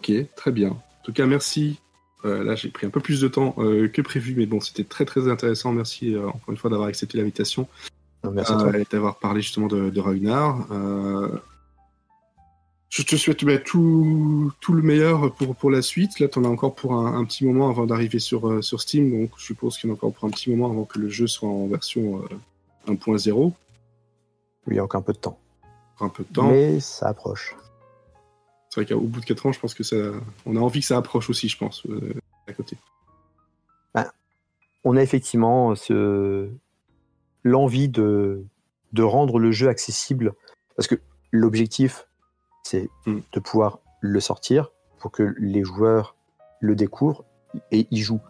Ok, 0.00 0.12
très 0.36 0.52
bien. 0.52 0.70
En 0.70 1.02
tout 1.02 1.12
cas, 1.14 1.24
merci. 1.24 1.80
Euh, 2.26 2.44
là, 2.44 2.54
j'ai 2.56 2.68
pris 2.68 2.86
un 2.86 2.90
peu 2.90 3.00
plus 3.00 3.20
de 3.22 3.28
temps 3.28 3.54
euh, 3.58 3.88
que 3.88 4.02
prévu, 4.02 4.34
mais 4.36 4.44
bon, 4.44 4.60
c'était 4.60 4.84
très 4.84 5.04
très 5.06 5.28
intéressant. 5.30 5.72
Merci 5.72 6.14
euh, 6.14 6.28
encore 6.28 6.50
une 6.50 6.56
fois 6.58 6.68
d'avoir 6.68 6.88
accepté 6.88 7.16
l'invitation 7.16 7.66
Merci 8.32 8.52
d'avoir 8.90 9.18
parlé 9.18 9.40
justement 9.42 9.66
de, 9.66 9.88
de 9.90 10.00
Ragnar. 10.00 10.66
Euh, 12.94 13.02
je 13.02 13.02
te 13.02 13.16
souhaite 13.16 13.44
bah, 13.44 13.58
tout, 13.58 14.52
tout 14.60 14.72
le 14.72 14.82
meilleur 14.82 15.34
pour, 15.34 15.56
pour 15.56 15.70
la 15.70 15.82
suite. 15.82 16.20
Là, 16.20 16.28
tu 16.28 16.38
en 16.38 16.44
as 16.44 16.48
encore 16.48 16.74
pour 16.74 16.94
un, 16.94 17.18
un 17.18 17.24
petit 17.24 17.44
moment 17.44 17.68
avant 17.68 17.86
d'arriver 17.86 18.18
sur, 18.18 18.48
euh, 18.48 18.62
sur 18.62 18.80
Steam, 18.80 19.10
donc 19.10 19.30
je 19.36 19.44
suppose 19.44 19.78
qu'il 19.78 19.88
y 19.88 19.92
en 19.92 19.94
a 19.94 19.96
encore 19.96 20.12
pour 20.12 20.28
un 20.28 20.30
petit 20.30 20.50
moment 20.50 20.70
avant 20.70 20.84
que 20.84 20.98
le 20.98 21.08
jeu 21.08 21.26
soit 21.26 21.48
en 21.48 21.66
version 21.66 22.22
euh, 22.88 22.92
1.0. 22.92 23.52
Il 24.68 24.74
y 24.74 24.78
a 24.78 24.84
encore 24.84 25.00
un 25.00 25.02
peu 25.02 25.12
de 25.12 25.18
temps. 25.18 25.38
Un 26.00 26.08
peu 26.08 26.24
de 26.24 26.32
temps. 26.32 26.48
Mais 26.48 26.80
ça 26.80 27.08
approche. 27.08 27.54
C'est 28.70 28.80
vrai 28.80 28.94
qu'au 28.94 29.00
bout 29.06 29.20
de 29.20 29.26
4 29.26 29.46
ans, 29.46 29.52
je 29.52 29.60
pense 29.60 29.74
que 29.74 29.84
ça, 29.84 29.96
on 30.46 30.56
a 30.56 30.60
envie 30.60 30.80
que 30.80 30.86
ça 30.86 30.96
approche 30.96 31.30
aussi, 31.30 31.48
je 31.48 31.56
pense, 31.58 31.86
euh, 31.86 32.14
à 32.46 32.52
côté. 32.52 32.76
On 34.86 34.98
a 34.98 35.02
effectivement 35.02 35.74
ce... 35.74 36.50
l'envie 37.42 37.88
de... 37.88 38.44
de 38.92 39.02
rendre 39.02 39.38
le 39.38 39.50
jeu 39.50 39.68
accessible. 39.68 40.34
Parce 40.76 40.88
que 40.88 40.96
l'objectif, 41.30 42.06
c'est 42.64 42.90
Mm. 43.06 43.20
de 43.32 43.40
pouvoir 43.40 43.78
le 44.00 44.20
sortir 44.20 44.72
pour 44.98 45.12
que 45.12 45.34
les 45.38 45.62
joueurs 45.62 46.16
le 46.60 46.74
découvrent 46.74 47.24
et 47.70 47.86
y 47.90 48.00
jouent. 48.00 48.22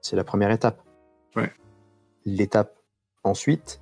C'est 0.00 0.16
la 0.16 0.24
première 0.24 0.50
étape. 0.50 0.82
Ouais. 1.36 1.52
L'étape 2.24 2.78
ensuite, 3.24 3.80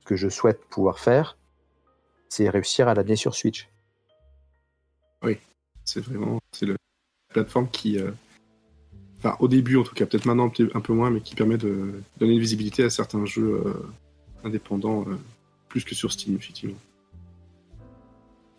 ce 0.00 0.06
que 0.06 0.16
je 0.16 0.28
souhaite 0.28 0.64
pouvoir 0.66 0.98
faire, 0.98 1.36
c'est 2.28 2.48
réussir 2.48 2.88
à 2.88 2.94
l'amener 2.94 3.16
sur 3.16 3.34
Switch. 3.34 3.68
C'est 5.84 6.00
vraiment 6.00 6.40
c'est 6.50 6.66
la 6.66 6.74
plateforme 7.28 7.68
qui, 7.70 7.98
euh, 8.00 8.10
enfin 9.18 9.36
au 9.38 9.46
début 9.46 9.76
en 9.76 9.84
tout 9.84 9.94
cas, 9.94 10.04
peut-être 10.04 10.24
maintenant 10.26 10.50
un 10.74 10.80
peu 10.80 10.92
moins, 10.92 11.10
mais 11.10 11.20
qui 11.20 11.36
permet 11.36 11.58
de 11.58 12.02
donner 12.18 12.32
une 12.32 12.40
visibilité 12.40 12.82
à 12.82 12.90
certains 12.90 13.24
jeux 13.24 13.62
euh, 13.64 13.88
indépendants, 14.42 15.04
euh, 15.08 15.16
plus 15.68 15.84
que 15.84 15.94
sur 15.94 16.10
Steam 16.10 16.34
effectivement. 16.34 16.76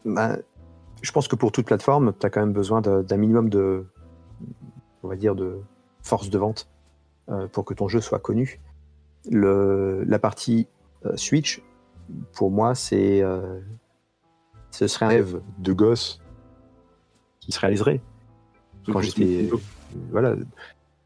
Ben, 0.06 0.38
je 1.02 1.12
pense 1.12 1.28
que 1.28 1.36
pour 1.36 1.52
toute 1.52 1.66
plateforme, 1.66 2.14
tu 2.20 2.26
as 2.26 2.30
quand 2.30 2.40
même 2.40 2.54
besoin 2.54 2.82
d'un 2.82 3.18
minimum 3.18 3.50
de, 3.50 3.86
on 5.04 5.08
va 5.08 5.16
dire, 5.16 5.36
de 5.36 5.60
force 6.02 6.30
de 6.30 6.38
vente 6.38 6.70
euh, 7.30 7.48
pour 7.48 7.66
que 7.66 7.74
ton 7.74 7.88
jeu 7.88 8.00
soit 8.02 8.20
connu. 8.20 8.60
le, 9.30 10.04
la 10.06 10.20
partie 10.20 10.68
euh, 11.06 11.16
Switch, 11.18 11.62
pour 12.34 12.50
moi, 12.52 12.76
c'est 12.76 13.22
euh, 13.22 13.60
ce 14.72 14.88
serait 14.88 15.06
un 15.06 15.10
rêve 15.10 15.42
de 15.60 15.74
gosse 15.74 16.22
qui 17.40 17.52
se 17.52 17.60
réaliserait. 17.60 18.02
Quand 18.86 19.02
j'étais, 19.02 19.50
voilà, 20.12 20.36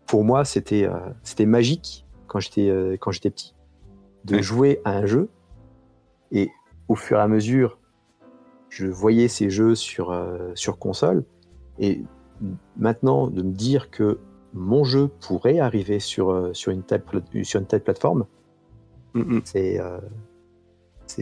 pour 0.06 0.24
moi, 0.24 0.46
c'était 0.46 0.88
c'était 1.24 1.48
magique 1.48 2.06
quand 2.28 2.40
j'étais 2.40 2.98
quand 3.00 3.10
j'étais 3.12 3.32
petit 3.32 3.56
de 4.26 4.36
Ouais. 4.36 4.44
jouer 4.44 4.82
à 4.86 4.92
un 4.92 5.08
jeu 5.08 5.30
et 6.32 6.52
au 6.88 6.94
fur 6.96 7.18
et 7.18 7.22
à 7.22 7.28
mesure, 7.28 7.80
je 8.72 8.88
voyais 8.88 9.28
ces 9.28 9.50
jeux 9.50 9.76
sur 9.76 10.12
euh, 10.12 10.52
sur 10.56 10.80
console 10.80 11.24
et 11.78 12.02
maintenant 12.78 13.28
de 13.28 13.44
me 13.44 13.52
dire 13.52 13.92
que 13.92 14.18
mon 14.54 14.84
jeu 14.86 15.10
pourrait 15.28 15.60
arriver 15.60 16.00
sur 16.00 16.32
euh, 16.32 16.54
sur 16.54 16.72
une 16.72 16.82
telle 16.82 17.04
sur 17.44 17.60
une 17.60 17.68
telle 17.68 17.84
plateforme, 17.84 18.26
Mm, 19.14 19.40
c'est 19.44 19.78
euh, 19.80 20.00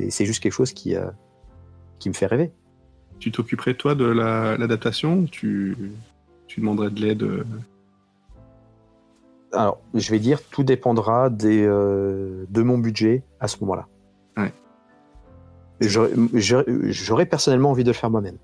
juste 0.07 0.41
quelque 0.43 0.53
chose 0.53 0.73
qui 0.73 0.95
qui 1.97 2.07
me 2.09 2.13
fait 2.13 2.27
rêver. 2.27 2.51
Tu 3.17 3.31
t'occuperais 3.31 3.73
toi 3.73 3.95
de 3.95 4.05
la- 4.05 4.55
l'adaptation 4.57 5.21
ou 5.21 5.25
tu, 5.25 5.75
tu 6.47 6.59
demanderais 6.61 6.91
de 6.91 7.01
l'aide 7.01 7.45
Alors, 9.51 9.81
je 9.95 10.11
vais 10.11 10.19
dire, 10.19 10.39
tout 10.51 10.63
dépendra 10.63 11.29
des, 11.31 11.63
de 11.65 12.61
mon 12.61 12.77
budget 12.77 13.23
à 13.39 13.47
ce 13.47 13.57
moment-là. 13.61 13.87
Ouais. 14.37 14.53
J'aurais 15.81 17.25
personnellement 17.25 17.71
envie 17.71 17.83
de 17.83 17.89
le 17.89 17.93
faire 17.93 18.09
moi-même. 18.09 18.37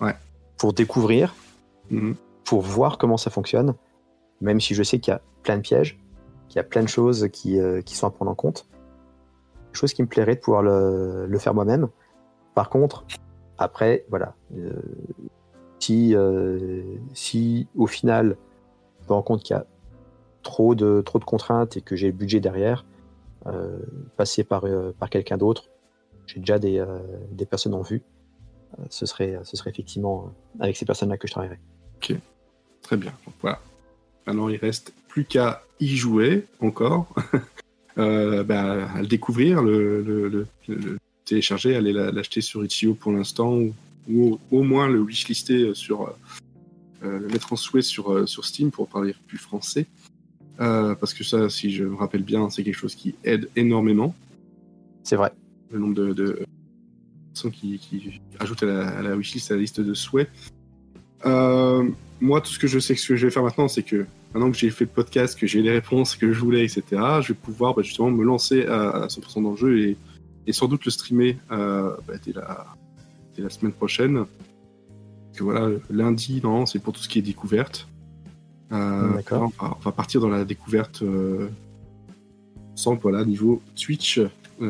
Ouais. 0.00 0.14
Pour 0.56 0.72
découvrir, 0.72 1.34
Mhm. 1.90 2.14
pour 2.44 2.60
voir 2.62 2.98
comment 2.98 3.16
ça 3.16 3.30
fonctionne, 3.30 3.74
même 4.40 4.60
si 4.60 4.74
je 4.74 4.82
sais 4.82 4.98
qu'il 4.98 5.12
y 5.12 5.14
a 5.14 5.20
plein 5.42 5.56
de 5.56 5.62
pièges, 5.62 5.98
qu'il 6.48 6.56
y 6.56 6.60
a 6.60 6.64
plein 6.64 6.82
de 6.82 6.88
choses 6.88 7.28
qui, 7.32 7.58
euh, 7.60 7.80
qui 7.82 7.94
sont 7.96 8.06
à 8.06 8.10
prendre 8.10 8.30
en 8.30 8.34
compte. 8.34 8.66
Chose 9.72 9.92
qui 9.92 10.02
me 10.02 10.08
plairait 10.08 10.34
de 10.36 10.40
pouvoir 10.40 10.62
le, 10.62 11.26
le 11.26 11.38
faire 11.38 11.54
moi-même. 11.54 11.88
Par 12.54 12.70
contre, 12.70 13.04
après, 13.58 14.04
voilà. 14.08 14.34
euh, 14.56 14.72
si, 15.78 16.14
euh, 16.14 16.82
si 17.14 17.68
au 17.76 17.86
final, 17.86 18.36
je 19.02 19.08
me 19.08 19.12
rends 19.14 19.22
compte 19.22 19.42
qu'il 19.42 19.54
y 19.54 19.58
a 19.58 19.66
trop 20.42 20.74
de, 20.74 21.00
trop 21.02 21.18
de 21.18 21.24
contraintes 21.24 21.76
et 21.76 21.80
que 21.82 21.96
j'ai 21.96 22.06
le 22.08 22.12
budget 22.12 22.40
derrière, 22.40 22.84
passer 24.16 24.44
par, 24.44 24.64
par 24.98 25.08
quelqu'un 25.08 25.38
d'autre, 25.38 25.70
j'ai 26.28 26.38
déjà 26.40 26.58
des, 26.58 26.78
euh, 26.78 26.98
des 27.32 27.46
personnes 27.46 27.74
en 27.74 27.82
vue, 27.82 28.02
euh, 28.78 28.82
ce, 28.90 29.06
serait, 29.06 29.38
ce 29.44 29.56
serait 29.56 29.70
effectivement 29.70 30.26
euh, 30.60 30.62
avec 30.64 30.76
ces 30.76 30.84
personnes-là 30.84 31.16
que 31.18 31.26
je 31.26 31.32
travaillerais. 31.32 31.58
Très 32.82 32.96
bien. 32.96 33.12
Donc, 33.26 33.34
voilà. 33.42 33.60
Maintenant, 34.26 34.48
il 34.48 34.56
reste 34.56 34.94
plus 35.08 35.24
qu'à 35.24 35.62
y 35.80 35.88
jouer 35.96 36.46
encore, 36.60 37.12
euh, 37.98 38.44
bah, 38.44 38.90
à 38.92 39.00
le 39.00 39.06
découvrir, 39.06 39.62
le, 39.62 40.02
le- 40.02 40.28
le- 40.28 40.46
le 40.68 40.98
télécharger, 41.24 41.74
aller 41.76 41.92
la- 41.92 42.10
l'acheter 42.12 42.40
sur 42.40 42.64
Itch.io 42.64 42.94
pour 42.94 43.12
l'instant, 43.12 43.52
ou, 43.54 43.74
ou 44.10 44.38
au, 44.50 44.62
moins 44.62 44.88
le 44.88 45.00
wishlister 45.00 45.74
sur, 45.74 46.02
euh, 46.08 46.10
euh, 47.04 47.18
le 47.18 47.28
mettre 47.28 47.52
en 47.52 47.56
souhait 47.56 47.82
sur, 47.82 48.12
euh, 48.12 48.26
sur 48.26 48.44
Steam 48.44 48.70
pour 48.70 48.88
parler 48.88 49.14
plus 49.26 49.38
français. 49.38 49.86
Euh, 50.60 50.94
parce 50.94 51.14
que 51.14 51.24
ça, 51.24 51.48
si 51.50 51.70
je 51.70 51.84
me 51.84 51.94
rappelle 51.96 52.22
bien, 52.22 52.48
c'est 52.50 52.64
quelque 52.64 52.74
chose 52.74 52.94
qui 52.94 53.14
aide 53.24 53.48
énormément. 53.54 54.14
C'est 55.04 55.16
vrai. 55.16 55.32
Le 55.70 55.78
nombre 55.78 55.94
de, 55.94 56.12
de 56.12 56.44
personnes 57.32 57.50
qui, 57.50 57.78
qui 57.78 58.20
ajoutent 58.40 58.62
à 58.62 58.66
la, 58.66 58.88
à 58.88 59.02
la 59.02 59.16
wishlist, 59.16 59.50
à 59.50 59.54
la 59.54 59.60
liste 59.60 59.80
de 59.80 59.94
souhaits. 59.94 60.28
Euh, 61.26 61.88
moi, 62.20 62.40
tout 62.40 62.50
ce 62.50 62.58
que 62.58 62.66
je 62.66 62.78
sais 62.78 62.94
que 62.94 63.00
ce 63.00 63.08
que 63.08 63.16
je 63.16 63.26
vais 63.26 63.30
faire 63.30 63.42
maintenant, 63.42 63.68
c'est 63.68 63.82
que 63.82 64.06
maintenant 64.34 64.50
que 64.50 64.56
j'ai 64.56 64.70
fait 64.70 64.84
le 64.84 64.90
podcast, 64.90 65.38
que 65.38 65.46
j'ai 65.46 65.62
les 65.62 65.70
réponses 65.70 66.16
que 66.16 66.32
je 66.32 66.40
voulais, 66.40 66.64
etc., 66.64 66.82
je 67.20 67.28
vais 67.28 67.38
pouvoir 67.38 67.74
bah, 67.74 67.82
justement 67.82 68.10
me 68.10 68.24
lancer 68.24 68.66
à, 68.66 68.90
à 68.90 69.06
100% 69.06 69.42
dans 69.42 69.50
le 69.52 69.56
jeu 69.56 69.80
et, 69.80 69.96
et 70.46 70.52
sans 70.52 70.66
doute 70.68 70.84
le 70.84 70.90
streamer 70.90 71.38
euh, 71.50 71.94
bah, 72.06 72.14
dès, 72.24 72.32
la, 72.32 72.66
dès 73.36 73.42
la 73.42 73.50
semaine 73.50 73.72
prochaine. 73.72 74.14
Parce 74.24 75.38
que 75.38 75.44
voilà, 75.44 75.76
lundi, 75.90 76.40
non, 76.42 76.66
c'est 76.66 76.78
pour 76.78 76.92
tout 76.92 77.00
ce 77.00 77.08
qui 77.08 77.18
est 77.18 77.22
découverte. 77.22 77.88
Euh, 78.72 79.14
D'accord. 79.14 79.50
On 79.60 79.64
va, 79.64 79.76
on 79.78 79.82
va 79.82 79.92
partir 79.92 80.20
dans 80.20 80.28
la 80.28 80.44
découverte 80.44 81.02
ensemble, 82.74 83.00
voilà, 83.02 83.24
niveau 83.24 83.62
Twitch 83.74 84.20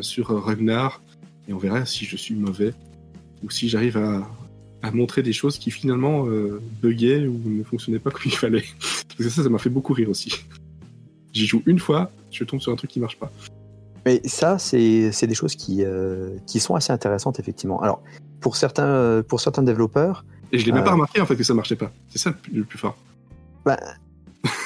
sur 0.02 0.30
euh, 0.30 0.38
Ragnar 0.40 1.02
et 1.48 1.52
on 1.52 1.58
verra 1.58 1.84
si 1.86 2.04
je 2.04 2.16
suis 2.16 2.34
mauvais 2.34 2.74
ou 3.42 3.50
si 3.50 3.68
j'arrive 3.68 3.96
à, 3.96 4.28
à 4.82 4.90
montrer 4.90 5.22
des 5.22 5.32
choses 5.32 5.58
qui 5.58 5.70
finalement 5.70 6.26
euh, 6.26 6.60
buggaient 6.82 7.26
ou 7.26 7.40
ne 7.44 7.62
fonctionnaient 7.64 7.98
pas 7.98 8.10
comme 8.12 8.22
il 8.26 8.36
fallait. 8.36 8.64
Parce 8.80 9.16
que 9.16 9.28
ça, 9.28 9.42
ça 9.42 9.48
m'a 9.48 9.58
fait 9.58 9.70
beaucoup 9.70 9.92
rire 9.92 10.10
aussi. 10.10 10.32
J'y 11.32 11.46
joue 11.46 11.62
une 11.66 11.78
fois, 11.78 12.10
je 12.30 12.44
tombe 12.44 12.60
sur 12.60 12.72
un 12.72 12.76
truc 12.76 12.90
qui 12.90 13.00
marche 13.00 13.18
pas. 13.18 13.30
Mais 14.06 14.20
ça, 14.24 14.58
c'est 14.58 15.10
des 15.26 15.34
choses 15.34 15.54
qui, 15.54 15.84
euh, 15.84 16.36
qui 16.46 16.60
sont 16.60 16.74
assez 16.74 16.92
intéressantes, 16.92 17.38
effectivement. 17.40 17.82
Alors, 17.82 18.02
pour 18.40 18.56
certains, 18.56 18.86
euh, 18.86 19.22
pour 19.22 19.40
certains 19.40 19.62
développeurs, 19.62 20.24
Et 20.52 20.58
je 20.58 20.64
l'ai 20.64 20.72
même 20.72 20.84
pas 20.84 20.92
remarqué 20.92 21.20
en 21.20 21.26
fait 21.26 21.36
que 21.36 21.42
ça 21.42 21.52
marchait 21.52 21.76
pas. 21.76 21.90
C'est 22.08 22.18
ça 22.18 22.34
le 22.52 22.64
plus, 22.64 22.78
fort. 22.78 22.96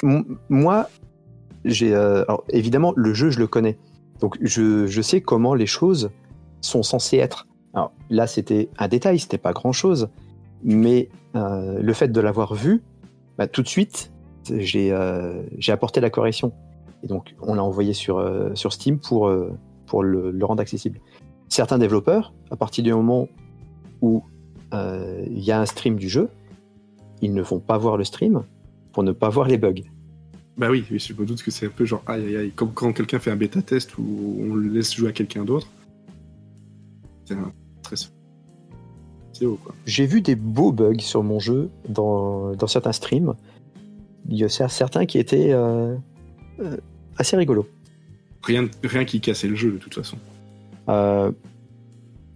M- 0.02 0.24
moi, 0.48 0.88
j'ai. 1.64 1.94
alors, 1.94 2.44
évidemment, 2.50 2.92
le 2.96 3.14
jeu, 3.14 3.30
je 3.30 3.38
le 3.38 3.46
connais. 3.46 3.76
Donc, 4.22 4.38
je, 4.40 5.02
sais 5.02 5.20
comment 5.20 5.52
les 5.52 5.66
choses 5.66 6.12
sont 6.60 6.84
censées 6.84 7.16
être. 7.16 7.48
Alors, 7.74 7.92
là, 8.08 8.28
c'était 8.28 8.70
un 8.78 8.86
détail, 8.86 9.18
c'était 9.18 9.36
pas 9.36 9.52
grand 9.52 9.72
chose. 9.72 10.08
Mais 10.62 11.08
euh, 11.34 11.80
le 11.82 11.92
fait 11.92 12.06
de 12.06 12.20
l'avoir 12.20 12.54
vu, 12.54 12.82
bah, 13.36 13.48
tout 13.48 13.62
de 13.62 13.68
suite, 13.68 14.12
j'ai 14.48 14.92
euh, 14.92 15.42
j'ai 15.58 15.72
apporté 15.72 16.00
la 16.00 16.08
correction. 16.08 16.52
Et 17.02 17.08
donc, 17.08 17.34
on 17.42 17.54
l'a 17.54 17.64
envoyé 17.64 17.94
sur, 17.94 18.18
euh, 18.18 18.54
Steam 18.54 19.00
pour, 19.00 19.28
le, 19.28 20.38
rendre 20.42 20.62
accessible. 20.62 21.00
Certains 21.48 21.78
développeurs, 21.78 22.32
à 22.52 22.56
partir 22.56 22.84
du 22.84 22.94
moment 22.94 23.28
où 24.02 24.22
il 24.72 25.44
y 25.44 25.50
a 25.50 25.60
un 25.60 25.66
stream 25.66 25.96
du 25.96 26.08
jeu, 26.08 26.30
ils 27.20 27.34
ne 27.34 27.42
vont 27.42 27.58
pas 27.58 27.76
voir 27.76 27.96
le 27.96 28.04
stream 28.04 28.44
pour 28.92 29.02
ne 29.02 29.12
pas 29.12 29.28
voir 29.28 29.48
les 29.48 29.58
bugs. 29.58 29.82
Bah 30.56 30.70
oui, 30.70 30.84
je 30.90 31.12
me 31.14 31.24
doute 31.24 31.42
que 31.42 31.50
c'est 31.50 31.66
un 31.66 31.70
peu 31.70 31.84
genre 31.84 32.02
aïe 32.06 32.24
aïe 32.26 32.36
aïe, 32.36 32.52
comme 32.52 32.72
quand 32.72 32.92
quelqu'un 32.92 33.18
fait 33.18 33.30
un 33.30 33.36
bêta 33.36 33.62
test 33.62 33.96
où 33.96 34.36
on 34.38 34.54
le 34.54 34.68
laisse 34.68 34.94
jouer 34.94 35.08
à 35.08 35.12
quelqu'un 35.12 35.44
d'autre. 35.44 35.66
C'est 37.24 37.34
un 37.34 37.52
stress. 37.82 38.12
C'est 39.32 39.46
haut 39.46 39.58
quoi. 39.62 39.74
J'ai 39.86 40.04
vu 40.06 40.20
des 40.20 40.34
beaux 40.34 40.72
bugs 40.72 40.98
sur 40.98 41.22
mon 41.22 41.38
jeu 41.40 41.70
dans, 41.88 42.54
dans 42.54 42.66
certains 42.66 42.92
streams. 42.92 43.34
Il 44.28 44.36
y 44.36 44.44
a 44.44 44.48
cer- 44.48 44.68
certains 44.68 45.06
qui 45.06 45.18
étaient 45.18 45.52
euh, 45.52 45.96
euh, 46.60 46.76
assez 47.16 47.36
rigolos. 47.36 47.66
Rien, 48.42 48.68
rien 48.84 49.04
qui 49.06 49.20
cassait 49.20 49.48
le 49.48 49.54
jeu 49.54 49.72
de 49.72 49.78
toute 49.78 49.94
façon. 49.94 50.18
Euh, 50.88 51.32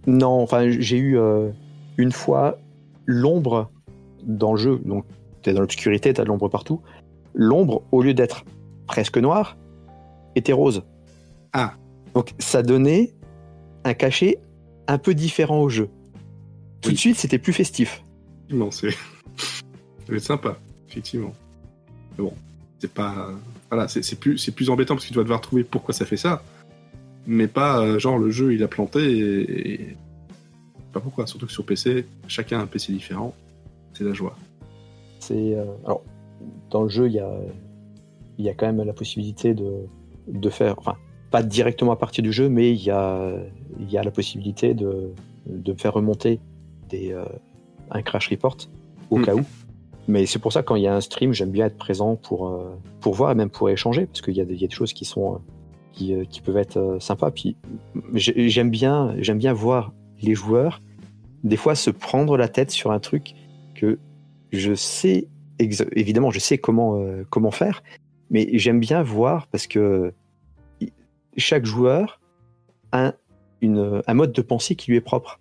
non, 0.07 0.41
enfin, 0.41 0.69
j'ai 0.69 0.97
eu 0.97 1.19
une 1.97 2.11
fois 2.11 2.57
l'ombre 3.05 3.69
dans 4.23 4.53
le 4.53 4.57
jeu. 4.57 4.81
Donc, 4.85 5.05
t'es 5.43 5.53
dans 5.53 5.61
l'obscurité, 5.61 6.13
t'as 6.13 6.23
de 6.23 6.29
l'ombre 6.29 6.47
partout. 6.49 6.81
L'ombre, 7.39 7.83
au 7.91 8.01
lieu 8.01 8.15
d'être 8.15 8.43
presque 8.87 9.17
noire, 9.19 9.57
était 10.35 10.53
rose. 10.53 10.83
Ah. 11.53 11.73
Donc, 12.15 12.33
ça 12.39 12.63
donnait 12.63 13.13
un 13.83 13.93
cachet 13.93 14.39
un 14.87 14.97
peu 14.97 15.13
différent 15.13 15.61
au 15.61 15.69
jeu. 15.69 15.89
Tout 16.81 16.89
Oui. 16.89 16.95
de 16.95 16.99
suite, 16.99 17.15
c'était 17.17 17.37
plus 17.37 17.53
festif. 17.53 18.03
Non, 18.49 18.71
c'est. 18.71 18.89
ça 19.37 20.07
va 20.09 20.15
être 20.15 20.23
sympa, 20.23 20.57
effectivement. 20.89 21.33
Mais 22.17 22.23
bon, 22.23 22.33
c'est 22.79 22.91
pas. 22.91 23.29
Voilà, 23.69 23.87
c'est 23.87 24.01
c'est 24.03 24.15
plus, 24.15 24.37
c'est 24.39 24.51
plus 24.51 24.69
embêtant 24.71 24.95
parce 24.95 25.05
que 25.05 25.11
tu 25.11 25.17
vas 25.17 25.23
devoir 25.23 25.41
trouver 25.41 25.63
pourquoi 25.63 25.93
ça 25.93 26.05
fait 26.05 26.17
ça. 26.17 26.41
Mais 27.27 27.47
pas 27.47 27.81
euh, 27.81 27.99
genre 27.99 28.17
le 28.17 28.31
jeu 28.31 28.53
il 28.53 28.63
a 28.63 28.67
planté 28.67 28.99
et. 29.03 29.71
et- 29.73 29.97
Pas 30.93 31.01
pourquoi, 31.01 31.27
surtout 31.27 31.45
que 31.45 31.51
sur 31.51 31.65
PC, 31.65 32.07
chacun 32.27 32.59
a 32.59 32.63
un 32.63 32.65
PC 32.67 32.93
différent. 32.93 33.35
C'est 33.93 34.05
la 34.05 34.13
joie. 34.13 34.35
C'est 35.19 35.55
euh, 35.55 35.65
alors 35.85 36.01
dans 36.69 36.83
le 36.83 36.89
jeu, 36.89 37.07
il 37.07 37.13
y 37.13 37.19
a 37.19 37.31
il 38.37 38.45
y 38.45 38.49
a 38.49 38.53
quand 38.53 38.67
même 38.71 38.83
la 38.85 38.93
possibilité 38.93 39.53
de 39.53 39.85
de 40.27 40.49
faire, 40.49 40.75
enfin 40.77 40.95
pas 41.31 41.43
directement 41.43 41.91
à 41.91 41.95
partir 41.95 42.23
du 42.23 42.31
jeu, 42.31 42.49
mais 42.49 42.71
il 42.71 42.83
y 42.83 42.91
a 42.91 43.31
il 43.79 43.89
y 43.91 43.97
a 43.97 44.03
la 44.03 44.11
possibilité 44.11 44.73
de 44.73 45.11
de 45.47 45.73
faire 45.73 45.93
remonter 45.93 46.39
des 46.89 47.11
euh, 47.13 47.23
un 47.91 48.01
crash 48.01 48.29
report 48.29 48.57
au 49.09 49.17
Mhm. 49.17 49.25
cas 49.25 49.35
où. 49.35 49.41
Mais 50.09 50.25
c'est 50.25 50.39
pour 50.39 50.53
ça 50.53 50.63
quand 50.63 50.75
il 50.75 50.83
y 50.83 50.87
a 50.87 50.95
un 50.95 51.01
stream, 51.01 51.33
j'aime 51.33 51.51
bien 51.51 51.65
être 51.65 51.77
présent 51.77 52.15
pour 52.15 52.47
euh, 52.49 52.75
pour 53.01 53.13
voir 53.13 53.31
et 53.31 53.35
même 53.35 53.49
pour 53.49 53.69
échanger 53.69 54.05
parce 54.05 54.21
qu'il 54.21 54.35
y 54.35 54.41
a 54.41 54.45
des 54.45 54.53
il 54.55 54.61
y 54.61 54.65
a 54.65 54.67
des 54.67 54.73
choses 54.73 54.93
qui 54.93 55.03
sont 55.05 55.33
euh, 55.35 55.37
qui, 55.93 56.13
qui 56.29 56.41
peuvent 56.41 56.57
être 56.57 56.97
sympas. 56.99 57.31
Puis 57.31 57.55
j'ai- 58.13 58.49
j'aime 58.49 58.69
bien 58.69 59.15
j'aime 59.19 59.37
bien 59.39 59.53
voir 59.53 59.91
les 60.21 60.33
joueurs 60.35 60.81
des 61.43 61.57
fois 61.57 61.75
se 61.75 61.89
prendre 61.91 62.35
la 62.37 62.47
tête 62.47 62.71
sur 62.71 62.91
un 62.91 62.99
truc 62.99 63.33
que 63.75 63.99
je 64.51 64.73
sais 64.73 65.27
évidemment 65.59 66.31
je 66.31 66.39
sais 66.39 66.57
comment 66.57 66.99
euh, 66.99 67.25
comment 67.29 67.51
faire 67.51 67.83
mais 68.29 68.49
j'aime 68.53 68.79
bien 68.79 69.03
voir 69.03 69.47
parce 69.47 69.67
que 69.67 70.13
chaque 71.37 71.65
joueur 71.65 72.19
a 72.91 73.13
un 73.61 74.13
mode 74.13 74.31
de 74.31 74.41
pensée 74.41 74.75
qui 74.75 74.91
lui 74.91 74.97
est 74.97 75.01
propre. 75.01 75.39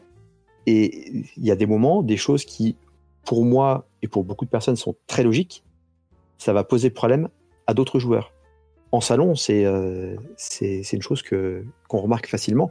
Et 0.67 1.09
il 1.37 1.45
y 1.45 1.51
a 1.51 1.57
des 1.57 1.67
moments 1.67 2.03
des 2.03 2.17
choses 2.17 2.45
qui 2.45 2.77
pour 3.25 3.45
moi 3.45 3.87
et 4.03 4.09
pour 4.09 4.25
beaucoup 4.25 4.45
de 4.45 4.51
personnes 4.51 4.77
sont 4.77 4.95
très 5.07 5.23
logiques. 5.23 5.65
Ça 6.39 6.53
va 6.53 6.65
poser 6.65 6.91
problème 6.91 7.29
à 7.67 7.75
d'autres 7.75 7.99
joueurs. 7.99 8.33
En 8.93 9.01
salon, 9.01 9.35
c'est 9.35 9.65
euh, 9.65 10.17
une 10.63 11.03
chose 11.03 11.23
qu'on 11.23 11.99
remarque 11.99 12.29
facilement. 12.29 12.71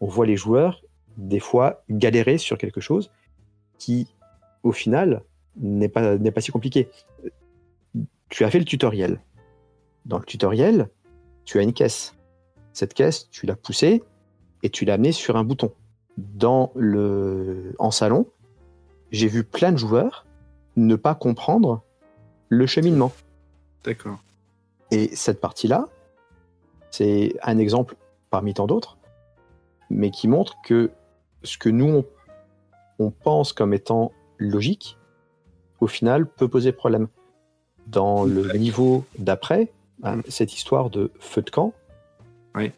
On 0.00 0.06
voit 0.06 0.26
les 0.26 0.36
joueurs 0.36 0.82
des 1.16 1.40
fois 1.40 1.84
galérer 1.88 2.38
sur 2.38 2.58
quelque 2.58 2.80
chose 2.80 3.10
qui, 3.78 4.14
au 4.62 4.72
final, 4.72 5.22
n'est 5.56 5.88
pas 5.88 6.16
n'est 6.18 6.30
pas 6.30 6.40
si 6.40 6.50
compliqué. 6.50 6.88
Tu 8.28 8.44
as 8.44 8.50
fait 8.50 8.58
le 8.58 8.64
tutoriel. 8.64 9.20
Dans 10.06 10.18
le 10.18 10.24
tutoriel, 10.24 10.88
tu 11.44 11.58
as 11.58 11.62
une 11.62 11.72
caisse. 11.72 12.14
Cette 12.72 12.94
caisse, 12.94 13.28
tu 13.30 13.46
l'as 13.46 13.56
poussée 13.56 14.02
et 14.62 14.70
tu 14.70 14.84
l'as 14.84 14.94
amenée 14.94 15.12
sur 15.12 15.36
un 15.36 15.44
bouton. 15.44 15.72
Dans 16.16 16.72
le 16.74 17.74
en 17.78 17.90
salon, 17.90 18.26
j'ai 19.10 19.28
vu 19.28 19.44
plein 19.44 19.72
de 19.72 19.76
joueurs 19.76 20.26
ne 20.76 20.96
pas 20.96 21.14
comprendre 21.14 21.82
le 22.48 22.66
cheminement. 22.66 23.12
D'accord. 23.84 24.22
Et 24.90 25.14
cette 25.14 25.40
partie-là, 25.40 25.86
c'est 26.90 27.34
un 27.42 27.58
exemple 27.58 27.96
parmi 28.30 28.54
tant 28.54 28.66
d'autres, 28.66 28.98
mais 29.90 30.10
qui 30.10 30.28
montre 30.28 30.56
que 30.64 30.90
ce 31.42 31.58
que 31.58 31.68
nous, 31.68 31.88
on, 31.88 32.04
on 32.98 33.10
pense 33.10 33.52
comme 33.52 33.74
étant 33.74 34.12
logique, 34.38 34.98
au 35.82 35.88
final, 35.88 36.26
peut 36.26 36.48
poser 36.48 36.70
problème. 36.72 37.08
Dans 37.88 38.22
le 38.24 38.52
niveau 38.56 39.04
d'après, 39.18 39.72
hein, 40.04 40.20
cette 40.28 40.54
histoire 40.54 40.90
de 40.90 41.10
feu 41.18 41.42
de 41.42 41.50
camp, 41.50 41.72
Oui. 42.54 42.70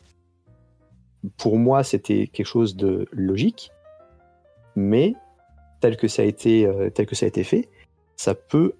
pour 1.36 1.58
moi, 1.58 1.84
c'était 1.84 2.26
quelque 2.32 2.46
chose 2.46 2.76
de 2.76 3.06
logique, 3.12 3.70
mais 4.74 5.12
tel 5.80 5.98
que 5.98 6.08
ça 6.08 6.22
a 6.22 6.24
été, 6.24 6.64
euh, 6.66 6.88
tel 6.88 7.04
que 7.06 7.14
ça 7.14 7.26
a 7.26 7.28
été 7.28 7.44
fait, 7.44 7.68
ça 8.16 8.34
peut 8.34 8.72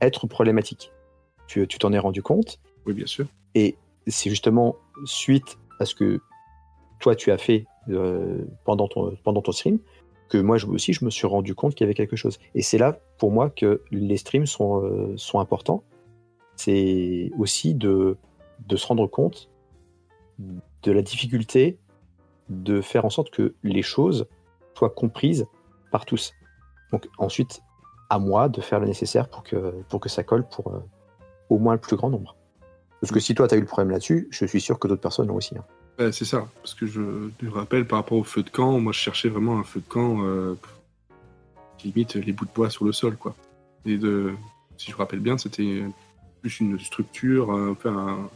être 0.00 0.26
problématique. 0.26 0.90
Tu 1.46 1.66
tu 1.68 1.78
t'en 1.78 1.92
es 1.92 1.98
rendu 1.98 2.22
compte, 2.22 2.58
Oui, 2.86 2.94
bien 2.94 3.06
sûr. 3.06 3.26
et 3.54 3.76
c'est 4.06 4.30
justement 4.30 4.76
suite 5.04 5.58
à 5.80 5.84
ce 5.84 5.94
que 5.94 6.20
toi 7.00 7.14
tu 7.14 7.30
as 7.30 7.38
fait 7.38 7.66
euh, 7.90 8.38
pendant, 8.64 8.88
ton, 8.88 9.14
pendant 9.22 9.42
ton 9.42 9.52
stream 9.52 9.78
que 10.30 10.38
moi 10.38 10.56
je, 10.56 10.66
aussi 10.66 10.92
je 10.94 11.04
me 11.04 11.10
suis 11.10 11.26
rendu 11.26 11.54
compte 11.54 11.74
qu'il 11.74 11.84
y 11.84 11.86
avait 11.88 11.94
quelque 11.94 12.16
chose. 12.16 12.38
Et 12.54 12.62
c'est 12.62 12.78
là 12.78 12.98
pour 13.18 13.30
moi 13.30 13.50
que 13.50 13.82
les 13.90 14.16
streams 14.16 14.46
sont, 14.46 14.82
euh, 14.84 15.14
sont 15.16 15.38
importants. 15.38 15.82
C'est 16.56 17.30
aussi 17.38 17.74
de, 17.74 18.16
de 18.66 18.76
se 18.76 18.86
rendre 18.86 19.06
compte 19.06 19.50
de 20.38 20.92
la 20.92 21.02
difficulté 21.02 21.78
de 22.48 22.80
faire 22.80 23.04
en 23.04 23.10
sorte 23.10 23.30
que 23.30 23.54
les 23.62 23.82
choses 23.82 24.26
soient 24.76 24.90
comprises 24.90 25.46
par 25.90 26.04
tous. 26.04 26.32
Donc 26.92 27.08
ensuite, 27.18 27.62
à 28.10 28.18
moi 28.18 28.48
de 28.48 28.60
faire 28.60 28.80
le 28.80 28.86
nécessaire 28.86 29.28
pour 29.28 29.42
que, 29.42 29.72
pour 29.88 30.00
que 30.00 30.08
ça 30.08 30.22
colle 30.22 30.46
pour 30.48 30.68
euh, 30.68 30.80
au 31.48 31.58
moins 31.58 31.74
le 31.74 31.80
plus 31.80 31.96
grand 31.96 32.10
nombre. 32.10 32.36
Parce 33.00 33.12
que 33.12 33.20
si 33.20 33.34
toi, 33.34 33.48
tu 33.48 33.54
as 33.54 33.58
eu 33.58 33.60
le 33.60 33.66
problème 33.66 33.90
là-dessus, 33.90 34.28
je 34.30 34.46
suis 34.46 34.60
sûr 34.60 34.78
que 34.78 34.88
d'autres 34.88 35.00
personnes 35.00 35.28
l'ont 35.28 35.36
aussi. 35.36 35.56
hein. 35.56 35.64
C'est 36.10 36.24
ça, 36.24 36.48
parce 36.60 36.74
que 36.74 36.86
je 36.86 37.28
te 37.38 37.46
rappelle 37.46 37.86
par 37.86 38.00
rapport 38.00 38.18
au 38.18 38.24
feu 38.24 38.42
de 38.42 38.50
camp, 38.50 38.80
moi 38.80 38.92
je 38.92 38.98
cherchais 38.98 39.28
vraiment 39.28 39.58
un 39.58 39.62
feu 39.62 39.80
de 39.80 39.88
camp 39.88 40.24
euh, 40.24 40.56
limite 41.84 42.14
les 42.14 42.32
bouts 42.32 42.46
de 42.46 42.50
bois 42.54 42.70
sur 42.70 42.84
le 42.84 42.92
sol, 42.92 43.16
quoi. 43.16 43.34
Et 43.86 43.96
de, 43.96 44.32
si 44.76 44.90
je 44.90 44.92
me 44.96 44.98
rappelle 44.98 45.20
bien, 45.20 45.38
c'était 45.38 45.82
plus 46.40 46.60
une 46.60 46.78
structure 46.78 47.50
un- 47.50 48.28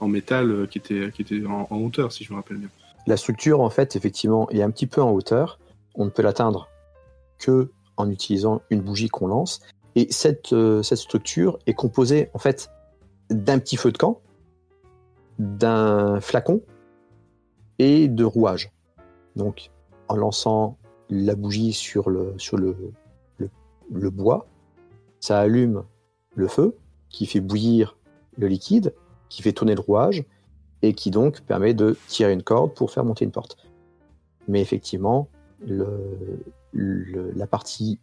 en 0.00 0.08
métal 0.08 0.50
euh, 0.50 0.66
qui 0.66 0.78
était, 0.78 1.10
qui 1.12 1.22
était 1.22 1.44
en, 1.46 1.66
en 1.70 1.76
hauteur, 1.78 2.12
si 2.12 2.24
je 2.24 2.32
me 2.32 2.38
rappelle 2.38 2.56
bien. 2.56 2.68
La 3.06 3.16
structure, 3.16 3.60
en 3.60 3.70
fait, 3.70 3.96
effectivement, 3.96 4.48
est 4.50 4.62
un 4.62 4.70
petit 4.70 4.86
peu 4.86 5.02
en 5.02 5.10
hauteur. 5.10 5.58
On 5.94 6.04
ne 6.04 6.10
peut 6.10 6.22
l'atteindre 6.22 6.68
que 7.38 7.70
en 7.96 8.08
utilisant 8.10 8.62
une 8.70 8.80
bougie 8.80 9.08
qu'on 9.08 9.26
lance. 9.26 9.60
Et 9.96 10.06
cette, 10.10 10.52
euh, 10.52 10.82
cette 10.82 10.98
structure 10.98 11.58
est 11.66 11.74
composée, 11.74 12.30
en 12.34 12.38
fait, 12.38 12.70
d'un 13.28 13.58
petit 13.58 13.76
feu 13.76 13.90
de 13.92 13.98
camp, 13.98 14.20
d'un 15.38 16.20
flacon 16.20 16.62
et 17.78 18.08
de 18.08 18.24
rouages. 18.24 18.70
Donc, 19.36 19.70
en 20.08 20.16
lançant 20.16 20.78
la 21.10 21.34
bougie 21.34 21.72
sur 21.72 22.08
le, 22.08 22.34
sur 22.38 22.56
le, 22.56 22.76
le, 23.38 24.10
bois, 24.10 24.46
ça 25.18 25.40
allume 25.40 25.82
le 26.34 26.48
feu 26.48 26.76
qui 27.08 27.26
fait 27.26 27.40
bouillir 27.40 27.96
le 28.38 28.46
liquide, 28.46 28.94
qui 29.28 29.42
fait 29.42 29.52
tourner 29.52 29.74
le 29.74 29.80
rouage 29.80 30.24
et 30.82 30.94
qui 30.94 31.10
donc 31.10 31.40
permet 31.42 31.74
de 31.74 31.96
tirer 32.06 32.32
une 32.32 32.42
corde 32.42 32.74
pour 32.74 32.90
faire 32.90 33.04
monter 33.04 33.24
une 33.24 33.32
porte. 33.32 33.56
Mais 34.48 34.62
effectivement, 34.62 35.28
la 36.72 37.46
partie 37.46 37.98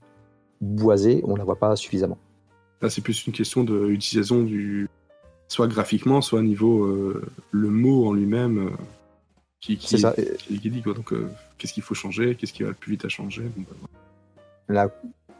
boisée, 0.62 1.22
on 1.26 1.34
ne 1.34 1.38
la 1.38 1.44
voit 1.44 1.56
pas 1.56 1.76
suffisamment. 1.76 2.18
Là, 2.82 2.90
c'est 2.90 3.02
plus 3.02 3.26
une 3.26 3.34
question 3.34 3.64
d'utilisation 3.64 4.44
du. 4.44 4.90
soit 5.48 5.68
graphiquement, 5.68 6.22
soit 6.22 6.40
au 6.40 6.44
niveau 6.44 6.84
euh, 6.84 7.26
le 7.52 7.70
mot 7.70 8.08
en 8.08 8.14
lui-même 8.14 8.68
euh, 8.68 8.72
qui, 9.60 9.78
ça. 9.98 10.14
qui, 10.40 10.60
qui 10.60 10.70
dit 10.70 10.82
quoi. 10.82 10.94
Donc, 10.94 11.14
euh, 11.14 11.30
qu'est-ce 11.58 11.74
qu'il 11.74 11.84
faut 11.84 11.96
changer? 11.96 12.36
Qu'est-ce 12.36 12.54
qui 12.54 12.64
va 12.64 12.70
le 12.70 12.76
plus 12.76 12.92
vite 12.94 13.06
à 13.06 13.10
changer? 13.10 13.44
Bon, 13.44 13.64
bah. 13.70 13.88
Là, 14.70 14.90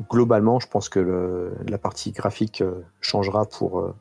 globalement, 0.10 0.60
je 0.60 0.68
pense 0.68 0.90
que 0.90 1.00
le- 1.00 1.56
la 1.68 1.78
partie 1.78 2.12
graphique 2.12 2.62
euh, 2.62 2.82
changera 3.02 3.46
pour 3.46 3.80
euh, 3.80 3.94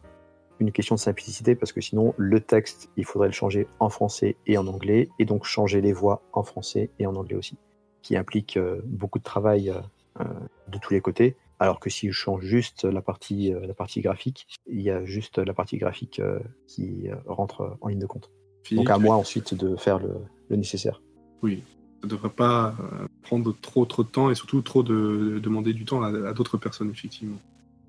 une 0.61 0.73
question 0.73 0.95
de 0.95 1.01
simplicité, 1.01 1.55
parce 1.55 1.73
que 1.73 1.81
sinon, 1.81 2.15
le 2.17 2.41
texte, 2.41 2.89
il 2.97 3.05
faudrait 3.05 3.29
le 3.29 3.35
changer 3.35 3.67
en 3.79 3.91
français 3.91 4.37
et 4.47 4.57
en 4.57 4.67
anglais, 4.67 5.09
et 5.19 5.25
donc 5.25 5.45
changer 5.45 5.81
les 5.81 5.93
voix 5.93 6.23
en 6.33 6.43
français 6.45 6.91
et 6.99 7.07
en 7.07 7.15
anglais 7.15 7.37
aussi, 7.37 7.57
qui 8.03 8.17
implique 8.17 8.59
beaucoup 8.85 9.19
de 9.19 9.25
travail 9.25 9.75
de 10.19 10.79
tous 10.79 10.95
les 10.95 11.03
côtés. 11.03 11.37
Alors 11.59 11.79
que 11.79 11.91
si 11.91 12.07
je 12.09 12.13
change 12.13 12.43
juste 12.43 12.85
la 12.85 13.03
partie, 13.03 13.53
la 13.53 13.75
partie 13.75 14.01
graphique, 14.01 14.47
il 14.67 14.81
y 14.81 14.91
a 14.91 15.05
juste 15.05 15.37
la 15.39 15.53
partie 15.53 15.77
graphique 15.77 16.23
qui 16.67 17.09
rentre 17.27 17.77
en 17.83 17.89
ligne 17.89 17.99
de 17.99 18.07
compte. 18.07 18.31
Donc 18.73 18.91
à 18.91 18.99
moi 18.99 19.17
ensuite 19.17 19.55
de 19.55 19.77
faire 19.77 19.99
le, 19.99 20.15
le 20.49 20.57
nécessaire. 20.57 21.01
Oui, 21.43 21.63
ça 22.03 22.09
devrait 22.09 22.31
pas 22.31 22.75
euh, 22.81 23.07
prendre 23.23 23.55
trop 23.61 23.85
trop 23.85 24.03
de 24.03 24.09
temps 24.09 24.31
et 24.31 24.35
surtout 24.35 24.63
trop 24.63 24.83
de, 24.83 25.35
de 25.35 25.39
demander 25.39 25.73
du 25.73 25.85
temps 25.85 26.03
à, 26.03 26.09
à 26.09 26.33
d'autres 26.33 26.57
personnes, 26.57 26.91
effectivement. 26.91 27.39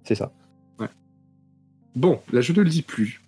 C'est 0.04 0.16
ça. 0.16 0.32
Bon, 1.98 2.20
là, 2.32 2.42
je 2.42 2.54
ne 2.54 2.62
le 2.62 2.70
dis 2.70 2.84
plus. 2.84 3.22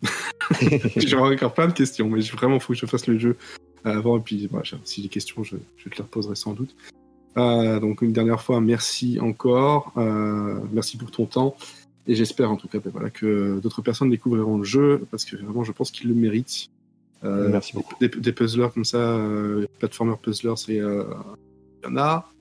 J'aurais 0.98 1.34
encore 1.34 1.56
plein 1.56 1.68
de 1.68 1.74
questions, 1.74 2.08
mais 2.08 2.22
vraiment, 2.22 2.56
il 2.56 2.62
faut 2.62 2.74
que 2.74 2.80
je 2.80 2.86
fasse 2.86 3.08
le 3.08 3.18
jeu 3.18 3.36
avant. 3.84 4.18
Et 4.18 4.22
puis, 4.22 4.46
voilà, 4.46 4.64
si 4.84 5.02
j'ai 5.02 5.08
des 5.08 5.12
questions, 5.12 5.44
je, 5.44 5.56
je 5.76 5.90
te 5.90 5.96
les 5.96 6.04
reposerai 6.04 6.36
sans 6.36 6.54
doute. 6.54 6.76
Euh, 7.38 7.80
donc, 7.80 8.04
une 8.04 8.14
dernière 8.14 8.44
fois, 8.44 8.62
merci 8.62 9.20
encore. 9.20 9.92
Euh, 9.98 10.60
merci 10.72 10.98
pour 10.98 11.10
ton 11.10 11.26
temps. 11.26 11.56
Et 12.06 12.14
j'espère 12.14 12.52
en 12.52 12.58
tout 12.58 12.68
cas 12.68 12.78
ben, 12.80 12.92
voilà, 12.92 13.10
que 13.10 13.60
d'autres 13.60 13.82
personnes 13.82 14.12
découvriront 14.12 14.60
le 14.60 14.64
jeu, 14.64 15.04
parce 15.10 15.26
que 15.26 15.36
vraiment, 15.36 15.64
je 15.64 15.72
pense 15.72 15.90
qu'ils 15.90 16.08
le 16.08 16.16
méritent. 16.16 16.70
Euh, 17.24 17.50
Merci 17.50 17.74
beaucoup. 17.74 17.96
Des, 18.00 18.08
des 18.08 18.32
puzzlers 18.32 18.72
comme 18.74 18.86
ça, 18.86 18.98
euh, 18.98 19.66
platformer 19.80 20.16
puzzlers, 20.22 20.58
c'est, 20.58 20.80
euh, 20.80 21.04
il 21.84 21.90
y 21.90 21.92
en 21.92 21.98
a, 21.98 22.32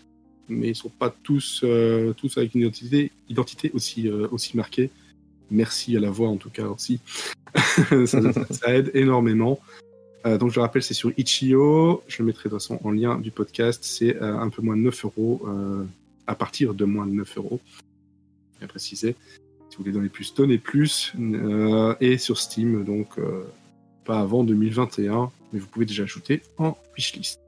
mais 0.48 0.68
ils 0.68 0.76
sont 0.76 0.88
pas 0.88 1.10
tous, 1.22 1.62
euh, 1.64 2.12
tous 2.14 2.38
avec 2.38 2.54
une 2.54 2.60
identité, 2.62 3.10
identité 3.28 3.70
aussi, 3.74 4.08
euh, 4.08 4.28
aussi 4.30 4.56
marquée. 4.56 4.90
Merci 5.50 5.96
à 5.96 6.00
la 6.00 6.10
voix 6.10 6.28
en 6.28 6.36
tout 6.36 6.50
cas 6.50 6.66
aussi. 6.66 7.00
ça, 8.06 8.06
ça- 8.06 8.46
ça 8.50 8.74
aide 8.74 8.90
énormément. 8.94 9.58
Euh, 10.26 10.36
donc 10.36 10.50
je 10.50 10.60
rappelle, 10.60 10.82
c'est 10.82 10.94
sur 10.94 11.12
Itch.io. 11.16 12.02
Je 12.06 12.22
le 12.22 12.26
mettrai 12.26 12.48
de 12.48 12.54
toute 12.54 12.60
façon 12.62 12.78
en 12.84 12.90
lien 12.90 13.18
du 13.18 13.30
podcast. 13.30 13.82
C'est 13.84 14.16
euh, 14.16 14.36
un 14.38 14.48
peu 14.50 14.62
moins 14.62 14.76
de 14.76 14.82
9 14.82 15.04
euros, 15.04 15.40
euh, 15.46 15.84
à 16.26 16.34
partir 16.34 16.74
de 16.74 16.84
moins 16.84 17.06
de 17.06 17.12
9 17.12 17.36
euros. 17.38 17.60
Bien 18.58 18.68
précisé. 18.68 19.14
Si 19.70 19.76
vous 19.76 19.84
voulez 19.84 19.92
donner 19.92 20.08
plus, 20.08 20.34
donnez 20.34 20.58
plus. 20.58 21.12
Euh, 21.18 21.94
et 22.00 22.18
sur 22.18 22.38
Steam, 22.38 22.84
donc 22.84 23.18
euh, 23.18 23.44
pas 24.08 24.20
avant 24.20 24.42
2021, 24.42 25.30
mais 25.52 25.60
vous 25.60 25.66
pouvez 25.66 25.84
déjà 25.84 26.04
ajouter 26.04 26.40
en 26.56 26.74
wishlist. 26.96 27.38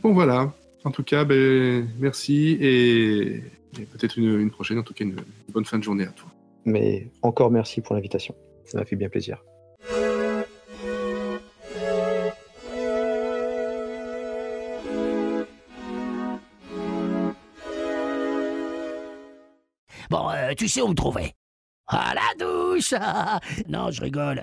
Bon 0.00 0.12
voilà. 0.14 0.54
En 0.84 0.92
tout 0.92 1.02
cas, 1.02 1.24
ben, 1.24 1.88
merci 1.98 2.56
et, 2.60 3.42
et 3.80 3.84
peut-être 3.92 4.16
une, 4.18 4.38
une 4.40 4.50
prochaine. 4.50 4.78
En 4.78 4.84
tout 4.84 4.94
cas, 4.94 5.04
une- 5.04 5.10
une 5.10 5.52
bonne 5.52 5.64
fin 5.64 5.76
de 5.78 5.82
journée 5.82 6.04
à 6.04 6.12
toi. 6.12 6.28
Mais 6.64 7.08
encore 7.22 7.50
merci 7.50 7.80
pour 7.80 7.96
l'invitation. 7.96 8.34
Ça 8.64 8.78
m'a 8.78 8.84
fait 8.84 8.96
bien 8.96 9.08
plaisir. 9.08 9.42
Bon, 20.10 20.28
euh, 20.30 20.52
tu 20.56 20.68
sais 20.68 20.82
où 20.82 20.88
me 20.88 20.94
trouver. 20.94 21.32
À 21.86 22.14
la 22.14 22.28
douche 22.38 22.94
Non, 23.68 23.90
je 23.90 24.00
rigole. 24.00 24.42